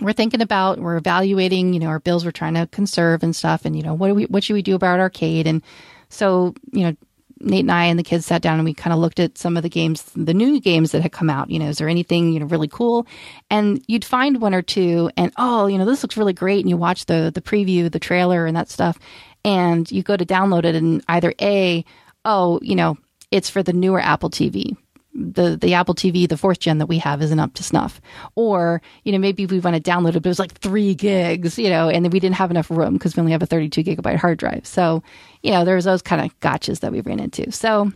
we're 0.00 0.12
thinking 0.12 0.40
about 0.40 0.78
we're 0.78 0.96
evaluating 0.96 1.72
you 1.72 1.80
know 1.80 1.86
our 1.86 2.00
bills 2.00 2.24
we're 2.24 2.30
trying 2.30 2.54
to 2.54 2.66
conserve 2.68 3.22
and 3.22 3.36
stuff 3.36 3.64
and 3.64 3.76
you 3.76 3.82
know 3.82 3.94
what 3.94 4.08
do 4.08 4.14
we 4.14 4.24
what 4.26 4.44
should 4.44 4.54
we 4.54 4.62
do 4.62 4.74
about 4.74 5.00
arcade 5.00 5.46
and 5.46 5.62
so 6.08 6.54
you 6.72 6.84
know 6.84 6.96
Nate 7.42 7.60
and 7.60 7.72
I 7.72 7.86
and 7.86 7.98
the 7.98 8.04
kids 8.04 8.26
sat 8.26 8.42
down 8.42 8.58
and 8.58 8.64
we 8.64 8.74
kind 8.74 8.92
of 8.92 8.98
looked 8.98 9.18
at 9.18 9.38
some 9.38 9.56
of 9.56 9.62
the 9.62 9.70
games, 9.70 10.02
the 10.14 10.34
new 10.34 10.60
games 10.60 10.92
that 10.92 11.00
had 11.00 11.12
come 11.12 11.30
out. 11.30 11.50
You 11.50 11.58
know, 11.58 11.68
is 11.68 11.78
there 11.78 11.88
anything, 11.88 12.32
you 12.32 12.40
know, 12.40 12.44
really 12.44 12.68
cool? 12.68 13.06
And 13.48 13.82
you'd 13.88 14.04
find 14.04 14.42
one 14.42 14.54
or 14.54 14.60
two 14.60 15.10
and, 15.16 15.32
oh, 15.38 15.66
you 15.66 15.78
know, 15.78 15.86
this 15.86 16.02
looks 16.02 16.18
really 16.18 16.34
great. 16.34 16.60
And 16.60 16.68
you 16.68 16.76
watch 16.76 17.06
the, 17.06 17.30
the 17.34 17.40
preview, 17.40 17.90
the 17.90 17.98
trailer 17.98 18.44
and 18.44 18.54
that 18.56 18.68
stuff. 18.68 18.98
And 19.42 19.90
you 19.90 20.02
go 20.02 20.18
to 20.18 20.26
download 20.26 20.64
it 20.64 20.74
and 20.74 21.02
either 21.08 21.32
A, 21.40 21.82
oh, 22.26 22.60
you 22.62 22.76
know, 22.76 22.98
it's 23.30 23.48
for 23.48 23.62
the 23.62 23.72
newer 23.72 24.00
Apple 24.00 24.28
TV 24.28 24.76
the 25.14 25.56
the 25.56 25.74
Apple 25.74 25.94
TV, 25.94 26.28
the 26.28 26.36
fourth 26.36 26.60
gen 26.60 26.78
that 26.78 26.86
we 26.86 26.98
have, 26.98 27.22
isn't 27.22 27.40
up 27.40 27.54
to 27.54 27.62
snuff. 27.62 28.00
Or 28.34 28.80
you 29.04 29.12
know 29.12 29.18
maybe 29.18 29.46
we 29.46 29.60
want 29.60 29.76
to 29.76 29.90
download 29.90 30.10
it, 30.10 30.22
but 30.22 30.26
it 30.26 30.28
was 30.28 30.38
like 30.38 30.52
three 30.58 30.94
gigs, 30.94 31.58
you 31.58 31.70
know, 31.70 31.88
and 31.88 32.04
then 32.04 32.10
we 32.10 32.20
didn't 32.20 32.36
have 32.36 32.50
enough 32.50 32.70
room 32.70 32.94
because 32.94 33.16
we 33.16 33.20
only 33.20 33.32
have 33.32 33.42
a 33.42 33.46
32 33.46 33.82
gigabyte 33.82 34.16
hard 34.16 34.38
drive. 34.38 34.66
So 34.66 35.02
you 35.42 35.52
know 35.52 35.64
there's 35.64 35.84
those 35.84 36.02
kind 36.02 36.24
of 36.24 36.38
gotchas 36.40 36.80
that 36.80 36.92
we 36.92 37.00
ran 37.00 37.20
into. 37.20 37.50
So 37.50 37.92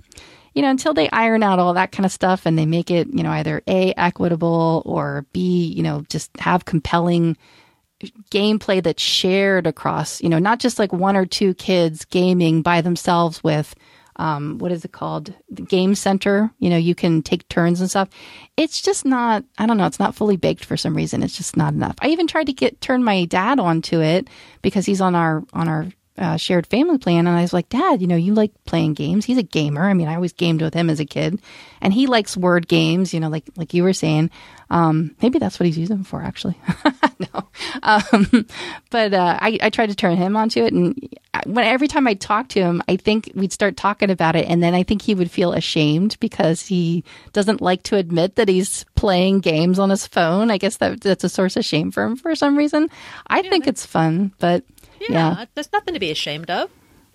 you 0.54 0.62
know 0.62 0.70
until 0.70 0.94
they 0.94 1.10
iron 1.10 1.42
out 1.42 1.58
all 1.58 1.74
that 1.74 1.92
kind 1.92 2.06
of 2.06 2.12
stuff 2.12 2.46
and 2.46 2.58
they 2.58 2.66
make 2.66 2.90
it 2.90 3.08
you 3.12 3.22
know 3.22 3.30
either 3.30 3.62
a 3.66 3.92
equitable 3.96 4.82
or 4.86 5.26
b 5.32 5.66
you 5.66 5.82
know 5.82 6.04
just 6.08 6.30
have 6.38 6.64
compelling 6.64 7.36
gameplay 8.30 8.82
that's 8.82 9.02
shared 9.02 9.66
across 9.66 10.22
you 10.22 10.28
know 10.28 10.38
not 10.38 10.58
just 10.60 10.78
like 10.78 10.92
one 10.92 11.16
or 11.16 11.26
two 11.26 11.54
kids 11.54 12.04
gaming 12.04 12.62
by 12.62 12.80
themselves 12.80 13.42
with 13.42 13.74
um, 14.16 14.58
what 14.58 14.72
is 14.72 14.84
it 14.84 14.92
called? 14.92 15.32
The 15.50 15.62
game 15.62 15.94
center. 15.94 16.50
You 16.58 16.70
know, 16.70 16.76
you 16.76 16.94
can 16.94 17.22
take 17.22 17.48
turns 17.48 17.80
and 17.80 17.90
stuff. 17.90 18.08
It's 18.56 18.80
just 18.80 19.04
not, 19.04 19.44
I 19.58 19.66
don't 19.66 19.76
know, 19.76 19.86
it's 19.86 19.98
not 19.98 20.14
fully 20.14 20.36
baked 20.36 20.64
for 20.64 20.76
some 20.76 20.96
reason. 20.96 21.22
It's 21.22 21.36
just 21.36 21.56
not 21.56 21.74
enough. 21.74 21.96
I 22.00 22.08
even 22.08 22.26
tried 22.26 22.46
to 22.46 22.52
get, 22.52 22.80
turn 22.80 23.02
my 23.02 23.24
dad 23.24 23.58
onto 23.58 24.00
it 24.00 24.28
because 24.62 24.86
he's 24.86 25.00
on 25.00 25.14
our, 25.14 25.42
on 25.52 25.68
our, 25.68 25.86
uh, 26.16 26.36
shared 26.36 26.66
family 26.66 26.98
plan. 26.98 27.26
And 27.26 27.36
I 27.36 27.42
was 27.42 27.52
like, 27.52 27.68
Dad, 27.68 28.00
you 28.00 28.06
know, 28.06 28.16
you 28.16 28.34
like 28.34 28.52
playing 28.66 28.94
games. 28.94 29.24
He's 29.24 29.38
a 29.38 29.42
gamer. 29.42 29.84
I 29.84 29.94
mean, 29.94 30.08
I 30.08 30.14
always 30.14 30.32
gamed 30.32 30.62
with 30.62 30.74
him 30.74 30.88
as 30.88 31.00
a 31.00 31.04
kid, 31.04 31.40
and 31.80 31.92
he 31.92 32.06
likes 32.06 32.36
word 32.36 32.68
games. 32.68 33.12
You 33.12 33.20
know, 33.20 33.28
like 33.28 33.44
like 33.56 33.74
you 33.74 33.82
were 33.82 33.92
saying. 33.92 34.30
Um, 34.70 35.14
maybe 35.20 35.38
that's 35.38 35.60
what 35.60 35.66
he's 35.66 35.78
using 35.78 36.04
for, 36.04 36.22
actually. 36.22 36.58
no, 37.18 37.48
um, 37.82 38.46
but 38.90 39.12
uh, 39.12 39.38
I, 39.40 39.58
I 39.62 39.70
tried 39.70 39.90
to 39.90 39.94
turn 39.94 40.16
him 40.16 40.36
onto 40.36 40.64
it, 40.64 40.72
and 40.72 40.96
when 41.44 41.64
every 41.64 41.88
time 41.88 42.06
I 42.06 42.14
talked 42.14 42.50
to 42.52 42.60
him, 42.60 42.82
I 42.88 42.96
think 42.96 43.30
we'd 43.34 43.52
start 43.52 43.76
talking 43.76 44.10
about 44.10 44.36
it, 44.36 44.48
and 44.48 44.62
then 44.62 44.74
I 44.74 44.82
think 44.82 45.02
he 45.02 45.14
would 45.14 45.30
feel 45.30 45.52
ashamed 45.52 46.16
because 46.20 46.66
he 46.66 47.04
doesn't 47.32 47.60
like 47.60 47.82
to 47.84 47.96
admit 47.96 48.36
that 48.36 48.48
he's 48.48 48.84
playing 48.94 49.40
games 49.40 49.78
on 49.78 49.90
his 49.90 50.06
phone. 50.06 50.50
I 50.50 50.58
guess 50.58 50.78
that 50.78 51.00
that's 51.00 51.24
a 51.24 51.28
source 51.28 51.56
of 51.56 51.64
shame 51.64 51.90
for 51.90 52.04
him 52.04 52.16
for 52.16 52.34
some 52.34 52.56
reason. 52.56 52.90
I 53.26 53.40
yeah, 53.40 53.50
think 53.50 53.66
it's 53.66 53.86
fun, 53.86 54.32
but 54.38 54.64
yeah, 55.00 55.36
yeah, 55.38 55.44
there's 55.54 55.72
nothing 55.72 55.94
to 55.94 56.00
be 56.00 56.10
ashamed 56.10 56.50
of. 56.50 56.70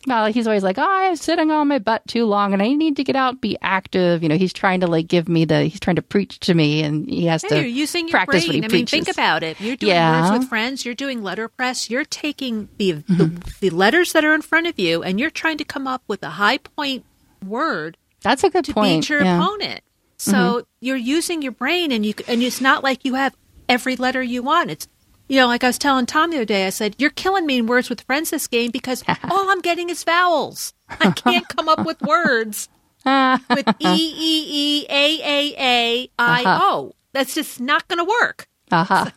Well, 0.08 0.32
he's 0.32 0.48
always 0.48 0.64
like, 0.64 0.78
oh, 0.78 0.84
I'm 0.88 1.16
sitting 1.18 1.52
on 1.52 1.68
my 1.68 1.80
butt 1.80 2.08
too 2.08 2.26
long 2.26 2.54
and 2.54 2.62
I 2.62 2.70
need 2.74 2.96
to 2.96 3.04
get 3.04 3.16
out, 3.16 3.42
be 3.42 3.58
active. 3.62 4.24
You 4.24 4.30
know, 4.30 4.38
he's 4.38 4.54
trying 4.54 4.80
to 4.80 4.88
like 4.88 5.08
give 5.08 5.28
me 5.28 5.46
the, 5.46 5.64
he's 5.66 5.80
trying 5.80 5.98
to 5.98 6.02
preach 6.02 6.40
to 6.42 6.54
me 6.54 6.82
and 6.84 7.08
he 7.10 7.26
has 7.26 7.42
hey, 7.42 7.50
to 7.50 7.56
you're 7.58 7.66
using 7.66 8.08
your 8.08 8.12
practice 8.12 8.46
brain. 8.46 8.48
what 8.48 8.56
he 8.56 8.66
I 8.66 8.68
preaches. 8.70 8.94
mean, 8.94 9.04
think 9.06 9.16
about 9.16 9.44
it. 9.44 9.60
You're 9.60 9.76
doing 9.76 9.92
Yeah. 9.92 10.30
words 10.32 10.40
with 10.40 10.50
friends, 10.50 10.86
you're 10.86 10.96
doing 10.96 11.22
letterpress, 11.22 11.90
you're 11.90 12.06
taking 12.06 12.70
the, 12.78 12.94
Mm-hmm. 12.94 13.18
the, 13.18 13.54
the 13.60 13.70
letters 13.72 14.14
that 14.14 14.24
are 14.24 14.34
in 14.34 14.42
front 14.42 14.68
of 14.68 14.80
you 14.80 15.04
and 15.04 15.20
you're 15.20 15.30
trying 15.30 15.58
to 15.58 15.66
come 15.66 15.86
up 15.88 16.02
with 16.08 16.24
a 16.24 16.30
high 16.32 16.58
point 16.60 17.04
word 17.46 17.98
That's 18.22 18.44
a 18.44 18.50
good 18.50 18.66
to 18.66 18.74
point. 18.74 19.02
beat 19.04 19.10
your 19.10 19.22
yeah. 19.24 19.34
Mm-hmm. 19.38 19.42
opponent. 19.44 19.82
So 20.18 20.64
you're 20.82 20.98
using 20.98 21.42
your 21.42 21.54
brain, 21.54 21.94
and 21.94 22.06
you 22.06 22.14
and 22.28 22.44
it's 22.44 22.60
not 22.60 22.84
like 22.84 23.06
you 23.06 23.14
have 23.14 23.38
every 23.70 23.96
letter 23.96 24.22
you 24.22 24.44
want. 24.44 24.70
It's 24.70 24.86
you 25.30 25.38
know, 25.38 25.48
like 25.48 25.64
I 25.64 25.68
was 25.68 25.78
telling 25.78 26.06
Tom 26.06 26.32
the 26.32 26.38
other 26.38 26.46
day, 26.46 26.68
I 26.68 26.72
said 26.72 26.96
you're 26.98 27.12
killing 27.12 27.46
me 27.46 27.60
in 27.60 27.68
words 27.68 27.90
with 27.90 28.02
friends 28.02 28.32
this 28.32 28.48
game 28.48 28.72
because 28.72 29.04
all 29.30 29.50
I'm 29.50 29.62
getting 29.62 29.90
is 29.90 30.04
vowels. 30.04 30.74
I 30.90 31.12
can't 31.12 31.48
come 31.48 31.70
up 31.70 31.86
with 31.86 32.02
words 32.02 32.68
with 33.06 33.68
E 33.80 34.14
E 34.18 34.46
E 34.50 34.86
A 34.90 35.22
A 35.22 35.56
A 35.58 36.10
I 36.20 36.44
O. 36.62 36.94
That's 37.14 37.36
just 37.36 37.60
not 37.62 37.88
going 37.88 38.00
to 38.00 38.12
work. 38.22 38.48
Uh-huh. 38.72 39.10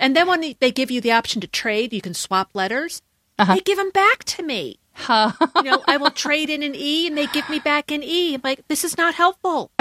And 0.00 0.14
then 0.14 0.28
when 0.28 0.54
they 0.60 0.70
give 0.70 0.90
you 0.90 1.00
the 1.00 1.12
option 1.12 1.40
to 1.40 1.46
trade, 1.46 1.92
you 1.92 2.00
can 2.00 2.14
swap 2.14 2.50
letters. 2.54 3.02
Uh-huh. 3.38 3.54
They 3.54 3.60
give 3.60 3.76
them 3.76 3.90
back 3.90 4.24
to 4.24 4.42
me. 4.42 4.78
you 5.08 5.62
know, 5.62 5.82
I 5.86 5.96
will 5.98 6.10
trade 6.10 6.50
in 6.50 6.62
an 6.62 6.74
E 6.74 7.06
and 7.06 7.16
they 7.16 7.26
give 7.26 7.48
me 7.48 7.58
back 7.58 7.90
an 7.90 8.02
E. 8.02 8.34
I'm 8.34 8.40
like, 8.42 8.66
this 8.68 8.84
is 8.84 8.96
not 8.96 9.14
helpful. 9.14 9.70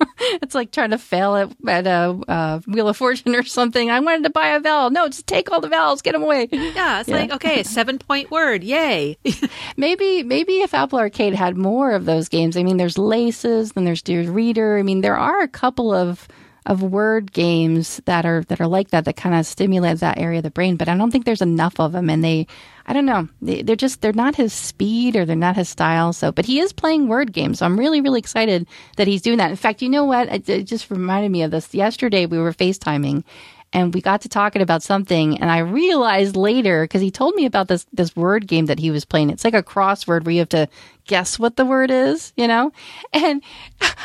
It's 0.42 0.54
like 0.54 0.70
trying 0.70 0.90
to 0.90 0.98
fail 0.98 1.34
at, 1.36 1.50
at 1.66 1.86
a 1.86 2.18
uh, 2.28 2.60
Wheel 2.66 2.88
of 2.88 2.96
Fortune 2.96 3.34
or 3.34 3.42
something. 3.42 3.90
I 3.90 4.00
wanted 4.00 4.24
to 4.24 4.30
buy 4.30 4.48
a 4.48 4.60
vowel. 4.60 4.90
No, 4.90 5.08
just 5.08 5.26
take 5.26 5.50
all 5.50 5.60
the 5.60 5.68
vowels, 5.68 6.02
get 6.02 6.12
them 6.12 6.22
away. 6.22 6.48
Yeah, 6.52 7.00
it's 7.00 7.08
Yeah. 7.08 7.16
like, 7.16 7.30
okay, 7.32 7.62
seven 7.62 7.98
point 7.98 8.30
word. 8.30 8.62
Yay. 8.62 9.16
Maybe 9.76 10.22
maybe 10.22 10.60
if 10.60 10.74
Apple 10.74 10.98
Arcade 10.98 11.34
had 11.34 11.56
more 11.56 11.92
of 11.92 12.04
those 12.04 12.28
games. 12.28 12.56
I 12.56 12.62
mean, 12.62 12.76
there's 12.76 12.98
Laces, 12.98 13.72
then 13.72 13.84
there's 13.84 14.02
Dear 14.02 14.30
Reader. 14.30 14.78
I 14.78 14.82
mean, 14.82 15.00
there 15.00 15.16
are 15.16 15.40
a 15.42 15.48
couple 15.48 15.92
of 15.94 16.28
of 16.66 16.82
word 16.82 17.32
games 17.32 18.00
that 18.04 18.26
are 18.26 18.42
that 18.44 18.60
are 18.60 18.66
like 18.66 18.90
that 18.90 19.04
that 19.06 19.16
kind 19.16 19.34
of 19.34 19.46
stimulate 19.46 19.98
that 20.00 20.18
area 20.18 20.38
of 20.38 20.44
the 20.44 20.50
brain. 20.50 20.76
But 20.76 20.88
I 20.88 20.96
don't 20.96 21.10
think 21.10 21.24
there's 21.24 21.42
enough 21.42 21.80
of 21.80 21.92
them, 21.92 22.10
and 22.10 22.22
they, 22.22 22.46
I 22.86 22.92
don't 22.92 23.06
know, 23.06 23.28
they, 23.40 23.62
they're 23.62 23.76
just 23.76 24.00
they're 24.00 24.12
not 24.12 24.36
his 24.36 24.52
speed 24.52 25.16
or 25.16 25.24
they're 25.24 25.36
not 25.36 25.56
his 25.56 25.68
style. 25.68 26.12
So, 26.12 26.32
but 26.32 26.46
he 26.46 26.60
is 26.60 26.72
playing 26.72 27.08
word 27.08 27.32
games, 27.32 27.58
so 27.58 27.66
I'm 27.66 27.78
really 27.78 28.00
really 28.00 28.18
excited 28.18 28.66
that 28.96 29.06
he's 29.06 29.22
doing 29.22 29.38
that. 29.38 29.50
In 29.50 29.56
fact, 29.56 29.82
you 29.82 29.88
know 29.88 30.04
what? 30.04 30.28
It, 30.28 30.48
it 30.48 30.64
just 30.64 30.90
reminded 30.90 31.30
me 31.30 31.42
of 31.42 31.50
this. 31.50 31.74
Yesterday 31.74 32.26
we 32.26 32.38
were 32.38 32.52
FaceTiming 32.52 33.24
and 33.72 33.94
we 33.94 34.00
got 34.00 34.22
to 34.22 34.28
talking 34.28 34.62
about 34.62 34.82
something 34.82 35.38
and 35.40 35.50
i 35.50 35.58
realized 35.58 36.34
later 36.36 36.82
because 36.84 37.00
he 37.00 37.10
told 37.10 37.34
me 37.34 37.46
about 37.46 37.68
this 37.68 37.86
this 37.92 38.14
word 38.16 38.46
game 38.46 38.66
that 38.66 38.78
he 38.80 38.90
was 38.90 39.04
playing. 39.04 39.30
It's 39.30 39.44
like 39.44 39.54
a 39.54 39.62
crossword 39.62 40.24
where 40.24 40.32
you 40.32 40.40
have 40.40 40.48
to 40.50 40.68
guess 41.06 41.38
what 41.38 41.56
the 41.56 41.64
word 41.64 41.90
is 41.90 42.32
you 42.36 42.46
know? 42.48 42.72
And 43.12 43.42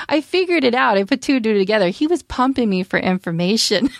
i 0.09 0.21
figured 0.21 0.63
it 0.63 0.75
out. 0.75 0.97
I 0.97 1.03
put 1.03 1.21
two 1.21 1.35
and 1.35 1.43
two 1.43 1.57
together. 1.57 1.89
He 1.89 2.07
was 2.07 2.23
pumping 2.23 2.69
me 2.69 2.83
for 2.83 2.99
information. 2.99 3.89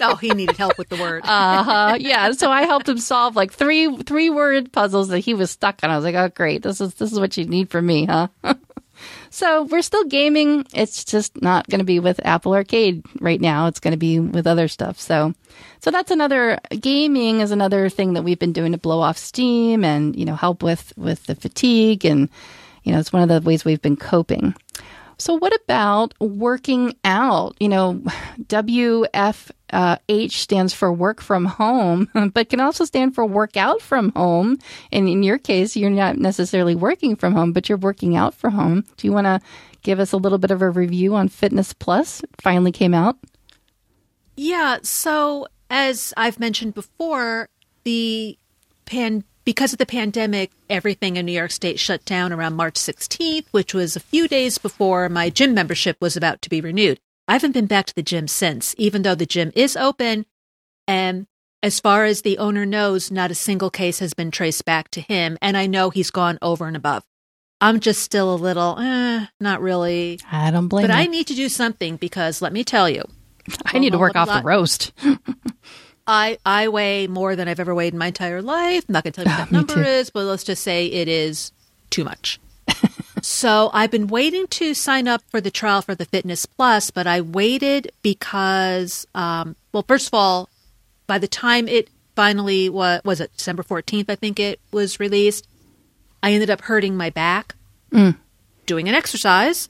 Oh, 0.00 0.14
he 0.14 0.30
needed 0.30 0.56
help 0.56 0.78
with 0.78 0.90
the 0.90 0.96
word. 0.96 1.24
uh-huh. 1.26 1.96
Yeah 1.98 2.30
so 2.30 2.52
i 2.52 2.62
helped 2.62 2.88
him 2.88 2.98
solve 2.98 3.34
like 3.34 3.52
three 3.52 3.96
three 4.04 4.30
word 4.30 4.70
puzzles 4.72 5.08
that 5.08 5.18
he 5.18 5.34
was 5.34 5.50
stuck 5.50 5.80
on. 5.82 5.90
I 5.90 5.96
was 5.96 6.04
like 6.04 6.14
oh 6.14 6.28
great. 6.28 6.62
This 6.62 6.80
is 6.80 6.94
this 6.94 7.10
is 7.10 7.18
what 7.18 7.36
you 7.36 7.46
need 7.46 7.68
from 7.68 7.86
me 7.86 8.04
huh 8.06 8.28
So 9.30 9.64
we're 9.64 9.82
still 9.82 10.04
gaming. 10.04 10.66
It's 10.72 11.04
just 11.04 11.40
not 11.42 11.68
going 11.68 11.80
to 11.80 11.84
be 11.84 12.00
with 12.00 12.20
Apple 12.24 12.54
Arcade 12.54 13.04
right 13.20 13.40
now. 13.40 13.66
It's 13.66 13.80
going 13.80 13.92
to 13.92 13.98
be 13.98 14.18
with 14.18 14.46
other 14.46 14.68
stuff. 14.68 14.98
So, 15.00 15.34
so 15.80 15.90
that's 15.90 16.10
another 16.10 16.58
gaming 16.80 17.40
is 17.40 17.50
another 17.50 17.88
thing 17.88 18.14
that 18.14 18.22
we've 18.22 18.38
been 18.38 18.52
doing 18.52 18.72
to 18.72 18.78
blow 18.78 19.00
off 19.00 19.18
steam 19.18 19.84
and 19.84 20.16
you 20.16 20.24
know 20.24 20.36
help 20.36 20.62
with 20.62 20.92
with 20.96 21.26
the 21.26 21.34
fatigue 21.34 22.04
and 22.04 22.28
you 22.84 22.92
know 22.92 22.98
it's 22.98 23.12
one 23.12 23.22
of 23.22 23.28
the 23.28 23.46
ways 23.46 23.64
we've 23.64 23.82
been 23.82 23.96
coping. 23.96 24.54
So 25.18 25.34
what 25.34 25.52
about 25.64 26.14
working 26.20 26.94
out? 27.04 27.56
You 27.58 27.68
know, 27.68 28.02
Uh, 29.70 29.96
WFH 30.28 30.32
stands 30.32 30.72
for 30.72 30.92
work 30.92 31.20
from 31.20 31.44
home, 31.44 32.08
but 32.34 32.48
can 32.48 32.60
also 32.60 32.84
stand 32.84 33.14
for 33.14 33.24
work 33.24 33.56
out 33.56 33.80
from 33.80 34.12
home. 34.12 34.58
And 34.92 35.08
in 35.08 35.22
your 35.22 35.38
case, 35.38 35.76
you're 35.76 35.90
not 35.90 36.16
necessarily 36.16 36.74
working 36.74 37.16
from 37.16 37.34
home, 37.34 37.52
but 37.52 37.68
you're 37.68 37.78
working 37.78 38.16
out 38.16 38.34
from 38.34 38.54
home. 38.54 38.84
Do 38.96 39.06
you 39.06 39.12
want 39.12 39.26
to 39.26 39.40
give 39.82 40.00
us 40.00 40.12
a 40.12 40.16
little 40.16 40.38
bit 40.38 40.50
of 40.50 40.62
a 40.62 40.70
review 40.70 41.14
on 41.14 41.28
Fitness 41.28 41.72
Plus? 41.72 42.22
It 42.22 42.30
finally 42.40 42.72
came 42.72 42.94
out. 42.94 43.16
Yeah. 44.36 44.78
So, 44.82 45.46
as 45.70 46.12
I've 46.16 46.38
mentioned 46.38 46.74
before, 46.74 47.48
the 47.84 48.38
pan 48.84 49.24
because 49.44 49.72
of 49.72 49.78
the 49.78 49.86
pandemic, 49.86 50.50
everything 50.68 51.16
in 51.16 51.24
New 51.24 51.32
York 51.32 51.50
State 51.50 51.78
shut 51.78 52.04
down 52.04 52.34
around 52.34 52.54
March 52.54 52.74
16th, 52.74 53.46
which 53.50 53.72
was 53.72 53.96
a 53.96 54.00
few 54.00 54.28
days 54.28 54.58
before 54.58 55.08
my 55.08 55.30
gym 55.30 55.54
membership 55.54 55.96
was 56.02 56.18
about 56.18 56.42
to 56.42 56.50
be 56.50 56.60
renewed. 56.60 57.00
I 57.28 57.34
haven't 57.34 57.52
been 57.52 57.66
back 57.66 57.86
to 57.86 57.94
the 57.94 58.02
gym 58.02 58.26
since, 58.26 58.74
even 58.78 59.02
though 59.02 59.14
the 59.14 59.26
gym 59.26 59.52
is 59.54 59.76
open. 59.76 60.24
And 60.86 61.26
as 61.62 61.78
far 61.78 62.04
as 62.06 62.22
the 62.22 62.38
owner 62.38 62.64
knows, 62.64 63.10
not 63.10 63.30
a 63.30 63.34
single 63.34 63.70
case 63.70 63.98
has 63.98 64.14
been 64.14 64.30
traced 64.30 64.64
back 64.64 64.90
to 64.92 65.00
him. 65.02 65.36
And 65.42 65.56
I 65.56 65.66
know 65.66 65.90
he's 65.90 66.10
gone 66.10 66.38
over 66.40 66.66
and 66.66 66.76
above. 66.76 67.04
I'm 67.60 67.80
just 67.80 68.02
still 68.02 68.32
a 68.32 68.36
little, 68.36 68.78
eh, 68.78 69.26
not 69.40 69.60
really. 69.60 70.18
I 70.30 70.50
don't 70.50 70.68
blame 70.68 70.86
But 70.86 70.94
you. 70.94 71.00
I 71.02 71.06
need 71.06 71.26
to 71.26 71.34
do 71.34 71.48
something 71.48 71.96
because 71.96 72.40
let 72.40 72.52
me 72.52 72.64
tell 72.64 72.88
you, 72.88 73.02
I 73.66 73.78
need 73.78 73.90
to 73.92 73.98
work 73.98 74.16
off 74.16 74.28
the 74.28 74.42
roast. 74.46 74.92
I 76.06 76.38
I 76.46 76.68
weigh 76.68 77.06
more 77.08 77.36
than 77.36 77.48
I've 77.48 77.60
ever 77.60 77.74
weighed 77.74 77.92
in 77.92 77.98
my 77.98 78.06
entire 78.06 78.40
life. 78.40 78.84
I'm 78.88 78.92
not 78.94 79.04
going 79.04 79.12
to 79.12 79.24
tell 79.24 79.30
you 79.30 79.38
what 79.38 79.44
that 79.50 79.52
number 79.52 79.74
too. 79.74 79.82
is, 79.82 80.08
but 80.10 80.24
let's 80.24 80.44
just 80.44 80.62
say 80.62 80.86
it 80.86 81.08
is 81.08 81.52
too 81.90 82.04
much. 82.04 82.40
So 83.28 83.68
I've 83.74 83.90
been 83.90 84.06
waiting 84.06 84.46
to 84.46 84.72
sign 84.72 85.06
up 85.06 85.20
for 85.30 85.38
the 85.40 85.50
trial 85.50 85.82
for 85.82 85.94
the 85.94 86.06
Fitness 86.06 86.46
Plus, 86.46 86.90
but 86.90 87.06
I 87.06 87.20
waited 87.20 87.92
because, 88.02 89.06
um, 89.14 89.54
well, 89.72 89.84
first 89.86 90.06
of 90.06 90.14
all, 90.14 90.48
by 91.06 91.18
the 91.18 91.28
time 91.28 91.68
it 91.68 91.90
finally 92.16 92.70
was, 92.70 93.02
was 93.04 93.20
it 93.20 93.30
December 93.36 93.62
14th, 93.62 94.06
I 94.08 94.14
think 94.14 94.40
it 94.40 94.60
was 94.72 94.98
released, 94.98 95.46
I 96.22 96.32
ended 96.32 96.48
up 96.48 96.62
hurting 96.62 96.96
my 96.96 97.10
back 97.10 97.54
doing 98.66 98.88
an 98.88 98.94
exercise. 98.94 99.68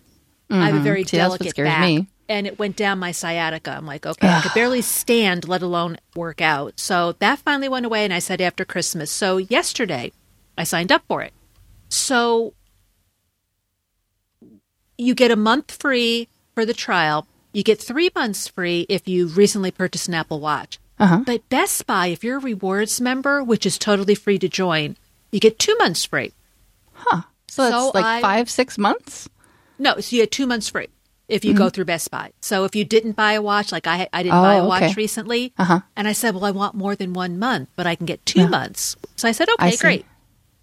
I 0.50 0.66
have 0.66 0.76
a 0.76 0.80
very 0.80 1.02
Mm. 1.04 1.08
See, 1.10 1.16
delicate 1.16 1.56
back, 1.56 1.80
me. 1.84 2.06
and 2.28 2.46
it 2.46 2.58
went 2.60 2.76
down 2.76 3.00
my 3.00 3.10
sciatica. 3.12 3.72
I'm 3.72 3.86
like, 3.86 4.06
okay, 4.06 4.28
I 4.28 4.40
could 4.40 4.54
barely 4.54 4.82
stand, 4.82 5.46
let 5.48 5.62
alone 5.62 5.98
work 6.14 6.40
out. 6.40 6.78
So 6.80 7.12
that 7.18 7.40
finally 7.40 7.68
went 7.68 7.86
away, 7.86 8.04
and 8.04 8.14
I 8.14 8.20
said 8.20 8.40
after 8.40 8.64
Christmas. 8.64 9.10
So 9.10 9.36
yesterday, 9.36 10.12
I 10.56 10.62
signed 10.64 10.90
up 10.92 11.02
for 11.08 11.22
it. 11.22 11.32
So 11.90 12.54
you 14.98 15.14
get 15.14 15.30
a 15.30 15.36
month 15.36 15.80
free 15.80 16.28
for 16.54 16.66
the 16.66 16.74
trial. 16.74 17.26
You 17.52 17.62
get 17.62 17.80
three 17.80 18.10
months 18.14 18.46
free 18.48 18.84
if 18.88 19.08
you 19.08 19.28
recently 19.28 19.70
purchased 19.70 20.08
an 20.08 20.14
Apple 20.14 20.40
Watch. 20.40 20.78
Uh-huh. 20.98 21.22
But 21.24 21.48
Best 21.48 21.86
Buy, 21.86 22.08
if 22.08 22.22
you're 22.24 22.38
a 22.38 22.40
rewards 22.40 23.00
member, 23.00 23.42
which 23.42 23.64
is 23.64 23.78
totally 23.78 24.14
free 24.14 24.38
to 24.40 24.48
join, 24.48 24.96
you 25.32 25.40
get 25.40 25.58
two 25.58 25.76
months 25.78 26.04
free. 26.04 26.32
Huh. 26.92 27.22
So 27.46 27.62
that's 27.62 27.74
So 27.74 27.90
like 27.94 28.04
I- 28.04 28.20
five, 28.20 28.50
six 28.50 28.76
months? 28.76 29.28
No, 29.78 29.98
so 30.00 30.16
you 30.16 30.22
get 30.22 30.32
two 30.32 30.46
months 30.46 30.68
free 30.68 30.88
if 31.28 31.44
you 31.44 31.54
go 31.54 31.68
through 31.68 31.84
Best 31.84 32.10
Buy. 32.10 32.32
So 32.40 32.64
if 32.64 32.74
you 32.74 32.84
didn't 32.84 33.12
buy 33.12 33.34
a 33.34 33.42
watch, 33.42 33.70
like 33.70 33.86
I, 33.86 34.08
I 34.12 34.22
didn't 34.24 34.34
Mm-hmm. 34.34 34.38
Oh, 34.38 34.42
buy 34.42 34.54
a 34.54 34.66
watch 34.66 34.82
okay. 34.82 34.94
recently, 34.94 35.52
Uh-huh. 35.56 35.80
and 35.94 36.08
I 36.08 36.12
said, 36.12 36.34
well, 36.34 36.44
I 36.44 36.50
want 36.50 36.74
more 36.74 36.96
than 36.96 37.12
one 37.12 37.38
month, 37.38 37.68
but 37.76 37.86
I 37.86 37.94
can 37.94 38.06
get 38.06 38.24
two 38.26 38.48
months. 38.48 38.96
So 39.14 39.28
I 39.28 39.32
said, 39.32 39.48
okay, 39.50 39.76
great. 39.76 40.04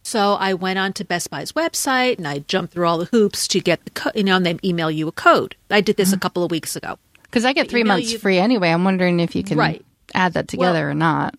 So 0.06 0.34
I 0.34 0.54
went 0.54 0.78
on 0.78 0.94
to 0.94 1.04
Best 1.04 1.32
Buy's 1.32 1.52
website 1.54 2.20
and 2.20 2.28
I 2.28 2.40
jumped 2.40 2.74
through 2.74 2.86
all 2.88 3.00
the 3.00 3.06
hoops 3.06 3.48
to 3.48 3.60
get 3.60 3.84
the 3.86 3.90
code, 3.90 4.14
you 4.16 4.24
know, 4.24 4.36
and 4.36 4.46
they 4.46 4.56
email 4.64 4.92
you 4.92 5.08
a 5.08 5.12
code. 5.12 5.56
I 5.72 5.82
did 5.82 5.94
Mm-hmm. 5.94 6.02
this 6.04 6.14
a 6.14 6.20
couple 6.20 6.44
of 6.44 6.52
weeks 6.52 6.76
ago. 6.76 7.00
Because 7.24 7.44
I 7.44 7.54
get 7.54 7.70
three 7.72 7.84
months 7.84 8.12
you- 8.12 8.20
free 8.20 8.38
anyway. 8.38 8.70
I'm 8.70 8.84
wondering 8.84 9.20
if 9.20 9.36
you 9.36 9.44
can 9.44 9.58
Right. 9.58 9.84
add 10.14 10.34
that 10.34 10.48
together 10.48 10.82
Well- 10.82 10.92
or 10.92 10.94
not. 10.94 11.34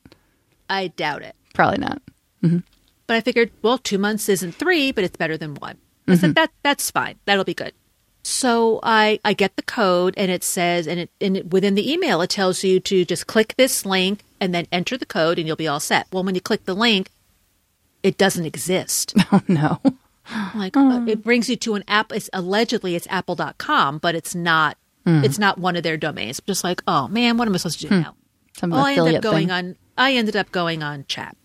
I 0.68 0.88
doubt 0.88 1.22
it. 1.22 1.36
Probably 1.54 1.78
not. 1.78 2.02
But 2.42 3.14
I 3.14 3.20
figured, 3.20 3.52
well, 3.62 3.78
two 3.78 3.98
months 3.98 4.28
isn't 4.28 4.56
three, 4.56 4.90
but 4.90 5.04
it's 5.04 5.16
better 5.16 5.36
than 5.36 5.54
one. 5.54 5.76
I 6.08 6.16
said 6.16 6.34
that 6.34 6.50
that's 6.64 6.90
fine. 6.90 7.16
That'll 7.24 7.44
be 7.44 7.54
good. 7.54 7.72
So 8.24 8.80
I 8.82 9.20
I 9.24 9.32
get 9.32 9.54
the 9.54 9.62
code 9.62 10.14
and 10.16 10.28
it 10.32 10.42
says 10.42 10.88
and 10.88 10.98
it 10.98 11.10
and 11.20 11.36
it, 11.36 11.50
within 11.52 11.76
the 11.76 11.92
email 11.92 12.20
it 12.22 12.30
tells 12.30 12.64
you 12.64 12.80
to 12.80 13.04
just 13.04 13.28
click 13.28 13.54
this 13.56 13.86
link 13.86 14.24
and 14.40 14.52
then 14.52 14.66
enter 14.72 14.96
the 14.96 15.06
code 15.06 15.38
and 15.38 15.46
you'll 15.46 15.54
be 15.56 15.68
all 15.68 15.78
set. 15.78 16.08
Well, 16.12 16.24
when 16.24 16.34
you 16.34 16.40
click 16.40 16.64
the 16.64 16.74
link, 16.74 17.10
it 18.07 18.16
doesn't 18.18 18.44
exist. 18.46 19.14
Oh, 19.32 19.42
no. 19.48 19.80
like 20.54 20.76
uh, 20.76 21.04
it 21.07 21.22
brings 21.24 21.48
you 21.48 21.57
to 21.57 21.74
an 21.74 21.84
app. 21.88 22.12
It's 22.12 22.30
allegedly 22.32 22.94
it's 22.94 23.07
apple.com, 23.11 23.98
but 23.98 24.14
it's 24.14 24.34
not. 24.34 24.76
It's 25.09 25.38
not 25.38 25.57
one 25.59 25.76
of 25.76 25.84
their 25.84 25.96
domains. 25.96 26.40
Just 26.46 26.64
like, 26.64 26.82
oh 26.88 27.07
man, 27.09 27.36
what 27.36 27.46
am 27.46 27.54
I 27.54 27.59
supposed 27.59 27.80
to 27.80 27.88
do 27.88 28.00
now? 28.00 28.16
Some 28.54 28.70
Well, 28.70 28.84
I 28.84 28.94
ended 28.94 29.14
up 29.16 29.22
going 29.22 29.48
thing. 29.48 29.50
on. 29.50 29.76
I 29.96 30.14
ended 30.14 30.34
up 30.34 30.50
going 30.50 30.82
on 30.82 31.04
chat. 31.07 31.36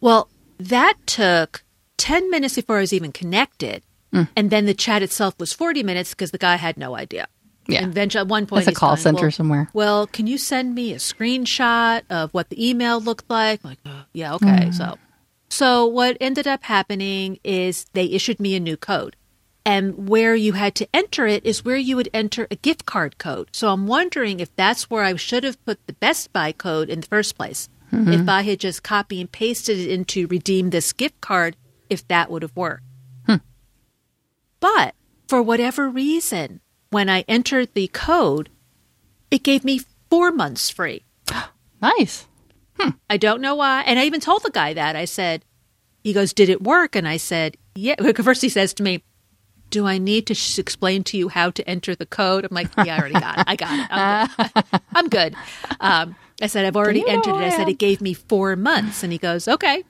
Well, 0.00 0.28
that 0.58 0.94
took 1.06 1.62
ten 1.98 2.30
minutes 2.30 2.54
before 2.54 2.78
I 2.78 2.80
was 2.80 2.92
even 2.92 3.12
connected, 3.12 3.82
and 4.12 4.50
then 4.50 4.64
the 4.66 4.74
chat 4.74 5.02
itself 5.02 5.34
was 5.38 5.52
forty 5.52 5.82
minutes 5.82 6.10
because 6.10 6.30
the 6.30 6.38
guy 6.38 6.56
had 6.56 6.76
no 6.78 6.96
idea. 6.96 7.28
Yeah. 7.68 7.84
And 7.84 7.96
at 7.96 8.26
one 8.26 8.46
point, 8.46 8.64
That's 8.64 8.76
a 8.76 8.78
call 8.80 8.90
going, 8.90 9.02
center 9.02 9.22
well, 9.22 9.30
somewhere. 9.30 9.68
Well, 9.72 10.06
can 10.06 10.26
you 10.26 10.36
send 10.38 10.74
me 10.74 10.92
a 10.92 10.96
screenshot 10.96 12.02
of 12.10 12.32
what 12.32 12.48
the 12.48 12.68
email 12.70 13.00
looked 13.00 13.30
like? 13.30 13.60
I'm 13.62 13.70
like, 13.70 13.78
"Uh, 13.86 14.02
yeah, 14.12 14.34
okay. 14.34 14.46
Mm. 14.46 14.74
So, 14.74 14.98
so 15.52 15.84
what 15.84 16.16
ended 16.18 16.48
up 16.48 16.62
happening 16.62 17.38
is 17.44 17.84
they 17.92 18.06
issued 18.06 18.40
me 18.40 18.56
a 18.56 18.60
new 18.60 18.78
code. 18.78 19.16
And 19.66 20.08
where 20.08 20.34
you 20.34 20.54
had 20.54 20.74
to 20.76 20.88
enter 20.94 21.26
it 21.26 21.44
is 21.44 21.62
where 21.62 21.76
you 21.76 21.94
would 21.96 22.08
enter 22.14 22.48
a 22.50 22.56
gift 22.56 22.86
card 22.86 23.18
code. 23.18 23.50
So 23.52 23.68
I'm 23.68 23.86
wondering 23.86 24.40
if 24.40 24.56
that's 24.56 24.88
where 24.88 25.04
I 25.04 25.14
should 25.16 25.44
have 25.44 25.62
put 25.66 25.86
the 25.86 25.92
Best 25.92 26.32
Buy 26.32 26.52
code 26.52 26.88
in 26.88 27.02
the 27.02 27.06
first 27.06 27.36
place. 27.36 27.68
Mm-hmm. 27.92 28.12
If 28.14 28.28
I 28.30 28.40
had 28.40 28.60
just 28.60 28.82
copy 28.82 29.20
and 29.20 29.30
pasted 29.30 29.78
it 29.78 29.90
into 29.90 30.26
redeem 30.26 30.70
this 30.70 30.90
gift 30.94 31.20
card, 31.20 31.54
if 31.90 32.08
that 32.08 32.30
would 32.30 32.40
have 32.40 32.56
worked. 32.56 32.84
Hmm. 33.26 33.44
But 34.58 34.94
for 35.28 35.42
whatever 35.42 35.86
reason, 35.90 36.60
when 36.88 37.10
I 37.10 37.26
entered 37.28 37.74
the 37.74 37.88
code, 37.88 38.48
it 39.30 39.42
gave 39.42 39.64
me 39.64 39.82
four 40.08 40.32
months 40.32 40.70
free. 40.70 41.04
Nice. 41.82 42.26
I 43.10 43.16
don't 43.16 43.40
know 43.40 43.54
why. 43.54 43.82
And 43.82 43.98
I 43.98 44.04
even 44.04 44.20
told 44.20 44.42
the 44.42 44.50
guy 44.50 44.72
that. 44.74 44.96
I 44.96 45.04
said, 45.04 45.44
he 46.02 46.12
goes, 46.12 46.32
Did 46.32 46.48
it 46.48 46.62
work? 46.62 46.96
And 46.96 47.06
I 47.06 47.16
said, 47.16 47.56
Yeah. 47.74 47.94
First, 48.22 48.42
he 48.42 48.48
says 48.48 48.74
to 48.74 48.82
me, 48.82 49.02
Do 49.70 49.86
I 49.86 49.98
need 49.98 50.26
to 50.28 50.34
sh- 50.34 50.58
explain 50.58 51.04
to 51.04 51.16
you 51.16 51.28
how 51.28 51.50
to 51.50 51.68
enter 51.68 51.94
the 51.94 52.06
code? 52.06 52.44
I'm 52.44 52.54
like, 52.54 52.68
Yeah, 52.76 52.96
I 52.96 52.98
already 52.98 53.14
got 53.20 53.38
it. 53.38 53.44
I 53.46 53.56
got 53.56 53.78
it. 53.78 53.88
I'm 53.90 54.66
good. 54.68 54.80
I'm 54.94 55.08
good. 55.08 55.34
Um, 55.80 56.16
I 56.40 56.46
said, 56.46 56.64
I've 56.64 56.76
already 56.76 57.06
entered 57.06 57.36
it. 57.36 57.44
I 57.44 57.50
said. 57.50 57.68
It 57.68 57.78
gave 57.78 58.00
me 58.00 58.14
four 58.14 58.56
months. 58.56 59.02
And 59.02 59.12
he 59.12 59.18
goes, 59.18 59.46
Okay. 59.48 59.84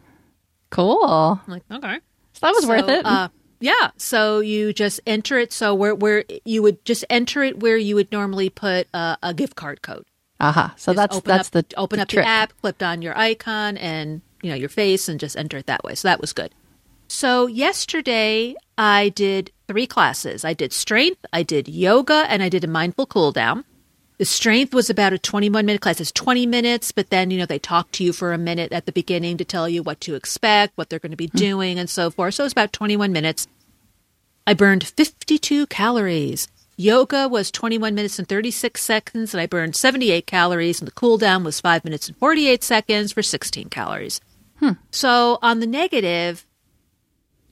Cool. 0.70 1.40
I'm 1.46 1.52
like, 1.52 1.62
Okay. 1.70 1.98
So 2.34 2.46
that 2.46 2.54
was 2.54 2.66
worth 2.66 2.88
it. 2.88 3.04
Uh, 3.04 3.28
yeah. 3.60 3.90
So 3.96 4.40
you 4.40 4.72
just 4.72 5.00
enter 5.06 5.38
it. 5.38 5.52
So 5.52 5.74
where 5.74 5.94
where 5.94 6.24
you 6.44 6.62
would 6.62 6.84
just 6.84 7.04
enter 7.10 7.42
it 7.42 7.60
where 7.60 7.76
you 7.76 7.94
would 7.94 8.10
normally 8.10 8.48
put 8.50 8.88
uh, 8.92 9.16
a 9.22 9.32
gift 9.34 9.54
card 9.54 9.82
code. 9.82 10.04
Aha. 10.42 10.74
So 10.76 10.92
Just 10.92 10.96
that's 10.96 11.16
open 11.16 11.28
that's 11.28 11.48
up, 11.48 11.68
the 11.68 11.76
open 11.76 11.96
the 11.98 12.02
up 12.02 12.08
trick. 12.08 12.24
the 12.24 12.28
app, 12.28 12.52
clipped 12.60 12.82
on 12.82 13.00
your 13.00 13.16
icon 13.16 13.76
and 13.76 14.20
you 14.42 14.50
know 14.50 14.56
your 14.56 14.68
face, 14.68 15.08
and 15.08 15.18
just 15.18 15.36
enter 15.36 15.56
it 15.56 15.66
that 15.66 15.84
way. 15.84 15.94
So 15.94 16.08
that 16.08 16.20
was 16.20 16.32
good. 16.32 16.52
So 17.08 17.46
yesterday 17.46 18.56
I 18.76 19.10
did 19.10 19.52
three 19.68 19.86
classes. 19.86 20.44
I 20.44 20.52
did 20.54 20.72
strength, 20.72 21.24
I 21.32 21.42
did 21.42 21.68
yoga, 21.68 22.26
and 22.28 22.42
I 22.42 22.48
did 22.48 22.64
a 22.64 22.68
mindful 22.68 23.06
cool 23.06 23.30
down. 23.30 23.64
The 24.18 24.24
strength 24.24 24.74
was 24.74 24.90
about 24.90 25.12
a 25.12 25.18
21 25.18 25.66
minute 25.66 25.80
class. 25.80 26.00
It's 26.00 26.12
20 26.12 26.46
minutes, 26.46 26.92
but 26.92 27.10
then, 27.10 27.30
you 27.30 27.38
know, 27.38 27.46
they 27.46 27.58
talk 27.58 27.90
to 27.92 28.04
you 28.04 28.12
for 28.12 28.32
a 28.32 28.38
minute 28.38 28.72
at 28.72 28.86
the 28.86 28.92
beginning 28.92 29.36
to 29.38 29.44
tell 29.44 29.68
you 29.68 29.82
what 29.82 30.00
to 30.02 30.14
expect, 30.14 30.76
what 30.76 30.90
they're 30.90 30.98
going 30.98 31.10
to 31.10 31.16
be 31.16 31.26
hmm. 31.26 31.38
doing, 31.38 31.78
and 31.78 31.90
so 31.90 32.10
forth. 32.10 32.34
So 32.34 32.44
it 32.44 32.46
was 32.46 32.52
about 32.52 32.72
21 32.72 33.12
minutes. 33.12 33.46
I 34.46 34.54
burned 34.54 34.86
52 34.86 35.66
calories. 35.66 36.48
Yoga 36.76 37.28
was 37.28 37.50
21 37.50 37.94
minutes 37.94 38.18
and 38.18 38.28
36 38.28 38.80
seconds, 38.82 39.34
and 39.34 39.40
I 39.40 39.46
burned 39.46 39.76
78 39.76 40.26
calories, 40.26 40.80
and 40.80 40.86
the 40.86 40.92
cool 40.92 41.18
down 41.18 41.44
was 41.44 41.60
5 41.60 41.84
minutes 41.84 42.08
and 42.08 42.16
48 42.16 42.64
seconds 42.64 43.12
for 43.12 43.22
16 43.22 43.68
calories. 43.68 44.20
Hmm. 44.58 44.72
So 44.90 45.38
on 45.42 45.60
the 45.60 45.66
negative, 45.66 46.46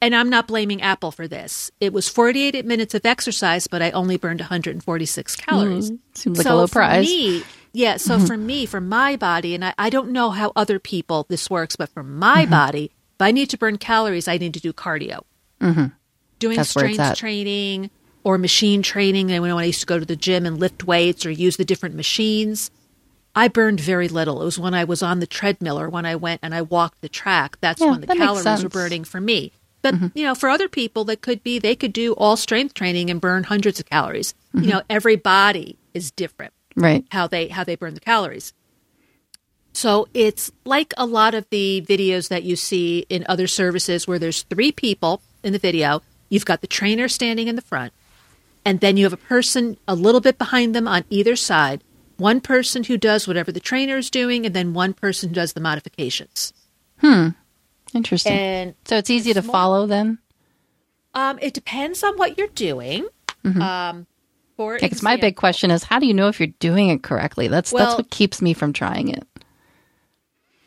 and 0.01 0.15
I'm 0.15 0.31
not 0.31 0.47
blaming 0.47 0.81
Apple 0.81 1.13
for 1.13 1.29
this, 1.29 1.71
it 1.81 1.93
was 1.93 2.09
48 2.09 2.65
minutes 2.65 2.95
of 2.95 3.05
exercise, 3.05 3.67
but 3.67 3.83
I 3.83 3.91
only 3.91 4.17
burned 4.17 4.41
146 4.41 5.35
hmm. 5.35 5.43
calories. 5.43 5.93
Seems 6.15 6.39
like 6.39 6.47
so 6.47 6.55
a 6.55 6.57
low 6.57 6.67
for 6.67 6.81
price. 6.81 7.07
me, 7.07 7.43
yeah, 7.73 7.99
so 7.99 8.17
mm-hmm. 8.17 8.27
for 8.27 8.37
me, 8.37 8.67
for 8.67 8.81
my 8.81 9.17
body, 9.17 9.55
and 9.55 9.65
I, 9.65 9.75
I 9.79 9.91
don't 9.91 10.11
know 10.11 10.31
how 10.31 10.53
other 10.57 10.79
people 10.79 11.27
this 11.29 11.49
works, 11.49 11.77
but 11.77 11.89
for 11.91 12.03
my 12.03 12.43
mm-hmm. 12.43 12.51
body, 12.51 12.85
if 12.85 13.23
I 13.23 13.31
need 13.31 13.51
to 13.51 13.59
burn 13.59 13.79
calories, 13.79 14.27
I 14.27 14.39
need 14.39 14.55
to 14.55 14.61
do 14.61 14.73
cardio. 14.73 15.23
Mm-hmm. 15.61 15.87
Doing 16.39 16.57
That's 16.57 16.71
strength 16.71 17.17
training 17.17 17.91
or 18.23 18.39
machine 18.39 18.83
training, 18.83 19.31
and 19.31 19.43
when 19.43 19.51
I 19.53 19.65
used 19.65 19.81
to 19.81 19.87
go 19.87 19.99
to 19.99 20.05
the 20.05 20.17
gym 20.17 20.47
and 20.47 20.59
lift 20.59 20.85
weights 20.85 21.25
or 21.25 21.31
use 21.31 21.57
the 21.57 21.65
different 21.65 21.95
machines, 21.95 22.71
I 23.35 23.49
burned 23.49 23.81
very 23.81 24.09
little. 24.09 24.43
It 24.43 24.45
was 24.45 24.59
when 24.59 24.75
I 24.75 24.85
was 24.85 25.03
on 25.03 25.21
the 25.21 25.27
treadmill 25.27 25.79
or 25.79 25.89
when 25.89 26.05
I 26.05 26.17
went 26.17 26.41
and 26.43 26.55
I 26.55 26.63
walked 26.63 27.01
the 27.01 27.09
track. 27.09 27.57
That's 27.61 27.81
Yeah, 27.81 27.91
when 27.91 28.01
the 28.01 28.09
that 28.09 28.17
calories 28.17 28.63
were 28.63 28.69
burning 28.69 29.05
for 29.05 29.21
me. 29.21 29.53
But 29.83 29.95
mm-hmm. 29.95 30.07
you 30.15 30.25
know, 30.25 30.35
for 30.35 30.49
other 30.49 30.69
people, 30.69 31.05
that 31.05 31.23
could 31.23 31.43
be 31.43 31.59
they 31.59 31.77
could 31.77 31.93
do 31.93 32.13
all 32.15 32.37
strength 32.37 32.75
training 32.75 33.09
and 33.09 33.21
burn 33.21 33.45
hundreds 33.45 33.81
of 33.81 33.87
calories. 33.87 34.35
You 34.53 34.61
mm-hmm. 34.61 34.71
know, 34.71 34.83
every 34.91 35.17
body 35.17 35.79
is 35.95 36.11
different 36.11 36.53
Right. 36.77 37.05
how 37.11 37.27
they 37.27 37.49
how 37.49 37.65
they 37.65 37.77
burn 37.77 37.95
the 37.95 38.01
calories. 38.01 38.53
So 39.73 40.09
it's 40.15 40.51
like 40.65 40.93
a 40.97 41.07
lot 41.07 41.35
of 41.35 41.49
the 41.51 41.85
videos 41.89 42.29
that 42.29 42.43
you 42.43 42.57
see 42.57 43.07
in 43.09 43.25
other 43.29 43.47
services 43.47 44.07
where 44.07 44.19
there's 44.19 44.43
three 44.43 44.73
people 44.73 45.23
in 45.45 45.53
the 45.53 45.59
video. 45.59 46.03
You've 46.29 46.45
got 46.45 46.61
the 46.61 46.67
trainer 46.67 47.09
standing 47.09 47.49
in 47.49 47.57
the 47.57 47.63
front, 47.63 47.93
and 48.65 48.81
then 48.81 48.97
you 48.97 49.05
have 49.05 49.13
a 49.13 49.17
person 49.17 49.77
a 49.89 49.95
little 49.95 50.21
bit 50.21 50.39
behind 50.39 50.75
them 50.75 50.87
on 50.89 51.05
either 51.11 51.37
side. 51.37 51.83
One 52.17 52.41
person 52.41 52.85
who 52.85 52.97
does 52.99 53.27
whatever 53.27 53.51
the 53.51 53.61
trainer 53.61 53.97
is 53.97 54.11
doing, 54.11 54.45
and 54.45 54.55
then 54.55 54.75
one 54.75 54.93
person 54.93 55.31
who 55.31 55.35
does 55.35 55.55
the 55.55 55.61
modifications. 55.61 56.53
Hmm. 56.99 57.29
Interesting. 57.95 58.33
And 58.33 58.75
so 58.85 58.97
it's 58.99 59.11
easy 59.11 59.33
to 59.35 59.43
follow 59.43 59.87
then? 59.87 60.19
um, 61.15 61.39
it 61.43 61.55
depends 61.55 62.05
on 62.05 62.17
what 62.17 62.39
you're 62.39 62.47
doing. 62.49 63.09
Um, 63.45 64.07
for 64.57 64.79
Because 64.79 65.03
my 65.03 65.17
big 65.17 65.35
question 65.37 65.71
is, 65.71 65.83
how 65.83 65.99
do 65.99 66.07
you 66.07 66.13
know 66.15 66.29
if 66.29 66.39
you're 66.39 66.55
doing 66.61 66.89
it 66.91 67.03
correctly? 67.03 67.49
That's 67.49 67.73
Well- 67.73 67.85
that's 67.87 67.97
what 67.99 68.11
keeps 68.11 68.41
me 68.43 68.53
from 68.53 68.73
trying 68.75 69.09
it. 69.09 69.27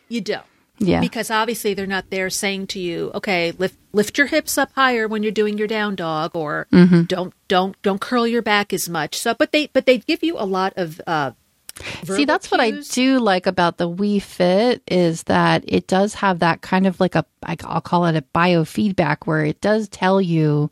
You 0.09 0.21
don't. 0.21 0.43
Yeah. 0.87 1.01
Because 1.01 1.31
obviously 1.31 1.73
they're 1.73 1.85
not 1.87 2.09
there 2.09 2.29
saying 2.29 2.67
to 2.67 2.79
you, 2.79 3.11
okay, 3.15 3.51
lift 3.57 3.77
lift 3.93 4.17
your 4.17 4.27
hips 4.27 4.57
up 4.57 4.71
higher 4.73 5.07
when 5.07 5.23
you're 5.23 5.31
doing 5.31 5.57
your 5.57 5.67
down 5.67 5.95
dog 5.95 6.35
or 6.35 6.67
Mm-hmm. 6.71 7.03
don't 7.03 7.33
don't 7.47 7.81
don't 7.81 8.01
curl 8.01 8.25
your 8.27 8.41
back 8.41 8.73
as 8.73 8.89
much. 8.89 9.17
So 9.17 9.33
but 9.33 9.51
they 9.51 9.67
but 9.67 9.85
they 9.85 9.99
give 9.99 10.23
you 10.23 10.35
a 10.37 10.45
lot 10.45 10.73
of 10.77 10.99
uh 11.07 11.31
See, 12.05 12.25
that's 12.25 12.51
what 12.51 12.59
I 12.59 12.69
do 12.91 13.19
like 13.19 13.47
about 13.47 13.77
the 13.77 13.89
Wii 13.89 14.21
Fit 14.21 14.83
is 14.87 15.23
that 15.23 15.63
it 15.67 15.87
does 15.87 16.13
have 16.13 16.37
that 16.39 16.61
kind 16.61 16.85
of 16.85 16.99
like 16.99 17.15
a 17.15 17.25
I'll 17.43 17.81
call 17.81 18.05
it 18.05 18.15
a 18.15 18.21
biofeedback 18.21 19.25
where 19.25 19.43
it 19.43 19.59
does 19.59 19.87
tell 19.89 20.21
you, 20.21 20.69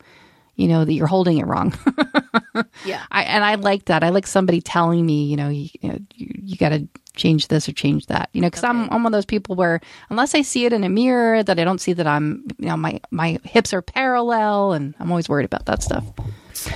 you 0.62 0.68
know, 0.68 0.86
that 0.86 0.93
you're 0.93 1.07
holding 1.07 1.38
it 1.39 1.45
wrong. 1.47 1.74
Yeah. 2.86 3.03
I, 3.12 3.24
and 3.24 3.43
I 3.43 3.55
like 3.55 3.86
that. 3.86 4.03
I 4.03 4.09
like 4.09 4.28
somebody 4.28 4.59
telling 4.62 5.05
me, 5.05 5.26
you 5.26 5.38
know, 5.38 5.49
you, 5.49 5.70
you, 5.82 5.89
know, 5.89 5.97
you, 6.16 6.28
you 6.43 6.57
got 6.57 6.70
to 6.70 6.88
change 7.16 7.47
this 7.47 7.70
or 7.70 7.74
change 7.74 8.07
that, 8.07 8.30
you 8.34 8.41
know, 8.41 8.47
because 8.47 8.64
I'm, 8.64 8.89
I'm 8.89 9.03
one 9.03 9.07
of 9.07 9.12
those 9.18 9.26
people 9.26 9.55
where 9.55 9.80
unless 10.09 10.36
I 10.36 10.41
see 10.41 10.66
it 10.66 10.74
in 10.74 10.84
a 10.84 10.89
mirror, 10.89 11.43
that 11.43 11.59
I 11.59 11.64
don't 11.64 11.80
see 11.80 11.93
that 11.93 12.07
I'm, 12.07 12.45
you 12.59 12.68
know, 12.68 12.76
my 12.78 12.99
my 13.12 13.39
hips 13.43 13.74
are 13.74 13.82
parallel, 13.82 14.74
and 14.74 14.95
I'm 14.99 15.09
always 15.12 15.30
worried 15.30 15.45
about 15.45 15.66
that 15.68 15.82
stuff. 15.84 16.03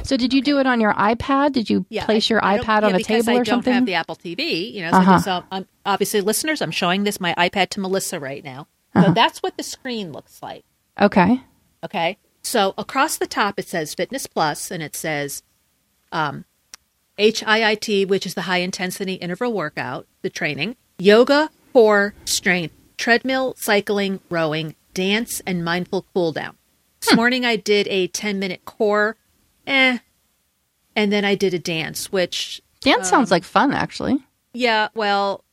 So, 0.04 0.16
did 0.18 0.34
you 0.34 0.42
do 0.42 0.60
it 0.60 0.68
on 0.68 0.80
your 0.80 0.94
iPad? 0.94 1.52
Did 1.54 1.70
you 1.70 1.86
Yeah, 1.90 2.06
place 2.06 2.30
your 2.30 2.44
I 2.44 2.58
don't- 2.58 2.66
iPad 2.66 2.82
yeah, 2.82 2.88
on 2.88 2.96
a 2.96 3.04
table 3.04 3.30
I 3.32 3.40
or 3.42 3.46
something? 3.46 3.72
don't 3.72 3.80
have 3.80 3.86
the 3.86 3.96
Apple 3.96 4.16
TV, 4.16 4.72
you 4.74 4.82
know. 4.84 4.92
So, 4.92 4.98
Uh-huh. 4.98 5.20
so 5.20 5.44
I'm 5.52 5.68
obviously 5.86 6.22
listeners. 6.22 6.62
I'm 6.62 6.72
showing 6.72 7.04
this 7.04 7.20
my 7.20 7.34
iPad 7.38 7.70
to 7.72 7.80
Melissa 7.80 8.20
right 8.20 8.44
now. 8.44 8.68
Uh-huh. 8.96 9.08
So 9.08 9.14
that's 9.14 9.44
what 9.44 9.58
the 9.58 9.64
screen 9.64 10.12
looks 10.14 10.42
like. 10.42 10.64
okay. 11.02 11.42
Okay. 11.84 12.18
So 12.46 12.76
across 12.78 13.18
the 13.18 13.26
top 13.26 13.58
it 13.58 13.68
says 13.68 13.96
Fitness 13.96 14.28
Plus, 14.28 14.70
and 14.70 14.84
it 14.84 14.96
says 14.96 15.42
um, 16.12 16.46
HIIT, 17.18 18.08
which 18.08 18.26
is 18.28 18.36
the 18.36 18.44
high 18.44 18.60
intensity 18.60 19.14
interval 19.16 19.52
workout, 19.52 20.06
the 20.22 20.30
training, 20.30 20.76
yoga, 21.00 21.50
core, 21.74 22.14
strength, 22.26 22.76
treadmill, 22.98 23.56
cycling, 23.58 24.20
rowing, 24.30 24.76
dance, 24.94 25.42
and 25.48 25.66
mindful 25.66 26.06
cool 26.14 26.32
down. 26.32 26.56
This 27.02 27.10
Hmm. 27.12 27.16
morning 27.18 27.46
I 27.46 27.56
did 27.56 27.88
a 27.88 28.08
10 28.08 28.38
minute 28.38 28.64
core, 28.64 29.18
eh, 29.66 29.98
and 30.96 31.12
then 31.12 31.26
I 31.26 31.34
did 31.36 31.54
a 31.56 31.60
dance, 31.60 32.12
which, 32.12 32.62
Dance 32.82 33.10
sounds 33.10 33.32
like 33.32 33.44
fun, 33.44 33.74
actually. 33.74 34.20
yeah, 34.54 34.90
well, 34.94 35.44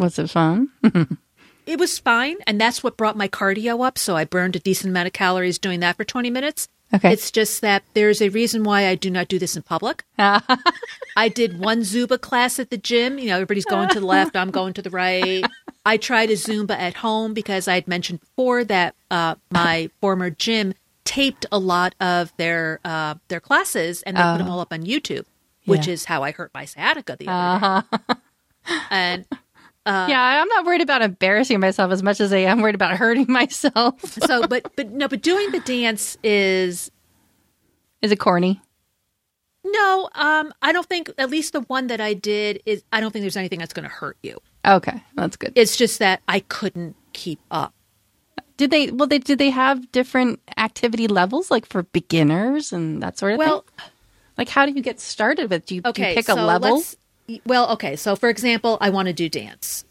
Was 0.00 0.18
it 0.18 0.28
fun? 0.30 0.70
it 1.66 1.78
was 1.78 1.98
fine. 1.98 2.36
And 2.46 2.60
that's 2.60 2.82
what 2.82 2.96
brought 2.96 3.16
my 3.16 3.28
cardio 3.28 3.86
up. 3.86 3.98
So 3.98 4.16
I 4.16 4.24
burned 4.24 4.56
a 4.56 4.58
decent 4.60 4.90
amount 4.90 5.06
of 5.06 5.12
calories 5.12 5.58
doing 5.58 5.80
that 5.80 5.96
for 5.96 6.04
20 6.04 6.30
minutes. 6.30 6.68
Okay. 6.92 7.12
It's 7.12 7.30
just 7.30 7.60
that 7.62 7.82
there's 7.94 8.20
a 8.22 8.28
reason 8.28 8.62
why 8.62 8.86
I 8.86 8.94
do 8.94 9.10
not 9.10 9.26
do 9.28 9.38
this 9.38 9.56
in 9.56 9.62
public. 9.62 10.04
I 10.18 11.28
did 11.34 11.58
one 11.58 11.80
Zumba 11.80 12.20
class 12.20 12.58
at 12.58 12.70
the 12.70 12.76
gym. 12.76 13.18
You 13.18 13.28
know, 13.28 13.34
everybody's 13.34 13.64
going 13.64 13.88
to 13.88 14.00
the 14.00 14.06
left, 14.06 14.36
I'm 14.36 14.50
going 14.50 14.74
to 14.74 14.82
the 14.82 14.90
right. 14.90 15.44
I 15.86 15.96
tried 15.96 16.30
a 16.30 16.34
Zumba 16.34 16.70
at 16.78 16.94
home 16.94 17.34
because 17.34 17.66
I 17.68 17.74
had 17.74 17.88
mentioned 17.88 18.20
before 18.20 18.64
that 18.64 18.94
uh, 19.10 19.34
my 19.50 19.90
former 20.00 20.30
gym 20.30 20.74
taped 21.04 21.44
a 21.52 21.58
lot 21.58 21.94
of 22.00 22.32
their 22.36 22.80
uh, 22.84 23.16
their 23.28 23.40
classes 23.40 24.02
and 24.02 24.16
they 24.16 24.22
put 24.22 24.38
them 24.38 24.48
all 24.48 24.60
up 24.60 24.72
on 24.72 24.84
YouTube, 24.84 25.24
which 25.66 25.86
Yeah. 25.86 25.92
is 25.94 26.04
how 26.06 26.22
I 26.22 26.30
hurt 26.30 26.50
my 26.54 26.64
sciatica 26.64 27.16
the 27.18 27.26
other 27.28 27.84
day. 27.98 28.14
And 28.90 29.26
yeah, 29.86 30.40
I'm 30.42 30.48
not 30.48 30.64
worried 30.64 30.80
about 30.80 31.02
embarrassing 31.02 31.60
myself 31.60 31.92
as 31.92 32.02
much 32.02 32.20
as 32.20 32.32
I 32.32 32.38
am 32.38 32.60
worried 32.62 32.74
about 32.74 32.96
hurting 32.96 33.26
myself. 33.28 34.00
so, 34.04 34.46
but 34.46 34.74
but 34.76 34.90
no, 34.90 35.08
but 35.08 35.22
doing 35.22 35.50
the 35.50 35.60
dance 35.60 36.16
is 36.22 36.90
Is 38.02 38.12
it 38.12 38.16
corny? 38.18 38.60
no. 39.66 40.08
Um, 40.14 40.52
I 40.62 40.72
don't 40.72 40.86
think 40.86 41.10
at 41.18 41.30
least 41.30 41.52
the 41.54 41.62
one 41.62 41.86
that 41.88 42.00
I 42.00 42.14
did 42.14 42.62
is. 42.66 42.84
I 42.92 43.00
don't 43.00 43.10
think 43.12 43.22
there's 43.22 43.36
anything 43.36 43.58
that's 43.58 43.72
going 43.72 43.88
to 43.88 43.94
hurt 43.94 44.16
you. 44.22 44.38
Okay, 44.66 45.02
that's 45.14 45.36
good. 45.36 45.52
It's 45.54 45.76
just 45.76 45.98
that 45.98 46.22
I 46.28 46.40
couldn't 46.40 46.96
keep 47.12 47.40
up. 47.50 47.74
Did 48.56 48.70
they? 48.70 48.90
Well, 48.90 49.08
they 49.08 49.18
did 49.18 49.38
they 49.38 49.50
have 49.50 49.90
different 49.92 50.40
activity 50.56 51.08
levels, 51.08 51.50
like 51.50 51.66
for 51.66 51.82
beginners 51.82 52.72
and 52.72 53.02
that 53.02 53.18
sort 53.18 53.32
of 53.32 53.38
Well, 53.38 53.60
thing? 53.62 53.72
Well, 53.78 53.86
like, 54.38 54.48
how 54.48 54.66
do 54.66 54.72
you 54.72 54.82
get 54.82 55.00
started 55.00 55.50
with? 55.50 55.66
Do 55.66 55.74
you, 55.76 55.80
do 55.82 55.88
you 55.88 56.14
pick 56.14 56.26
so 56.26 56.34
a 56.34 56.44
level? 56.44 56.82
Well, 57.46 57.70
okay. 57.72 57.96
So, 57.96 58.16
for 58.16 58.28
example, 58.28 58.78
I 58.80 58.90
want 58.90 59.08
to 59.08 59.14
do 59.14 59.28
dance. 59.28 59.84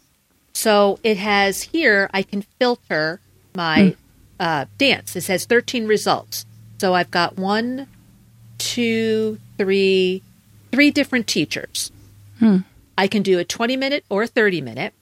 So 0.52 0.98
it 1.02 1.16
has 1.16 1.62
here. 1.62 2.08
I 2.14 2.22
can 2.22 2.42
filter 2.42 3.20
my 3.54 3.96
uh, 4.40 4.66
dance. 4.78 5.16
It 5.16 5.22
says 5.22 5.44
13 5.46 5.86
results. 5.86 6.46
So 6.78 6.94
I've 6.94 7.10
got 7.10 7.36
one, 7.36 7.88
two, 8.58 9.38
three, 9.58 10.22
three 10.70 10.90
different 10.90 11.26
teachers. 11.26 11.90
I 12.96 13.08
can 13.08 13.22
do 13.22 13.38
a 13.38 13.44
20 13.44 13.76
minute 13.76 14.04
or 14.08 14.26
30 14.26 14.60
minute. 14.60 14.94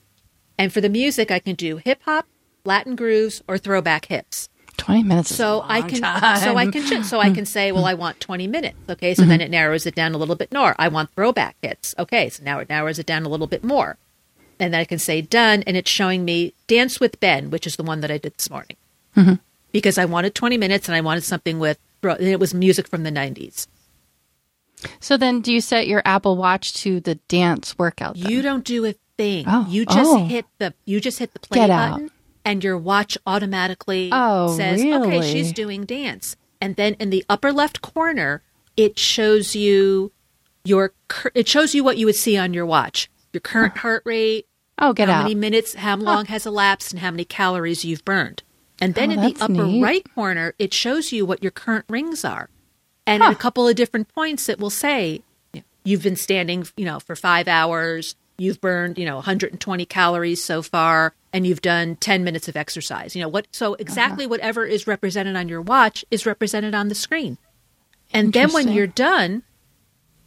And 0.59 0.73
for 0.73 0.81
the 0.81 0.89
music, 0.89 1.31
I 1.31 1.39
can 1.39 1.55
do 1.55 1.79
hip 1.79 2.01
hop, 2.05 2.27
Latin 2.65 2.95
grooves, 2.97 3.43
or 3.49 3.59
throwback 3.59 4.07
hits. 4.07 4.49
Twenty 4.77 5.03
minutes. 5.03 5.31
is 5.31 5.37
a 5.37 5.43
So 5.43 5.65
I 5.67 5.83
can 5.83 6.01
time. 6.01 6.41
so 6.41 6.57
I 6.57 6.71
can 6.71 7.05
so 7.05 7.21
I 7.21 7.31
can 7.31 7.47
say, 7.47 7.73
well, 7.73 7.85
I 7.85 7.95
want 7.95 8.21
20 8.21 8.47
minutes. 8.47 8.77
Okay, 8.89 9.15
so 9.15 9.23
then 9.23 9.39
mm-hmm. 9.39 9.43
it 9.43 9.51
narrows 9.51 9.87
it 9.87 9.95
down 9.95 10.15
a 10.15 10.19
little 10.19 10.37
bit 10.37 10.53
more. 10.53 10.75
I 10.79 10.89
want 10.89 11.11
throwback 11.11 11.57
hits. 11.63 11.95
Okay, 11.99 12.29
so 12.29 12.43
now 12.43 12.59
it 12.59 12.69
narrows 12.69 12.99
it 12.99 13.07
down 13.07 13.25
a 13.25 13.29
little 13.29 13.47
bit 13.47 13.63
more. 13.63 13.97
And 14.59 14.73
then 14.73 14.81
I 14.81 14.85
can 14.85 14.99
say 14.99 15.21
done, 15.21 15.63
and 15.67 15.77
it's 15.77 15.91
showing 15.91 16.25
me 16.25 16.55
Dance 16.67 17.01
with 17.01 17.19
Ben, 17.21 17.51
which 17.51 17.67
is 17.67 17.77
the 17.77 17.83
one 17.83 18.01
that 18.01 18.11
I 18.11 18.19
did 18.19 18.35
this 18.35 18.51
morning. 18.51 18.77
Mm-hmm. 19.17 19.35
Because 19.73 19.99
I 19.99 20.05
wanted 20.05 20.35
20 20.35 20.57
minutes 20.57 20.89
and 20.89 20.95
I 20.95 21.01
wanted 21.01 21.25
something 21.25 21.59
with, 21.59 21.79
and 22.03 22.21
it 22.21 22.39
was 22.39 22.55
music 22.55 22.87
from 22.87 23.03
the 23.03 23.11
90s. 23.11 23.67
So 25.01 25.17
then, 25.17 25.41
do 25.41 25.53
you 25.53 25.61
set 25.61 25.87
your 25.87 26.03
Apple 26.05 26.37
Watch 26.37 26.75
to 26.75 27.01
the 27.01 27.17
dance 27.29 27.79
workout? 27.79 28.17
then? 28.17 28.31
You 28.31 28.43
don't 28.43 28.65
do 28.65 28.85
a 28.85 28.95
thing. 29.17 29.45
Oh, 29.47 29.67
you 29.69 29.85
just 29.85 30.11
oh. 30.11 30.25
hit 30.25 30.47
the 30.59 30.75
you 30.85 31.01
just 31.01 31.19
hit 31.19 31.33
the 31.33 31.41
play 31.41 31.59
Get 31.61 31.71
out. 31.71 32.01
And 32.45 32.63
your 32.65 32.77
watch 32.79 33.17
automatically 33.27 34.11
Oh, 34.13 34.57
says, 34.57 34.81
"Okay, 34.83 35.21
she's 35.23 35.53
doing 35.53 35.85
dance." 35.85 36.37
And 36.61 36.77
then 36.77 36.95
in 36.95 37.11
the 37.11 37.25
upper 37.29 37.53
left 37.53 37.83
corner, 37.83 38.43
it 38.77 38.99
shows 38.99 39.55
you 39.57 40.13
your 40.65 40.93
it 41.35 41.49
shows 41.49 41.75
you 41.75 41.83
what 41.85 41.97
you 41.99 42.07
would 42.07 42.15
see 42.17 42.37
on 42.37 42.55
your 42.55 42.67
watch. 42.67 43.11
Your 43.33 43.41
current 43.41 43.79
heart 43.79 44.03
rate, 44.05 44.47
oh, 44.79 44.93
get 44.93 45.09
how 45.09 45.15
out. 45.21 45.23
many 45.23 45.35
minutes, 45.35 45.75
how 45.75 45.97
long 45.97 46.27
has 46.27 46.47
elapsed 46.47 46.93
and 46.93 47.01
how 47.01 47.11
many 47.11 47.25
calories 47.25 47.85
you've 47.85 48.05
burned. 48.05 48.43
And 48.81 48.95
then 48.95 49.11
Oh, 49.11 49.15
in 49.15 49.21
the 49.21 49.37
upper 49.41 49.53
neat. 49.67 49.83
right 49.83 50.15
corner, 50.15 50.55
it 50.59 50.75
shows 50.75 51.13
you 51.13 51.25
what 51.25 51.43
your 51.43 51.53
current 51.53 51.85
rings 51.89 52.25
are. 52.25 52.51
And 53.07 53.23
at 53.23 53.33
a 53.33 53.37
couple 53.37 53.67
of 53.67 53.75
different 53.75 54.09
points, 54.15 54.49
it 54.49 54.59
will 54.61 54.71
say 54.71 55.23
you've 55.85 56.03
been 56.03 56.17
standing, 56.17 56.67
you 56.77 56.85
know, 56.85 57.01
for 57.01 57.17
five 57.17 57.49
hours. 57.49 58.15
You've 58.39 58.61
burned, 58.61 58.99
you 58.99 59.05
know, 59.05 59.17
120 59.17 59.85
calories 59.87 60.43
so 60.43 60.63
far, 60.63 61.15
and 61.33 61.47
you've 61.47 61.63
done 61.63 61.97
10 61.97 62.25
minutes 62.25 62.49
of 62.49 62.57
exercise. 62.57 63.15
You 63.17 63.23
know 63.23 63.29
what? 63.29 63.47
So 63.53 63.75
exactly 63.75 64.27
whatever 64.27 64.65
is 64.65 64.87
represented 64.87 65.35
on 65.37 65.49
your 65.49 65.63
watch 65.63 66.05
is 66.11 66.27
represented 66.27 66.75
on 66.75 66.89
the 66.89 66.95
screen. 66.95 67.39
And 68.13 68.33
then 68.33 68.53
when 68.53 68.69
you're 68.73 68.87
done, 68.87 69.43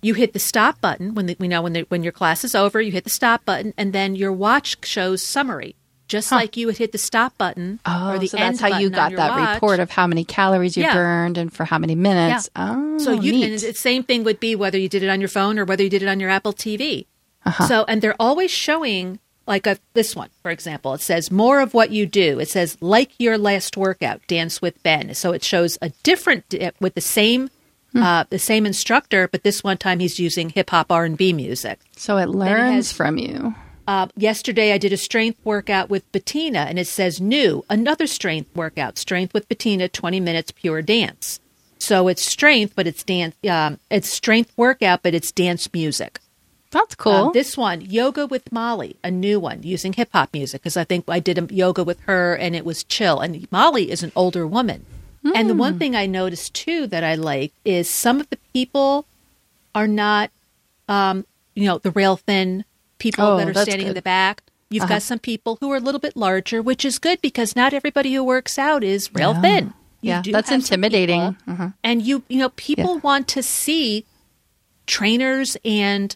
you 0.02 0.14
hit 0.16 0.34
the 0.34 0.40
stop 0.40 0.82
button 0.82 1.14
when 1.14 1.28
the, 1.28 1.36
we 1.40 1.48
know 1.48 1.62
when 1.62 1.74
the, 1.74 1.82
when 1.90 2.04
your 2.04 2.12
class 2.12 2.44
is 2.44 2.56
over. 2.56 2.82
You 2.82 2.92
hit 2.92 3.04
the 3.04 3.10
stop 3.10 3.46
button, 3.46 3.74
and 3.78 3.94
then 3.94 4.16
your 4.16 4.32
watch 4.32 4.78
shows 4.86 5.22
summary, 5.22 5.76
just 6.08 6.32
like 6.32 6.58
you 6.58 6.66
would 6.68 6.78
hit 6.78 6.92
the 6.92 6.98
stop 6.98 7.38
button 7.38 7.80
Oh, 7.86 8.12
or 8.14 8.20
the 8.20 8.28
so 8.28 8.38
end 8.38 8.58
that's 8.58 8.72
how 8.72 8.80
you 8.80 8.90
got 8.90 9.14
that 9.16 9.30
watch. 9.32 9.56
report 9.56 9.80
of 9.80 9.92
how 9.92 10.06
many 10.08 10.24
calories 10.24 10.76
you 10.78 10.84
Yeah. 10.84 10.94
burned 10.94 11.38
and 11.38 11.52
for 11.54 11.66
how 11.66 11.78
many 11.78 11.96
minutes. 11.96 12.50
Oh, 12.56 12.98
So 12.98 13.12
you 13.14 13.32
neat. 13.32 13.44
and 13.46 13.54
the 13.60 13.74
same 13.74 14.04
thing 14.04 14.24
would 14.24 14.40
be 14.40 14.56
whether 14.56 14.78
you 14.78 14.90
did 14.90 15.02
it 15.04 15.10
on 15.10 15.20
your 15.22 15.30
phone 15.30 15.58
or 15.60 15.66
whether 15.66 15.84
you 15.84 15.90
did 15.90 16.02
it 16.04 16.08
on 16.08 16.20
your 16.20 16.30
Apple 16.30 16.54
TV. 16.54 17.06
Uh-huh. 17.46 17.68
So 17.68 17.86
and 17.88 18.02
they're 18.02 18.16
always 18.20 18.50
showing 18.52 19.20
like 19.48 19.68
a, 19.68 19.78
this 19.94 20.16
one, 20.16 20.30
for 20.42 20.52
example. 20.52 20.94
It 20.94 21.02
says 21.02 21.30
more 21.32 21.60
of 21.62 21.74
what 21.74 21.92
you 21.92 22.06
do. 22.06 22.40
It 22.40 22.50
says 22.50 22.78
like 22.82 23.12
your 23.20 23.38
last 23.38 23.78
workout, 23.78 24.22
dance 24.28 24.62
with 24.62 24.82
Ben. 24.84 25.14
So 25.14 25.32
it 25.34 25.44
shows 25.44 25.78
a 25.82 25.90
different 26.04 26.54
with 26.80 26.96
the 26.96 27.02
same 27.02 27.50
Hmm. 27.94 28.04
uh, 28.04 28.24
the 28.30 28.40
same 28.40 28.66
instructor, 28.66 29.30
but 29.30 29.44
this 29.44 29.64
one 29.64 29.78
time 29.78 30.00
he's 30.00 30.20
using 30.20 30.50
hip 30.50 30.70
hop 30.72 30.92
R 30.92 31.06
and 31.06 31.18
B 31.18 31.32
music. 31.32 31.80
so 31.96 32.18
it 32.18 32.28
learns 32.28 32.90
has- 32.90 32.92
from 32.92 33.18
you. 33.18 33.56
Uh, 33.88 34.08
yesterday, 34.18 34.74
I 34.74 34.78
did 34.80 34.92
a 34.92 34.98
strength 34.98 35.40
workout 35.46 35.90
with 35.92 36.12
Bettina, 36.12 36.66
and 36.68 36.78
it 36.80 36.88
says 36.88 37.22
new, 37.22 37.64
another 37.70 38.08
strength 38.08 38.50
workout, 38.56 38.98
strength 38.98 39.34
with 39.34 39.48
Bettina, 39.48 39.88
20 39.88 40.20
minutes 40.20 40.52
pure 40.52 40.82
dance. 40.82 41.40
So 41.78 42.08
it's 42.08 42.26
strength, 42.26 42.74
but 42.76 42.88
it's 42.88 43.04
dance. 43.04 43.36
Um, 43.48 43.80
it's 43.92 44.10
strength 44.10 44.52
workout, 44.58 45.04
but 45.04 45.14
it's 45.14 45.32
dance 45.32 45.72
music. 45.72 46.20
That's 46.76 46.94
cool. 46.96 47.14
Um, 47.14 47.32
this 47.34 47.56
one, 47.56 47.80
yoga 47.82 48.28
with 48.28 48.52
Molly, 48.52 48.98
a 49.02 49.10
new 49.10 49.40
one 49.40 49.64
using 49.64 49.94
hip 49.94 50.10
hop 50.12 50.34
music, 50.34 50.62
because 50.62 50.76
I 50.76 50.84
think 50.84 51.06
I 51.08 51.20
did 51.20 51.38
a 51.38 51.54
yoga 51.54 51.84
with 51.86 52.00
her, 52.02 52.36
and 52.36 52.54
it 52.56 52.66
was 52.66 52.84
chill. 52.84 53.22
And 53.22 53.48
Molly 53.52 53.90
is 53.92 54.04
an 54.04 54.12
older 54.16 54.46
woman. 54.46 54.86
And 55.34 55.50
the 55.50 55.54
Hmm. 55.54 55.60
one 55.60 55.80
thing 55.80 55.96
I 55.96 56.06
noticed 56.06 56.54
too 56.54 56.86
that 56.88 57.04
I 57.04 57.16
like 57.16 57.52
is 57.64 57.90
some 57.90 58.20
of 58.20 58.30
the 58.30 58.38
people 58.54 59.06
are 59.74 59.88
not, 59.88 60.30
um, 60.90 61.26
you 61.56 61.66
know, 61.66 61.78
the 61.80 61.92
rail 61.92 62.18
thin 62.18 62.64
people 63.00 63.26
Oh, 63.26 63.38
that 63.38 63.48
are 63.50 63.62
standing 63.64 63.88
in 63.88 63.94
the 63.96 64.02
back. 64.04 64.44
You've 64.70 64.84
Uh-huh. 64.84 64.96
got 64.96 65.02
some 65.02 65.20
people 65.20 65.58
who 65.62 65.72
are 65.72 65.78
a 65.78 65.80
little 65.80 66.00
bit 66.00 66.16
larger, 66.18 66.62
which 66.62 66.84
is 66.86 67.00
good 67.00 67.22
because 67.22 67.56
not 67.56 67.74
everybody 67.74 68.14
who 68.14 68.24
works 68.24 68.60
out 68.60 68.84
is 68.84 69.14
rail 69.16 69.34
thin. 69.34 69.74
You 70.02 70.10
Yeah, 70.12 70.22
that's 70.26 70.52
intimidating. 70.52 71.34
people- 71.36 71.54
Mhm. 71.56 71.74
And 71.84 72.02
you, 72.04 72.22
you 72.28 72.38
know, 72.40 72.50
people 72.50 72.96
Yeah. 72.96 73.02
want 73.02 73.28
to 73.30 73.42
see 73.42 74.06
trainers 74.86 75.58
and, 75.66 76.16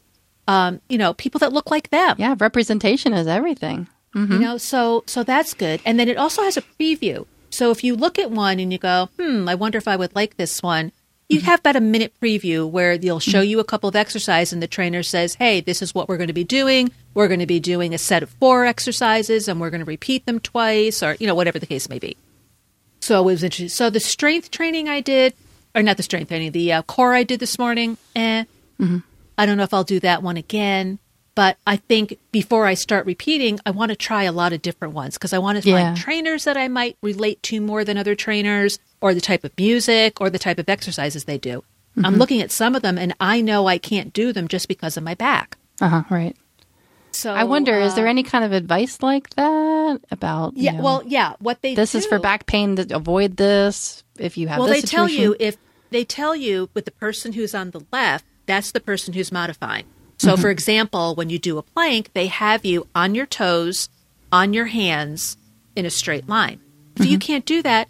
um, 0.49 0.81
you 0.89 0.97
know, 0.97 1.13
people 1.13 1.39
that 1.39 1.53
look 1.53 1.69
like 1.69 1.89
them. 1.91 2.15
yeah, 2.17 2.35
representation 2.39 3.13
is 3.13 3.27
everything. 3.27 3.87
Mm-hmm. 4.15 4.33
You 4.33 4.39
know, 4.39 4.57
so 4.57 5.03
so 5.05 5.23
that's 5.23 5.53
good. 5.53 5.79
And 5.85 5.99
then 5.99 6.09
it 6.09 6.17
also 6.17 6.41
has 6.41 6.57
a 6.57 6.63
preview. 6.63 7.25
So 7.51 7.69
if 7.71 7.83
you 7.83 7.95
look 7.95 8.17
at 8.19 8.31
one 8.31 8.59
and 8.59 8.71
you 8.73 8.79
go, 8.79 9.09
hmm, 9.19 9.47
I 9.47 9.55
wonder 9.55 9.77
if 9.77 9.87
I 9.87 9.95
would 9.95 10.15
like 10.15 10.37
this 10.37 10.61
one, 10.63 10.91
you 11.29 11.37
Mm-hmm. 11.39 11.45
have 11.45 11.59
about 11.59 11.75
a 11.75 11.81
minute 11.81 12.13
preview 12.19 12.67
where 12.67 12.97
they'll 12.97 13.19
show 13.19 13.41
you 13.41 13.59
a 13.59 13.63
couple 13.63 13.87
of 13.87 13.95
exercises 13.95 14.51
and 14.51 14.63
the 14.63 14.67
trainer 14.67 15.03
says, 15.03 15.35
Hey, 15.35 15.61
this 15.61 15.81
is 15.83 15.93
what 15.93 16.09
we're 16.09 16.17
going 16.17 16.33
to 16.33 16.33
be 16.33 16.43
doing. 16.43 16.89
We're 17.13 17.27
going 17.27 17.39
to 17.41 17.45
be 17.45 17.59
doing 17.59 17.93
a 17.93 17.99
set 17.99 18.23
of 18.23 18.31
four 18.41 18.65
exercises 18.65 19.47
and 19.47 19.61
we're 19.61 19.69
going 19.69 19.85
to 19.85 19.85
repeat 19.85 20.25
them 20.25 20.39
twice 20.39 21.03
or, 21.03 21.15
you 21.19 21.27
know, 21.27 21.35
whatever 21.35 21.59
the 21.59 21.67
case 21.67 21.87
may 21.87 21.99
be. 21.99 22.17
So 23.01 23.21
it 23.21 23.25
was 23.25 23.43
interesting. 23.43 23.69
So 23.69 23.91
the 23.91 23.99
strength 23.99 24.49
training 24.49 24.89
I 24.89 25.01
did, 25.01 25.33
or 25.75 25.83
not 25.83 25.97
the 25.97 26.03
strength 26.03 26.29
training, 26.29 26.51
the 26.51 26.73
uh, 26.73 26.81
core 26.83 27.13
I 27.13 27.23
did 27.23 27.39
this 27.39 27.59
morning, 27.59 27.97
eh. 28.15 28.45
Mm-hmm. 28.79 28.97
I 29.39 29.45
don't 29.47 29.57
know 29.57 29.63
if 29.63 29.73
I'll 29.73 29.83
do 29.83 29.99
that 30.01 30.21
one 30.21 30.37
again. 30.37 30.99
But 31.35 31.57
I 31.65 31.77
think 31.77 32.19
before 32.33 32.65
I 32.65 32.73
start 32.73 33.05
repeating, 33.05 33.59
I 33.65 33.71
want 33.71 33.89
to 33.91 33.95
try 33.95 34.23
a 34.23 34.31
lot 34.33 34.51
of 34.51 34.61
different 34.61 34.93
ones 34.93 35.13
because 35.13 35.31
I 35.31 35.37
want 35.37 35.61
to 35.63 35.69
Yeah. 35.69 35.75
find 35.93 35.97
trainers 35.97 36.43
that 36.43 36.57
I 36.57 36.67
might 36.67 36.97
relate 37.01 37.41
to 37.43 37.61
more 37.61 37.85
than 37.85 37.97
other 37.97 38.13
trainers, 38.13 38.77
or 38.99 39.13
the 39.13 39.21
type 39.21 39.45
of 39.45 39.51
music, 39.57 40.19
or 40.19 40.29
the 40.29 40.39
type 40.39 40.59
of 40.59 40.67
exercises 40.67 41.23
they 41.23 41.37
do. 41.37 41.63
I'm 41.95 42.03
Mm-hmm. 42.03 42.15
looking 42.19 42.41
at 42.41 42.51
some 42.51 42.75
of 42.75 42.81
them, 42.81 42.97
and 42.97 43.13
I 43.21 43.39
know 43.39 43.67
I 43.67 43.77
can't 43.77 44.11
do 44.11 44.33
them 44.33 44.47
just 44.49 44.67
because 44.67 44.97
of 44.97 45.03
my 45.03 45.15
back. 45.15 45.57
Uh 45.79 45.87
huh. 45.87 46.03
Right. 46.09 46.35
So 47.11 47.33
I 47.33 47.45
wonder, 47.45 47.79
is 47.79 47.95
there 47.95 48.05
uh, 48.07 48.09
any 48.09 48.23
kind 48.23 48.43
of 48.43 48.51
advice 48.51 49.01
like 49.01 49.29
that 49.31 49.99
about? 50.11 50.57
you 50.57 50.63
Yeah, 50.65 50.73
know, 50.73 50.83
well, 50.83 51.03
yeah. 51.05 51.33
What 51.39 51.61
they 51.61 51.73
this 51.73 51.95
is 51.95 52.05
for 52.05 52.19
back 52.19 52.45
pain. 52.47 52.75
To 52.75 52.95
avoid 52.95 53.37
this. 53.37 54.03
if 54.19 54.37
you 54.37 54.47
have 54.49 54.59
well, 54.59 54.67
this 54.67 54.81
they 54.81 54.87
tell 54.87 55.07
you 55.07 55.35
if 55.39 55.57
they 55.89 56.03
tell 56.03 56.35
you 56.35 56.69
with 56.73 56.83
the 56.85 56.91
person 56.91 57.33
who's 57.33 57.55
on 57.55 57.71
the 57.71 57.81
left, 57.93 58.25
that's 58.49 58.71
the 58.71 58.79
person 58.79 59.13
who's 59.13 59.31
modifying. 59.31 59.85
So, 60.17 60.33
Mm-hmm. 60.33 60.41
for 60.41 60.49
example, 60.49 61.15
when 61.15 61.29
you 61.29 61.39
do 61.39 61.57
a 61.57 61.63
plank, 61.63 62.11
they 62.13 62.27
have 62.27 62.65
you 62.65 62.87
on 62.93 63.15
your 63.15 63.25
toes, 63.25 63.87
on 64.31 64.53
your 64.53 64.65
hands, 64.65 65.37
in 65.75 65.85
a 65.85 65.89
straight 65.89 66.27
line. 66.27 66.59
If 66.97 67.03
Mm-hmm. 67.03 67.11
you 67.11 67.19
can't 67.19 67.45
do 67.45 67.61
that, 67.63 67.87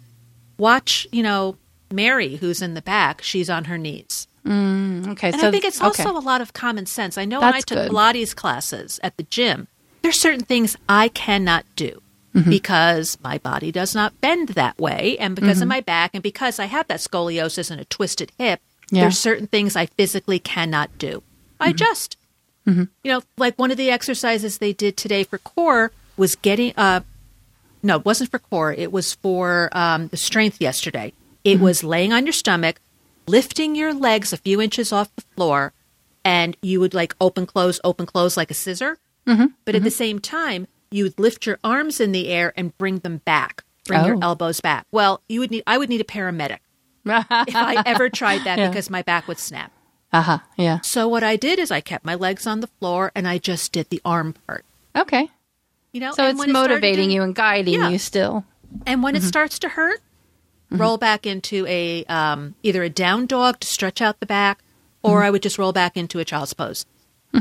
watch. 0.58 1.06
You 1.10 1.22
know, 1.24 1.56
Mary, 1.92 2.36
who's 2.36 2.62
in 2.62 2.74
the 2.74 2.82
back, 2.82 3.22
she's 3.22 3.50
on 3.50 3.64
her 3.64 3.76
knees. 3.78 4.28
okay, 4.46 4.52
And 5.32 5.40
so 5.40 5.48
I 5.48 5.50
think 5.50 5.64
it's 5.64 5.78
okay. 5.80 5.86
also 5.86 6.16
a 6.16 6.20
lot 6.20 6.40
of 6.40 6.52
common 6.52 6.86
sense. 6.86 7.18
I 7.18 7.24
know 7.24 7.40
when 7.40 7.54
I 7.54 7.60
took 7.60 7.78
good. 7.78 7.90
Pilates 7.90 8.34
classes 8.34 9.00
at 9.02 9.16
the 9.16 9.24
gym, 9.24 9.66
there's 10.02 10.20
certain 10.20 10.44
things 10.44 10.76
I 10.88 11.08
cannot 11.08 11.64
do 11.76 12.00
Mm-hmm. 12.32 12.48
because 12.48 13.18
my 13.24 13.38
body 13.38 13.72
does 13.72 13.92
not 13.92 14.20
bend 14.20 14.50
that 14.50 14.78
way, 14.78 15.18
and 15.18 15.34
because 15.34 15.60
of 15.60 15.66
my 15.66 15.80
back, 15.80 16.12
and 16.14 16.22
because 16.22 16.60
I 16.60 16.66
have 16.66 16.86
that 16.86 17.00
scoliosis 17.00 17.72
and 17.72 17.80
a 17.80 17.84
twisted 17.84 18.30
hip. 18.38 18.60
Mm-hmm. 18.90 18.96
Yeah. 18.96 19.02
There's 19.02 19.18
certain 19.18 19.46
things 19.46 19.76
I 19.76 19.86
physically 19.86 20.38
cannot 20.38 20.96
do. 20.98 21.22
I 21.58 21.72
just, 21.72 22.16
Mm-hmm. 22.66 22.84
you 23.02 23.10
know, 23.12 23.22
like 23.38 23.58
one 23.58 23.70
of 23.70 23.78
the 23.78 23.90
exercises 23.90 24.58
they 24.58 24.72
did 24.74 24.96
today 24.96 25.24
for 25.24 25.38
core 25.38 25.92
was 26.18 26.36
getting. 26.36 26.74
Uh, 26.76 27.00
no, 27.82 27.96
it 27.96 28.04
wasn't 28.04 28.30
for 28.30 28.38
core. 28.38 28.72
It 28.72 28.92
was 28.92 29.14
for 29.14 29.70
um, 29.72 30.08
the 30.08 30.16
strength 30.18 30.60
yesterday. 30.60 31.12
It 31.42 31.54
Mm-hmm. 31.54 31.64
was 31.64 31.82
laying 31.82 32.12
on 32.12 32.26
your 32.26 32.34
stomach, 32.34 32.80
lifting 33.26 33.74
your 33.74 33.94
legs 33.94 34.32
a 34.32 34.36
few 34.36 34.60
inches 34.60 34.92
off 34.92 35.14
the 35.16 35.22
floor, 35.34 35.72
and 36.22 36.54
you 36.60 36.80
would 36.80 36.92
like 36.92 37.14
open, 37.20 37.46
close, 37.46 37.80
open, 37.82 38.04
close 38.06 38.36
like 38.36 38.50
a 38.50 38.54
scissor. 38.54 38.98
Mm-hmm. 39.26 39.46
But 39.64 39.74
at 39.74 39.82
the 39.82 39.90
same 39.90 40.18
time, 40.18 40.66
you 40.90 41.04
would 41.04 41.18
lift 41.18 41.46
your 41.46 41.58
arms 41.64 41.98
in 42.00 42.12
the 42.12 42.28
air 42.28 42.52
and 42.56 42.76
bring 42.76 42.98
them 42.98 43.18
back, 43.24 43.64
bring 43.86 44.04
your 44.04 44.16
Oh. 44.16 44.20
elbows 44.22 44.60
back. 44.60 44.86
Well, 44.92 45.22
you 45.30 45.40
would 45.40 45.50
need. 45.50 45.62
I 45.66 45.78
would 45.78 45.88
need 45.88 46.00
a 46.02 46.04
paramedic 46.04 46.58
if 47.06 47.54
I 47.56 47.82
ever 47.86 48.08
tried 48.08 48.44
that 48.44 48.58
Yeah. 48.58 48.68
because 48.68 48.90
my 48.90 49.02
back 49.02 49.26
would 49.28 49.38
snap. 49.38 49.72
uh-huh, 50.12 50.38
yeah. 50.56 50.80
So 50.82 51.06
what 51.08 51.22
I 51.22 51.36
did 51.36 51.58
is 51.58 51.70
I 51.70 51.80
kept 51.80 52.04
my 52.04 52.14
legs 52.14 52.46
on 52.46 52.60
the 52.60 52.66
floor 52.78 53.12
and 53.14 53.26
I 53.28 53.38
just 53.38 53.72
did 53.72 53.88
the 53.90 54.00
arm 54.04 54.34
part. 54.46 54.64
Okay. 54.96 55.30
You 55.92 56.00
know, 56.00 56.12
So 56.12 56.28
it's 56.28 56.38
when 56.38 56.50
it 56.50 56.52
motivating 56.52 57.08
to- 57.08 57.14
you 57.14 57.22
and 57.22 57.34
guiding 57.34 57.74
Yeah. 57.74 57.88
you 57.88 57.98
still. 57.98 58.44
And 58.86 59.02
when 59.02 59.16
it 59.16 59.22
starts 59.22 59.58
to 59.60 59.68
hurt, 59.70 60.00
roll 60.70 60.96
back 60.98 61.26
into 61.26 61.66
a 61.66 62.04
um, 62.04 62.54
either 62.62 62.82
a 62.84 62.88
down 62.90 63.26
dog 63.26 63.58
to 63.60 63.66
stretch 63.66 64.00
out 64.00 64.20
the 64.20 64.26
back, 64.26 64.62
or 65.02 65.24
I 65.24 65.30
would 65.30 65.42
just 65.42 65.58
roll 65.58 65.72
back 65.72 65.96
into 65.96 66.20
a 66.20 66.24
child's 66.24 66.54
pose. 66.54 66.86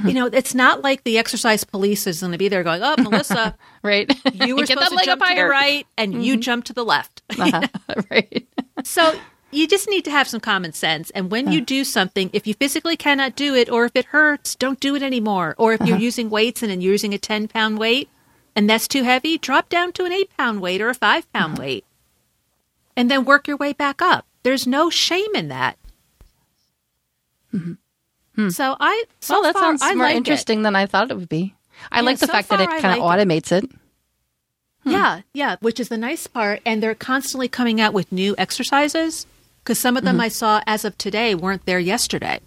You 0.05 0.14
know, 0.14 0.28
it's 0.28 0.53
not 0.55 0.82
like 0.84 1.03
the 1.03 1.18
exercise 1.18 1.64
police 1.64 2.05
is 2.07 2.20
going 2.22 2.32
to 2.32 2.38
be 2.38 2.47
there 2.47 2.62
going, 2.64 2.82
"Oh, 2.84 2.95
Melissa, 2.99 3.55
Right. 3.84 4.07
you 4.36 4.55
were 4.55 4.66
supposed 4.68 4.89
to 4.97 5.03
jump 5.05 5.24
to 5.24 5.36
the 5.36 5.45
right, 5.45 5.86
and 5.97 6.24
you 6.26 6.38
jump 6.38 6.66
to 6.66 6.74
the 6.74 6.86
left." 6.86 7.22
Uh-huh. 7.39 7.68
right. 8.12 8.47
so 8.84 9.16
you 9.52 9.68
just 9.68 9.89
need 9.89 10.06
to 10.06 10.12
have 10.12 10.28
some 10.28 10.39
common 10.39 10.74
sense. 10.74 11.10
And 11.12 11.32
when 11.32 11.52
you 11.52 11.62
do 11.62 11.84
something, 11.84 12.30
if 12.34 12.45
you 12.45 12.54
physically 12.54 12.97
cannot 12.97 13.36
do 13.36 13.56
it, 13.56 13.70
or 13.70 13.86
if 13.86 13.95
it 13.95 14.06
hurts, 14.06 14.56
don't 14.56 14.80
do 14.80 14.95
it 14.95 15.04
anymore. 15.04 15.56
Or 15.58 15.74
if 15.74 15.82
you're 15.82 15.95
uh-huh. 15.95 16.04
using 16.04 16.30
weights 16.30 16.62
and 16.62 16.72
then 16.72 16.82
you're 16.82 16.91
using 16.93 17.14
a 17.14 17.18
ten 17.18 17.47
pound 17.47 17.80
weight, 17.80 18.10
and 18.56 18.70
that's 18.70 18.88
too 18.88 19.04
heavy, 19.04 19.38
drop 19.38 19.70
down 19.70 19.91
to 19.93 20.06
an 20.06 20.12
eight 20.12 20.30
pound 20.38 20.62
weight 20.62 20.82
or 20.82 20.89
a 20.89 20.95
five 20.95 21.32
pound 21.34 21.54
uh-huh. 21.54 21.64
weight, 21.64 21.86
and 22.95 23.10
then 23.10 23.26
work 23.26 23.47
your 23.47 23.58
way 23.58 23.74
back 23.74 24.02
up. 24.02 24.26
There's 24.43 24.68
no 24.68 24.89
shame 24.89 25.36
in 25.36 25.47
that. 25.50 25.78
Mm-hmm. 27.54 27.74
Hmm. 28.36 28.50
So 28.50 28.78
I 28.80 29.04
so 29.20 29.36
well, 29.36 29.43
that 29.43 29.54
far, 29.54 29.64
sounds 29.64 29.82
I 29.82 29.95
more 29.95 30.06
like 30.06 30.14
it. 30.14 30.18
interesting 30.18 30.62
than 30.62 30.76
I 30.76 30.86
thought 30.86 31.12
it 31.12 31.18
would 31.18 31.30
be. 31.30 31.56
I 31.91 32.00
Yeah, 32.00 32.06
like 32.06 32.20
the 32.20 32.28
so 32.28 32.34
fact 32.34 32.50
that 32.50 32.62
it 32.62 32.70
kind 32.70 32.86
of 32.86 33.04
like 33.04 33.20
it. 33.20 33.28
automates 33.28 33.52
it. 33.52 33.70
Hmm. 34.84 34.91
Yeah, 34.91 35.22
yeah, 35.34 35.56
which 35.60 35.80
is 35.80 35.89
the 35.89 35.97
nice 35.97 36.28
part. 36.28 36.62
And 36.66 36.82
they're 36.82 36.95
constantly 36.95 37.47
coming 37.47 37.82
out 37.82 37.93
with 37.93 38.12
new 38.12 38.36
exercises 38.38 39.26
because 39.64 39.80
some 39.80 39.97
of 39.97 40.03
them 40.03 40.16
Mm-hmm. 40.16 40.22
I 40.22 40.28
saw 40.30 40.62
as 40.68 40.86
of 40.86 40.97
today 40.97 41.36
weren't 41.36 41.66
there 41.66 41.80
yesterday. 41.80 42.39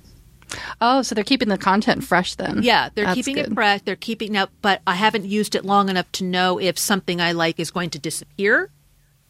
Oh, 0.83 1.01
so 1.03 1.15
they're 1.15 1.25
keeping 1.25 1.49
the 1.49 1.57
content 1.57 2.05
fresh 2.05 2.35
then. 2.35 2.63
Yeah, 2.63 2.91
they're 2.95 3.07
That's 3.07 3.15
keeping 3.15 3.39
it 3.39 3.55
fresh. 3.55 3.81
They're 3.83 3.97
keeping 3.97 4.37
up, 4.37 4.51
but 4.61 4.83
I 4.87 4.97
haven't 4.97 5.25
used 5.25 5.55
it 5.55 5.65
long 5.65 5.89
enough 5.89 6.11
to 6.13 6.25
know 6.25 6.59
if 6.61 6.79
something 6.79 7.21
I 7.23 7.33
like 7.33 7.59
is 7.59 7.71
going 7.71 7.91
to 7.91 7.99
disappear. 7.99 8.71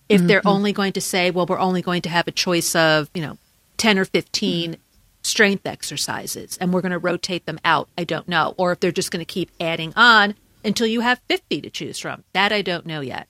If 0.09 0.19
Mm-hmm. 0.19 0.27
they're 0.27 0.43
only 0.47 0.73
going 0.73 0.93
to 0.95 1.01
say, 1.01 1.31
well, 1.31 1.47
we're 1.47 1.61
only 1.61 1.81
going 1.81 2.03
to 2.03 2.09
have 2.09 2.27
a 2.27 2.33
choice 2.33 2.75
of, 2.75 3.09
you 3.15 3.23
know, 3.23 3.39
10 3.77 3.99
or 4.01 4.05
15 4.05 4.77
strength 5.23 5.65
exercises 5.67 6.59
and 6.61 6.73
we're 6.75 6.81
going 6.81 6.91
to 6.93 6.99
rotate 6.99 7.47
them 7.47 7.61
out. 7.65 7.89
I 7.97 8.03
don't 8.05 8.27
know. 8.29 8.55
Or 8.57 8.73
if 8.73 8.81
they're 8.81 8.91
just 8.91 9.13
going 9.13 9.25
to 9.25 9.33
keep 9.33 9.51
adding 9.61 9.93
on 9.95 10.35
until 10.65 10.87
you 10.89 11.01
have 11.01 11.21
50 11.29 11.61
to 11.61 11.71
choose 11.71 11.99
from. 12.01 12.25
That 12.33 12.53
I 12.53 12.63
don't 12.63 12.85
know 12.85 13.01
yet. 13.01 13.29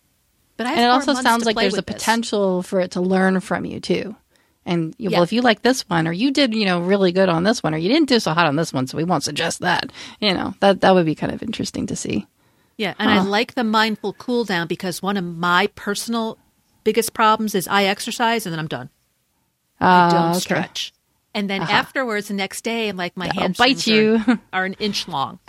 But 0.57 0.67
I 0.67 0.71
have 0.71 0.79
And 0.79 0.87
it 0.87 0.89
also 0.91 1.15
sounds 1.15 1.45
like 1.45 1.57
there's 1.57 1.75
a 1.75 1.83
this. 1.83 1.95
potential 1.95 2.63
for 2.63 2.81
it 2.81 2.93
to 2.93 3.01
learn 3.03 3.39
from 3.41 3.65
you 3.67 3.79
too. 3.81 4.17
And 4.65 4.95
you, 4.99 5.11
Yeah. 5.11 5.17
well, 5.19 5.23
if 5.25 5.33
you 5.33 5.43
like 5.43 5.63
this 5.63 5.83
one, 5.89 6.07
or 6.07 6.13
you 6.13 6.31
did, 6.31 6.55
you 6.55 6.65
know, 6.65 6.81
really 6.81 7.11
good 7.13 7.29
on 7.29 7.43
this 7.43 7.63
one, 7.63 7.75
or 7.75 7.79
you 7.79 7.89
didn't 7.89 8.09
do 8.09 8.21
so 8.21 8.33
hot 8.33 8.47
on 8.47 8.57
this 8.57 8.73
one, 8.73 8.87
so 8.87 8.97
we 8.97 9.05
won't 9.05 9.25
suggest 9.25 9.61
that. 9.61 9.91
You 10.21 10.35
know, 10.35 10.55
that 10.61 10.81
that 10.83 10.95
would 10.95 11.07
be 11.07 11.15
kind 11.17 11.33
of 11.33 11.43
interesting 11.43 11.87
to 11.89 11.97
see. 11.97 12.27
Yeah, 12.77 12.95
and 12.99 13.11
I 13.11 13.23
like 13.23 13.55
the 13.55 13.65
mindful 13.65 14.13
cool 14.15 14.45
down 14.45 14.67
because 14.67 15.03
one 15.03 15.17
of 15.17 15.25
my 15.25 15.69
personal 15.75 16.39
biggest 16.85 17.13
problems 17.13 17.55
is 17.55 17.69
I 17.69 17.85
exercise 17.85 18.47
and 18.47 18.53
then 18.53 18.59
I'm 18.61 18.67
done. 18.69 18.89
I 19.81 20.07
Uh, 20.07 20.11
don't 20.11 20.19
okay. 20.21 20.31
Uh-huh. 20.31 20.39
stretch. 20.41 20.93
And 21.35 21.49
then 21.49 21.63
afterwards, 21.63 22.29
the 22.29 22.35
next 22.35 22.63
day, 22.63 22.89
I'm 22.91 22.97
like, 22.97 23.17
my 23.17 23.27
That'll 23.27 23.43
hands 23.43 23.57
bite 23.57 23.87
you. 23.87 24.21
are, 24.27 24.39
are 24.53 24.65
an 24.65 24.75
inch 24.75 25.09
long. 25.09 25.39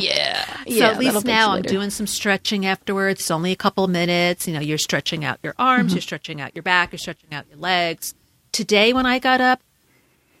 Yeah, 0.00 0.44
so 0.46 0.62
yeah. 0.66 0.88
at 0.90 0.98
least 0.98 1.24
now 1.24 1.52
I'm 1.52 1.62
doing 1.62 1.90
some 1.90 2.06
stretching 2.06 2.66
afterwards. 2.66 3.20
It's 3.20 3.30
only 3.30 3.52
a 3.52 3.56
couple 3.56 3.86
minutes. 3.88 4.46
You 4.46 4.54
know, 4.54 4.60
you're 4.60 4.78
stretching 4.78 5.24
out 5.24 5.38
your 5.42 5.54
arms, 5.58 5.88
Mm-hmm. 5.88 5.94
you're 5.96 6.02
stretching 6.02 6.40
out 6.40 6.54
your 6.54 6.62
back, 6.62 6.92
you're 6.92 6.98
stretching 6.98 7.32
out 7.32 7.46
your 7.48 7.58
legs. 7.58 8.14
Today, 8.54 8.92
when 8.92 9.04
I 9.04 9.18
got 9.18 9.40
up, 9.40 9.60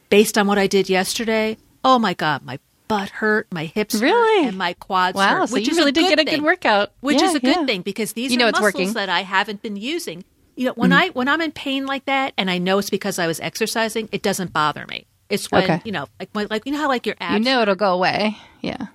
based 0.08 0.38
on 0.38 0.46
what 0.46 0.56
I 0.56 0.68
did 0.68 0.88
yesterday, 0.88 1.56
oh 1.84 1.98
my 1.98 2.14
God, 2.14 2.42
my 2.44 2.60
butt 2.86 3.08
hurt, 3.10 3.48
my 3.52 3.64
hips 3.64 3.94
hurt, 3.94 4.02
Really? 4.02 4.46
and 4.46 4.56
my 4.56 4.74
quads 4.74 5.16
Wow, 5.16 5.40
hurt. 5.40 5.48
so 5.48 5.54
which 5.54 5.66
you 5.66 5.72
is 5.72 5.78
really 5.78 5.90
did 5.90 6.02
get 6.08 6.20
a 6.20 6.24
thing 6.24 6.36
good 6.36 6.44
workout, 6.44 6.92
which 7.00 7.20
Yeah, 7.20 7.28
is 7.30 7.34
a 7.34 7.40
good 7.40 7.56
yeah. 7.56 7.66
thing 7.66 7.82
because 7.82 8.12
these 8.12 8.30
You 8.30 8.38
know 8.38 8.44
are 8.46 8.52
muscles 8.52 8.72
working. 8.74 8.92
That 8.92 9.08
I 9.08 9.22
haven't 9.22 9.62
been 9.62 9.74
using. 9.76 10.22
You 10.54 10.66
know, 10.66 10.74
when 10.74 10.90
mm-hmm. 10.90 11.00
I 11.00 11.08
when 11.08 11.28
I'm 11.28 11.40
in 11.40 11.50
pain 11.50 11.86
like 11.86 12.04
that, 12.04 12.34
and 12.38 12.48
I 12.48 12.58
know 12.58 12.78
it's 12.78 12.88
because 12.88 13.18
I 13.18 13.26
was 13.26 13.40
exercising, 13.40 14.08
it 14.12 14.22
doesn't 14.22 14.52
bother 14.52 14.86
me. 14.86 15.06
It's 15.28 15.50
when 15.50 15.64
Okay. 15.64 15.82
you 15.84 15.90
know, 15.90 16.06
like 16.20 16.28
when- 16.34 16.46
like 16.50 16.66
you 16.66 16.72
know 16.72 16.78
how 16.78 16.86
like 16.88 17.06
your 17.06 17.16
abs, 17.18 17.38
You 17.38 17.44
know 17.52 17.62
it'll 17.62 17.74
go 17.74 17.94
away. 17.94 18.36
Yeah. 18.60 18.86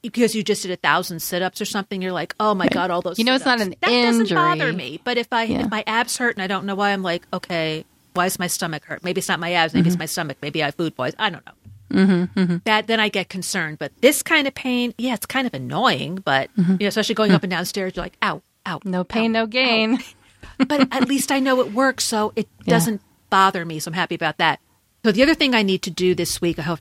because 0.00 0.34
you 0.34 0.42
just 0.42 0.62
did 0.62 0.70
a 0.70 0.76
thousand 0.76 1.20
sit-ups 1.20 1.60
or 1.60 1.64
something. 1.66 2.00
You're 2.00 2.12
like, 2.12 2.34
oh 2.40 2.54
my 2.54 2.68
god, 2.68 2.90
all 2.90 3.02
those. 3.02 3.18
You 3.18 3.24
know 3.26 3.34
it's 3.34 3.44
not 3.44 3.58
sit-ups. 3.58 3.76
an 3.82 3.90
that 3.92 4.02
doesn't 4.02 4.34
bother 4.34 4.72
me. 4.72 5.00
But 5.04 5.18
if 5.18 5.30
I 5.32 5.44
Yeah. 5.44 5.64
if 5.64 5.70
my 5.70 5.82
abs 5.86 6.16
hurt 6.16 6.36
and 6.36 6.42
I 6.42 6.46
don't 6.46 6.64
know 6.64 6.74
why, 6.74 6.90
I'm 6.92 7.02
like, 7.02 7.26
okay, 7.32 7.84
why 8.14 8.26
is 8.26 8.38
my 8.38 8.46
stomach 8.46 8.84
hurt? 8.84 9.04
Maybe 9.04 9.18
it's 9.18 9.28
not 9.28 9.38
my 9.40 9.52
abs. 9.52 9.74
Maybe 9.74 9.82
Mm-hmm. 9.82 9.88
it's 9.92 9.98
my 9.98 10.06
stomach. 10.06 10.38
Maybe 10.40 10.62
I 10.62 10.66
have 10.66 10.74
food 10.76 10.96
poison. 10.96 11.16
I 11.18 11.30
don't 11.30 11.44
know. 11.46 11.52
Mm-hmm, 11.92 12.56
That 12.64 12.86
then 12.86 12.98
I 12.98 13.08
get 13.08 13.28
concerned. 13.28 13.78
But 13.78 13.92
this 14.00 14.22
kind 14.22 14.48
of 14.48 14.54
pain, 14.54 14.94
yeah, 14.98 15.14
it's 15.14 15.26
kind 15.26 15.46
of 15.46 15.54
annoying. 15.54 16.16
But 16.16 16.50
Mm-hmm. 16.56 16.72
you 16.72 16.78
know, 16.80 16.88
especially 16.88 17.14
going 17.14 17.32
up 17.32 17.42
and 17.42 17.50
down 17.50 17.64
stairs, 17.66 17.92
you're 17.94 18.04
like, 18.04 18.16
ow, 18.22 18.42
ow, 18.66 18.80
No 18.84 19.04
pain, 19.04 19.34
ow, 19.36 19.40
no 19.42 19.46
gain. 19.46 19.98
but 20.58 20.88
at 20.92 21.08
least 21.08 21.30
I 21.32 21.40
know 21.40 21.60
it 21.60 21.72
works, 21.72 22.04
so 22.04 22.32
it 22.36 22.48
doesn't 22.64 23.00
bother 23.30 23.64
me. 23.64 23.78
So 23.80 23.90
I'm 23.90 23.94
happy 23.94 24.14
about 24.14 24.38
that. 24.38 24.60
So 25.04 25.12
the 25.12 25.22
other 25.22 25.34
thing 25.34 25.54
I 25.54 25.62
need 25.62 25.82
to 25.82 25.90
do 25.90 26.14
this 26.14 26.40
week, 26.40 26.58
I 26.58 26.62
hope 26.62 26.80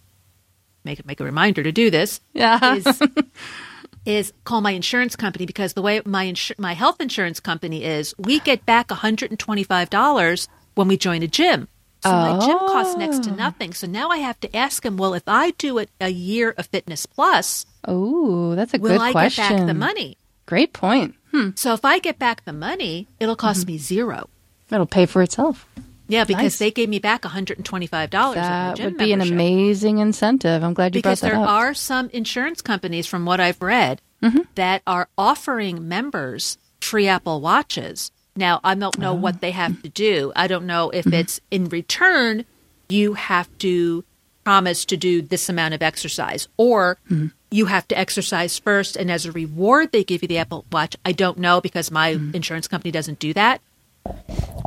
make 0.86 1.06
make 1.06 1.20
a 1.20 1.24
reminder 1.24 1.64
to 1.64 1.72
do 1.72 1.90
this. 1.90 2.22
Yeah. 2.34 2.76
is 2.76 3.02
is 4.06 4.34
call 4.44 4.62
my 4.62 4.72
insurance 4.72 5.16
company 5.16 5.46
because 5.46 5.74
the 5.74 5.82
way 5.82 6.02
my 6.06 6.26
insur- 6.26 6.58
my 6.60 6.74
health 6.74 7.00
insurance 7.02 7.40
company 7.40 7.84
is, 7.84 8.14
we 8.18 8.40
get 8.42 8.66
back 8.66 8.90
125 8.92 9.90
dollars 9.90 10.48
when 10.76 10.88
we 10.88 10.98
join 10.98 11.24
a 11.24 11.28
gym. 11.28 11.68
So 12.04 12.12
my 12.12 12.38
gym 12.46 12.58
costs 12.60 12.98
next 12.98 13.24
to 13.24 13.32
Oh. 13.32 13.36
nothing. 13.36 13.74
So 13.74 13.88
now 13.88 14.10
I 14.10 14.18
have 14.18 14.38
to 14.42 14.54
ask 14.56 14.86
him, 14.86 14.98
well, 14.98 15.14
if 15.14 15.24
I 15.26 15.52
do 15.52 15.78
it 15.78 15.90
a 16.02 16.10
year 16.10 16.54
of 16.58 16.66
Fitness 16.68 17.06
Plus, 17.06 17.66
Oh, 17.86 18.56
that's 18.56 18.74
a 18.74 18.78
will 18.78 18.90
good 18.92 19.02
I 19.02 19.12
question. 19.14 19.48
get 19.48 19.58
back 19.60 19.68
the 19.68 19.74
money? 19.74 20.18
Great 20.46 20.74
point. 20.74 21.16
Hmm. 21.32 21.52
So 21.56 21.74
if 21.74 21.86
I 21.86 22.00
get 22.00 22.20
back 22.20 22.44
the 22.44 22.52
money, 22.54 23.08
it'll 23.22 23.38
cost 23.38 23.62
Mm-hmm. 23.62 23.72
me 23.72 23.78
zero. 23.78 24.30
It'll 24.70 24.86
pay 24.86 25.06
for 25.06 25.22
itself. 25.22 25.66
Yeah, 26.10 26.26
because 26.26 26.44
Nice. 26.44 26.60
they 26.60 26.72
gave 26.72 26.90
me 26.90 27.00
back 27.00 27.22
$125 27.24 28.36
That 28.36 28.80
would 28.80 28.98
be 28.98 29.14
an 29.14 29.22
amazing 29.22 30.00
incentive. 30.00 30.62
I'm 30.64 30.74
glad 30.74 30.94
you 30.96 31.00
because 31.02 31.22
brought 31.22 31.30
that 31.32 31.36
up. 31.38 31.42
Because 31.44 31.48
there 31.48 31.56
are 31.70 31.74
some 31.74 32.10
insurance 32.10 32.62
companies 32.62 33.08
from 33.08 33.26
what 33.26 33.40
I've 33.40 33.62
read 33.62 34.02
Mm-hmm. 34.22 34.40
that 34.56 34.82
are 34.88 35.08
offering 35.18 35.88
members 35.88 36.58
free 36.82 37.08
Apple 37.10 37.42
Watches. 37.42 38.12
Now, 38.36 38.60
I 38.64 38.74
don't 38.76 38.98
Oh. 38.98 39.02
know 39.02 39.14
what 39.14 39.42
they 39.42 39.52
have 39.52 39.82
to 39.84 39.90
do. 39.90 40.32
I 40.36 40.48
don't 40.48 40.66
know 40.66 40.90
if 40.90 41.06
Mm-hmm. 41.06 41.14
it's 41.14 41.40
in 41.52 41.70
return 41.70 42.46
you 42.90 43.14
have 43.14 43.48
to 43.60 44.04
promise 44.44 44.84
to 44.86 44.98
do 44.98 45.22
this 45.22 45.48
amount 45.50 45.74
of 45.74 45.82
exercise 45.82 46.48
or 46.58 46.98
Mm-hmm. 47.10 47.28
you 47.52 47.66
have 47.68 47.88
to 47.90 47.98
exercise 47.98 48.58
first 48.60 48.96
and 48.98 49.10
as 49.12 49.26
a 49.26 49.32
reward 49.32 49.92
they 49.92 50.04
give 50.04 50.22
you 50.22 50.28
the 50.28 50.38
Apple 50.40 50.66
Watch. 50.72 50.96
I 51.06 51.12
don't 51.12 51.38
know 51.38 51.62
because 51.62 51.92
my 51.92 52.16
Mm-hmm. 52.16 52.36
insurance 52.36 52.68
company 52.68 52.92
doesn't 52.92 53.20
do 53.20 53.34
that. 53.34 53.62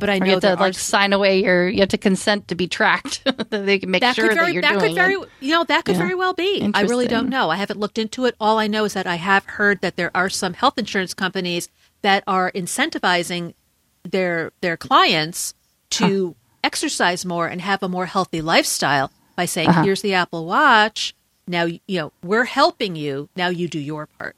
But 0.01 0.09
I 0.09 0.17
Or 0.17 0.21
know 0.21 0.27
you 0.27 0.33
have 0.33 0.41
to 0.43 0.55
like 0.55 0.75
sign 0.75 1.13
away 1.13 1.43
your. 1.43 1.69
You 1.69 1.81
have 1.81 1.91
to 1.91 1.99
consent 1.99 2.49
to 2.49 2.55
be 2.55 2.67
tracked. 2.69 3.23
that 3.25 3.51
they 3.51 3.79
can 3.79 3.91
make 3.91 4.01
that 4.01 4.15
sure 4.15 4.29
could 4.29 4.35
very 4.35 4.47
that 4.47 4.53
you're 4.55 4.63
that 4.63 4.73
doing 4.79 4.85
could 4.91 4.95
very 4.95 5.15
it. 5.15 5.29
you 5.41 5.51
know 5.53 5.65
that 5.65 5.85
could 5.85 5.95
Yeah. 5.97 6.01
very 6.03 6.15
well 6.15 6.33
be. 6.33 6.71
I 6.75 6.83
really 6.83 7.07
don't 7.07 7.29
know. 7.29 7.51
I 7.51 7.57
haven't 7.57 7.79
looked 7.79 7.99
into 7.99 8.25
it. 8.25 8.35
All 8.41 8.59
I 8.59 8.67
know 8.67 8.85
is 8.85 8.95
that 8.95 9.07
I 9.07 9.17
have 9.17 9.45
heard 9.45 9.81
that 9.83 9.97
there 9.97 10.11
are 10.15 10.31
some 10.31 10.55
health 10.55 10.79
insurance 10.79 11.13
companies 11.13 11.69
that 12.07 12.23
are 12.28 12.53
incentivizing 12.53 13.53
their 14.05 14.53
their 14.61 14.77
clients 14.77 15.55
to 15.91 16.37
exercise 16.62 17.27
more 17.27 17.49
and 17.49 17.61
have 17.61 17.83
a 17.83 17.89
more 17.89 18.07
healthy 18.07 18.41
lifestyle 18.41 19.11
by 19.35 19.45
saying, 19.45 19.73
here's 19.83 20.03
the 20.03 20.15
Apple 20.15 20.47
Watch. 20.47 21.16
Now, 21.49 21.65
you 21.65 21.81
know, 21.89 22.12
we're 22.23 22.45
helping 22.45 22.95
you. 22.95 23.28
Now 23.35 23.49
you 23.49 23.66
do 23.66 23.81
your 23.81 24.07
part. 24.07 24.37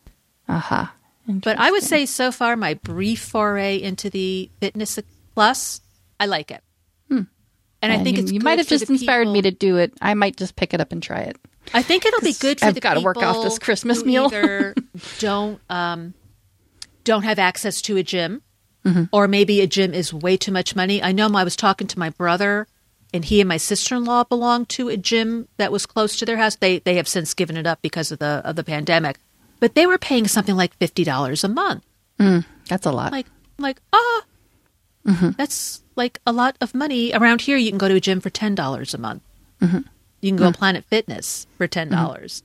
Uh 0.48 0.58
huh. 0.58 0.86
But 1.26 1.58
I 1.58 1.70
would 1.70 1.82
say 1.82 2.06
so 2.06 2.32
far, 2.32 2.56
my 2.56 2.72
brief 2.72 3.20
foray 3.20 3.82
into 3.82 4.08
the 4.08 4.50
Fitness 4.60 4.98
Plus, 5.34 5.82
I 6.18 6.24
like 6.24 6.50
it. 6.50 6.62
Hmm. 7.10 7.24
And 7.82 7.92
I 7.92 8.02
think 8.02 8.16
you, 8.16 8.22
it's 8.22 8.32
you 8.32 8.40
might 8.40 8.58
have 8.58 8.66
just 8.66 8.88
inspired 8.88 9.24
people- 9.24 9.34
me 9.34 9.42
to 9.42 9.50
do 9.50 9.76
it. 9.76 9.92
I 10.00 10.14
might 10.14 10.38
just 10.38 10.56
pick 10.56 10.72
it 10.72 10.80
up 10.80 10.90
and 10.90 11.02
try 11.02 11.18
it. 11.18 11.36
I 11.74 11.82
think 11.82 12.06
it'll 12.06 12.22
be 12.22 12.32
good 12.32 12.60
for 12.60 12.66
I've 12.66 12.74
the 12.74 12.80
gotta 12.80 13.02
work 13.02 13.18
off 13.18 13.42
this 13.44 13.58
Christmas 13.58 14.02
meal. 14.06 14.30
don't 15.18 15.60
um, 15.68 16.14
don't 17.08 17.24
have 17.24 17.38
access 17.38 17.82
to 17.82 17.96
a 17.96 18.02
gym, 18.02 18.42
Mm-hmm. 18.84 19.04
or 19.12 19.26
maybe 19.26 19.60
a 19.60 19.66
gym 19.66 19.92
is 19.92 20.14
way 20.14 20.36
too 20.36 20.52
much 20.52 20.76
money. 20.76 21.02
I 21.02 21.10
know 21.12 21.28
I 21.34 21.42
was 21.44 21.56
talking 21.56 21.88
to 21.88 21.98
my 21.98 22.10
brother, 22.10 22.66
and 23.12 23.24
he 23.24 23.40
and 23.40 23.48
my 23.48 23.56
sister 23.58 23.96
in 23.96 24.04
law 24.04 24.22
belong 24.24 24.64
to 24.76 24.88
a 24.88 24.96
gym 24.96 25.48
that 25.58 25.72
was 25.72 25.84
close 25.84 26.16
to 26.18 26.24
their 26.24 26.36
house. 26.38 26.54
They 26.56 26.78
they 26.78 26.94
have 26.94 27.08
since 27.08 27.34
given 27.34 27.56
it 27.56 27.66
up 27.66 27.82
because 27.82 28.12
of 28.12 28.18
the 28.20 28.40
of 28.44 28.54
the 28.56 28.62
pandemic, 28.64 29.18
but 29.60 29.74
they 29.74 29.84
were 29.86 29.98
paying 29.98 30.28
something 30.28 30.56
like 30.56 30.72
fifty 30.78 31.02
dollars 31.04 31.42
a 31.44 31.48
month. 31.48 31.82
That's 32.70 32.86
a 32.86 32.92
lot. 32.92 33.10
Like 33.12 33.26
like 33.58 33.80
ah, 33.92 34.22
Mm-hmm. 35.06 35.30
that's 35.36 35.82
like 35.96 36.20
a 36.26 36.32
lot 36.32 36.56
of 36.60 36.74
money. 36.74 37.12
Around 37.12 37.40
here, 37.42 37.56
you 37.56 37.70
can 37.70 37.78
go 37.78 37.88
to 37.88 37.94
a 37.96 38.00
gym 38.00 38.20
for 38.20 38.30
ten 38.30 38.54
dollars 38.54 38.94
a 38.94 38.98
month. 38.98 39.22
Mm-hmm. 39.60 39.80
You 40.20 40.30
can 40.30 40.36
go 40.36 40.52
to 40.52 40.56
Planet 40.58 40.84
Fitness 40.84 41.46
for 41.56 41.66
ten 41.66 41.88
dollars. 41.90 42.42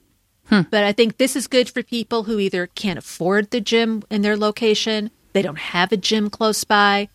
Hmm. 0.54 0.70
But 0.70 0.84
I 0.84 0.92
think 0.92 1.18
this 1.18 1.36
is 1.36 1.48
good 1.48 1.70
for 1.70 1.84
people 1.84 2.24
who 2.24 2.40
either 2.40 2.68
can't 2.68 3.00
afford 3.00 3.52
the 3.52 3.62
gym 3.62 4.04
in 4.10 4.22
their 4.22 4.38
location, 4.38 5.10
they 5.34 5.42
don't 5.42 5.58
have 5.58 5.92
a 5.92 5.98
gym 5.98 6.30
close 6.30 6.64
by, 6.64 7.10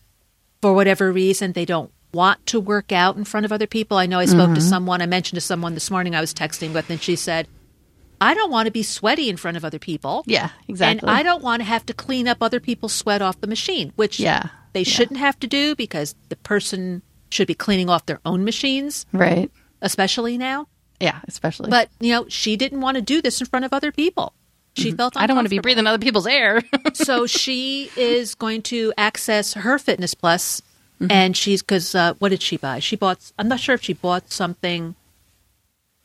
for 0.61 0.73
whatever 0.73 1.11
reason, 1.11 1.53
they 1.53 1.65
don't 1.65 1.91
want 2.13 2.45
to 2.47 2.59
work 2.59 2.91
out 2.91 3.15
in 3.17 3.23
front 3.23 3.45
of 3.45 3.51
other 3.51 3.67
people. 3.67 3.97
I 3.97 4.05
know 4.07 4.19
I 4.19 4.25
spoke 4.25 4.47
Mm-hmm. 4.47 4.55
to 4.55 4.61
someone, 4.61 5.01
I 5.01 5.05
mentioned 5.05 5.37
to 5.37 5.41
someone 5.41 5.73
this 5.75 5.89
morning 5.91 6.15
I 6.15 6.21
was 6.21 6.33
texting 6.33 6.73
with, 6.73 6.89
and 6.89 7.01
she 7.01 7.15
said, 7.15 7.47
I 8.21 8.33
don't 8.33 8.51
want 8.51 8.65
to 8.65 8.71
be 8.71 8.83
sweaty 8.83 9.29
in 9.29 9.37
front 9.37 9.55
of 9.57 9.63
other 9.63 9.79
people. 9.79 10.23
yeah, 10.27 10.49
exactly. 10.67 11.07
And 11.07 11.17
I 11.17 11.23
don't 11.23 11.41
want 11.43 11.61
to 11.61 11.65
have 11.65 11.85
to 11.85 11.93
clean 11.93 12.27
up 12.27 12.39
other 12.41 12.59
people's 12.59 12.93
sweat 12.93 13.21
off 13.21 13.39
the 13.39 13.47
machine, 13.47 13.93
which 13.95 14.19
Yeah, 14.19 14.49
they 14.73 14.81
yeah. 14.81 14.91
shouldn't 14.91 15.19
have 15.19 15.39
to 15.39 15.47
do 15.47 15.75
because 15.75 16.15
the 16.27 16.35
person 16.35 17.01
should 17.29 17.47
be 17.47 17.55
cleaning 17.55 17.89
off 17.89 18.07
their 18.07 18.19
own 18.25 18.43
machines, 18.43 19.05
right. 19.13 19.49
especially 19.81 20.37
now. 20.37 20.67
Yeah, 20.99 21.19
especially. 21.27 21.69
But, 21.69 21.89
you 21.99 22.11
know, 22.11 22.25
she 22.27 22.55
didn't 22.57 22.81
want 22.81 22.95
to 22.95 23.01
do 23.01 23.21
this 23.21 23.39
in 23.39 23.47
front 23.47 23.65
of 23.65 23.73
other 23.73 23.91
people. 23.91 24.33
She 24.75 24.91
felt 24.91 25.13
Mm-hmm. 25.13 25.23
I 25.23 25.27
don't 25.27 25.35
want 25.35 25.45
to 25.45 25.49
be 25.49 25.59
breathing 25.59 25.87
other 25.87 25.97
people's 25.97 26.27
air. 26.27 26.61
so 26.93 27.25
she 27.25 27.89
is 27.97 28.35
going 28.35 28.61
to 28.63 28.93
access 28.97 29.53
her 29.53 29.77
Fitness 29.79 30.13
Plus, 30.13 30.61
Mm-hmm. 31.01 31.11
and 31.13 31.37
she's 31.37 31.61
because 31.61 31.95
uh, 31.95 32.13
what 32.19 32.27
did 32.27 32.41
she 32.41 32.57
buy? 32.57 32.79
She 32.79 32.97
bought. 32.97 33.31
I'm 33.39 33.47
not 33.47 33.61
sure 33.61 33.73
if 33.73 33.81
she 33.81 33.93
bought 33.93 34.33
something 34.33 34.95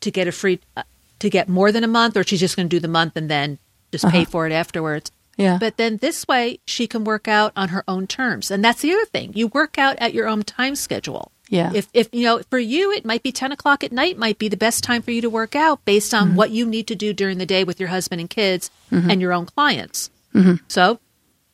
to 0.00 0.10
get 0.12 0.28
a 0.28 0.32
free 0.32 0.60
uh, 0.76 0.84
to 1.18 1.28
get 1.28 1.48
more 1.48 1.72
than 1.72 1.82
a 1.82 1.88
month, 1.88 2.16
or 2.16 2.22
she's 2.22 2.38
just 2.38 2.54
going 2.54 2.68
to 2.68 2.76
do 2.76 2.78
the 2.78 2.86
month 2.86 3.16
and 3.16 3.28
then 3.28 3.58
just 3.90 4.08
pay 4.08 4.24
for 4.24 4.46
it 4.46 4.52
afterwards. 4.52 5.10
Uh-huh. 5.10 5.42
yeah. 5.42 5.58
But 5.58 5.78
then 5.78 5.96
this 5.96 6.28
way, 6.28 6.60
she 6.64 6.86
can 6.86 7.02
work 7.02 7.26
out 7.26 7.52
on 7.56 7.70
her 7.70 7.82
own 7.88 8.06
terms, 8.06 8.52
and 8.52 8.64
that's 8.64 8.82
the 8.82 8.92
other 8.92 9.04
thing. 9.06 9.32
You 9.34 9.48
work 9.48 9.78
out 9.78 9.96
at 9.98 10.14
your 10.14 10.28
own 10.28 10.44
time 10.44 10.76
schedule. 10.76 11.32
Yeah. 11.55 11.70
If 11.72 11.89
if 11.94 12.09
you 12.12 12.24
know 12.24 12.43
for 12.51 12.59
you, 12.59 12.90
it 12.90 13.05
might 13.05 13.22
be 13.22 13.31
ten 13.31 13.52
o'clock 13.52 13.85
at 13.85 13.93
night 13.93 14.18
might 14.18 14.39
be 14.39 14.48
the 14.48 14.56
best 14.56 14.82
time 14.82 15.02
for 15.02 15.12
you 15.12 15.20
to 15.20 15.31
work 15.31 15.55
out 15.55 15.85
based 15.85 16.12
on 16.12 16.28
mm-hmm. 16.28 16.36
what 16.36 16.51
you 16.51 16.66
need 16.66 16.89
to 16.89 16.97
do 16.97 17.12
during 17.12 17.39
the 17.39 17.47
day 17.47 17.62
with 17.62 17.78
your 17.78 17.90
husband 17.90 18.20
and 18.20 18.28
kids 18.28 18.72
mm-hmm. 18.90 19.09
and 19.09 19.20
your 19.20 19.32
own 19.32 19.47
clients. 19.47 20.10
Mm-hmm. 20.35 20.64
So 20.66 20.98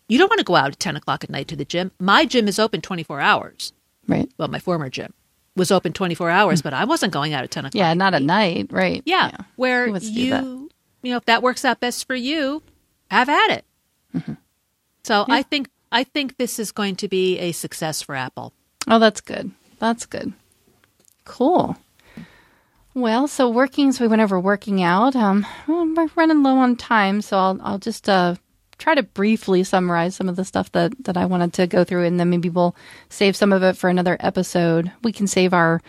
you 0.09 0.17
don't 0.17 0.31
want 0.31 0.39
to 0.39 0.45
go 0.45 0.57
out 0.57 0.69
at 0.69 0.81
ten 0.81 0.97
o'clock 0.97 1.23
at 1.23 1.29
night 1.29 1.49
to 1.49 1.57
the 1.57 1.67
gym. 1.67 1.91
My 1.99 2.25
gym 2.25 2.49
is 2.49 2.59
open 2.59 2.81
twenty 2.81 3.03
four 3.03 3.21
hours. 3.21 3.75
right. 4.09 4.31
Well, 4.39 4.49
my 4.49 4.59
former 4.59 4.89
gym 4.89 5.13
was 5.55 5.71
open 5.71 5.93
twenty 5.93 6.15
four 6.15 6.31
hours, 6.31 6.63
but 6.63 6.73
I 6.73 6.87
wasn't 6.87 7.13
going 7.13 7.35
out 7.35 7.45
at 7.45 7.51
ten 7.51 7.67
o'clock. 7.67 7.79
Yeah, 7.79 7.93
not 7.93 8.15
at 8.15 8.23
night. 8.23 8.69
Right. 8.73 9.03
Yeah, 9.05 9.37
where 9.57 9.85
Who 9.85 9.93
wants 9.93 10.09
to 10.09 10.15
do 10.15 10.31
that? 10.31 10.45
you, 10.45 10.71
you 11.03 11.11
know, 11.11 11.19
if 11.19 11.27
that 11.27 11.43
works 11.43 11.63
out 11.67 11.79
best 11.79 12.07
for 12.07 12.15
you, 12.15 12.63
have 13.11 13.29
at 13.29 13.51
it. 13.51 13.65
Mm-hmm. 14.15 14.33
So 15.05 15.27
I 15.29 15.43
think 15.43 15.69
I 15.93 16.05
think 16.05 16.39
this 16.39 16.59
is 16.59 16.73
going 16.73 16.97
to 16.97 17.09
be 17.09 17.39
a 17.39 17.53
success 17.53 18.01
for 18.01 18.15
Apple. 18.15 18.55
Oh, 18.89 18.99
that's 18.99 19.21
good. 19.21 19.51
That's 19.81 20.07
good. 20.07 20.33
Cool. 21.25 21.77
Well, 22.95 23.27
so 23.27 23.49
working, 23.49 23.93
so 23.93 24.05
we 24.05 24.09
went 24.09 24.23
over 24.23 24.39
working 24.39 24.83
out. 24.83 25.17
Um, 25.17 25.47
well, 25.67 25.93
we're 25.95 26.09
running 26.15 26.43
low 26.43 26.59
on 26.59 26.77
time, 26.77 27.23
so 27.23 27.37
I'll 27.37 27.59
I'll 27.63 27.79
just 27.79 28.09
uh 28.09 28.37
try 28.79 28.95
to 28.95 29.03
briefly 29.03 29.63
summarize 29.63 30.17
some 30.17 30.29
of 30.29 30.37
the 30.37 30.45
stuff 30.45 30.71
that 30.73 30.93
that 31.05 31.17
I 31.17 31.27
wanted 31.27 31.53
to 31.55 31.67
go 31.67 31.83
through, 31.85 32.05
and 32.05 32.21
then 32.21 32.31
maybe 32.31 32.49
we'll 32.49 32.77
save 33.09 33.37
some 33.37 33.53
of 33.53 33.63
it 33.63 33.77
for 33.77 33.89
another 33.89 34.17
episode. 34.21 34.93
We 35.03 35.13
can 35.13 35.27
save 35.27 35.55
our 35.55 35.81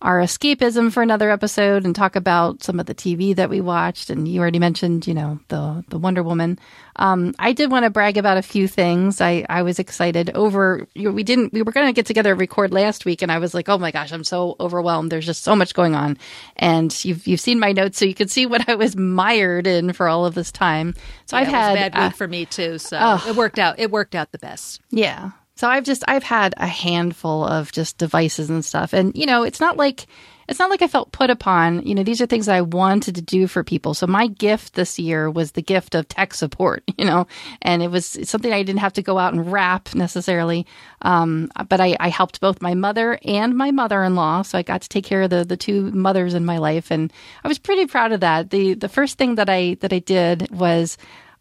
our 0.00 0.20
escapism 0.20 0.92
for 0.92 1.02
another 1.02 1.30
episode 1.30 1.84
and 1.84 1.94
talk 1.94 2.14
about 2.14 2.62
some 2.62 2.78
of 2.78 2.86
the 2.86 2.94
TV 2.94 3.34
that 3.34 3.50
we 3.50 3.60
watched. 3.60 4.10
And 4.10 4.28
you 4.28 4.40
already 4.40 4.58
mentioned, 4.60 5.06
you 5.06 5.14
know, 5.14 5.40
the 5.48 5.84
the 5.88 5.98
Wonder 5.98 6.22
Woman. 6.22 6.58
Um, 6.96 7.34
I 7.38 7.52
did 7.52 7.70
want 7.70 7.84
to 7.84 7.90
brag 7.90 8.16
about 8.16 8.36
a 8.36 8.42
few 8.42 8.68
things. 8.68 9.20
I 9.20 9.44
I 9.48 9.62
was 9.62 9.78
excited 9.78 10.30
over. 10.34 10.86
You 10.94 11.04
know, 11.04 11.10
we 11.10 11.24
didn't. 11.24 11.52
We 11.52 11.62
were 11.62 11.72
going 11.72 11.86
to 11.86 11.92
get 11.92 12.06
together 12.06 12.30
and 12.32 12.40
record 12.40 12.72
last 12.72 13.04
week, 13.04 13.22
and 13.22 13.32
I 13.32 13.38
was 13.38 13.54
like, 13.54 13.68
oh 13.68 13.78
my 13.78 13.90
gosh, 13.90 14.12
I'm 14.12 14.24
so 14.24 14.56
overwhelmed. 14.60 15.10
There's 15.10 15.26
just 15.26 15.42
so 15.42 15.56
much 15.56 15.74
going 15.74 15.94
on, 15.94 16.16
and 16.56 17.04
you've 17.04 17.26
you've 17.26 17.40
seen 17.40 17.58
my 17.58 17.72
notes, 17.72 17.98
so 17.98 18.04
you 18.04 18.14
can 18.14 18.28
see 18.28 18.46
what 18.46 18.68
I 18.68 18.74
was 18.76 18.96
mired 18.96 19.66
in 19.66 19.92
for 19.92 20.08
all 20.08 20.26
of 20.26 20.34
this 20.34 20.52
time. 20.52 20.94
So 21.26 21.36
I've 21.36 21.48
Yeah, 21.48 21.72
it 21.72 21.78
had 21.78 21.88
a 21.88 21.90
bad 21.90 21.98
uh, 21.98 22.08
week 22.08 22.16
for 22.16 22.28
me 22.28 22.46
too. 22.46 22.78
So 22.78 23.18
it 23.26 23.34
worked 23.36 23.58
out. 23.58 23.78
It 23.78 23.90
worked 23.90 24.14
out 24.14 24.32
the 24.32 24.38
best. 24.38 24.80
yeah. 24.90 25.30
So 25.58 25.68
I've 25.68 25.82
just 25.82 26.04
I've 26.06 26.22
had 26.22 26.54
a 26.56 26.68
handful 26.68 27.44
of 27.44 27.72
just 27.72 27.98
devices 27.98 28.48
and 28.48 28.64
stuff. 28.64 28.92
And 28.92 29.12
you 29.16 29.26
know, 29.26 29.42
it's 29.42 29.58
not 29.58 29.76
like 29.76 30.06
it's 30.48 30.60
not 30.60 30.70
like 30.70 30.82
I 30.82 30.86
felt 30.86 31.10
put 31.10 31.30
upon. 31.30 31.84
You 31.84 31.96
know, 31.96 32.04
these 32.04 32.20
are 32.20 32.26
things 32.26 32.46
I 32.46 32.60
wanted 32.60 33.16
to 33.16 33.22
do 33.22 33.48
for 33.48 33.64
people. 33.64 33.92
So 33.92 34.06
my 34.06 34.28
gift 34.28 34.74
this 34.74 35.00
year 35.00 35.28
was 35.28 35.52
the 35.52 35.60
gift 35.60 35.96
of 35.96 36.06
tech 36.06 36.32
support, 36.32 36.84
you 36.96 37.04
know, 37.04 37.26
and 37.60 37.82
it 37.82 37.90
was 37.90 38.06
something 38.22 38.52
I 38.52 38.62
didn't 38.62 38.78
have 38.78 38.92
to 38.92 39.02
go 39.02 39.18
out 39.18 39.32
and 39.32 39.50
wrap 39.50 39.96
necessarily. 39.96 40.64
Um, 41.02 41.50
but 41.68 41.80
I, 41.80 41.96
I 41.98 42.08
helped 42.08 42.40
both 42.40 42.62
my 42.62 42.74
mother 42.74 43.18
and 43.24 43.56
my 43.56 43.72
mother-in-law. 43.72 44.42
So 44.42 44.58
I 44.58 44.62
got 44.62 44.82
to 44.82 44.88
take 44.88 45.04
care 45.04 45.22
of 45.22 45.30
the, 45.30 45.44
the 45.44 45.56
two 45.56 45.90
mothers 45.90 46.34
in 46.34 46.44
my 46.44 46.58
life. 46.58 46.92
And 46.92 47.12
I 47.42 47.48
was 47.48 47.58
pretty 47.58 47.86
proud 47.86 48.12
of 48.12 48.20
that. 48.20 48.50
The, 48.50 48.74
the 48.74 48.88
first 48.88 49.18
thing 49.18 49.34
that 49.34 49.50
I, 49.50 49.76
that 49.80 49.92
I 49.92 49.98
did 49.98 50.52
was 50.52 50.98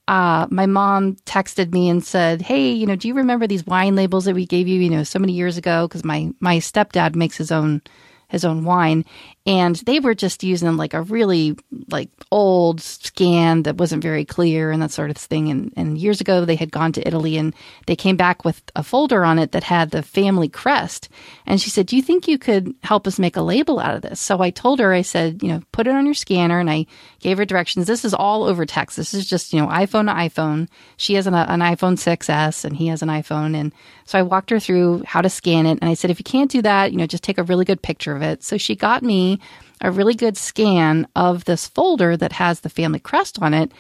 uh, 0.07 0.47
my 0.49 0.65
mom 0.65 1.15
texted 1.25 1.73
me 1.73 1.89
and 1.89 2.03
said, 2.03 2.41
"Hey, 2.41 2.71
you 2.71 2.85
know, 2.85 2.95
do 2.95 3.07
you 3.07 3.13
remember 3.13 3.47
these 3.47 3.65
wine 3.65 3.95
labels 3.95 4.25
that 4.25 4.35
we 4.35 4.45
gave 4.45 4.67
you, 4.67 4.79
you 4.79 4.89
know, 4.89 5.03
so 5.03 5.19
many 5.19 5.33
years 5.33 5.57
ago? 5.57 5.87
Because 5.87 6.05
my 6.05 6.31
my 6.39 6.57
stepdad 6.57 7.15
makes 7.15 7.37
his 7.37 7.51
own 7.51 7.81
his 8.29 8.43
own 8.43 8.65
wine, 8.65 9.05
and 9.45 9.77
they 9.85 10.01
were 10.01 10.13
just 10.13 10.43
using 10.43 10.75
like 10.75 10.93
a 10.93 11.01
really 11.01 11.57
like 11.89 12.09
old 12.31 12.81
scan 12.81 13.63
that 13.63 13.77
wasn't 13.77 14.03
very 14.03 14.25
clear 14.25 14.69
and 14.71 14.81
that 14.81 14.91
sort 14.91 15.09
of 15.09 15.17
thing. 15.17 15.49
And 15.49 15.73
and 15.75 15.97
years 15.97 16.21
ago, 16.21 16.43
they 16.45 16.55
had 16.55 16.71
gone 16.71 16.91
to 16.93 17.07
Italy 17.07 17.37
and 17.37 17.53
they 17.85 17.95
came 17.95 18.17
back 18.17 18.43
with 18.43 18.61
a 18.75 18.83
folder 18.83 19.23
on 19.23 19.39
it 19.39 19.51
that 19.53 19.63
had 19.63 19.91
the 19.91 20.03
family 20.03 20.49
crest. 20.49 21.09
And 21.45 21.59
she 21.61 21.69
said, 21.69 21.85
"Do 21.85 21.95
you 21.95 22.01
think 22.01 22.27
you 22.27 22.37
could 22.37 22.73
help 22.83 23.07
us 23.07 23.19
make 23.19 23.37
a 23.37 23.41
label 23.41 23.79
out 23.79 23.95
of 23.95 24.01
this?" 24.01 24.19
So 24.19 24.41
I 24.41 24.49
told 24.51 24.79
her, 24.79 24.93
I 24.93 25.03
said, 25.03 25.41
you 25.41 25.49
know, 25.49 25.61
put 25.71 25.87
it 25.87 25.95
on 25.95 26.05
your 26.05 26.15
scanner, 26.15 26.59
and 26.59 26.69
I 26.69 26.85
gave 27.27 27.37
her 27.37 27.45
directions. 27.45 27.87
This 27.87 28.05
is 28.05 28.13
all 28.13 28.45
over 28.45 28.65
text. 28.65 28.95
This 28.95 29.13
is 29.13 29.29
just 29.29 29.51
you 29.51 29.59
know 29.59 29.67
iPhone 29.67 30.05
to 30.05 30.13
iPhone. 30.13 30.69
She 30.95 31.15
has 31.15 31.27
an, 31.27 31.33
an 31.33 31.59
iPhone 31.59 31.97
6s 31.97 32.63
and 32.63 32.77
he 32.77 32.87
has 32.87 33.01
an 33.01 33.09
iPhone, 33.09 33.53
and 33.53 33.73
so 34.05 34.17
I 34.17 34.21
walked 34.21 34.49
her 34.49 34.61
through 34.61 35.03
how 35.05 35.19
to 35.19 35.29
scan 35.29 35.65
it. 35.65 35.77
And 35.81 35.89
I 35.89 35.93
said, 35.93 36.09
if 36.09 36.21
you 36.21 36.23
can't 36.23 36.49
do 36.49 36.61
that, 36.61 36.93
you 36.93 36.97
know, 36.97 37.05
just 37.05 37.23
take 37.23 37.37
a 37.37 37.43
really 37.43 37.65
good 37.65 37.81
picture 37.81 38.15
of 38.15 38.21
it. 38.21 38.43
So 38.43 38.57
she 38.57 38.77
got 38.77 39.03
me 39.03 39.41
a 39.81 39.91
really 39.91 40.15
good 40.15 40.37
scan 40.37 41.05
of 41.17 41.43
this 41.43 41.67
folder 41.67 42.15
that 42.15 42.31
has 42.31 42.61
the 42.61 42.69
family 42.69 42.99
crest 42.99 43.41
on 43.41 43.53
it. 43.53 43.73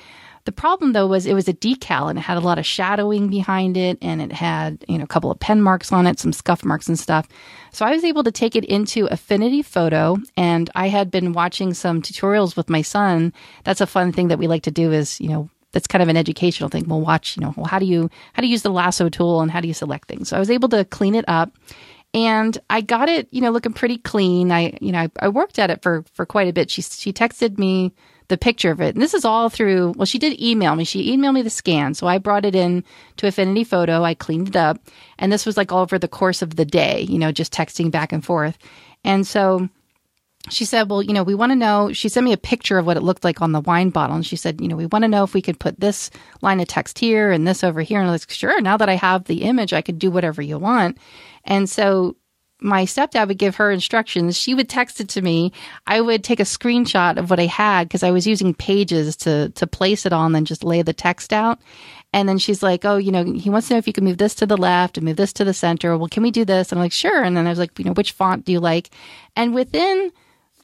The 0.47 0.53
problem 0.53 0.93
though 0.93 1.07
was 1.07 1.25
it 1.25 1.33
was 1.33 1.49
a 1.49 1.53
decal 1.53 2.09
and 2.09 2.17
it 2.17 2.21
had 2.21 2.37
a 2.37 2.39
lot 2.39 2.57
of 2.57 2.65
shadowing 2.65 3.27
behind 3.27 3.75
it 3.75 3.97
and 4.01 4.21
it 4.21 4.31
had, 4.31 4.85
you 4.87 4.97
know, 4.97 5.03
a 5.03 5.07
couple 5.07 5.29
of 5.29 5.41
pen 5.41 5.61
marks 5.61 5.91
on 5.91 6.07
it, 6.07 6.21
some 6.21 6.31
scuff 6.31 6.63
marks 6.63 6.87
and 6.87 6.97
stuff. 6.97 7.27
So 7.73 7.85
I 7.85 7.91
was 7.91 8.05
able 8.05 8.23
to 8.23 8.31
take 8.31 8.55
it 8.55 8.63
into 8.63 9.07
Affinity 9.07 9.61
Photo 9.61 10.15
and 10.37 10.69
I 10.73 10.87
had 10.87 11.11
been 11.11 11.33
watching 11.33 11.73
some 11.73 12.01
tutorials 12.01 12.55
with 12.55 12.69
my 12.69 12.81
son. 12.81 13.33
That's 13.65 13.81
a 13.81 13.85
fun 13.85 14.13
thing 14.13 14.29
that 14.29 14.39
we 14.39 14.47
like 14.47 14.63
to 14.63 14.71
do 14.71 14.93
is, 14.93 15.19
you 15.19 15.27
know, 15.27 15.49
that's 15.73 15.85
kind 15.85 16.01
of 16.01 16.07
an 16.07 16.15
educational 16.15 16.69
thing. 16.69 16.85
We'll 16.87 17.01
watch, 17.01 17.35
you 17.35 17.41
know, 17.41 17.53
well, 17.57 17.65
how 17.65 17.79
do 17.79 17.85
you 17.85 18.09
how 18.31 18.39
do 18.39 18.47
you 18.47 18.53
use 18.53 18.61
the 18.61 18.69
lasso 18.69 19.09
tool 19.09 19.41
and 19.41 19.51
how 19.51 19.59
do 19.59 19.67
you 19.67 19.73
select 19.73 20.07
things. 20.07 20.29
So 20.29 20.37
I 20.37 20.39
was 20.39 20.49
able 20.49 20.69
to 20.69 20.85
clean 20.85 21.13
it 21.13 21.25
up 21.27 21.51
and 22.13 22.57
I 22.69 22.79
got 22.79 23.09
it, 23.09 23.27
you 23.31 23.41
know, 23.41 23.51
looking 23.51 23.73
pretty 23.73 23.97
clean. 23.97 24.53
I, 24.53 24.77
you 24.79 24.93
know, 24.93 24.99
I, 24.99 25.09
I 25.19 25.27
worked 25.27 25.59
at 25.59 25.71
it 25.71 25.81
for 25.81 26.05
for 26.13 26.25
quite 26.25 26.47
a 26.47 26.53
bit. 26.53 26.71
She 26.71 26.81
she 26.83 27.11
texted 27.11 27.57
me 27.57 27.91
the 28.29 28.37
picture 28.37 28.71
of 28.71 28.81
it, 28.81 28.95
and 28.95 29.01
this 29.01 29.13
is 29.13 29.25
all 29.25 29.49
through. 29.49 29.93
Well, 29.95 30.05
she 30.05 30.19
did 30.19 30.41
email 30.41 30.75
me. 30.75 30.83
She 30.83 31.15
emailed 31.15 31.33
me 31.33 31.41
the 31.41 31.49
scan, 31.49 31.93
so 31.93 32.07
I 32.07 32.17
brought 32.17 32.45
it 32.45 32.55
in 32.55 32.83
to 33.17 33.27
Affinity 33.27 33.63
Photo. 33.63 34.03
I 34.03 34.13
cleaned 34.13 34.49
it 34.49 34.55
up, 34.55 34.79
and 35.17 35.31
this 35.31 35.45
was 35.45 35.57
like 35.57 35.71
all 35.71 35.81
over 35.81 35.97
the 35.97 36.07
course 36.07 36.41
of 36.41 36.55
the 36.55 36.65
day, 36.65 37.01
you 37.01 37.19
know, 37.19 37.31
just 37.31 37.53
texting 37.53 37.91
back 37.91 38.11
and 38.11 38.23
forth. 38.23 38.57
And 39.03 39.25
so 39.25 39.69
she 40.49 40.65
said, 40.65 40.89
Well, 40.89 41.01
you 41.01 41.13
know, 41.13 41.23
we 41.23 41.35
want 41.35 41.51
to 41.51 41.55
know. 41.55 41.91
She 41.93 42.09
sent 42.09 42.25
me 42.25 42.33
a 42.33 42.37
picture 42.37 42.77
of 42.77 42.85
what 42.85 42.97
it 42.97 43.03
looked 43.03 43.23
like 43.23 43.41
on 43.41 43.51
the 43.51 43.61
wine 43.61 43.89
bottle. 43.89 44.15
And 44.15 44.25
she 44.25 44.35
said, 44.35 44.61
You 44.61 44.67
know, 44.67 44.75
we 44.75 44.85
want 44.85 45.03
to 45.03 45.09
know 45.09 45.23
if 45.23 45.33
we 45.33 45.41
could 45.41 45.59
put 45.59 45.79
this 45.79 46.09
line 46.41 46.59
of 46.59 46.67
text 46.67 46.99
here 46.99 47.31
and 47.31 47.47
this 47.47 47.63
over 47.63 47.81
here. 47.81 47.99
And 47.99 48.09
I 48.09 48.11
was 48.11 48.23
like, 48.23 48.31
Sure. 48.31 48.61
Now 48.61 48.77
that 48.77 48.89
I 48.89 48.95
have 48.95 49.25
the 49.25 49.43
image, 49.43 49.73
I 49.73 49.81
could 49.81 49.99
do 49.99 50.11
whatever 50.11 50.41
you 50.41 50.57
want. 50.57 50.97
And 51.43 51.69
so 51.69 52.15
my 52.59 52.83
stepdad 52.85 53.27
would 53.27 53.37
give 53.37 53.55
her 53.57 53.71
instructions. 53.71 54.37
She 54.37 54.55
would 54.55 54.69
text 54.69 54.99
it 54.99 55.09
to 55.09 55.21
me. 55.21 55.51
I 55.85 56.01
would 56.01 56.23
take 56.23 56.39
a 56.39 56.43
screenshot 56.43 57.17
of 57.17 57.29
what 57.29 57.39
I 57.39 57.45
had 57.45 57.87
because 57.87 58.03
I 58.03 58.11
was 58.11 58.25
using 58.25 58.53
pages 58.53 59.15
to 59.17 59.49
to 59.49 59.67
place 59.67 60.05
it 60.05 60.13
on, 60.13 60.31
then 60.31 60.45
just 60.45 60.63
lay 60.63 60.81
the 60.81 60.93
text 60.93 61.33
out. 61.33 61.59
And 62.13 62.27
then 62.27 62.37
she's 62.37 62.63
like, 62.63 62.85
"Oh, 62.85 62.97
you 62.97 63.11
know, 63.11 63.23
he 63.23 63.49
wants 63.49 63.67
to 63.67 63.73
know 63.73 63.77
if 63.77 63.87
you 63.87 63.93
can 63.93 64.05
move 64.05 64.17
this 64.17 64.35
to 64.35 64.45
the 64.45 64.57
left 64.57 64.97
and 64.97 65.05
move 65.05 65.17
this 65.17 65.33
to 65.33 65.43
the 65.43 65.53
center. 65.53 65.97
Well, 65.97 66.07
can 66.07 66.23
we 66.23 66.31
do 66.31 66.45
this?" 66.45 66.71
And 66.71 66.79
I'm 66.79 66.85
like, 66.85 66.93
"Sure." 66.93 67.21
And 67.21 67.37
then 67.37 67.45
I 67.45 67.49
was 67.49 67.59
like, 67.59 67.77
"You 67.77 67.85
know, 67.85 67.93
which 67.93 68.13
font 68.13 68.45
do 68.45 68.51
you 68.51 68.59
like?" 68.59 68.89
And 69.35 69.53
within 69.53 70.11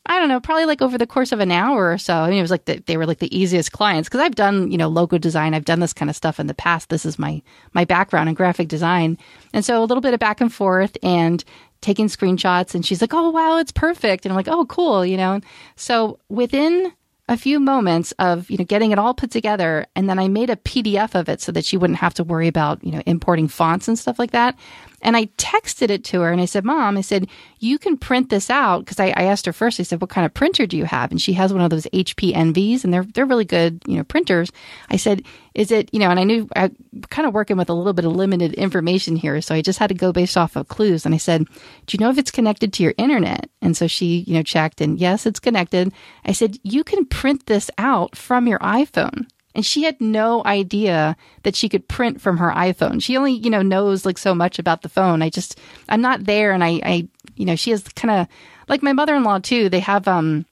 I 0.05 0.19
don't 0.19 0.27
know, 0.27 0.41
probably 0.41 0.65
like 0.65 0.81
over 0.81 0.97
the 0.97 1.07
course 1.07 1.31
of 1.31 1.39
an 1.39 1.51
hour 1.51 1.93
or 1.93 1.97
so. 1.97 2.13
I 2.13 2.29
mean, 2.29 2.39
it 2.39 2.41
was 2.41 2.51
like 2.51 2.65
the, 2.65 2.79
they 2.87 2.97
were 2.97 3.05
like 3.05 3.19
the 3.19 3.37
easiest 3.37 3.71
clients 3.71 4.09
because 4.09 4.19
I've 4.19 4.35
done, 4.35 4.69
you 4.69 4.77
know, 4.77 4.89
logo 4.89 5.17
design. 5.17 5.53
I've 5.53 5.63
done 5.63 5.79
this 5.79 5.93
kind 5.93 6.09
of 6.09 6.15
stuff 6.15 6.41
in 6.41 6.47
the 6.47 6.53
past. 6.53 6.89
This 6.89 7.05
is 7.05 7.17
my 7.17 7.41
my 7.73 7.85
background 7.85 8.27
in 8.27 8.35
graphic 8.35 8.67
design, 8.67 9.17
and 9.53 9.63
so 9.63 9.81
a 9.81 9.85
little 9.85 10.01
bit 10.01 10.13
of 10.13 10.19
back 10.19 10.41
and 10.41 10.53
forth 10.53 10.97
and 11.03 11.43
taking 11.83 12.07
screenshots. 12.07 12.73
And 12.73 12.83
she's 12.83 13.01
like, 13.01 13.13
"Oh 13.13 13.29
wow, 13.29 13.57
it's 13.57 13.71
perfect," 13.71 14.25
and 14.25 14.31
I'm 14.31 14.35
like, 14.35 14.47
"Oh 14.47 14.65
cool," 14.65 15.05
you 15.05 15.17
know. 15.17 15.39
So 15.75 16.17
within 16.29 16.91
a 17.29 17.37
few 17.37 17.59
moments 17.59 18.11
of 18.19 18.49
you 18.49 18.57
know 18.57 18.65
getting 18.65 18.91
it 18.91 18.99
all 18.99 19.13
put 19.13 19.31
together 19.31 19.85
and 19.95 20.09
then 20.09 20.19
i 20.19 20.27
made 20.27 20.49
a 20.49 20.57
pdf 20.57 21.15
of 21.15 21.29
it 21.29 21.39
so 21.39 21.53
that 21.53 21.63
she 21.63 21.77
wouldn't 21.77 21.99
have 21.99 22.13
to 22.13 22.23
worry 22.23 22.49
about 22.49 22.83
you 22.83 22.91
know 22.91 23.01
importing 23.05 23.47
fonts 23.47 23.87
and 23.87 23.97
stuff 23.97 24.19
like 24.19 24.31
that 24.31 24.57
and 25.03 25.17
I 25.17 25.25
texted 25.37 25.89
it 25.89 26.03
to 26.05 26.21
her 26.21 26.31
and 26.31 26.41
I 26.41 26.45
said, 26.45 26.63
Mom, 26.63 26.97
I 26.97 27.01
said, 27.01 27.27
you 27.59 27.77
can 27.77 27.97
print 27.97 28.29
this 28.29 28.49
out. 28.49 28.79
Because 28.79 28.99
I, 28.99 29.07
I, 29.07 29.23
asked 29.23 29.45
her 29.45 29.53
first, 29.53 29.79
I 29.79 29.83
said, 29.83 30.01
what 30.01 30.09
kind 30.09 30.25
of 30.25 30.33
printer 30.33 30.65
do 30.65 30.77
you 30.77 30.85
have? 30.85 31.11
And 31.11 31.21
she 31.21 31.33
has 31.33 31.53
one 31.53 31.61
of 31.61 31.69
those 31.69 31.85
HP 31.87 32.33
Envies 32.33 32.83
and 32.83 32.93
they're, 32.93 33.03
they're 33.03 33.25
really 33.25 33.45
good, 33.45 33.83
you 33.85 33.97
know, 33.97 34.03
printers. 34.03 34.51
I 34.89 34.95
said, 34.95 35.23
is 35.53 35.71
it, 35.71 35.93
you 35.93 35.99
know, 35.99 36.09
and 36.09 36.19
I 36.19 36.23
knew 36.23 36.49
I 36.55 36.71
kind 37.09 37.27
of 37.27 37.33
working 37.33 37.57
with 37.57 37.69
a 37.69 37.73
little 37.73 37.93
bit 37.93 38.05
of 38.05 38.13
limited 38.13 38.53
information 38.53 39.15
here. 39.15 39.41
So 39.41 39.53
I 39.53 39.61
just 39.61 39.79
had 39.79 39.89
to 39.89 39.93
go 39.93 40.13
based 40.13 40.37
off 40.37 40.55
of 40.55 40.69
clues. 40.69 41.05
And 41.05 41.13
I 41.13 41.19
said, 41.19 41.45
do 41.85 41.95
you 41.95 41.99
know 41.99 42.09
if 42.09 42.17
it's 42.17 42.31
connected 42.31 42.71
to 42.73 42.83
your 42.83 42.93
internet? 42.97 43.49
And 43.61 43.75
so 43.75 43.87
she, 43.87 44.23
you 44.25 44.35
know, 44.35 44.43
checked 44.43 44.79
and 44.81 44.97
yes, 44.97 45.25
it's 45.25 45.39
connected. 45.39 45.93
I 46.25 46.31
said, 46.31 46.57
you 46.63 46.83
can 46.83 47.05
print 47.05 47.45
this 47.45 47.69
out 47.77 48.15
from 48.15 48.47
your 48.47 48.59
iPhone. 48.59 49.27
And 49.55 49.65
she 49.65 49.83
had 49.83 49.99
no 50.01 50.41
idea 50.45 51.15
that 51.43 51.55
she 51.55 51.69
could 51.69 51.87
print 51.87 52.19
from 52.21 52.37
her 52.37 52.51
iPhone. 52.51 53.01
She 53.01 53.17
only, 53.17 53.33
you 53.33 53.49
know, 53.49 53.61
knows 53.61 54.05
like 54.05 54.17
so 54.17 54.33
much 54.33 54.57
about 54.57 54.81
the 54.81 54.89
phone. 54.89 55.21
I 55.21 55.29
just, 55.29 55.59
I'm 55.89 56.01
not 56.01 56.23
there. 56.23 56.51
And 56.51 56.63
I, 56.63 56.81
I, 56.83 57.07
you 57.35 57.45
know, 57.45 57.55
she 57.55 57.71
has 57.71 57.83
kind 57.83 58.21
of 58.21 58.27
like 58.67 58.81
my 58.81 58.93
mother-in-law 58.93 59.39
too. 59.39 59.69
They 59.69 59.79
have, 59.81 60.07
um, 60.07 60.45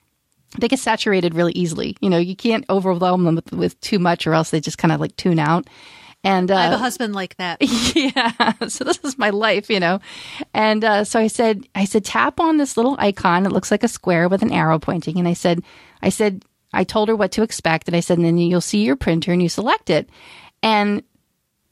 they 0.60 0.68
get 0.68 0.80
saturated 0.80 1.34
really 1.34 1.54
easily. 1.54 1.98
You 2.02 2.10
know, 2.10 2.18
you 2.18 2.36
can't 2.36 2.66
overwhelm 2.70 3.24
them 3.24 3.36
with, 3.36 3.52
with 3.52 3.82
too 3.82 4.00
much 4.00 4.28
or 4.28 4.34
else 4.34 4.52
they 4.52 4.60
just 4.60 4.78
kind 4.78 4.92
of 4.92 5.00
like 5.00 5.16
tune 5.16 5.40
out. 5.40 5.68
And 6.24 6.52
uh, 6.52 6.56
I 6.56 6.64
have 6.66 6.74
a 6.74 6.78
husband 6.78 7.16
like 7.16 7.36
that. 7.38 7.62
Yeah. 7.96 8.54
So 8.68 8.84
this 8.84 9.00
is 9.04 9.18
my 9.18 9.32
life, 9.32 9.70
you 9.70 9.80
know. 9.80 10.00
And 10.54 10.84
uh, 10.84 11.04
so 11.04 11.20
I 11.20 11.28
said, 11.28 11.68
I 11.76 11.86
said, 11.86 12.06
tap 12.06 12.40
on 12.40 12.58
this 12.58 12.78
little 12.78 12.96
icon. 13.00 13.46
It 13.46 13.52
looks 13.52 13.72
like 13.72 13.84
a 13.84 13.88
square 13.88 14.30
with 14.30 14.42
an 14.42 14.52
arrow 14.52 14.80
pointing. 14.80 15.18
And 15.18 15.28
I 15.28 15.34
said, 15.34 15.64
I 16.02 16.10
said, 16.10 16.44
I 16.74 16.84
told 16.84 17.10
her 17.10 17.16
what 17.16 17.32
to 17.34 17.44
expect 17.44 17.88
and 17.88 17.96
I 17.96 18.00
said, 18.00 18.18
and 18.18 18.26
then 18.26 18.38
you'll 18.38 18.62
see 18.62 18.84
your 18.84 18.96
printer 18.96 19.32
and 19.32 19.42
you 19.42 19.50
select 19.50 19.90
it. 19.90 20.10
And 20.64 21.04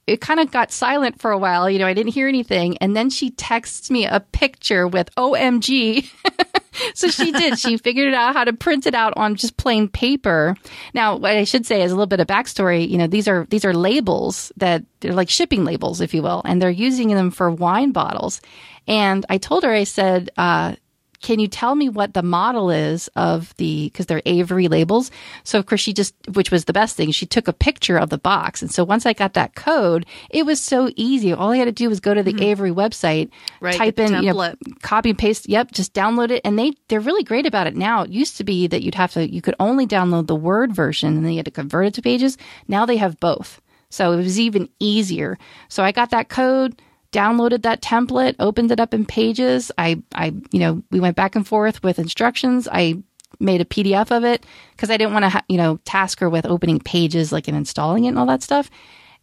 it 0.10 0.22
kind 0.22 0.40
of 0.40 0.52
got 0.52 0.72
silent 0.72 1.22
for 1.22 1.30
a 1.32 1.38
while. 1.38 1.70
You 1.70 1.78
know, 1.78 1.86
I 1.86 1.94
didn't 1.94 2.14
hear 2.14 2.28
anything. 2.28 2.78
And 2.80 2.96
then 2.96 3.12
she 3.12 3.30
texts 3.30 3.92
me 3.92 4.06
a 4.06 4.20
picture 4.20 4.88
with 4.88 5.14
OMG. 5.16 6.10
so 6.96 7.10
she 7.10 7.32
did. 7.32 7.60
She 7.60 7.78
figured 7.78 8.16
out 8.16 8.34
how 8.34 8.44
to 8.44 8.54
print 8.54 8.88
it 8.88 8.96
out 8.96 9.14
on 9.18 9.36
just 9.36 9.58
plain 9.58 9.88
paper. 9.88 10.56
Now, 10.96 11.16
what 11.16 11.34
I 11.34 11.44
should 11.44 11.66
say 11.66 11.84
is 11.84 11.92
a 11.92 11.96
little 11.96 12.08
bit 12.08 12.20
of 12.20 12.28
backstory. 12.28 12.90
You 12.90 12.98
know, 12.98 13.08
these 13.08 13.28
are, 13.28 13.46
these 13.52 13.66
are 13.66 13.74
labels 13.74 14.52
that 14.58 14.84
they're 15.00 15.14
like 15.14 15.30
shipping 15.30 15.64
labels, 15.64 16.02
if 16.02 16.14
you 16.14 16.24
will, 16.24 16.42
and 16.44 16.60
they're 16.60 16.72
using 16.72 17.10
them 17.10 17.30
for 17.30 17.52
wine 17.52 17.92
bottles. 17.92 18.42
And 18.88 19.26
I 19.30 19.38
told 19.38 19.64
her, 19.64 19.72
I 19.72 19.84
said, 19.84 20.32
uh, 20.38 20.76
can 21.22 21.40
you 21.40 21.48
tell 21.48 21.76
me 21.76 21.90
what 21.90 22.14
the 22.14 22.24
model 22.24 22.70
is 22.70 23.10
of 23.16 23.56
the 23.58 23.90
because 23.90 24.06
they're 24.06 24.22
Avery 24.26 24.68
labels? 24.68 25.12
So 25.44 25.60
of 25.60 25.66
course 25.66 25.82
she 25.82 25.94
just, 25.94 26.16
which 26.34 26.52
was 26.52 26.66
the 26.66 26.74
best 26.74 26.96
thing, 26.96 27.12
she 27.12 27.26
took 27.26 27.48
a 27.48 27.54
picture 27.54 27.98
of 27.98 28.10
the 28.10 28.18
box, 28.18 28.62
and 28.62 28.72
so 28.72 28.84
once 28.84 29.06
I 29.06 29.14
got 29.14 29.34
that 29.34 29.56
code, 29.56 30.06
it 30.30 30.46
was 30.46 30.62
so 30.62 30.90
easy. 30.96 31.34
All 31.34 31.52
I 31.52 31.58
had 31.58 31.66
to 31.66 31.72
do 31.72 31.90
was 31.90 32.00
go 32.00 32.14
to 32.14 32.24
the 32.24 32.34
mm-hmm. 32.34 32.44
Avery 32.44 32.72
website, 32.72 33.30
right, 33.60 33.76
type 33.76 34.00
in, 34.00 34.24
you 34.24 34.34
know, 34.34 34.54
copy 34.82 35.10
and 35.10 35.20
paste. 35.20 35.50
Yep, 35.50 35.72
just 35.72 35.94
download 35.94 36.32
it, 36.32 36.42
and 36.46 36.58
they 36.58 36.74
they're 36.88 37.00
really 37.00 37.24
great 37.24 37.46
about 37.46 37.68
it 37.68 37.76
now. 37.76 38.04
It 38.04 38.12
used 38.12 38.38
to 38.38 38.44
be 38.44 38.68
that 38.68 38.82
you'd 38.82 38.96
have 38.96 39.14
to 39.14 39.30
you 39.30 39.42
could 39.42 39.56
only 39.60 39.86
download 39.86 40.28
the 40.28 40.36
Word 40.36 40.74
version, 40.74 41.18
and 41.18 41.26
then 41.26 41.34
you 41.34 41.40
had 41.40 41.46
to 41.46 41.52
convert 41.52 41.88
it 41.88 41.94
to 41.96 42.02
Pages. 42.02 42.38
Now 42.68 42.86
they 42.86 42.98
have 42.98 43.20
both, 43.20 43.62
so 43.90 44.14
it 44.14 44.18
was 44.18 44.40
even 44.40 44.70
easier. 44.80 45.38
So 45.68 45.84
I 45.84 45.92
got 45.92 46.12
that 46.12 46.30
code 46.30 46.82
downloaded 47.12 47.64
that 47.64 47.82
template, 47.82 48.36
opened 48.40 48.72
it 48.72 48.80
up 48.80 48.94
in 48.94 49.06
pages. 49.06 49.72
I, 49.78 50.02
I, 50.14 50.34
you 50.52 50.60
know, 50.60 50.84
we 50.92 51.00
went 51.00 51.16
back 51.16 51.36
and 51.36 51.48
forth 51.48 51.84
with 51.84 52.00
instructions. 52.00 52.68
I 52.72 53.02
made 53.40 53.62
a 53.62 53.66
PDF 53.66 54.16
of 54.16 54.24
it 54.24 54.46
because 54.72 54.90
I 54.90 54.98
didn't 54.98 55.14
want 55.14 55.24
to, 55.24 55.30
ha- 55.30 55.46
you 55.48 55.58
know, 55.58 55.80
task 55.86 56.20
her 56.20 56.30
with 56.30 56.46
opening 56.46 56.80
pages 56.80 57.32
like 57.32 57.48
and 57.48 57.58
installing 57.58 58.06
it 58.06 58.10
and 58.10 58.20
all 58.20 58.26
that 58.28 58.44
stuff. 58.44 58.70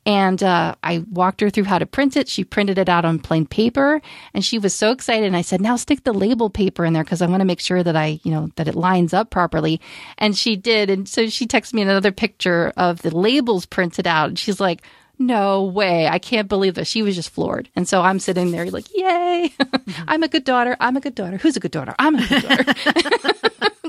And 0.07 0.41
uh, 0.41 0.77
I 0.85 1.05
walked 1.11 1.41
her 1.41 1.51
through 1.51 1.65
how 1.65 1.81
to 1.81 1.87
print 1.87 2.17
it. 2.17 2.29
She 2.29 2.45
printed 2.45 2.79
it 2.79 2.89
out 2.89 3.05
on 3.05 3.19
plain 3.19 3.45
paper, 3.45 4.01
and 4.33 4.45
she 4.45 4.57
was 4.57 4.73
so 4.73 4.93
excited. 4.93 5.27
And 5.27 5.37
I 5.37 5.43
said, 5.43 5.61
"Now 5.61 5.75
stick 5.75 6.05
the 6.05 6.13
label 6.13 6.49
paper 6.49 6.85
in 6.85 6.93
there 6.93 7.03
because 7.03 7.23
I 7.23 7.27
want 7.27 7.41
to 7.41 7.45
make 7.45 7.59
sure 7.59 7.83
that 7.83 7.97
I, 7.97 8.21
you 8.23 8.31
know, 8.31 8.49
that 8.55 8.69
it 8.69 8.77
lines 8.77 9.13
up 9.13 9.31
properly." 9.31 9.81
And 10.17 10.39
she 10.39 10.55
did. 10.55 10.91
And 10.91 11.09
so 11.09 11.27
she 11.27 11.49
texted 11.49 11.75
me 11.75 11.83
another 11.83 12.13
picture 12.13 12.73
of 12.77 13.03
the 13.03 13.15
labels 13.17 13.67
printed 13.67 14.07
out, 14.07 14.29
and 14.29 14.39
she's 14.39 14.61
like, 14.61 14.83
no 15.19 15.65
way. 15.65 16.09
I 16.09 16.19
can't 16.19 16.49
believe 16.49 16.75
this. 16.75 16.89
She 16.89 17.03
was 17.03 17.15
just 17.15 17.31
floored. 17.31 17.69
And 17.75 17.89
so 17.89 18.03
I'm 18.03 18.19
sitting 18.19 18.51
there 18.51 18.71
like, 18.71 18.87
yay. 18.95 19.53
I'm 20.09 20.23
a 20.23 20.29
good 20.29 20.45
daughter. 20.45 20.77
I'm 20.81 20.97
a 20.97 21.01
good 21.01 21.15
daughter. 21.15 21.39
Who's 21.39 21.57
a 21.57 21.61
good 21.61 21.71
daughter? 21.71 21.95
I'm 21.99 22.17
a 22.17 22.27
good 22.27 22.43
daughter. 22.43 22.75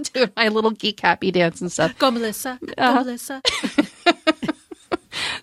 Doing 0.13 0.31
my 0.35 0.47
little 0.47 0.71
geek 0.71 0.99
happy 0.99 1.31
dance 1.31 1.59
and 1.59 1.71
stuff. 1.71 1.97
Go, 1.97 2.11
Melissa. 2.11 2.59
Go, 2.65 2.73
uh, 2.77 2.93
Melissa. 3.03 3.41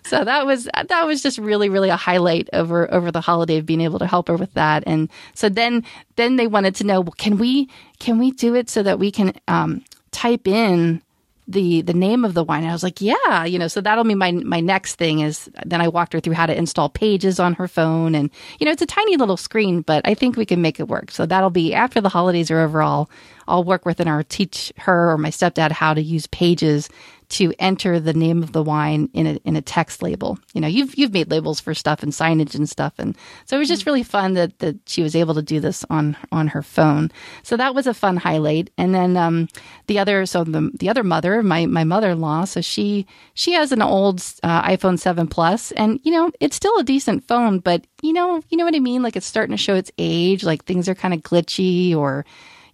so 0.03 0.23
that 0.23 0.45
was 0.45 0.67
that 0.87 1.05
was 1.05 1.21
just 1.21 1.37
really 1.37 1.69
really 1.69 1.89
a 1.89 1.95
highlight 1.95 2.49
over 2.53 2.91
over 2.93 3.11
the 3.11 3.21
holiday 3.21 3.57
of 3.57 3.65
being 3.65 3.81
able 3.81 3.99
to 3.99 4.07
help 4.07 4.27
her 4.27 4.37
with 4.37 4.53
that 4.53 4.83
and 4.87 5.09
so 5.33 5.49
then 5.49 5.83
then 6.15 6.37
they 6.37 6.47
wanted 6.47 6.73
to 6.75 6.83
know 6.85 7.01
well 7.01 7.13
can 7.17 7.37
we 7.37 7.69
can 7.99 8.17
we 8.17 8.31
do 8.31 8.55
it 8.55 8.69
so 8.69 8.81
that 8.81 8.97
we 8.97 9.11
can 9.11 9.33
um, 9.47 9.83
type 10.11 10.47
in 10.47 11.01
the 11.47 11.81
the 11.81 11.93
name 11.93 12.25
of 12.25 12.33
the 12.33 12.43
wine. 12.43 12.63
I 12.63 12.71
was 12.71 12.83
like, 12.83 13.01
yeah, 13.01 13.45
you 13.45 13.59
know, 13.59 13.67
so 13.67 13.81
that'll 13.81 14.03
be 14.03 14.15
my 14.15 14.31
my 14.31 14.59
next 14.59 14.95
thing 14.95 15.19
is 15.19 15.49
then 15.65 15.81
I 15.81 15.87
walked 15.87 16.13
her 16.13 16.19
through 16.19 16.33
how 16.33 16.45
to 16.45 16.57
install 16.57 16.89
pages 16.89 17.39
on 17.39 17.53
her 17.53 17.67
phone 17.67 18.15
and 18.15 18.29
you 18.59 18.65
know, 18.65 18.71
it's 18.71 18.81
a 18.81 18.87
tiny 18.87 19.17
little 19.17 19.37
screen, 19.37 19.81
but 19.81 20.07
I 20.07 20.13
think 20.13 20.37
we 20.37 20.45
can 20.45 20.61
make 20.61 20.79
it 20.79 20.87
work. 20.87 21.11
So 21.11 21.25
that'll 21.25 21.51
be 21.51 21.73
after 21.73 22.01
the 22.01 22.09
holidays 22.09 22.49
are 22.49 22.59
over, 22.59 22.81
I'll 22.81 23.09
I'll 23.47 23.63
work 23.63 23.85
with 23.85 23.99
and 23.99 24.09
I'll 24.09 24.23
teach 24.23 24.73
her 24.77 25.11
or 25.11 25.17
my 25.17 25.29
stepdad 25.29 25.71
how 25.71 25.93
to 25.93 26.01
use 26.01 26.27
pages 26.27 26.89
to 27.29 27.53
enter 27.59 27.99
the 27.99 28.13
name 28.13 28.43
of 28.43 28.51
the 28.51 28.63
wine 28.63 29.09
in 29.13 29.27
a 29.27 29.35
in 29.45 29.55
a 29.55 29.61
text 29.61 30.01
label. 30.01 30.37
You 30.53 30.61
know, 30.61 30.67
you've 30.67 30.95
you've 30.95 31.13
made 31.13 31.31
labels 31.31 31.59
for 31.59 31.73
stuff 31.73 32.03
and 32.03 32.11
signage 32.11 32.55
and 32.55 32.69
stuff, 32.69 32.93
and 32.97 33.17
so 33.45 33.55
it 33.55 33.59
was 33.59 33.67
just 33.67 33.81
mm-hmm. 33.81 33.89
really 33.89 34.03
fun 34.03 34.33
that 34.33 34.59
that 34.59 34.77
she 34.85 35.01
was 35.01 35.15
able 35.15 35.33
to 35.35 35.41
do 35.41 35.59
this 35.59 35.85
on 35.89 36.15
on 36.31 36.47
her 36.47 36.61
phone. 36.61 37.11
So 37.43 37.57
that 37.57 37.75
was 37.75 37.87
a 37.87 37.93
fun 37.93 38.17
highlight. 38.17 38.69
And 38.77 38.93
then 38.93 39.17
um, 39.17 39.47
the 39.87 39.99
other, 39.99 40.25
so 40.25 40.43
the 40.43 40.71
the 40.73 40.89
other 40.89 41.03
mother, 41.03 41.41
my 41.41 41.65
my 41.65 41.83
mother 41.83 42.11
in 42.11 42.21
law, 42.21 42.45
so 42.45 42.61
she 42.61 43.05
she 43.33 43.53
has 43.53 43.71
an 43.71 43.81
old 43.81 44.19
uh, 44.43 44.63
iPhone 44.63 44.99
seven 44.99 45.27
plus, 45.27 45.71
and 45.73 45.99
you 46.03 46.11
know 46.11 46.31
it's 46.39 46.55
still 46.55 46.77
a 46.77 46.83
decent 46.83 47.27
phone, 47.27 47.59
but 47.59 47.85
you 48.01 48.13
know 48.13 48.41
you 48.49 48.57
know 48.57 48.65
what 48.65 48.75
I 48.75 48.79
mean. 48.79 49.01
Like 49.03 49.15
it's 49.15 49.25
starting 49.25 49.55
to 49.55 49.61
show 49.61 49.75
its 49.75 49.91
age. 49.97 50.43
Like 50.43 50.65
things 50.65 50.87
are 50.89 50.95
kind 50.95 51.13
of 51.13 51.21
glitchy 51.21 51.95
or 51.95 52.25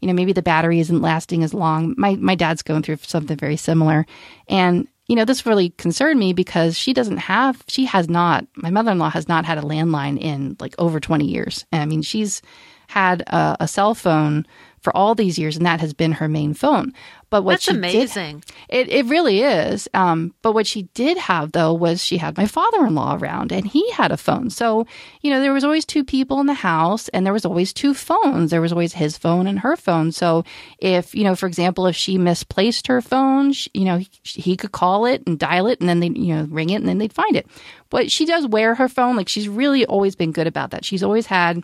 you 0.01 0.07
know, 0.07 0.13
maybe 0.13 0.33
the 0.33 0.41
battery 0.41 0.79
isn't 0.79 1.01
lasting 1.01 1.43
as 1.43 1.53
long. 1.53 1.95
My 1.97 2.15
my 2.15 2.35
dad's 2.35 2.63
going 2.63 2.83
through 2.83 2.97
something 2.97 3.37
very 3.37 3.57
similar. 3.57 4.05
And 4.49 4.87
you 5.07 5.15
know, 5.15 5.25
this 5.25 5.45
really 5.45 5.71
concerned 5.71 6.19
me 6.19 6.31
because 6.31 6.77
she 6.77 6.93
doesn't 6.93 7.17
have, 7.17 7.65
she 7.67 7.83
has 7.83 8.07
not, 8.07 8.45
my 8.55 8.69
mother 8.69 8.91
in 8.91 8.97
law 8.97 9.09
has 9.09 9.27
not 9.27 9.43
had 9.43 9.57
a 9.57 9.61
landline 9.61 10.17
in 10.17 10.55
like 10.61 10.73
over 10.77 11.01
20 11.01 11.25
years. 11.25 11.65
I 11.73 11.85
mean, 11.85 12.01
she's 12.01 12.41
had 12.87 13.19
a, 13.23 13.57
a, 13.59 13.67
cell 13.67 13.93
phone 13.93 14.45
for 14.81 14.95
all 14.95 15.15
these 15.15 15.37
years, 15.37 15.55
and 15.55 15.65
that 15.65 15.79
has 15.79 15.93
been 15.93 16.13
her 16.13 16.27
main 16.27 16.53
phone. 16.53 16.93
But 17.29 17.43
what 17.43 17.53
That's 17.53 17.63
she 17.63 17.71
amazing. 17.71 18.43
Did, 18.69 18.89
it 18.89 18.89
it 18.89 19.05
really 19.05 19.41
is. 19.41 19.87
Um, 19.93 20.33
but 20.41 20.51
what 20.51 20.67
she 20.67 20.83
did 20.93 21.17
have 21.17 21.53
though 21.53 21.73
was 21.73 22.03
she 22.03 22.17
had 22.17 22.35
my 22.35 22.45
father 22.45 22.85
in 22.85 22.93
law 22.93 23.15
around, 23.15 23.53
and 23.53 23.65
he 23.65 23.89
had 23.91 24.11
a 24.11 24.17
phone. 24.17 24.49
So 24.49 24.85
you 25.21 25.31
know 25.31 25.39
there 25.39 25.53
was 25.53 25.63
always 25.63 25.85
two 25.85 26.03
people 26.03 26.41
in 26.41 26.47
the 26.47 26.53
house, 26.53 27.07
and 27.09 27.25
there 27.25 27.31
was 27.31 27.45
always 27.45 27.71
two 27.71 27.93
phones. 27.93 28.51
There 28.51 28.59
was 28.59 28.73
always 28.73 28.93
his 28.93 29.17
phone 29.17 29.47
and 29.47 29.59
her 29.59 29.77
phone. 29.77 30.11
So 30.11 30.43
if 30.79 31.15
you 31.15 31.23
know, 31.23 31.35
for 31.35 31.45
example, 31.45 31.87
if 31.87 31.95
she 31.95 32.17
misplaced 32.17 32.87
her 32.87 33.01
phone, 33.01 33.53
she, 33.53 33.69
you 33.73 33.85
know 33.85 33.99
he, 33.99 34.09
he 34.23 34.57
could 34.57 34.73
call 34.73 35.05
it 35.05 35.23
and 35.25 35.39
dial 35.39 35.67
it, 35.67 35.79
and 35.79 35.87
then 35.87 36.01
they 36.01 36.07
you 36.07 36.35
know 36.35 36.47
ring 36.49 36.71
it, 36.71 36.81
and 36.81 36.87
then 36.87 36.97
they'd 36.97 37.13
find 37.13 37.37
it. 37.37 37.47
But 37.89 38.11
she 38.11 38.25
does 38.25 38.45
wear 38.45 38.75
her 38.75 38.89
phone. 38.89 39.15
Like 39.15 39.29
she's 39.29 39.47
really 39.47 39.85
always 39.85 40.17
been 40.17 40.33
good 40.33 40.47
about 40.47 40.71
that. 40.71 40.83
She's 40.83 41.03
always 41.03 41.27
had 41.27 41.63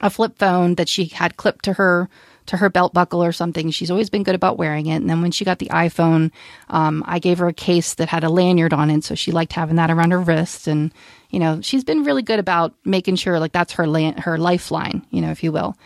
a 0.00 0.08
flip 0.08 0.38
phone 0.38 0.76
that 0.76 0.88
she 0.88 1.06
had 1.06 1.36
clipped 1.36 1.64
to 1.64 1.74
her 1.74 2.08
to 2.48 2.58
her 2.58 2.68
belt 2.68 2.92
buckle 2.92 3.22
or 3.22 3.32
something. 3.32 3.70
She's 3.70 3.90
always 3.90 4.10
been 4.10 4.22
good 4.24 4.34
about 4.34 4.58
wearing 4.58 4.86
it. 4.86 4.96
And 4.96 5.08
then 5.08 5.22
when 5.22 5.30
she 5.30 5.44
got 5.44 5.58
the 5.58 5.68
iPhone, 5.68 6.30
um, 6.68 7.04
I 7.06 7.18
gave 7.18 7.38
her 7.38 7.48
a 7.48 7.54
case 7.54 7.94
that 7.94 8.08
had 8.08 8.24
a 8.24 8.30
lanyard 8.30 8.72
on 8.72 8.90
it, 8.90 9.04
so 9.04 9.14
she 9.14 9.32
liked 9.32 9.52
having 9.52 9.76
that 9.76 9.90
around 9.90 10.10
her 10.10 10.20
wrist. 10.20 10.66
And 10.66 10.92
you 11.30 11.38
know, 11.38 11.60
she's 11.60 11.84
been 11.84 12.04
really 12.04 12.22
good 12.22 12.38
about 12.38 12.74
making 12.84 13.16
sure 13.16 13.38
like 13.38 13.52
that's 13.52 13.74
her 13.74 13.86
lan- 13.86 14.18
her 14.18 14.38
lifeline, 14.38 15.06
you 15.10 15.20
know, 15.20 15.30
if 15.30 15.42
you 15.42 15.52
will. 15.52 15.76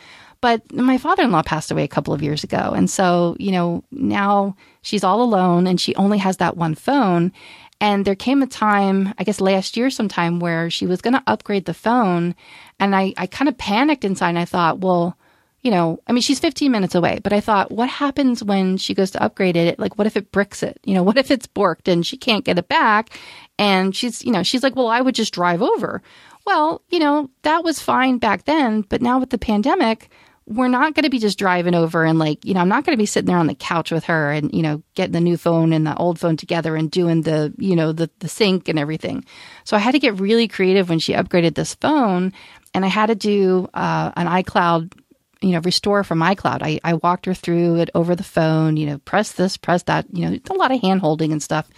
But 0.41 0.73
my 0.73 0.99
father 0.99 1.23
in 1.23 1.31
law 1.31 1.43
passed 1.43 1.71
away 1.71 1.85
a 1.85 1.89
couple 1.89 2.13
of 2.13 2.23
years 2.23 2.43
ago. 2.43 2.73
And 2.75 2.91
so, 2.91 3.37
you 3.39 3.53
know, 3.53 3.85
now 3.93 4.57
she's 4.83 5.05
all 5.05 5.23
alone 5.23 5.69
and 5.69 5.81
she 5.81 5.95
only 5.95 6.19
has 6.19 6.39
that 6.39 6.57
one 6.57 6.75
phone. 6.75 7.33
And 7.81 8.05
there 8.05 8.17
came 8.17 8.43
a 8.43 8.47
time, 8.49 9.15
I 9.19 9.25
guess 9.25 9.41
last 9.41 9.77
year 9.77 9.89
sometime, 9.89 10.41
where 10.41 10.69
she 10.69 10.87
was 10.87 11.01
going 11.01 11.15
to 11.15 11.23
upgrade 11.29 11.65
the 11.65 11.75
phone. 11.75 12.35
And 12.81 12.95
I, 12.95 13.15
I 13.17 13.27
kind 13.27 13.49
of 13.49 13.57
panicked 13.57 14.05
inside 14.05 14.31
and 14.31 14.39
I 14.39 14.45
thought, 14.45 14.81
well, 14.81 15.17
you 15.63 15.71
know, 15.71 16.01
I 16.09 16.13
mean, 16.13 16.23
she's 16.23 16.41
15 16.41 16.73
minutes 16.73 16.95
away, 16.95 17.21
but 17.23 17.33
I 17.33 17.41
thought, 17.41 17.71
what 17.71 17.89
happens 17.89 18.43
when 18.43 18.77
she 18.77 18.95
goes 18.95 19.13
to 19.13 19.23
upgrade 19.23 19.57
it? 19.57 19.79
Like, 19.79 19.97
what 19.97 20.09
if 20.09 20.17
it 20.17 20.33
bricks 20.33 20.63
it? 20.63 20.81
You 20.85 20.95
know, 20.95 21.03
what 21.05 21.17
if 21.17 21.31
it's 21.31 21.47
borked 21.47 21.91
and 21.91 22.07
she 22.07 22.17
can't 22.17 22.45
get 22.45 22.59
it 22.59 22.69
back? 22.69 23.11
And 23.59 23.95
she's, 23.95 24.25
you 24.25 24.33
know, 24.33 24.43
she's 24.43 24.63
like, 24.63 24.77
well, 24.77 24.89
I 24.89 25.01
would 25.01 25.15
just 25.15 25.33
drive 25.33 25.63
over. 25.63 26.03
Well, 26.45 26.83
you 26.91 26.99
know, 26.99 27.31
that 27.43 27.63
was 27.63 27.81
fine 27.81 28.19
back 28.19 28.45
then, 28.45 28.83
but 28.83 29.01
now 29.01 29.21
with 29.21 29.31
the 29.31 29.39
pandemic, 29.39 30.11
we're 30.47 30.67
not 30.67 30.95
going 30.95 31.05
to 31.05 31.11
be 31.11 31.21
just 31.21 31.39
driving 31.39 31.75
over 31.75 32.05
and 32.05 32.19
like, 32.19 32.45
you 32.45 32.53
know, 32.53 32.61
I'm 32.61 32.69
not 32.69 32.85
going 32.85 32.97
to 32.97 33.01
be 33.01 33.07
sitting 33.07 33.29
there 33.29 33.39
on 33.39 33.47
the 33.47 33.55
couch 33.55 33.93
with 33.93 34.05
her 34.05 34.33
and, 34.33 34.53
you 34.53 34.63
know, 34.63 34.83
getting 34.95 35.13
the 35.13 35.21
new 35.21 35.37
phone 35.37 35.73
and 35.73 35.87
the 35.87 35.97
old 35.97 36.19
phone 36.19 36.37
together 36.37 36.75
and 36.75 36.91
doing 36.91 37.23
the, 37.23 37.55
you 37.59 37.77
know, 37.77 37.93
the, 37.93 38.11
the 38.19 38.29
sync 38.29 38.69
and 38.69 38.77
everything. 38.77 39.25
So 39.63 39.77
I 39.77 39.81
had 39.81 39.93
to 39.93 40.01
get 40.01 40.19
really 40.19 40.49
creative 40.49 40.89
when 40.89 40.99
she 40.99 41.13
upgraded 41.13 41.55
this 41.55 41.77
phone 41.77 42.33
and 42.75 42.85
I 42.85 42.89
had 42.89 43.07
to 43.07 43.15
do 43.15 43.69
uh, 43.75 44.11
an 44.17 44.27
iCloud 44.27 44.93
you 45.43 45.51
know, 45.51 45.61
restore 45.61 46.05
from 46.05 46.21
iCloud. 46.21 46.63
I, 46.63 46.81
I 46.85 46.95
walked 46.95 47.27
her 47.27 47.35
through 47.35 47.81
it 47.81 47.91
over 47.95 48.15
the 48.15 48.23
phone, 48.23 48.77
you 48.77 48.87
know, 48.87 48.99
press 48.99 49.33
this, 49.33 49.57
press 49.57 49.83
that, 49.85 50.07
you 50.13 50.29
know, 50.29 50.39
a 50.51 50.55
lot 50.55 50.73
of 50.73 50.81
hand 50.81 51.01
holding 51.01 51.33
and 51.33 51.43
stuff. 51.43 51.69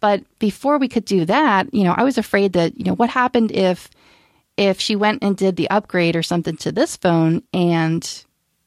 But 0.00 0.22
before 0.38 0.78
we 0.78 0.88
could 0.88 1.04
do 1.04 1.24
that, 1.24 1.72
you 1.72 1.84
know, 1.84 1.94
I 1.96 2.04
was 2.04 2.18
afraid 2.18 2.52
that, 2.52 2.78
you 2.78 2.84
know, 2.84 2.94
what 2.94 3.10
happened 3.10 3.50
if 3.52 3.90
if 4.56 4.80
she 4.80 4.96
went 4.96 5.22
and 5.22 5.36
did 5.36 5.56
the 5.56 5.68
upgrade 5.70 6.16
or 6.16 6.22
something 6.22 6.56
to 6.58 6.72
this 6.72 6.96
phone 6.96 7.42
and 7.52 8.24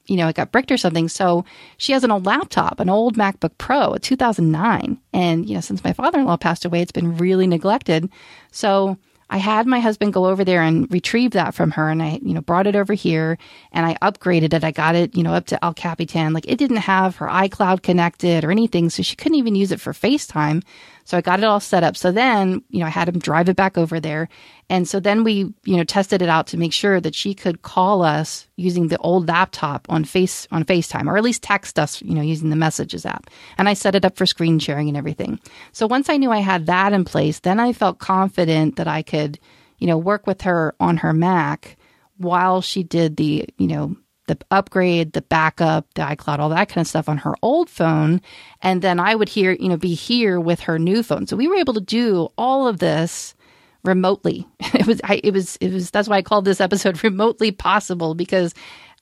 you 0.10 0.18
know, 0.18 0.28
it 0.28 0.36
got 0.36 0.52
bricked 0.52 0.72
or 0.72 0.78
something. 0.78 1.08
So 1.08 1.46
she 1.78 1.92
has 1.94 2.04
an 2.04 2.10
old 2.10 2.26
laptop, 2.26 2.80
an 2.80 2.90
old 2.90 3.16
MacBook 3.16 3.58
Pro, 3.60 3.94
a 3.94 4.00
2009. 4.00 5.00
And, 5.14 5.48
you 5.48 5.54
know, 5.54 5.62
since 5.62 5.84
my 5.84 5.94
father 5.94 6.20
in 6.20 6.26
law 6.26 6.36
passed 6.36 6.66
away, 6.66 6.82
it's 6.82 6.92
been 6.92 7.18
really 7.18 7.46
neglected. 7.46 8.10
So 8.52 8.98
I 9.30 9.38
had 9.38 9.68
my 9.68 9.80
husband 9.80 10.14
go 10.14 10.26
over 10.26 10.44
there 10.44 10.64
and 10.64 10.92
retrieve 10.92 11.32
that 11.32 11.54
from 11.54 11.72
her 11.72 11.90
and 11.90 12.02
I, 12.02 12.20
you 12.24 12.34
know, 12.34 12.42
brought 12.42 12.68
it 12.68 12.76
over 12.76 12.94
here 12.94 13.38
and 13.72 13.86
I 13.86 13.96
upgraded 14.02 14.54
it. 14.54 14.64
I 14.64 14.72
got 14.72 14.96
it, 14.96 15.16
you 15.16 15.22
know, 15.22 15.34
up 15.34 15.46
to 15.48 15.64
El 15.64 15.74
Capitan. 15.74 16.34
Like 16.34 16.48
it 16.48 16.58
didn't 16.58 16.78
have 16.78 17.18
her 17.18 17.28
iCloud 17.28 17.84
connected 17.84 18.44
or 18.44 18.52
anything. 18.52 18.90
So 18.90 19.04
she 19.04 19.16
couldn't 19.16 19.38
even 19.38 19.56
use 19.56 19.72
it 19.72 19.80
for 19.80 19.94
FaceTime. 19.94 20.64
So 21.10 21.18
I 21.18 21.22
got 21.22 21.40
it 21.40 21.46
all 21.46 21.60
set 21.60 21.84
up. 21.84 21.98
So 21.98 22.12
then, 22.12 22.62
you 22.70 22.82
know, 22.82 22.86
I 22.86 22.90
had 22.90 23.10
him 23.10 23.18
drive 23.18 23.50
it 23.50 23.56
back 23.56 23.80
over 23.80 24.00
there. 24.00 24.30
And 24.70 24.88
so 24.88 25.00
then 25.00 25.24
we, 25.24 25.52
you 25.64 25.76
know, 25.76 25.84
tested 25.84 26.22
it 26.22 26.30
out 26.30 26.46
to 26.48 26.58
make 26.58 26.72
sure 26.72 27.02
that 27.02 27.16
she 27.16 27.34
could 27.34 27.64
call 27.64 28.04
us 28.04 28.48
using 28.58 28.90
the 28.90 29.00
old 29.00 29.28
laptop 29.28 29.88
on 29.90 30.04
face 30.04 30.48
on 30.52 30.66
FaceTime 30.66 31.08
or 31.08 31.18
at 31.18 31.24
least 31.24 31.42
text 31.42 31.80
us, 31.80 32.00
you 32.04 32.14
know, 32.14 32.22
using 32.22 32.52
the 32.52 32.56
messages 32.56 33.08
app. 33.08 33.32
And 33.58 33.68
I 33.68 33.74
set 33.74 33.96
it 33.96 34.06
up 34.06 34.18
for 34.18 34.28
screen 34.28 34.60
sharing 34.60 34.88
and 34.88 34.96
everything. 34.96 35.40
So 35.72 35.88
once 35.88 36.10
I 36.10 36.18
knew 36.18 36.30
I 36.30 36.42
had 36.42 36.68
that 36.68 36.94
in 36.94 37.06
place, 37.06 37.40
then 37.40 37.60
I 37.60 37.74
felt 37.74 37.98
confident 37.98 38.76
that 38.76 38.88
I 38.88 39.02
could, 39.02 39.40
you 39.80 39.88
know, 39.88 39.98
work 39.98 40.28
with 40.28 40.44
her 40.44 40.76
on 40.80 40.98
her 40.98 41.12
Mac 41.12 41.76
while 42.18 42.62
she 42.62 42.84
did 42.84 43.18
the, 43.18 43.50
you 43.58 43.66
know, 43.68 43.96
the 44.30 44.38
upgrade, 44.52 45.12
the 45.14 45.22
backup, 45.22 45.86
the 45.96 46.02
iCloud, 46.04 46.40
all 46.40 46.50
that 46.50 46.70
kind 46.70 46.80
of 46.80 46.88
stuff 46.88 47.10
on 47.10 47.18
her 47.18 47.34
old 47.42 47.70
phone. 47.70 48.22
And 48.62 48.82
then 48.82 49.00
I 49.00 49.16
would 49.16 49.28
hear, 49.28 49.52
you 49.52 49.68
know, 49.68 49.78
be 49.78 49.96
here 49.96 50.40
with 50.40 50.62
her 50.62 50.80
new 50.80 51.04
phone. 51.04 51.28
So 51.28 51.36
we 51.36 51.48
were 51.48 51.56
able 51.56 51.74
to 51.74 51.82
do 51.82 52.30
all 52.38 52.68
of 52.68 52.80
this 52.80 53.36
remotely. 53.84 54.48
It 54.74 54.88
was, 54.88 55.02
I, 55.04 55.20
it 55.24 55.34
was, 55.34 55.58
it 55.58 55.74
was, 55.74 55.92
that's 55.92 56.08
why 56.08 56.18
I 56.18 56.22
called 56.22 56.46
this 56.46 56.62
episode 56.62 57.04
remotely 57.04 57.52
possible 57.52 58.16
because 58.16 58.54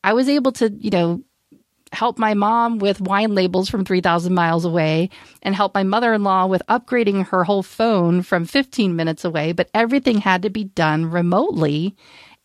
I 0.03 0.13
was 0.13 0.27
able 0.29 0.53
to, 0.53 0.69
you 0.69 0.89
know, 0.89 1.23
help 1.91 2.17
my 2.17 2.33
mom 2.33 2.79
with 2.79 3.01
wine 3.01 3.35
labels 3.35 3.69
from 3.69 3.85
3,000 3.85 4.33
miles 4.33 4.65
away 4.65 5.09
and 5.41 5.55
help 5.55 5.73
my 5.73 5.83
mother 5.83 6.13
in 6.13 6.23
law 6.23 6.45
with 6.45 6.61
upgrading 6.67 7.27
her 7.27 7.43
whole 7.43 7.63
phone 7.63 8.21
from 8.21 8.45
15 8.45 8.95
minutes 8.95 9.23
away. 9.23 9.51
But 9.51 9.69
everything 9.73 10.19
had 10.19 10.41
to 10.43 10.49
be 10.49 10.65
done 10.65 11.05
remotely. 11.05 11.95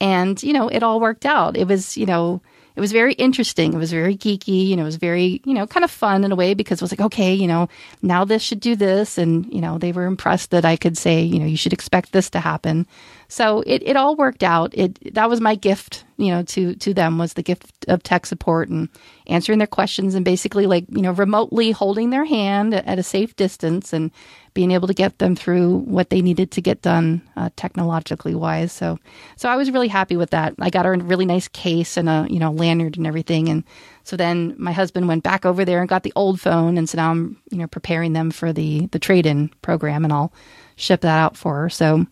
And, 0.01 0.43
you 0.43 0.53
know, 0.53 0.69
it 0.69 0.83
all 0.83 1.01
worked 1.01 1.27
out. 1.27 1.57
It 1.57 1.69
was, 1.69 1.97
you 1.97 2.07
know, 2.07 2.43
it 2.75 2.81
was 2.81 2.93
very 2.93 3.13
interesting. 3.15 3.73
It 3.73 3.79
was 3.79 3.93
very 3.93 4.17
geeky, 4.17 4.67
know, 4.77 4.83
it 4.83 4.87
was 4.87 4.97
very, 4.97 5.41
you 5.45 5.55
know, 5.55 5.67
kind 5.67 5.85
of 5.85 5.91
fun 5.91 6.25
in 6.25 6.33
a 6.33 6.37
way 6.37 6.55
because 6.55 6.81
it 6.81 6.83
was 6.83 6.93
like, 6.93 7.01
okay, 7.01 7.35
you 7.35 7.47
know, 7.47 7.69
now 8.01 8.25
this 8.25 8.43
should 8.43 8.61
do 8.61 8.77
this. 8.77 9.19
And, 9.19 9.53
you 9.53 9.61
know, 9.61 9.79
they 9.79 9.93
were 9.93 10.07
impressed 10.07 10.51
that 10.51 10.65
I 10.65 10.77
could 10.77 10.97
say, 10.97 11.23
you 11.23 11.39
know, 11.39 11.47
you 11.47 11.57
should 11.57 11.73
expect 11.73 12.13
this 12.13 12.31
to 12.31 12.41
happen. 12.41 12.87
So 13.33 13.63
it, 13.67 13.83
it 13.83 13.97
all 13.97 14.15
worked 14.15 14.43
out. 14.43 14.75
It, 14.75 15.15
that 15.15 15.31
was 15.31 15.41
my 15.41 15.55
gift, 15.55 16.05
you 16.19 16.31
know, 16.31 16.43
to, 16.43 16.75
to 16.75 16.93
them 16.93 17.17
was 17.17 17.33
the 17.33 17.43
gift 17.43 17.87
of 17.89 18.03
tech 18.03 18.27
support 18.27 18.69
and 18.69 18.91
answering 19.27 19.57
their 19.57 19.67
questions 19.67 20.15
and 20.15 20.23
basically 20.23 20.67
like, 20.67 20.85
you 20.91 21.01
know, 21.01 21.13
remotely 21.13 21.71
holding 21.71 22.11
their 22.11 22.27
hand 22.27 22.75
at 22.75 22.99
a 22.99 23.03
safe 23.03 23.35
distance 23.35 23.95
and 23.95 24.11
being 24.53 24.71
able 24.71 24.87
to 24.87 24.93
get 24.93 25.17
them 25.17 25.35
through 25.35 25.79
what 25.79 26.11
they 26.11 26.21
needed 26.21 26.51
to 26.51 26.61
get 26.61 26.83
done 26.83 27.23
uh, 27.35 27.49
technologically 27.57 28.35
wise. 28.35 28.71
So, 28.71 28.99
so 29.37 29.49
I 29.49 29.57
was 29.57 29.71
really 29.71 29.89
happy 29.89 30.19
with 30.19 30.29
that. 30.33 30.53
I 30.59 30.69
got 30.69 30.85
her 30.85 30.93
a 30.93 30.99
really 30.99 31.25
nice 31.25 31.49
case 31.49 31.97
and 31.97 32.11
a 32.11 32.27
you 32.29 32.39
know 32.39 32.53
lanyard 32.53 32.99
and 32.99 33.07
everything. 33.07 33.49
And 33.49 33.65
so 34.05 34.15
then 34.15 34.55
my 34.59 34.73
husband 34.73 35.09
went 35.09 35.23
back 35.23 35.47
over 35.47 35.65
there 35.65 35.81
and 35.81 35.89
got 35.89 36.03
the 36.03 36.13
old 36.17 36.39
phone, 36.39 36.77
and 36.77 36.87
so 36.87 36.97
now 36.97 37.11
I'm 37.11 37.41
you 37.51 37.57
know 37.57 37.67
preparing 37.67 38.13
them 38.13 38.31
for 38.31 38.53
the 38.53 38.89
the 38.89 38.99
trade 38.99 39.25
in 39.25 39.49
program, 39.63 40.05
and 40.05 40.13
I'll 40.13 40.35
ship 40.77 41.01
that 41.01 41.19
out 41.19 41.35
for 41.35 41.63
her. 41.63 41.71
So. 41.71 42.07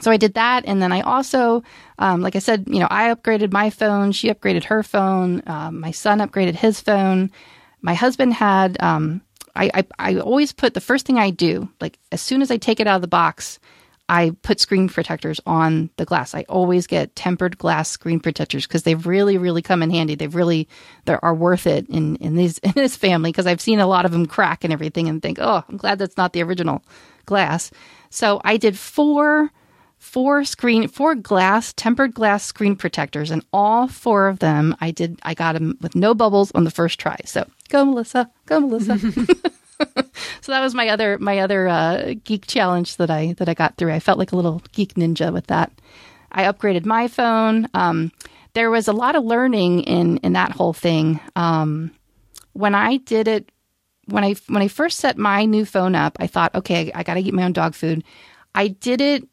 So 0.00 0.10
I 0.10 0.16
did 0.16 0.34
that, 0.34 0.64
and 0.66 0.80
then 0.80 0.92
I 0.92 1.00
also, 1.02 1.62
um, 1.98 2.22
like 2.22 2.36
I 2.36 2.38
said, 2.38 2.64
you 2.68 2.78
know, 2.78 2.88
I 2.90 3.12
upgraded 3.14 3.52
my 3.52 3.70
phone. 3.70 4.12
She 4.12 4.32
upgraded 4.32 4.64
her 4.64 4.82
phone. 4.82 5.42
Um, 5.46 5.80
my 5.80 5.90
son 5.90 6.20
upgraded 6.20 6.54
his 6.54 6.80
phone. 6.80 7.30
My 7.82 7.94
husband 7.94 8.32
had 8.34 8.80
um, 8.80 9.20
I, 9.54 9.70
I, 9.74 9.84
I 9.98 10.16
always 10.18 10.52
put 10.52 10.74
the 10.74 10.80
first 10.80 11.06
thing 11.06 11.18
I 11.18 11.30
do, 11.30 11.68
like 11.80 11.98
as 12.12 12.20
soon 12.20 12.42
as 12.42 12.50
I 12.50 12.56
take 12.56 12.80
it 12.80 12.86
out 12.86 12.96
of 12.96 13.02
the 13.02 13.08
box, 13.08 13.58
I 14.08 14.32
put 14.42 14.58
screen 14.58 14.88
protectors 14.88 15.40
on 15.46 15.90
the 15.96 16.04
glass. 16.04 16.34
I 16.34 16.44
always 16.48 16.86
get 16.86 17.14
tempered 17.14 17.58
glass 17.58 17.88
screen 17.88 18.18
protectors 18.18 18.66
because 18.66 18.82
they've 18.82 19.06
really, 19.06 19.38
really 19.38 19.62
come 19.62 19.82
in 19.82 19.90
handy. 19.90 20.16
They've 20.16 20.34
really 20.34 20.68
they 21.04 21.16
are 21.22 21.34
worth 21.34 21.66
it 21.66 21.88
in 21.88 22.16
in 22.16 22.36
these 22.36 22.58
in 22.62 22.72
this 22.74 22.96
family 22.96 23.30
because 23.30 23.46
I've 23.46 23.60
seen 23.60 23.80
a 23.80 23.86
lot 23.86 24.04
of 24.04 24.12
them 24.12 24.26
crack 24.26 24.64
and 24.64 24.72
everything 24.72 25.08
and 25.08 25.22
think, 25.22 25.38
oh, 25.40 25.62
I'm 25.68 25.76
glad 25.76 25.98
that's 25.98 26.16
not 26.16 26.32
the 26.32 26.42
original 26.42 26.82
glass. 27.26 27.70
So 28.10 28.40
I 28.44 28.56
did 28.56 28.76
four 28.76 29.50
four 30.00 30.44
screen 30.44 30.88
four 30.88 31.14
glass 31.14 31.72
tempered 31.74 32.14
glass 32.14 32.44
screen 32.44 32.74
protectors 32.74 33.30
and 33.30 33.44
all 33.52 33.86
four 33.86 34.28
of 34.28 34.38
them 34.38 34.74
I 34.80 34.90
did 34.90 35.20
I 35.22 35.34
got 35.34 35.52
them 35.52 35.78
with 35.80 35.94
no 35.94 36.14
bubbles 36.14 36.50
on 36.52 36.64
the 36.64 36.70
first 36.70 36.98
try. 36.98 37.18
So 37.26 37.48
go 37.68 37.84
Melissa, 37.84 38.28
go 38.46 38.60
Melissa. 38.60 38.98
so 40.40 40.52
that 40.52 40.60
was 40.60 40.74
my 40.74 40.88
other 40.88 41.18
my 41.18 41.38
other 41.38 41.68
uh, 41.68 42.14
geek 42.24 42.46
challenge 42.46 42.96
that 42.96 43.10
I 43.10 43.34
that 43.34 43.48
I 43.48 43.54
got 43.54 43.76
through. 43.76 43.92
I 43.92 44.00
felt 44.00 44.18
like 44.18 44.32
a 44.32 44.36
little 44.36 44.62
geek 44.72 44.94
ninja 44.94 45.32
with 45.32 45.46
that. 45.48 45.70
I 46.32 46.44
upgraded 46.44 46.86
my 46.86 47.06
phone. 47.06 47.68
Um, 47.74 48.10
there 48.54 48.70
was 48.70 48.88
a 48.88 48.92
lot 48.92 49.16
of 49.16 49.24
learning 49.24 49.82
in 49.82 50.16
in 50.18 50.32
that 50.32 50.52
whole 50.52 50.72
thing. 50.72 51.20
Um, 51.36 51.90
when 52.54 52.74
I 52.74 52.96
did 52.96 53.28
it, 53.28 53.52
when 54.06 54.24
I 54.24 54.34
when 54.48 54.62
I 54.62 54.68
first 54.68 54.98
set 54.98 55.18
my 55.18 55.44
new 55.44 55.66
phone 55.66 55.94
up, 55.94 56.16
I 56.18 56.26
thought, 56.26 56.54
okay, 56.54 56.90
I 56.94 57.02
got 57.02 57.14
to 57.14 57.20
eat 57.20 57.34
my 57.34 57.44
own 57.44 57.52
dog 57.52 57.74
food. 57.74 58.02
I 58.54 58.68
did 58.68 59.00
it 59.00 59.28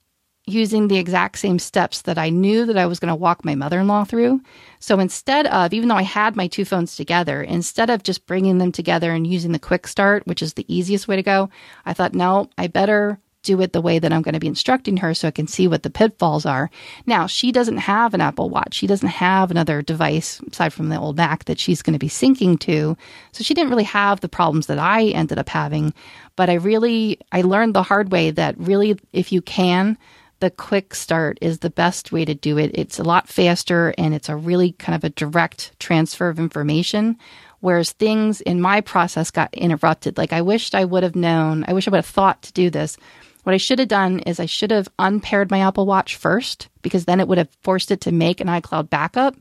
using 0.47 0.87
the 0.87 0.97
exact 0.97 1.37
same 1.37 1.59
steps 1.59 2.01
that 2.03 2.17
I 2.17 2.29
knew 2.29 2.65
that 2.65 2.77
I 2.77 2.85
was 2.85 2.99
going 2.99 3.09
to 3.09 3.15
walk 3.15 3.43
my 3.43 3.53
mother 3.53 3.79
in 3.79 3.87
law 3.87 4.05
through. 4.05 4.41
So 4.79 4.99
instead 4.99 5.45
of, 5.47 5.73
even 5.73 5.89
though 5.89 5.95
I 5.95 6.03
had 6.03 6.35
my 6.35 6.47
two 6.47 6.65
phones 6.65 6.95
together, 6.95 7.43
instead 7.43 7.89
of 7.89 8.01
just 8.01 8.25
bringing 8.25 8.57
them 8.57 8.71
together 8.71 9.11
and 9.11 9.27
using 9.27 9.51
the 9.51 9.59
quick 9.59 9.87
start, 9.87 10.25
which 10.25 10.41
is 10.41 10.53
the 10.53 10.65
easiest 10.73 11.07
way 11.07 11.17
to 11.17 11.23
go, 11.23 11.49
I 11.85 11.93
thought, 11.93 12.13
no, 12.13 12.49
I 12.57 12.67
better 12.67 13.19
do 13.43 13.61
it 13.61 13.71
the 13.71 13.81
way 13.81 13.99
that 13.99 14.11
I'm 14.11 14.21
going 14.21 14.33
to 14.33 14.39
be 14.39 14.47
instructing 14.47 14.97
her 14.97 15.13
so 15.13 15.27
I 15.27 15.31
can 15.31 15.47
see 15.47 15.67
what 15.67 15.83
the 15.83 15.89
pitfalls 15.89 16.45
are. 16.45 16.69
Now, 17.05 17.27
she 17.27 17.51
doesn't 17.51 17.77
have 17.77 18.13
an 18.13 18.21
Apple 18.21 18.49
Watch. 18.49 18.73
She 18.73 18.87
doesn't 18.87 19.07
have 19.07 19.51
another 19.51 19.81
device 19.81 20.41
aside 20.51 20.73
from 20.73 20.89
the 20.89 20.99
old 20.99 21.17
Mac 21.17 21.45
that 21.45 21.59
she's 21.59 21.81
going 21.81 21.93
to 21.93 21.99
be 21.99 22.09
syncing 22.09 22.59
to. 22.61 22.97
So 23.31 23.43
she 23.43 23.53
didn't 23.53 23.69
really 23.69 23.83
have 23.83 24.19
the 24.19 24.29
problems 24.29 24.67
that 24.67 24.79
I 24.79 25.07
ended 25.07 25.39
up 25.39 25.49
having. 25.49 25.93
But 26.35 26.49
I 26.49 26.55
really, 26.55 27.19
I 27.31 27.41
learned 27.41 27.73
the 27.73 27.83
hard 27.83 28.11
way 28.11 28.31
that 28.31 28.57
really, 28.57 28.99
if 29.13 29.31
you 29.31 29.41
can, 29.41 29.97
the 30.39 30.51
quick 30.51 30.93
start 30.93 31.37
is 31.41 31.59
the 31.59 31.69
best 31.69 32.11
way 32.11 32.25
to 32.25 32.35
do 32.35 32.57
it. 32.57 32.71
It's 32.73 32.99
a 32.99 33.03
lot 33.03 33.27
faster 33.27 33.93
and 33.97 34.13
it's 34.13 34.29
a 34.29 34.35
really 34.35 34.73
kind 34.73 34.95
of 34.95 35.03
a 35.03 35.09
direct 35.09 35.77
transfer 35.79 36.29
of 36.29 36.39
information. 36.39 37.17
Whereas 37.59 37.91
things 37.91 38.41
in 38.41 38.61
my 38.61 38.81
process 38.81 39.31
got 39.31 39.53
interrupted. 39.53 40.17
Like 40.17 40.33
I 40.33 40.41
wished 40.41 40.75
I 40.75 40.85
would 40.85 41.03
have 41.03 41.15
known, 41.15 41.65
I 41.67 41.73
wish 41.73 41.87
I 41.87 41.91
would 41.91 41.97
have 41.97 42.05
thought 42.05 42.41
to 42.43 42.53
do 42.53 42.69
this. 42.69 42.97
What 43.43 43.53
I 43.53 43.57
should 43.57 43.79
have 43.79 43.87
done 43.87 44.19
is 44.19 44.39
I 44.39 44.45
should 44.45 44.71
have 44.71 44.89
unpaired 44.99 45.49
my 45.49 45.59
Apple 45.59 45.85
Watch 45.85 46.17
first 46.17 46.69
because 46.81 47.05
then 47.05 47.19
it 47.19 47.27
would 47.27 47.37
have 47.37 47.49
forced 47.63 47.91
it 47.91 48.01
to 48.01 48.11
make 48.11 48.41
an 48.41 48.47
iCloud 48.47 48.89
backup. 48.89 49.35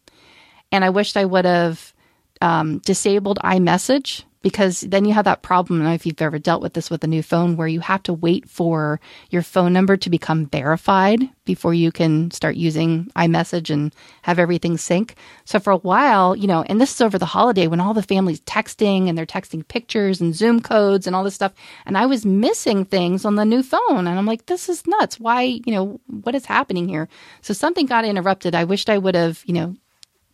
And 0.73 0.85
I 0.85 0.90
wished 0.90 1.16
I 1.16 1.24
would 1.24 1.44
have 1.44 1.93
um, 2.40 2.78
disabled 2.78 3.39
iMessage 3.44 4.24
because 4.47 4.82
then 4.82 5.05
you 5.05 5.12
have 5.12 5.24
that 5.24 5.43
problem. 5.43 5.81
I 5.81 5.82
don't 5.82 5.89
know 5.89 5.94
if 5.94 6.06
you've 6.06 6.23
ever 6.23 6.39
dealt 6.39 6.62
with 6.62 6.74
this 6.74 6.89
with 6.89 7.02
a 7.02 7.09
new 7.09 7.20
phone 7.20 7.56
where 7.56 7.66
you 7.66 7.81
have 7.81 8.05
to 8.05 8.12
wait 8.12 8.48
for 8.48 9.01
your 9.28 9.43
phone 9.43 9.73
number 9.73 9.97
to 9.97 10.09
become 10.09 10.47
verified 10.47 11.28
before 11.44 11.74
you 11.74 11.90
can 11.90 12.31
start 12.31 12.55
using 12.55 13.10
iMessage 13.16 13.70
and 13.70 13.93
have 14.23 14.39
everything 14.39 14.77
sync. 14.77 15.16
So 15.47 15.59
for 15.59 15.73
a 15.73 15.78
while, 15.78 16.36
you 16.36 16.47
know, 16.47 16.62
and 16.62 16.81
this 16.81 16.94
is 16.94 17.01
over 17.01 17.18
the 17.18 17.27
holiday 17.27 17.66
when 17.66 17.81
all 17.81 17.93
the 17.93 18.05
family's 18.05 18.40
texting 18.43 19.09
and 19.09 19.18
they're 19.18 19.27
texting 19.27 19.66
pictures 19.66 20.20
and 20.20 20.32
Zoom 20.32 20.60
codes 20.60 21.09
and 21.09 21.16
all 21.16 21.24
this 21.24 21.35
stuff. 21.35 21.52
And 21.85 21.98
I 21.98 22.06
was 22.06 22.24
missing 22.24 22.85
things 22.85 23.24
on 23.24 23.35
the 23.35 23.44
new 23.44 23.64
phone. 23.64 24.06
And 24.06 24.16
I'm 24.16 24.27
like, 24.27 24.47
this 24.47 24.68
is 24.68 24.86
nuts. 24.86 25.18
Why, 25.18 25.43
you 25.43 25.73
know, 25.73 26.01
what 26.06 26.36
is 26.36 26.47
happening 26.47 26.89
here? 26.89 27.09
So 27.40 27.52
something 27.52 27.86
got 27.86 28.05
interrupted. 28.05 28.55
I 28.55 28.62
wished 28.62 28.90
I 28.90 28.98
would 28.98 29.16
have, 29.16 29.43
you 29.44 29.55
know, 29.55 29.74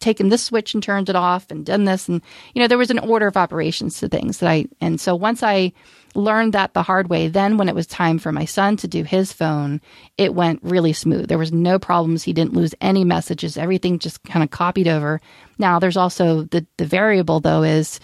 taken 0.03 0.29
this 0.29 0.43
switch 0.43 0.74
and 0.74 0.83
turned 0.83 1.09
it 1.09 1.16
off 1.16 1.51
and 1.51 1.65
done 1.65 1.85
this. 1.85 2.09
And 2.09 2.20
you 2.55 2.61
know 2.61 2.69
there 2.69 2.79
was 2.79 2.91
an 2.91 2.99
order 2.99 3.27
of 3.27 3.37
operations 3.37 3.99
to 4.01 4.09
things 4.09 4.39
that 4.39 4.51
I 4.51 4.66
and 4.81 5.01
so 5.01 5.15
once 5.15 5.43
I 5.43 5.73
learned 6.15 6.53
that 6.53 6.74
the 6.74 6.83
hard 6.83 7.09
way 7.09 7.29
then 7.29 7.57
when 7.57 7.69
it 7.69 7.74
was 7.74 7.87
time 7.87 8.19
for 8.19 8.33
my 8.33 8.45
son 8.45 8.77
to 8.77 8.87
do 8.87 9.03
his 9.03 9.33
phone 9.33 9.81
it 10.19 10.35
went 10.35 10.61
really 10.62 10.93
smooth. 10.93 11.29
There 11.29 11.39
was 11.39 11.53
no 11.53 11.79
problems. 11.79 12.23
He 12.23 12.35
didn't 12.35 12.53
lose 12.53 12.74
any 12.83 13.05
messages. 13.05 13.57
Everything 13.57 13.99
just 13.99 14.23
kind 14.24 14.43
of 14.43 14.51
copied 14.51 14.89
over. 14.89 15.20
Now 15.59 15.79
there's 15.79 15.97
also 15.97 16.43
the 16.43 16.66
the 16.77 16.85
variable 16.85 17.41
though 17.41 17.62
is 17.62 18.01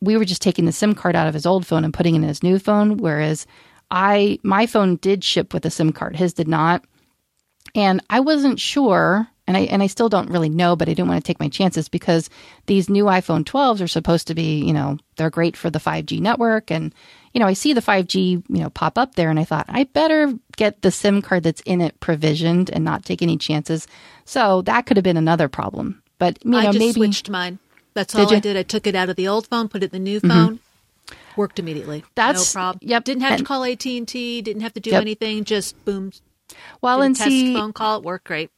we 0.00 0.16
were 0.18 0.26
just 0.26 0.42
taking 0.42 0.66
the 0.66 0.72
sim 0.72 0.94
card 0.94 1.16
out 1.16 1.28
of 1.28 1.34
his 1.34 1.46
old 1.46 1.66
phone 1.66 1.84
and 1.84 1.94
putting 1.94 2.14
it 2.14 2.18
in 2.18 2.24
his 2.24 2.42
new 2.42 2.58
phone 2.58 2.98
whereas 2.98 3.46
I 3.90 4.38
my 4.42 4.66
phone 4.66 4.96
did 4.96 5.24
ship 5.24 5.54
with 5.54 5.64
a 5.64 5.70
sim 5.70 5.92
card. 5.92 6.16
His 6.16 6.34
did 6.34 6.48
not. 6.48 6.84
And 7.74 8.02
I 8.10 8.20
wasn't 8.20 8.58
sure 8.58 9.28
and 9.46 9.56
I 9.56 9.60
and 9.60 9.82
I 9.82 9.86
still 9.86 10.08
don't 10.08 10.30
really 10.30 10.48
know, 10.48 10.76
but 10.76 10.88
I 10.88 10.94
didn't 10.94 11.08
want 11.08 11.22
to 11.22 11.26
take 11.26 11.40
my 11.40 11.48
chances 11.48 11.88
because 11.88 12.28
these 12.66 12.88
new 12.88 13.04
iPhone 13.04 13.44
12s 13.44 13.80
are 13.80 13.88
supposed 13.88 14.26
to 14.28 14.34
be, 14.34 14.64
you 14.64 14.72
know, 14.72 14.98
they're 15.16 15.30
great 15.30 15.56
for 15.56 15.70
the 15.70 15.78
5G 15.78 16.20
network, 16.20 16.70
and 16.70 16.94
you 17.32 17.40
know, 17.40 17.46
I 17.46 17.52
see 17.52 17.72
the 17.72 17.82
5G, 17.82 18.44
you 18.48 18.62
know, 18.62 18.70
pop 18.70 18.96
up 18.96 19.14
there, 19.14 19.30
and 19.30 19.38
I 19.38 19.44
thought 19.44 19.66
I 19.68 19.84
better 19.84 20.32
get 20.56 20.82
the 20.82 20.90
SIM 20.90 21.22
card 21.22 21.42
that's 21.42 21.60
in 21.62 21.80
it 21.80 21.98
provisioned 22.00 22.70
and 22.70 22.84
not 22.84 23.04
take 23.04 23.22
any 23.22 23.36
chances. 23.36 23.86
So 24.24 24.62
that 24.62 24.86
could 24.86 24.96
have 24.96 25.04
been 25.04 25.16
another 25.16 25.48
problem. 25.48 26.02
But 26.18 26.44
you 26.44 26.50
know, 26.50 26.58
I 26.58 26.64
just 26.66 26.78
maybe 26.78 26.92
switched 26.92 27.30
mine. 27.30 27.58
That's 27.94 28.14
all? 28.14 28.34
I 28.34 28.40
did. 28.40 28.56
I 28.56 28.62
took 28.62 28.86
it 28.86 28.94
out 28.94 29.08
of 29.08 29.16
the 29.16 29.28
old 29.28 29.46
phone, 29.46 29.68
put 29.68 29.82
it 29.82 29.92
in 29.92 30.04
the 30.04 30.10
new 30.10 30.20
mm-hmm. 30.20 30.30
phone. 30.30 30.60
Worked 31.36 31.58
immediately. 31.58 32.04
That's- 32.14 32.54
no 32.54 32.58
problem. 32.58 32.88
yep, 32.88 33.04
Didn't 33.04 33.22
have 33.22 33.38
to 33.38 33.44
call 33.44 33.64
AT 33.64 33.84
and 33.84 34.08
T. 34.08 34.42
Didn't 34.42 34.62
have 34.62 34.74
to 34.74 34.80
do 34.80 34.90
Yep. 34.90 35.02
anything. 35.02 35.44
Just 35.44 35.82
boom. 35.84 36.12
well, 36.80 37.02
and 37.02 37.14
test 37.14 37.28
see, 37.28 37.54
phone 37.54 37.72
call. 37.72 37.98
It 37.98 38.04
worked 38.04 38.26
great. 38.26 38.50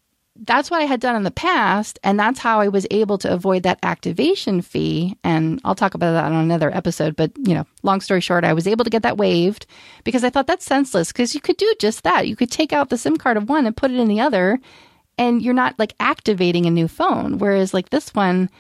That's 0.45 0.71
what 0.71 0.81
I 0.81 0.85
had 0.85 1.01
done 1.01 1.17
in 1.17 1.25
the 1.25 1.31
past, 1.31 1.99
and 2.05 2.19
that's 2.19 2.39
how 2.39 2.61
I 2.61 2.69
was 2.69 2.87
able 2.91 3.19
to 3.19 3.33
avoid 3.33 3.65
that 3.65 3.79
activation 3.83 4.63
fee. 4.63 5.17
And 5.25 5.61
I'll 5.65 5.75
talk 5.75 5.95
about 5.95 6.13
that 6.13 6.25
on 6.25 6.33
another 6.33 6.75
episode. 6.75 7.17
But 7.17 7.33
you 7.39 7.55
know, 7.55 7.67
long 7.83 8.01
story 8.01 8.21
short, 8.21 8.45
I 8.45 8.53
was 8.53 8.67
able 8.67 8.85
to 8.85 8.91
get 8.91 9.03
that 9.03 9.17
waived 9.17 9.67
because 10.05 10.25
I 10.25 10.31
thought 10.31 10.47
that's 10.47 10.65
senseless. 10.65 11.13
Because 11.13 11.35
you 11.35 11.41
could 11.41 11.57
do 11.57 11.75
just 11.81 12.05
that. 12.05 12.29
You 12.29 12.37
could 12.37 12.51
take 12.51 12.73
out 12.73 12.89
the 12.89 12.99
SIM 12.99 13.17
card 13.17 13.37
of 13.37 13.49
one 13.49 13.67
and 13.67 13.77
put 13.77 13.91
it 13.91 13.99
in 13.99 14.09
the 14.09 14.21
other, 14.21 14.61
and 15.17 15.43
you're 15.43 15.55
not 15.55 15.79
like 15.79 15.95
activating 15.99 16.67
a 16.67 16.71
new 16.71 16.89
phone. 16.89 17.39
Whereas 17.39 17.75
like 17.75 17.91
this 17.91 18.15
one. 18.15 18.51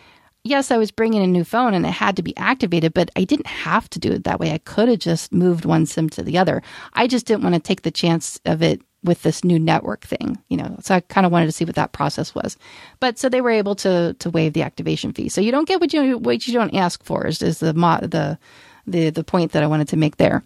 Yes, 0.44 0.70
I 0.70 0.78
was 0.78 0.92
bringing 0.92 1.22
a 1.22 1.26
new 1.26 1.44
phone 1.44 1.74
and 1.74 1.84
it 1.84 1.90
had 1.90 2.16
to 2.16 2.22
be 2.22 2.34
activated, 2.36 2.94
but 2.94 3.10
I 3.16 3.24
didn't 3.24 3.48
have 3.48 3.90
to 3.90 3.98
do 3.98 4.12
it 4.12 4.24
that 4.24 4.38
way. 4.38 4.52
I 4.52 4.58
could 4.58 4.88
have 4.88 5.00
just 5.00 5.32
moved 5.32 5.64
one 5.64 5.84
SIM 5.84 6.08
to 6.10 6.22
the 6.22 6.38
other. 6.38 6.62
I 6.94 7.06
just 7.06 7.26
didn't 7.26 7.42
want 7.42 7.56
to 7.56 7.60
take 7.60 7.82
the 7.82 7.90
chance 7.90 8.40
of 8.46 8.62
it 8.62 8.80
with 9.08 9.22
this 9.22 9.42
new 9.42 9.58
network 9.58 10.04
thing, 10.06 10.38
you 10.48 10.56
know. 10.56 10.76
So 10.80 10.94
I 10.94 11.00
kind 11.00 11.26
of 11.26 11.32
wanted 11.32 11.46
to 11.46 11.52
see 11.52 11.64
what 11.64 11.74
that 11.74 11.92
process 11.92 12.34
was. 12.34 12.56
But 13.00 13.18
so 13.18 13.28
they 13.28 13.40
were 13.40 13.50
able 13.50 13.74
to 13.76 14.14
to 14.18 14.30
waive 14.30 14.52
the 14.52 14.62
activation 14.62 15.12
fee. 15.12 15.28
So 15.28 15.40
you 15.40 15.50
don't 15.50 15.66
get 15.66 15.80
what 15.80 15.92
you 15.92 16.18
what 16.18 16.46
you 16.46 16.54
don't 16.54 16.74
ask 16.74 17.02
for 17.02 17.26
is, 17.26 17.42
is 17.42 17.58
the 17.58 17.74
mo- 17.74 17.98
the 18.00 18.38
the 18.86 19.10
the 19.10 19.24
point 19.24 19.52
that 19.52 19.64
I 19.64 19.66
wanted 19.66 19.88
to 19.88 19.96
make 19.96 20.18
there. 20.18 20.44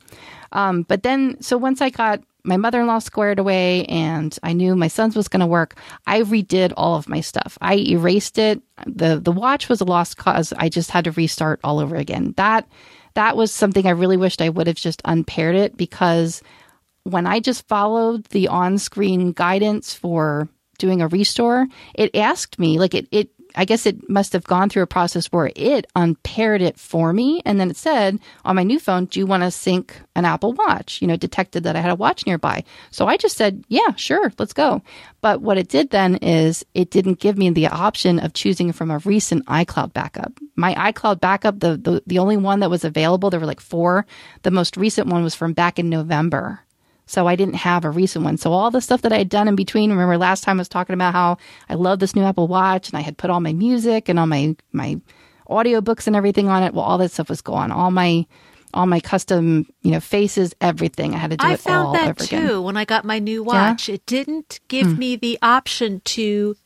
Um, 0.52 0.82
but 0.82 1.02
then 1.02 1.40
so 1.42 1.58
once 1.58 1.82
I 1.82 1.90
got 1.90 2.22
my 2.44 2.56
mother-in-law 2.56 2.98
squared 2.98 3.38
away 3.38 3.84
and 3.86 4.36
I 4.42 4.52
knew 4.52 4.74
my 4.74 4.88
son's 4.88 5.14
was 5.14 5.28
going 5.28 5.40
to 5.40 5.46
work, 5.46 5.76
I 6.06 6.22
redid 6.22 6.72
all 6.76 6.96
of 6.96 7.08
my 7.08 7.20
stuff. 7.20 7.56
I 7.60 7.76
erased 7.76 8.38
it. 8.38 8.60
The 8.86 9.20
the 9.20 9.32
watch 9.32 9.68
was 9.68 9.80
a 9.80 9.84
lost 9.84 10.16
cause. 10.16 10.52
I 10.56 10.68
just 10.68 10.90
had 10.90 11.04
to 11.04 11.12
restart 11.12 11.60
all 11.62 11.78
over 11.78 11.96
again. 11.96 12.34
That 12.36 12.68
that 13.14 13.36
was 13.36 13.52
something 13.52 13.86
I 13.86 13.90
really 13.90 14.16
wished 14.16 14.40
I 14.40 14.48
would 14.48 14.66
have 14.66 14.76
just 14.76 15.02
unpaired 15.04 15.56
it 15.56 15.76
because 15.76 16.42
when 17.04 17.26
I 17.26 17.40
just 17.40 17.66
followed 17.68 18.24
the 18.26 18.48
on-screen 18.48 19.32
guidance 19.32 19.94
for 19.94 20.48
doing 20.78 21.02
a 21.02 21.08
restore, 21.08 21.66
it 21.94 22.14
asked 22.16 22.58
me 22.58 22.78
like 22.78 22.94
it 22.94 23.08
it 23.10 23.30
I 23.54 23.66
guess 23.66 23.84
it 23.84 24.08
must 24.08 24.32
have 24.32 24.44
gone 24.44 24.70
through 24.70 24.82
a 24.82 24.86
process 24.86 25.26
where 25.26 25.50
it 25.54 25.86
unpaired 25.94 26.62
it 26.62 26.78
for 26.78 27.12
me 27.12 27.42
and 27.44 27.60
then 27.60 27.70
it 27.70 27.76
said 27.76 28.18
on 28.46 28.56
my 28.56 28.62
new 28.62 28.78
phone, 28.78 29.04
"Do 29.04 29.20
you 29.20 29.26
want 29.26 29.42
to 29.42 29.50
sync 29.50 30.00
an 30.16 30.24
Apple 30.24 30.54
Watch?" 30.54 31.02
You 31.02 31.08
know, 31.08 31.16
detected 31.16 31.64
that 31.64 31.76
I 31.76 31.80
had 31.80 31.90
a 31.90 31.96
watch 31.96 32.26
nearby. 32.26 32.64
So 32.90 33.06
I 33.06 33.18
just 33.18 33.36
said, 33.36 33.62
"Yeah, 33.68 33.94
sure, 33.96 34.32
let's 34.38 34.54
go." 34.54 34.80
But 35.20 35.42
what 35.42 35.58
it 35.58 35.68
did 35.68 35.90
then 35.90 36.16
is 36.16 36.64
it 36.72 36.90
didn't 36.90 37.20
give 37.20 37.36
me 37.36 37.50
the 37.50 37.66
option 37.68 38.18
of 38.18 38.32
choosing 38.32 38.72
from 38.72 38.90
a 38.90 38.98
recent 38.98 39.44
iCloud 39.46 39.92
backup. 39.92 40.32
My 40.56 40.74
iCloud 40.90 41.20
backup, 41.20 41.60
the 41.60 41.76
the, 41.76 42.02
the 42.06 42.20
only 42.20 42.38
one 42.38 42.60
that 42.60 42.70
was 42.70 42.84
available, 42.84 43.28
there 43.28 43.40
were 43.40 43.46
like 43.46 43.60
four. 43.60 44.06
The 44.42 44.50
most 44.50 44.78
recent 44.78 45.08
one 45.08 45.22
was 45.22 45.34
from 45.34 45.52
back 45.52 45.78
in 45.78 45.90
November. 45.90 46.60
So 47.06 47.26
I 47.26 47.36
didn't 47.36 47.54
have 47.56 47.84
a 47.84 47.90
recent 47.90 48.24
one. 48.24 48.36
So 48.38 48.52
all 48.52 48.70
the 48.70 48.80
stuff 48.80 49.02
that 49.02 49.12
I 49.12 49.18
had 49.18 49.28
done 49.28 49.48
in 49.48 49.56
between, 49.56 49.90
remember 49.90 50.16
last 50.16 50.44
time 50.44 50.58
I 50.58 50.62
was 50.62 50.68
talking 50.68 50.94
about 50.94 51.12
how 51.12 51.36
I 51.68 51.74
love 51.74 51.98
this 51.98 52.14
new 52.14 52.22
Apple 52.22 52.48
Watch 52.48 52.88
and 52.88 52.96
I 52.98 53.02
had 53.02 53.18
put 53.18 53.28
all 53.30 53.40
my 53.40 53.52
music 53.52 54.08
and 54.08 54.18
all 54.18 54.26
my 54.26 54.56
my 54.72 55.00
audiobooks 55.50 56.06
and 56.06 56.14
everything 56.16 56.48
on 56.48 56.62
it. 56.62 56.72
Well, 56.74 56.84
all 56.84 56.98
that 56.98 57.10
stuff 57.10 57.28
was 57.28 57.42
gone. 57.42 57.70
All 57.72 57.90
my 57.90 58.24
all 58.74 58.86
my 58.86 59.00
custom, 59.00 59.66
you 59.82 59.90
know, 59.90 60.00
faces, 60.00 60.54
everything. 60.60 61.12
I 61.14 61.18
had 61.18 61.30
to 61.32 61.36
do 61.36 61.46
I 61.46 61.52
it 61.54 61.60
found 61.60 61.88
all 61.88 61.92
that 61.92 62.08
over 62.10 62.24
too 62.24 62.36
again. 62.36 62.62
when 62.62 62.76
I 62.78 62.84
got 62.86 63.04
my 63.04 63.18
new 63.18 63.42
watch. 63.42 63.88
It 63.90 64.06
didn't 64.06 64.60
give 64.68 64.86
Hmm. 64.92 64.98
me 64.98 65.16
the 65.16 65.38
option 65.42 66.00
to 66.06 66.56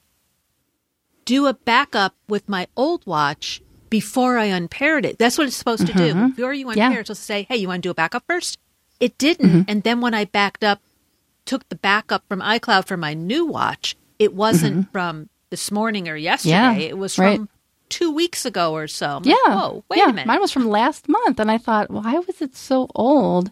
do 1.24 1.46
a 1.46 1.54
backup 1.54 2.14
with 2.28 2.48
my 2.48 2.68
old 2.76 3.04
watch 3.06 3.60
before 3.90 4.38
I 4.38 4.44
unpaired 4.44 5.04
it. 5.04 5.18
That's 5.18 5.36
what 5.38 5.46
it's 5.48 5.56
supposed 5.56 5.86
to 5.86 5.92
do. 5.92 6.14
Before 6.28 6.52
you 6.54 6.68
unpair, 6.68 6.74
Mm-hmm. 6.74 6.78
Yeah. 6.78 6.90
Mm-hmm. 6.90 6.98
it's 7.00 7.08
supposed 7.08 7.20
to 7.20 7.24
say, 7.26 7.42
"Hey, 7.48 7.56
you 7.56 7.66
want 7.68 7.82
to 7.82 7.86
do 7.88 7.90
a 7.90 7.94
backup 7.94 8.24
first? 8.28 8.58
It 9.00 9.18
didn't, 9.18 9.66
and 9.68 9.82
then 9.82 10.00
when 10.00 10.14
I 10.14 10.24
backed 10.24 10.64
up, 10.64 10.80
took 11.44 11.68
the 11.68 11.76
backup 11.76 12.24
from 12.28 12.40
iCloud 12.40 12.86
for 12.86 12.96
my 12.96 13.14
new 13.14 13.44
watch, 13.46 13.94
it 14.18 14.34
wasn't 14.34 14.90
from 14.92 15.28
this 15.50 15.70
morning 15.70 16.08
or 16.08 16.16
yesterday. 16.16 16.54
Mm-hmm. 16.56 16.80
Yeah, 16.80 16.86
it 16.88 16.98
was 16.98 17.14
from 17.14 17.24
right. 17.24 17.40
two 17.88 18.10
weeks 18.10 18.44
ago 18.44 18.72
or 18.72 18.88
so. 18.88 19.18
I'm 19.18 19.24
Yeah. 19.24 19.34
like, 19.46 19.54
Whoa, 19.58 19.84
wait 19.88 19.98
yeah. 19.98 20.04
a 20.08 20.12
minute. 20.12 20.26
Mine 20.26 20.40
was 20.40 20.50
from 20.50 20.68
last 20.68 21.08
month. 21.08 21.38
And 21.38 21.50
I 21.50 21.58
thought, 21.58 21.90
why 21.90 22.14
was 22.14 22.40
it 22.40 22.56
so 22.56 22.88
old? 22.94 23.50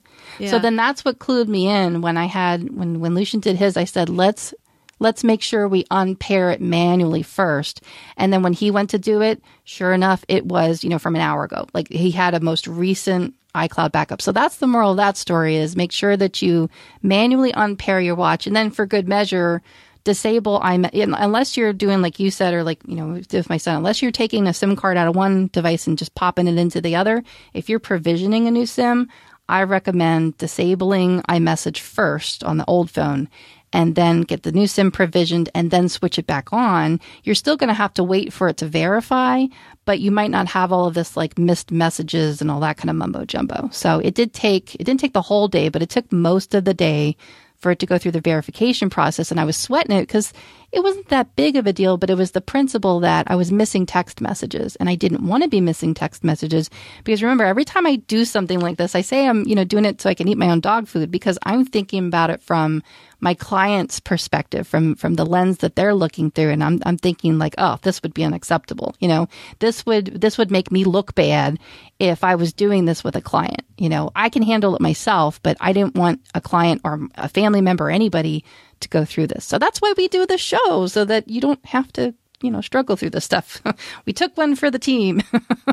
So 0.48 0.58
then 0.58 0.74
that's 0.76 1.04
what 1.04 1.18
clued 1.20 1.46
me 1.46 1.68
in 1.68 2.00
when 2.00 2.16
I 2.16 2.24
had, 2.24 2.74
when, 2.76 2.98
when 2.98 3.14
Lucian 3.14 3.38
did 3.40 3.56
his, 3.56 3.76
I 3.76 3.84
said, 3.84 4.08
let's, 4.08 4.52
let's 4.98 5.24
make 5.24 5.42
sure 5.42 5.68
we 5.68 5.84
unpair 5.90 6.50
it 6.50 6.60
manually 6.60 7.22
first. 7.22 7.82
And 8.16 8.32
then 8.32 8.42
when 8.42 8.52
he 8.52 8.70
went 8.70 8.90
to 8.90 8.98
do 8.98 9.20
it, 9.20 9.42
sure 9.64 9.92
enough, 9.92 10.24
it 10.28 10.46
was, 10.46 10.84
you 10.84 10.90
know, 10.90 10.98
from 10.98 11.14
an 11.14 11.22
hour 11.22 11.44
ago. 11.44 11.66
Like 11.74 11.88
he 11.88 12.10
had 12.10 12.34
a 12.34 12.40
most 12.40 12.66
recent 12.66 13.34
iCloud 13.54 13.92
backup. 13.92 14.20
So 14.20 14.32
that's 14.32 14.56
the 14.56 14.66
moral 14.66 14.92
of 14.92 14.96
that 14.96 15.16
story 15.16 15.56
is 15.56 15.76
make 15.76 15.92
sure 15.92 16.16
that 16.16 16.42
you 16.42 16.68
manually 17.02 17.52
unpair 17.52 18.00
your 18.00 18.16
watch. 18.16 18.46
And 18.46 18.56
then 18.56 18.70
for 18.70 18.86
good 18.86 19.08
measure, 19.08 19.62
disable 20.04 20.60
I'm 20.62 20.84
unless 20.92 21.56
you're 21.56 21.72
doing 21.72 22.02
like 22.02 22.20
you 22.20 22.30
said 22.30 22.52
or 22.52 22.62
like 22.62 22.78
you 22.86 22.94
know 22.94 23.14
with 23.32 23.48
my 23.48 23.56
son 23.56 23.76
unless 23.76 24.02
you're 24.02 24.12
taking 24.12 24.46
a 24.46 24.52
SIM 24.52 24.76
card 24.76 24.98
out 24.98 25.08
of 25.08 25.16
one 25.16 25.48
device 25.50 25.86
and 25.86 25.96
just 25.96 26.14
popping 26.14 26.46
it 26.46 26.58
into 26.58 26.82
the 26.82 26.94
other 26.94 27.24
if 27.54 27.70
you're 27.70 27.78
provisioning 27.78 28.46
a 28.46 28.50
new 28.50 28.66
SIM 28.66 29.08
I 29.48 29.62
recommend 29.62 30.36
disabling 30.36 31.22
iMessage 31.22 31.78
first 31.78 32.44
on 32.44 32.58
the 32.58 32.66
old 32.66 32.90
phone 32.90 33.30
and 33.74 33.96
then 33.96 34.22
get 34.22 34.44
the 34.44 34.52
new 34.52 34.66
SIM 34.66 34.90
provisioned 34.90 35.50
and 35.54 35.70
then 35.70 35.88
switch 35.90 36.18
it 36.18 36.26
back 36.26 36.52
on 36.52 37.00
you're 37.24 37.34
still 37.34 37.56
going 37.56 37.68
to 37.68 37.74
have 37.74 37.92
to 37.92 38.04
wait 38.04 38.32
for 38.32 38.48
it 38.48 38.56
to 38.56 38.66
verify 38.66 39.44
but 39.84 40.00
you 40.00 40.10
might 40.10 40.30
not 40.30 40.48
have 40.48 40.72
all 40.72 40.86
of 40.86 40.94
this 40.94 41.16
like 41.16 41.38
missed 41.38 41.70
messages 41.70 42.40
and 42.40 42.50
all 42.50 42.60
that 42.60 42.76
kind 42.76 42.88
of 42.88 42.96
mumbo 42.96 43.24
jumbo. 43.24 43.68
So 43.72 43.98
it 43.98 44.14
did 44.14 44.32
take 44.32 44.74
it 44.76 44.84
didn't 44.84 45.00
take 45.00 45.12
the 45.12 45.20
whole 45.20 45.48
day 45.48 45.68
but 45.68 45.82
it 45.82 45.90
took 45.90 46.10
most 46.12 46.54
of 46.54 46.64
the 46.64 46.72
day 46.72 47.16
for 47.56 47.70
it 47.70 47.78
to 47.80 47.86
go 47.86 47.98
through 47.98 48.12
the 48.12 48.20
verification 48.20 48.90
process 48.90 49.30
and 49.30 49.40
I 49.40 49.44
was 49.44 49.56
sweating 49.56 49.96
it 49.96 50.02
because 50.02 50.32
it 50.74 50.82
wasn't 50.82 51.08
that 51.08 51.36
big 51.36 51.54
of 51.56 51.68
a 51.68 51.72
deal, 51.72 51.96
but 51.96 52.10
it 52.10 52.16
was 52.16 52.32
the 52.32 52.40
principle 52.40 52.98
that 53.00 53.30
I 53.30 53.36
was 53.36 53.52
missing 53.52 53.86
text 53.86 54.20
messages 54.20 54.74
and 54.76 54.88
I 54.88 54.96
didn't 54.96 55.24
want 55.24 55.44
to 55.44 55.48
be 55.48 55.60
missing 55.60 55.94
text 55.94 56.24
messages 56.24 56.68
because 57.04 57.22
remember 57.22 57.44
every 57.44 57.64
time 57.64 57.86
I 57.86 57.96
do 57.96 58.24
something 58.24 58.58
like 58.58 58.76
this, 58.76 58.96
I 58.96 59.00
say 59.00 59.28
I'm, 59.28 59.46
you 59.46 59.54
know, 59.54 59.62
doing 59.62 59.84
it 59.84 60.00
so 60.00 60.10
I 60.10 60.14
can 60.14 60.26
eat 60.26 60.36
my 60.36 60.50
own 60.50 60.58
dog 60.58 60.88
food 60.88 61.12
because 61.12 61.38
I'm 61.44 61.64
thinking 61.64 62.08
about 62.08 62.30
it 62.30 62.42
from 62.42 62.82
my 63.20 63.34
client's 63.34 64.00
perspective, 64.00 64.66
from 64.66 64.96
from 64.96 65.14
the 65.14 65.24
lens 65.24 65.58
that 65.58 65.76
they're 65.76 65.94
looking 65.94 66.32
through 66.32 66.50
and 66.50 66.64
I'm 66.64 66.80
I'm 66.84 66.98
thinking 66.98 67.38
like, 67.38 67.54
oh, 67.56 67.78
this 67.82 68.02
would 68.02 68.12
be 68.12 68.24
unacceptable. 68.24 68.96
You 68.98 69.06
know, 69.06 69.28
this 69.60 69.86
would 69.86 70.20
this 70.20 70.36
would 70.38 70.50
make 70.50 70.72
me 70.72 70.82
look 70.82 71.14
bad 71.14 71.60
if 72.00 72.24
I 72.24 72.34
was 72.34 72.52
doing 72.52 72.84
this 72.84 73.04
with 73.04 73.14
a 73.14 73.22
client. 73.22 73.62
You 73.78 73.88
know, 73.88 74.10
I 74.16 74.28
can 74.28 74.42
handle 74.42 74.74
it 74.74 74.80
myself, 74.80 75.40
but 75.42 75.56
I 75.60 75.72
didn't 75.72 75.94
want 75.94 76.20
a 76.34 76.40
client 76.40 76.80
or 76.84 77.08
a 77.14 77.28
family 77.28 77.60
member 77.60 77.86
or 77.86 77.90
anybody 77.90 78.44
to 78.84 78.88
go 78.88 79.04
through 79.04 79.26
this. 79.26 79.44
So 79.44 79.58
that's 79.58 79.80
why 79.82 79.92
we 79.96 80.08
do 80.08 80.24
the 80.24 80.38
show 80.38 80.86
so 80.86 81.04
that 81.04 81.28
you 81.28 81.40
don't 81.40 81.64
have 81.66 81.92
to 81.94 82.14
you 82.44 82.50
know 82.50 82.60
struggle 82.60 82.96
through 82.96 83.10
this 83.10 83.24
stuff. 83.24 83.60
we 84.06 84.12
took 84.12 84.36
one 84.36 84.54
for 84.54 84.70
the 84.70 84.78
team. 84.78 85.22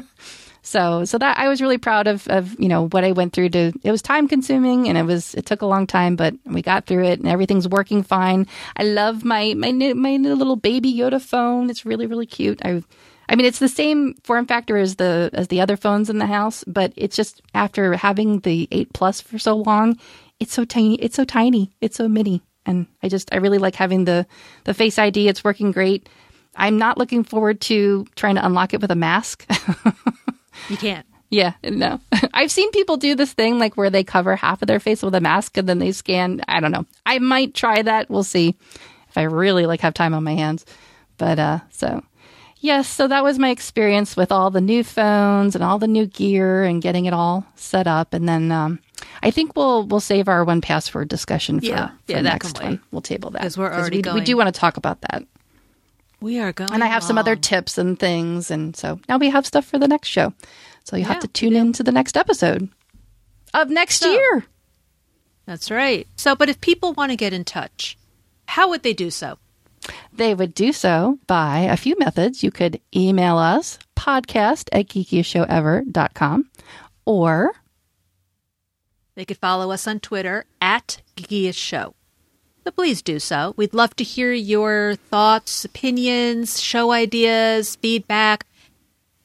so 0.63 1.05
so 1.05 1.17
that 1.17 1.37
I 1.37 1.47
was 1.47 1.61
really 1.61 1.77
proud 1.77 2.07
of 2.07 2.27
of 2.27 2.59
you 2.59 2.69
know 2.69 2.87
what 2.87 3.03
I 3.03 3.11
went 3.11 3.33
through 3.33 3.49
to 3.49 3.73
it 3.83 3.91
was 3.91 4.01
time 4.01 4.27
consuming 4.27 4.87
and 4.87 4.97
it 4.97 5.03
was 5.03 5.35
it 5.35 5.45
took 5.45 5.61
a 5.61 5.65
long 5.67 5.87
time 5.87 6.15
but 6.15 6.35
we 6.45 6.61
got 6.61 6.85
through 6.85 7.05
it 7.05 7.19
and 7.19 7.27
everything's 7.27 7.67
working 7.67 8.03
fine. 8.03 8.47
I 8.77 8.83
love 8.83 9.23
my 9.23 9.53
my 9.55 9.71
my 9.71 10.17
little 10.17 10.55
baby 10.55 10.93
Yoda 10.93 11.21
phone. 11.21 11.69
It's 11.69 11.85
really 11.85 12.07
really 12.07 12.25
cute. 12.25 12.63
I 12.65 12.83
I 13.27 13.35
mean 13.35 13.45
it's 13.45 13.59
the 13.59 13.69
same 13.69 14.15
form 14.23 14.45
factor 14.45 14.77
as 14.77 14.95
the 14.95 15.29
as 15.33 15.49
the 15.49 15.61
other 15.61 15.77
phones 15.77 16.09
in 16.09 16.19
the 16.19 16.27
house, 16.27 16.63
but 16.65 16.93
it's 16.95 17.15
just 17.15 17.41
after 17.53 17.93
having 17.93 18.39
the 18.39 18.67
8 18.71 18.93
Plus 18.93 19.21
for 19.21 19.39
so 19.39 19.55
long, 19.57 19.97
it's 20.39 20.53
so 20.53 20.65
tiny, 20.65 20.95
it's 20.95 21.15
so 21.15 21.25
tiny, 21.25 21.71
it's 21.81 21.97
so 21.97 22.07
mini 22.07 22.41
and 22.65 22.87
I 23.01 23.09
just 23.09 23.33
I 23.33 23.37
really 23.37 23.57
like 23.57 23.75
having 23.75 24.05
the 24.05 24.25
the 24.63 24.73
Face 24.73 24.99
ID. 24.99 25.27
It's 25.27 25.43
working 25.43 25.71
great. 25.71 26.07
I'm 26.55 26.77
not 26.77 26.97
looking 26.97 27.23
forward 27.23 27.61
to 27.61 28.05
trying 28.15 28.35
to 28.35 28.45
unlock 28.45 28.73
it 28.73 28.81
with 28.81 28.91
a 28.91 28.95
mask. 28.95 29.49
you 30.69 30.77
can't. 30.77 31.05
Yeah, 31.29 31.53
no. 31.63 31.99
I've 32.33 32.51
seen 32.51 32.71
people 32.71 32.97
do 32.97 33.15
this 33.15 33.31
thing 33.31 33.57
like 33.57 33.77
where 33.77 33.89
they 33.89 34.03
cover 34.03 34.35
half 34.35 34.61
of 34.61 34.67
their 34.67 34.81
face 34.81 35.01
with 35.01 35.15
a 35.15 35.21
mask 35.21 35.57
and 35.57 35.67
then 35.67 35.79
they 35.79 35.93
scan. 35.93 36.41
I 36.47 36.59
don't 36.59 36.71
know. 36.71 36.85
I 37.05 37.19
might 37.19 37.53
try 37.53 37.81
that. 37.81 38.09
We'll 38.09 38.23
see 38.23 38.55
if 39.09 39.17
I 39.17 39.23
really 39.23 39.65
like 39.65 39.81
have 39.81 39.93
time 39.93 40.13
on 40.13 40.23
my 40.23 40.35
hands. 40.35 40.65
But 41.17 41.39
uh 41.39 41.59
so 41.69 42.03
yes, 42.59 42.89
so 42.89 43.07
that 43.07 43.23
was 43.23 43.39
my 43.39 43.49
experience 43.49 44.17
with 44.17 44.31
all 44.31 44.51
the 44.51 44.61
new 44.61 44.83
phones 44.83 45.55
and 45.55 45.63
all 45.63 45.79
the 45.79 45.87
new 45.87 46.05
gear 46.05 46.63
and 46.63 46.81
getting 46.81 47.05
it 47.05 47.13
all 47.13 47.45
set 47.55 47.87
up 47.87 48.13
and 48.13 48.27
then 48.27 48.51
um 48.51 48.79
I 49.23 49.31
think 49.31 49.55
we'll 49.55 49.83
we'll 49.87 49.99
save 49.99 50.27
our 50.27 50.45
1Password 50.45 51.07
discussion 51.07 51.59
for, 51.59 51.65
Yeah, 51.65 51.87
for 51.89 51.95
yeah, 52.13 52.21
next 52.21 52.61
one. 52.61 52.79
We'll 52.91 53.01
table 53.01 53.29
that 53.31 53.41
'Cause 53.41 53.57
we're 53.57 53.71
already 53.71 54.01
we, 54.03 54.11
we 54.13 54.21
do 54.21 54.35
want 54.37 54.53
to 54.53 54.59
talk 54.59 54.77
about 54.77 55.01
that. 55.01 55.23
We 56.19 56.39
are 56.39 56.51
going. 56.53 56.71
And 56.71 56.83
I 56.83 56.87
have 56.87 57.03
some 57.03 57.17
other 57.17 57.35
tips 57.35 57.77
and 57.77 57.97
things. 57.99 58.51
And 58.51 58.75
so 58.75 58.99
now 59.09 59.17
we 59.17 59.29
have 59.31 59.45
stuff 59.45 59.65
for 59.65 59.79
the 59.79 59.87
next 59.87 60.07
show. 60.09 60.33
So 60.83 60.95
you 60.95 61.05
have 61.05 61.19
to 61.21 61.27
tune 61.27 61.55
in 61.55 61.73
to 61.73 61.83
the 61.83 61.91
next 61.91 62.15
episode 62.17 62.69
of 63.53 63.69
next 63.69 63.99
So- 64.01 64.11
year. 64.11 64.45
That's 65.47 65.71
right. 65.71 66.07
So, 66.15 66.35
but 66.35 66.49
if 66.49 66.61
people 66.61 66.93
want 66.93 67.11
to 67.11 67.15
get 67.15 67.33
in 67.33 67.43
touch, 67.43 67.97
how 68.47 68.69
would 68.69 68.83
they 68.83 68.93
do 68.93 69.09
so? 69.09 69.37
They 70.13 70.35
would 70.35 70.53
do 70.53 70.71
so 70.71 71.17
by 71.25 71.61
a 71.61 71.75
few 71.75 71.95
methods. 71.97 72.43
You 72.43 72.51
could 72.51 72.79
email 72.95 73.37
us, 73.39 73.79
podcast 73.95 74.69
at 74.71 74.87
geekiestshowever.com, 74.89 76.49
or 77.05 77.51
They 79.15 79.25
could 79.25 79.37
follow 79.37 79.71
us 79.71 79.87
on 79.87 79.99
Twitter 79.99 80.45
at 80.61 81.01
Geekiest 81.15 81.57
Show. 81.57 81.95
So 82.63 82.71
please 82.71 83.01
do 83.01 83.19
so. 83.19 83.53
We'd 83.57 83.73
love 83.73 83.95
to 83.95 84.03
hear 84.03 84.31
your 84.31 84.95
thoughts, 84.95 85.65
opinions, 85.65 86.61
show 86.61 86.91
ideas, 86.91 87.75
feedback. 87.75 88.45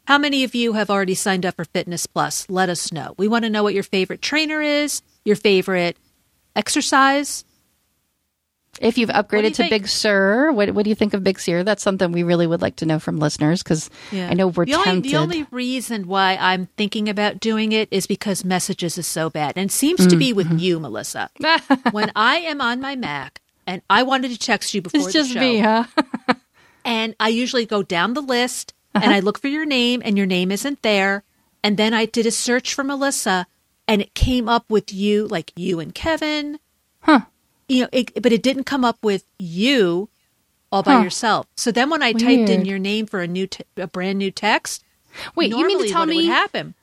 How 0.06 0.18
many 0.18 0.44
of 0.44 0.54
you 0.54 0.74
have 0.74 0.88
already 0.88 1.14
signed 1.14 1.44
up 1.44 1.56
for 1.56 1.64
Fitness 1.64 2.06
Plus? 2.06 2.46
Let 2.48 2.68
us 2.68 2.92
know. 2.92 3.14
We 3.18 3.28
want 3.28 3.44
to 3.44 3.50
know 3.50 3.62
what 3.62 3.74
your 3.74 3.82
favorite 3.82 4.22
trainer 4.22 4.62
is, 4.62 5.02
your 5.24 5.36
favorite 5.36 5.96
exercise. 6.54 7.44
If 8.80 8.98
you've 8.98 9.08
do 9.10 9.16
you 9.16 9.22
upgraded 9.22 9.48
to 9.50 9.54
think? 9.56 9.70
Big 9.70 9.88
Sur, 9.88 10.52
what, 10.52 10.70
what 10.72 10.84
do 10.84 10.90
you 10.90 10.94
think 10.94 11.14
of 11.14 11.22
Big 11.24 11.38
Sur? 11.40 11.62
That's 11.64 11.82
something 11.82 12.12
we 12.12 12.22
really 12.22 12.46
would 12.46 12.60
like 12.62 12.76
to 12.76 12.86
know 12.86 12.98
from 12.98 13.18
listeners 13.18 13.62
because 13.62 13.90
I 14.12 14.34
know 14.34 14.48
we're 14.48 14.64
the 14.66 14.74
only, 14.74 14.84
tempted. 14.84 15.12
the 15.12 15.16
only 15.16 15.42
reason 15.50 16.06
why 16.06 16.36
I'm 16.40 16.66
thinking 16.76 17.08
about 17.08 17.40
doing 17.40 17.72
it 17.72 17.88
is 17.90 18.06
because 18.06 18.44
messages 18.44 18.98
is 18.98 19.06
so 19.06 19.30
bad. 19.30 19.54
And 19.56 19.70
it 19.70 19.72
seems 19.72 20.06
to 20.06 20.16
be 20.16 20.28
Mm-hmm. 20.30 20.36
with 20.36 20.60
you, 20.60 20.80
Melissa. 20.80 21.30
when 21.92 22.10
I 22.16 22.36
am 22.38 22.60
on 22.60 22.80
my 22.80 22.96
Mac 22.96 23.40
and 23.66 23.82
I 23.88 24.02
wanted 24.02 24.30
to 24.32 24.38
text 24.38 24.74
you 24.74 24.82
before 24.82 24.98
it's 25.00 25.06
the 25.08 25.12
just 25.12 25.32
show, 25.32 25.40
me, 25.40 25.58
huh? 25.60 25.84
and 26.84 27.14
I 27.18 27.28
usually 27.28 27.66
go 27.66 27.82
down 27.82 28.14
the 28.14 28.20
list 28.22 28.74
Uh-huh. 28.94 29.04
and 29.04 29.12
I 29.14 29.20
look 29.20 29.38
for 29.40 29.48
your 29.48 29.66
name 29.66 30.02
and 30.04 30.16
your 30.16 30.26
name 30.26 30.50
isn't 30.52 30.82
there. 30.82 31.22
And 31.62 31.76
then 31.76 31.92
I 31.94 32.06
did 32.06 32.26
a 32.26 32.30
search 32.30 32.74
for 32.74 32.84
Melissa 32.84 33.46
and 33.88 34.00
it 34.02 34.14
came 34.14 34.48
up 34.48 34.64
with 34.68 34.92
you, 34.92 35.26
like 35.28 35.52
you 35.56 35.80
and 35.80 35.94
Kevin. 35.94 36.58
Huh. 37.00 37.20
You 37.68 37.82
know, 37.82 37.88
it, 37.92 38.22
but 38.22 38.32
it 38.32 38.42
didn't 38.42 38.64
come 38.64 38.84
up 38.84 38.98
with 39.02 39.24
you 39.38 40.08
all 40.72 40.82
by 40.82 40.94
Huh. 40.94 41.02
yourself. 41.02 41.46
So 41.56 41.70
then 41.72 41.90
when 41.90 42.02
I 42.02 42.12
typed 42.12 42.48
in 42.50 42.64
your 42.64 42.78
name 42.78 43.06
for 43.06 43.20
a 43.20 43.26
new, 43.26 43.48
a 43.76 43.86
brand 43.86 44.18
new 44.18 44.30
text, 44.30 44.84
Wait, 45.34 45.50
you 45.50 45.66
mean 45.66 45.82
to 45.82 45.88
tell 45.88 46.06
me 46.06 46.26
happen? 46.26 46.74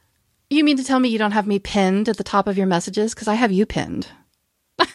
you 0.49 0.64
mean 0.64 0.77
to 0.77 0.84
tell 0.84 0.99
me 0.99 1.10
you 1.10 1.18
don't 1.18 1.31
have 1.31 1.47
me 1.47 1.60
pinned 1.60 2.07
at 2.10 2.18
the 2.18 2.23
top 2.23 2.47
of 2.47 2.57
your 2.57 2.68
messages 2.68 3.14
because 3.14 3.27
I 3.27 3.35
have 3.35 3.51
you 3.51 3.65
pinned. 3.65 4.07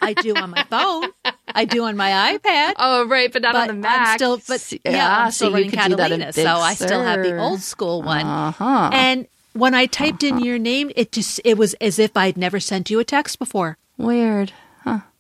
I 0.02 0.12
do 0.12 0.35
on 0.36 0.51
my 0.51 0.62
phone. 0.65 1.10
I 1.55 1.65
do 1.65 1.85
on 1.85 1.97
my 1.97 2.39
iPad. 2.39 2.74
Oh, 2.78 3.06
right, 3.06 3.32
but 3.32 3.43
not 3.43 3.52
but 3.55 3.62
on 3.62 3.66
the 3.69 3.74
Mac. 3.74 4.09
I'm 4.09 4.19
still, 4.19 4.40
but 4.48 4.60
See- 4.60 4.81
yeah, 4.85 5.24
I'm 5.24 5.31
still 5.31 5.47
so 5.52 5.56
you 5.56 5.65
running 5.65 5.70
could 5.70 5.89
do 5.90 5.97
that 5.97 6.12
in 6.12 6.20
Catalina, 6.20 6.32
so 6.32 6.62
I 6.62 6.74
still 6.74 7.02
have 7.02 7.23
the 7.23 7.39
old 7.39 7.60
school 7.60 8.02
one. 8.02 8.27
Uh-huh. 8.27 8.90
And 8.93 9.27
when 9.55 9.74
I 9.74 9.86
typed 9.86 10.23
in 10.23 10.40
your 10.40 10.59
name, 10.59 10.90
it 10.97 11.12
just 11.12 11.40
it 11.44 11.56
was 11.56 11.74
as 11.74 11.98
if 11.98 12.16
I'd 12.16 12.36
never 12.36 12.59
sent 12.60 12.90
you 12.90 12.98
a 12.98 13.05
text 13.05 13.39
before. 13.39 13.78
Weird. 13.97 14.52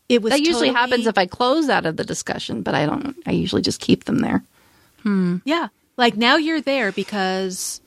It 0.08 0.22
was 0.22 0.30
That 0.32 0.40
usually 0.40 0.68
totally- 0.68 0.74
happens 0.74 1.06
if 1.06 1.18
I 1.18 1.26
close 1.26 1.68
out 1.68 1.84
of 1.86 1.96
the 1.96 2.04
discussion, 2.04 2.62
but 2.62 2.74
I 2.74 2.86
don't. 2.86 3.16
I 3.26 3.32
usually 3.32 3.62
just 3.62 3.80
keep 3.80 4.04
them 4.04 4.18
there. 4.20 4.42
yeah, 5.44 5.68
like 5.96 6.16
now 6.16 6.36
you're 6.36 6.60
there 6.60 6.92
because 6.92 7.80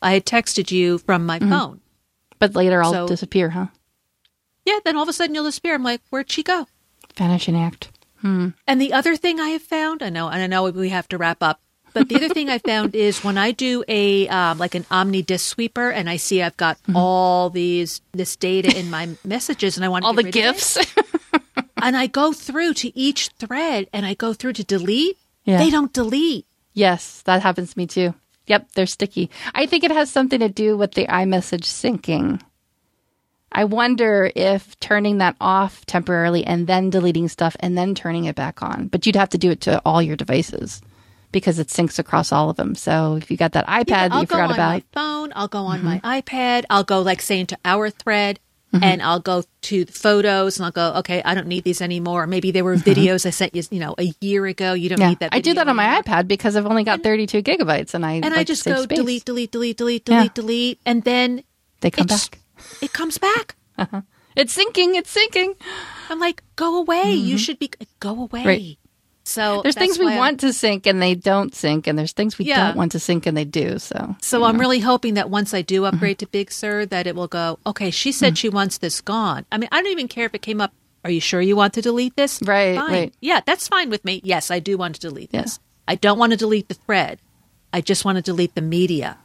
I 0.00 0.12
had 0.12 0.24
texted 0.26 0.70
you 0.70 0.98
from 0.98 1.26
my 1.26 1.38
Mm-hmm. 1.38 1.50
phone. 1.50 1.80
But 2.38 2.54
later 2.54 2.82
I'll 2.82 2.92
So- 2.92 3.08
disappear, 3.08 3.50
huh? 3.50 3.66
Yeah, 4.64 4.78
then 4.84 4.96
all 4.96 5.02
of 5.02 5.08
a 5.08 5.12
sudden 5.12 5.34
you'll 5.34 5.44
disappear. 5.44 5.74
I'm 5.74 5.82
like, 5.82 6.00
where'd 6.10 6.30
she 6.30 6.42
go? 6.42 6.66
Vanishing 7.16 7.56
act. 7.56 7.90
And 8.22 8.54
the 8.80 8.92
other 8.92 9.16
thing 9.16 9.38
I 9.40 9.48
have 9.50 9.62
found, 9.62 10.02
I 10.02 10.08
know, 10.10 10.28
and 10.28 10.42
I 10.42 10.46
know 10.46 10.64
we 10.70 10.88
have 10.90 11.08
to 11.08 11.16
wrap 11.18 11.42
up, 11.42 11.60
but 11.94 12.08
the 12.08 12.16
other 12.16 12.28
thing 12.28 12.50
I 12.50 12.58
found 12.58 12.94
is 12.94 13.22
when 13.24 13.38
I 13.38 13.52
do 13.52 13.84
a 13.88 14.26
um, 14.28 14.58
like 14.58 14.74
an 14.74 14.84
OmniDiskSweeper, 14.84 15.92
and 15.92 16.10
I 16.10 16.16
see 16.16 16.42
I've 16.42 16.56
got 16.56 16.76
Mm-hmm. 16.82 16.96
all 16.96 17.48
these 17.50 18.00
this 18.12 18.36
data 18.36 18.76
in 18.76 18.90
my 18.90 19.08
messages, 19.24 19.76
and 19.76 19.84
I 19.84 19.88
want 19.88 20.02
to 20.02 20.06
All 20.08 20.12
the 20.14 20.24
rid 20.24 20.34
of 20.36 20.36
it, 20.36 20.42
gifts. 20.42 20.78
and 21.82 21.96
I 21.96 22.06
go 22.06 22.32
through 22.32 22.74
to 22.74 22.96
each 22.98 23.28
thread, 23.38 23.88
and 23.92 24.04
I 24.06 24.14
go 24.14 24.32
through 24.32 24.54
to 24.54 24.64
delete. 24.64 25.16
Yeah. 25.44 25.58
They 25.58 25.70
don't 25.70 25.92
delete. 25.92 26.46
yes, 26.74 27.22
that 27.22 27.42
happens 27.42 27.72
to 27.72 27.78
me 27.78 27.86
too. 27.86 28.14
Yep, 28.46 28.72
they're 28.72 28.86
sticky. 28.86 29.30
I 29.54 29.66
think 29.66 29.84
it 29.84 29.90
has 29.90 30.10
something 30.10 30.40
to 30.40 30.48
do 30.48 30.76
with 30.76 30.92
the 30.92 31.06
iMessage 31.06 31.64
syncing. 31.64 32.40
I 33.50 33.64
wonder 33.64 34.30
if 34.34 34.78
turning 34.80 35.18
that 35.18 35.36
off 35.40 35.84
temporarily 35.86 36.44
and 36.44 36.66
then 36.66 36.90
deleting 36.90 37.28
stuff 37.28 37.56
and 37.60 37.76
then 37.76 37.94
turning 37.94 38.26
it 38.26 38.36
back 38.36 38.62
on. 38.62 38.88
But 38.88 39.06
you'd 39.06 39.16
have 39.16 39.30
to 39.30 39.38
do 39.38 39.50
it 39.50 39.62
to 39.62 39.80
all 39.84 40.02
your 40.02 40.16
devices 40.16 40.82
because 41.32 41.58
it 41.58 41.68
syncs 41.68 41.98
across 41.98 42.30
all 42.32 42.50
of 42.50 42.56
them. 42.56 42.74
So 42.74 43.16
if 43.16 43.30
you 43.30 43.36
got 43.36 43.52
that 43.52 43.66
iPad 43.66 43.88
Yeah, 43.88 44.08
that 44.08 44.12
I'll 44.12 44.20
you 44.20 44.26
go 44.26 44.34
forgot 44.36 44.50
on 44.50 44.54
about, 44.54 44.72
my 44.72 44.82
phone. 44.92 45.32
I'll 45.34 45.48
go 45.48 45.64
on 45.64 45.80
mm-hmm. 45.80 45.98
my 46.04 46.20
iPad. 46.22 46.64
I'll 46.70 46.84
go 46.84 47.00
like 47.00 47.22
say 47.22 47.40
into 47.40 47.58
our 47.64 47.90
thread. 47.90 48.38
Mm-hmm. 48.72 48.84
And 48.84 49.02
I'll 49.02 49.20
go 49.20 49.44
to 49.62 49.84
the 49.86 49.92
photos 49.92 50.58
and 50.58 50.66
I'll 50.66 50.72
go, 50.72 50.98
okay, 50.98 51.22
I 51.24 51.34
don't 51.34 51.46
need 51.46 51.64
these 51.64 51.80
anymore. 51.80 52.26
Maybe 52.26 52.50
they 52.50 52.60
were 52.60 52.76
mm-hmm. 52.76 52.90
videos 52.90 53.24
I 53.24 53.30
sent 53.30 53.54
you, 53.54 53.62
you 53.70 53.80
know, 53.80 53.94
a 53.96 54.12
year 54.20 54.44
ago. 54.44 54.74
You 54.74 54.90
don't 54.90 55.00
yeah, 55.00 55.08
need 55.08 55.20
that. 55.20 55.30
I 55.32 55.40
do 55.40 55.54
that 55.54 55.68
on 55.68 55.76
my 55.76 55.86
anymore. 55.86 56.02
iPad 56.02 56.28
because 56.28 56.54
I've 56.54 56.66
only 56.66 56.84
got 56.84 57.02
32 57.02 57.42
gigabytes 57.42 57.94
and 57.94 58.04
I 58.04 58.14
and 58.14 58.24
like 58.24 58.36
I 58.40 58.44
just 58.44 58.66
go 58.66 58.82
space. 58.82 58.98
delete, 58.98 59.24
delete, 59.24 59.52
delete, 59.52 59.76
delete, 59.78 60.08
Yeah. 60.08 60.18
delete, 60.18 60.34
delete, 60.34 60.80
and 60.84 61.02
then 61.04 61.44
They 61.80 61.90
come 61.90 62.06
back. 62.06 62.40
it 62.82 62.92
comes 62.92 63.16
back. 63.16 63.56
Uh-huh. 63.78 64.02
It's 64.36 64.54
syncing. 64.56 64.96
It's 64.96 65.16
syncing. 65.16 65.54
I'm 66.10 66.20
like, 66.20 66.42
go 66.56 66.76
away. 66.78 67.12
You 67.12 67.34
mm-hmm. 67.34 67.36
should 67.38 67.58
be 67.58 67.70
go 68.00 68.10
away. 68.10 68.40
Mm-hmm. 68.40 68.48
Right. 68.48 68.78
So 69.28 69.60
There's 69.62 69.74
things 69.74 69.98
we 69.98 70.06
I'm- 70.08 70.16
want 70.16 70.40
to 70.40 70.52
sync 70.54 70.86
and 70.86 71.02
they 71.02 71.14
don't 71.14 71.54
sync, 71.54 71.86
and 71.86 71.98
there's 71.98 72.12
things 72.12 72.38
we 72.38 72.46
Yeah. 72.46 72.68
don't 72.68 72.76
want 72.76 72.92
to 72.92 72.98
sync 72.98 73.26
and 73.26 73.36
they 73.36 73.44
do. 73.44 73.78
So, 73.78 74.16
So 74.22 74.44
I'm 74.44 74.58
really 74.58 74.80
hoping 74.80 75.14
that 75.14 75.28
once 75.28 75.52
I 75.52 75.60
Mm-hmm. 75.60 75.66
do 75.66 75.84
upgrade 75.84 76.18
to 76.20 76.26
Big 76.26 76.50
Sur, 76.50 76.86
that 76.86 77.06
it 77.06 77.14
will 77.14 77.28
go. 77.28 77.58
Okay, 77.66 77.90
she 77.90 78.10
said 78.10 78.38
she 78.38 78.48
wants 78.48 78.78
this 78.78 79.00
gone. 79.02 79.44
I 79.52 79.58
mean, 79.58 79.68
I 79.70 79.82
don't 79.82 79.92
even 79.92 80.08
care 80.08 80.24
if 80.26 80.34
it 80.34 80.40
came 80.42 80.60
up. 80.60 80.72
Are 81.04 81.10
you 81.10 81.20
sure 81.20 81.40
you 81.40 81.56
want 81.56 81.74
to 81.74 81.82
delete 81.82 82.16
this? 82.16 82.40
Right, 82.42 82.76
Fine. 82.76 82.90
right. 82.92 83.14
Yeah, 83.20 83.40
that's 83.44 83.68
fine 83.68 83.90
with 83.90 84.04
me. 84.04 84.20
Yes, 84.24 84.50
I 84.50 84.58
do 84.60 84.76
want 84.78 84.94
to 84.96 85.00
delete 85.00 85.30
Yeah. 85.32 85.42
this. 85.42 85.60
I 85.86 85.94
don't 85.94 86.18
want 86.18 86.32
to 86.32 86.36
delete 86.38 86.68
the 86.68 86.74
thread. 86.74 87.18
I 87.72 87.80
just 87.82 88.04
want 88.04 88.16
to 88.16 88.22
delete 88.22 88.54
the 88.54 88.62
media. 88.62 89.18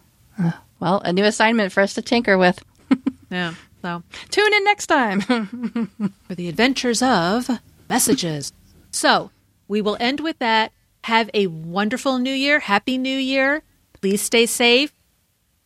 well, 0.80 0.99
a 1.05 1.13
new 1.13 1.23
assignment 1.23 1.71
for 1.71 1.81
us 1.81 1.93
to 1.95 2.01
tinker 2.01 2.38
with. 2.38 2.63
Yeah. 3.31 3.53
So 3.81 4.03
Tune 4.30 4.53
in 4.53 4.63
next 4.63 4.85
time. 4.88 5.21
for 6.27 6.35
the 6.35 6.47
adventures 6.49 7.01
of 7.01 7.49
messages. 7.89 8.53
So 8.91 9.31
we 9.73 9.81
will 9.81 9.97
end 9.99 10.19
with 10.19 10.37
that. 10.37 10.71
Have 11.05 11.31
a 11.33 11.47
wonderful 11.47 12.19
new 12.19 12.31
year. 12.31 12.59
Happy 12.59 12.95
new 12.95 13.17
year. 13.17 13.63
Please 13.99 14.21
stay 14.21 14.45
safe. 14.45 14.93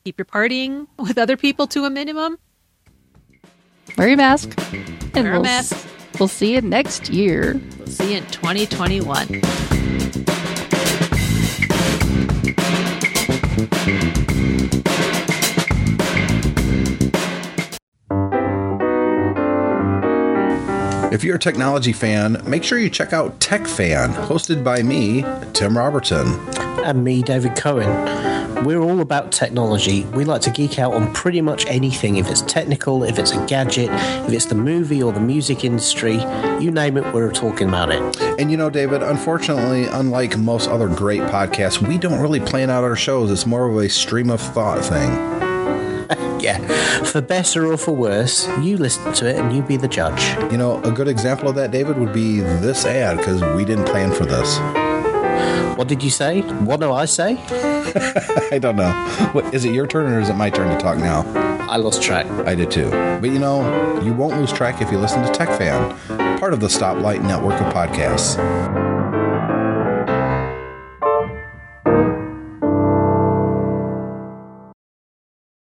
Keep 0.05 0.17
your 0.17 0.25
partying 0.25 0.87
with 0.97 1.17
other 1.17 1.35
people 1.35 1.67
to 1.67 1.83
a 1.83 1.89
minimum. 1.89 2.37
Wear 3.97 4.07
your 4.07 4.15
mask. 4.15 4.57
And 5.13 5.13
Wear 5.13 5.27
a 5.27 5.31
we'll, 5.33 5.43
mask. 5.43 5.87
we'll 6.19 6.29
see 6.29 6.53
you 6.53 6.61
next 6.61 7.09
year. 7.09 7.59
We'll 7.77 7.87
see 7.87 8.11
you 8.13 8.19
in 8.19 8.25
2021. 8.27 9.41
If 21.17 21.23
you're 21.23 21.37
a 21.37 21.39
technology 21.39 21.93
fan, 21.93 22.39
make 22.45 22.63
sure 22.63 22.77
you 22.77 22.91
check 22.91 23.11
out 23.11 23.39
Tech 23.39 23.65
Fan, 23.65 24.13
hosted 24.13 24.63
by 24.63 24.83
me, 24.83 25.25
Tim 25.51 25.75
Robertson. 25.75 26.27
and 26.85 27.03
me, 27.03 27.23
David 27.23 27.55
Cohen. 27.55 28.63
We're 28.63 28.79
all 28.81 28.99
about 28.99 29.31
technology. 29.31 30.03
We 30.13 30.25
like 30.25 30.41
to 30.41 30.51
geek 30.51 30.77
out 30.77 30.93
on 30.93 31.11
pretty 31.15 31.41
much 31.41 31.65
anything. 31.65 32.17
If 32.17 32.29
it's 32.29 32.43
technical, 32.43 33.03
if 33.03 33.17
it's 33.17 33.31
a 33.31 33.43
gadget, 33.47 33.89
if 34.27 34.31
it's 34.31 34.45
the 34.45 34.53
movie 34.53 35.01
or 35.01 35.11
the 35.11 35.19
music 35.19 35.63
industry, 35.63 36.21
you 36.59 36.69
name 36.69 36.97
it, 36.97 37.13
we're 37.15 37.31
talking 37.31 37.67
about 37.67 37.89
it. 37.89 38.21
And 38.39 38.51
you 38.51 38.57
know, 38.57 38.69
David, 38.69 39.01
unfortunately, 39.01 39.85
unlike 39.85 40.37
most 40.37 40.69
other 40.69 40.87
great 40.87 41.21
podcasts, 41.21 41.81
we 41.81 41.97
don't 41.97 42.21
really 42.21 42.41
plan 42.41 42.69
out 42.69 42.83
our 42.83 42.95
shows. 42.95 43.31
It's 43.31 43.47
more 43.47 43.67
of 43.67 43.75
a 43.75 43.89
stream 43.89 44.29
of 44.29 44.39
thought 44.39 44.85
thing. 44.85 45.46
Yeah, 46.39 46.57
for 47.03 47.21
better 47.21 47.71
or 47.71 47.77
for 47.77 47.91
worse, 47.91 48.47
you 48.61 48.77
listen 48.77 49.13
to 49.13 49.29
it 49.29 49.37
and 49.37 49.55
you 49.55 49.61
be 49.61 49.77
the 49.77 49.87
judge. 49.87 50.21
You 50.51 50.57
know, 50.57 50.81
a 50.83 50.91
good 50.91 51.07
example 51.07 51.49
of 51.49 51.55
that, 51.55 51.71
David, 51.71 51.97
would 51.97 52.13
be 52.13 52.39
this 52.39 52.85
ad 52.85 53.17
because 53.17 53.41
we 53.55 53.65
didn't 53.65 53.85
plan 53.85 54.11
for 54.11 54.25
this. 54.25 54.59
What 55.77 55.87
did 55.87 56.03
you 56.03 56.09
say? 56.09 56.41
What 56.41 56.79
do 56.79 56.91
I 56.91 57.05
say? 57.05 57.37
I 58.51 58.57
don't 58.59 58.75
know. 58.75 58.91
What, 59.33 59.53
is 59.53 59.63
it 59.63 59.73
your 59.73 59.85
turn 59.85 60.11
or 60.11 60.19
is 60.19 60.29
it 60.29 60.33
my 60.33 60.49
turn 60.49 60.75
to 60.75 60.81
talk 60.81 60.97
now? 60.97 61.21
I 61.69 61.77
lost 61.77 62.01
track. 62.01 62.25
I 62.47 62.55
did 62.55 62.71
too. 62.71 62.89
But 62.89 63.29
you 63.29 63.39
know, 63.39 64.01
you 64.01 64.13
won't 64.13 64.37
lose 64.37 64.51
track 64.51 64.81
if 64.81 64.91
you 64.91 64.97
listen 64.97 65.23
to 65.23 65.31
Tech 65.31 65.49
Fan, 65.57 66.39
part 66.39 66.53
of 66.53 66.61
the 66.61 66.67
Stoplight 66.67 67.21
network 67.21 67.59
of 67.61 67.73
podcasts. 67.73 68.37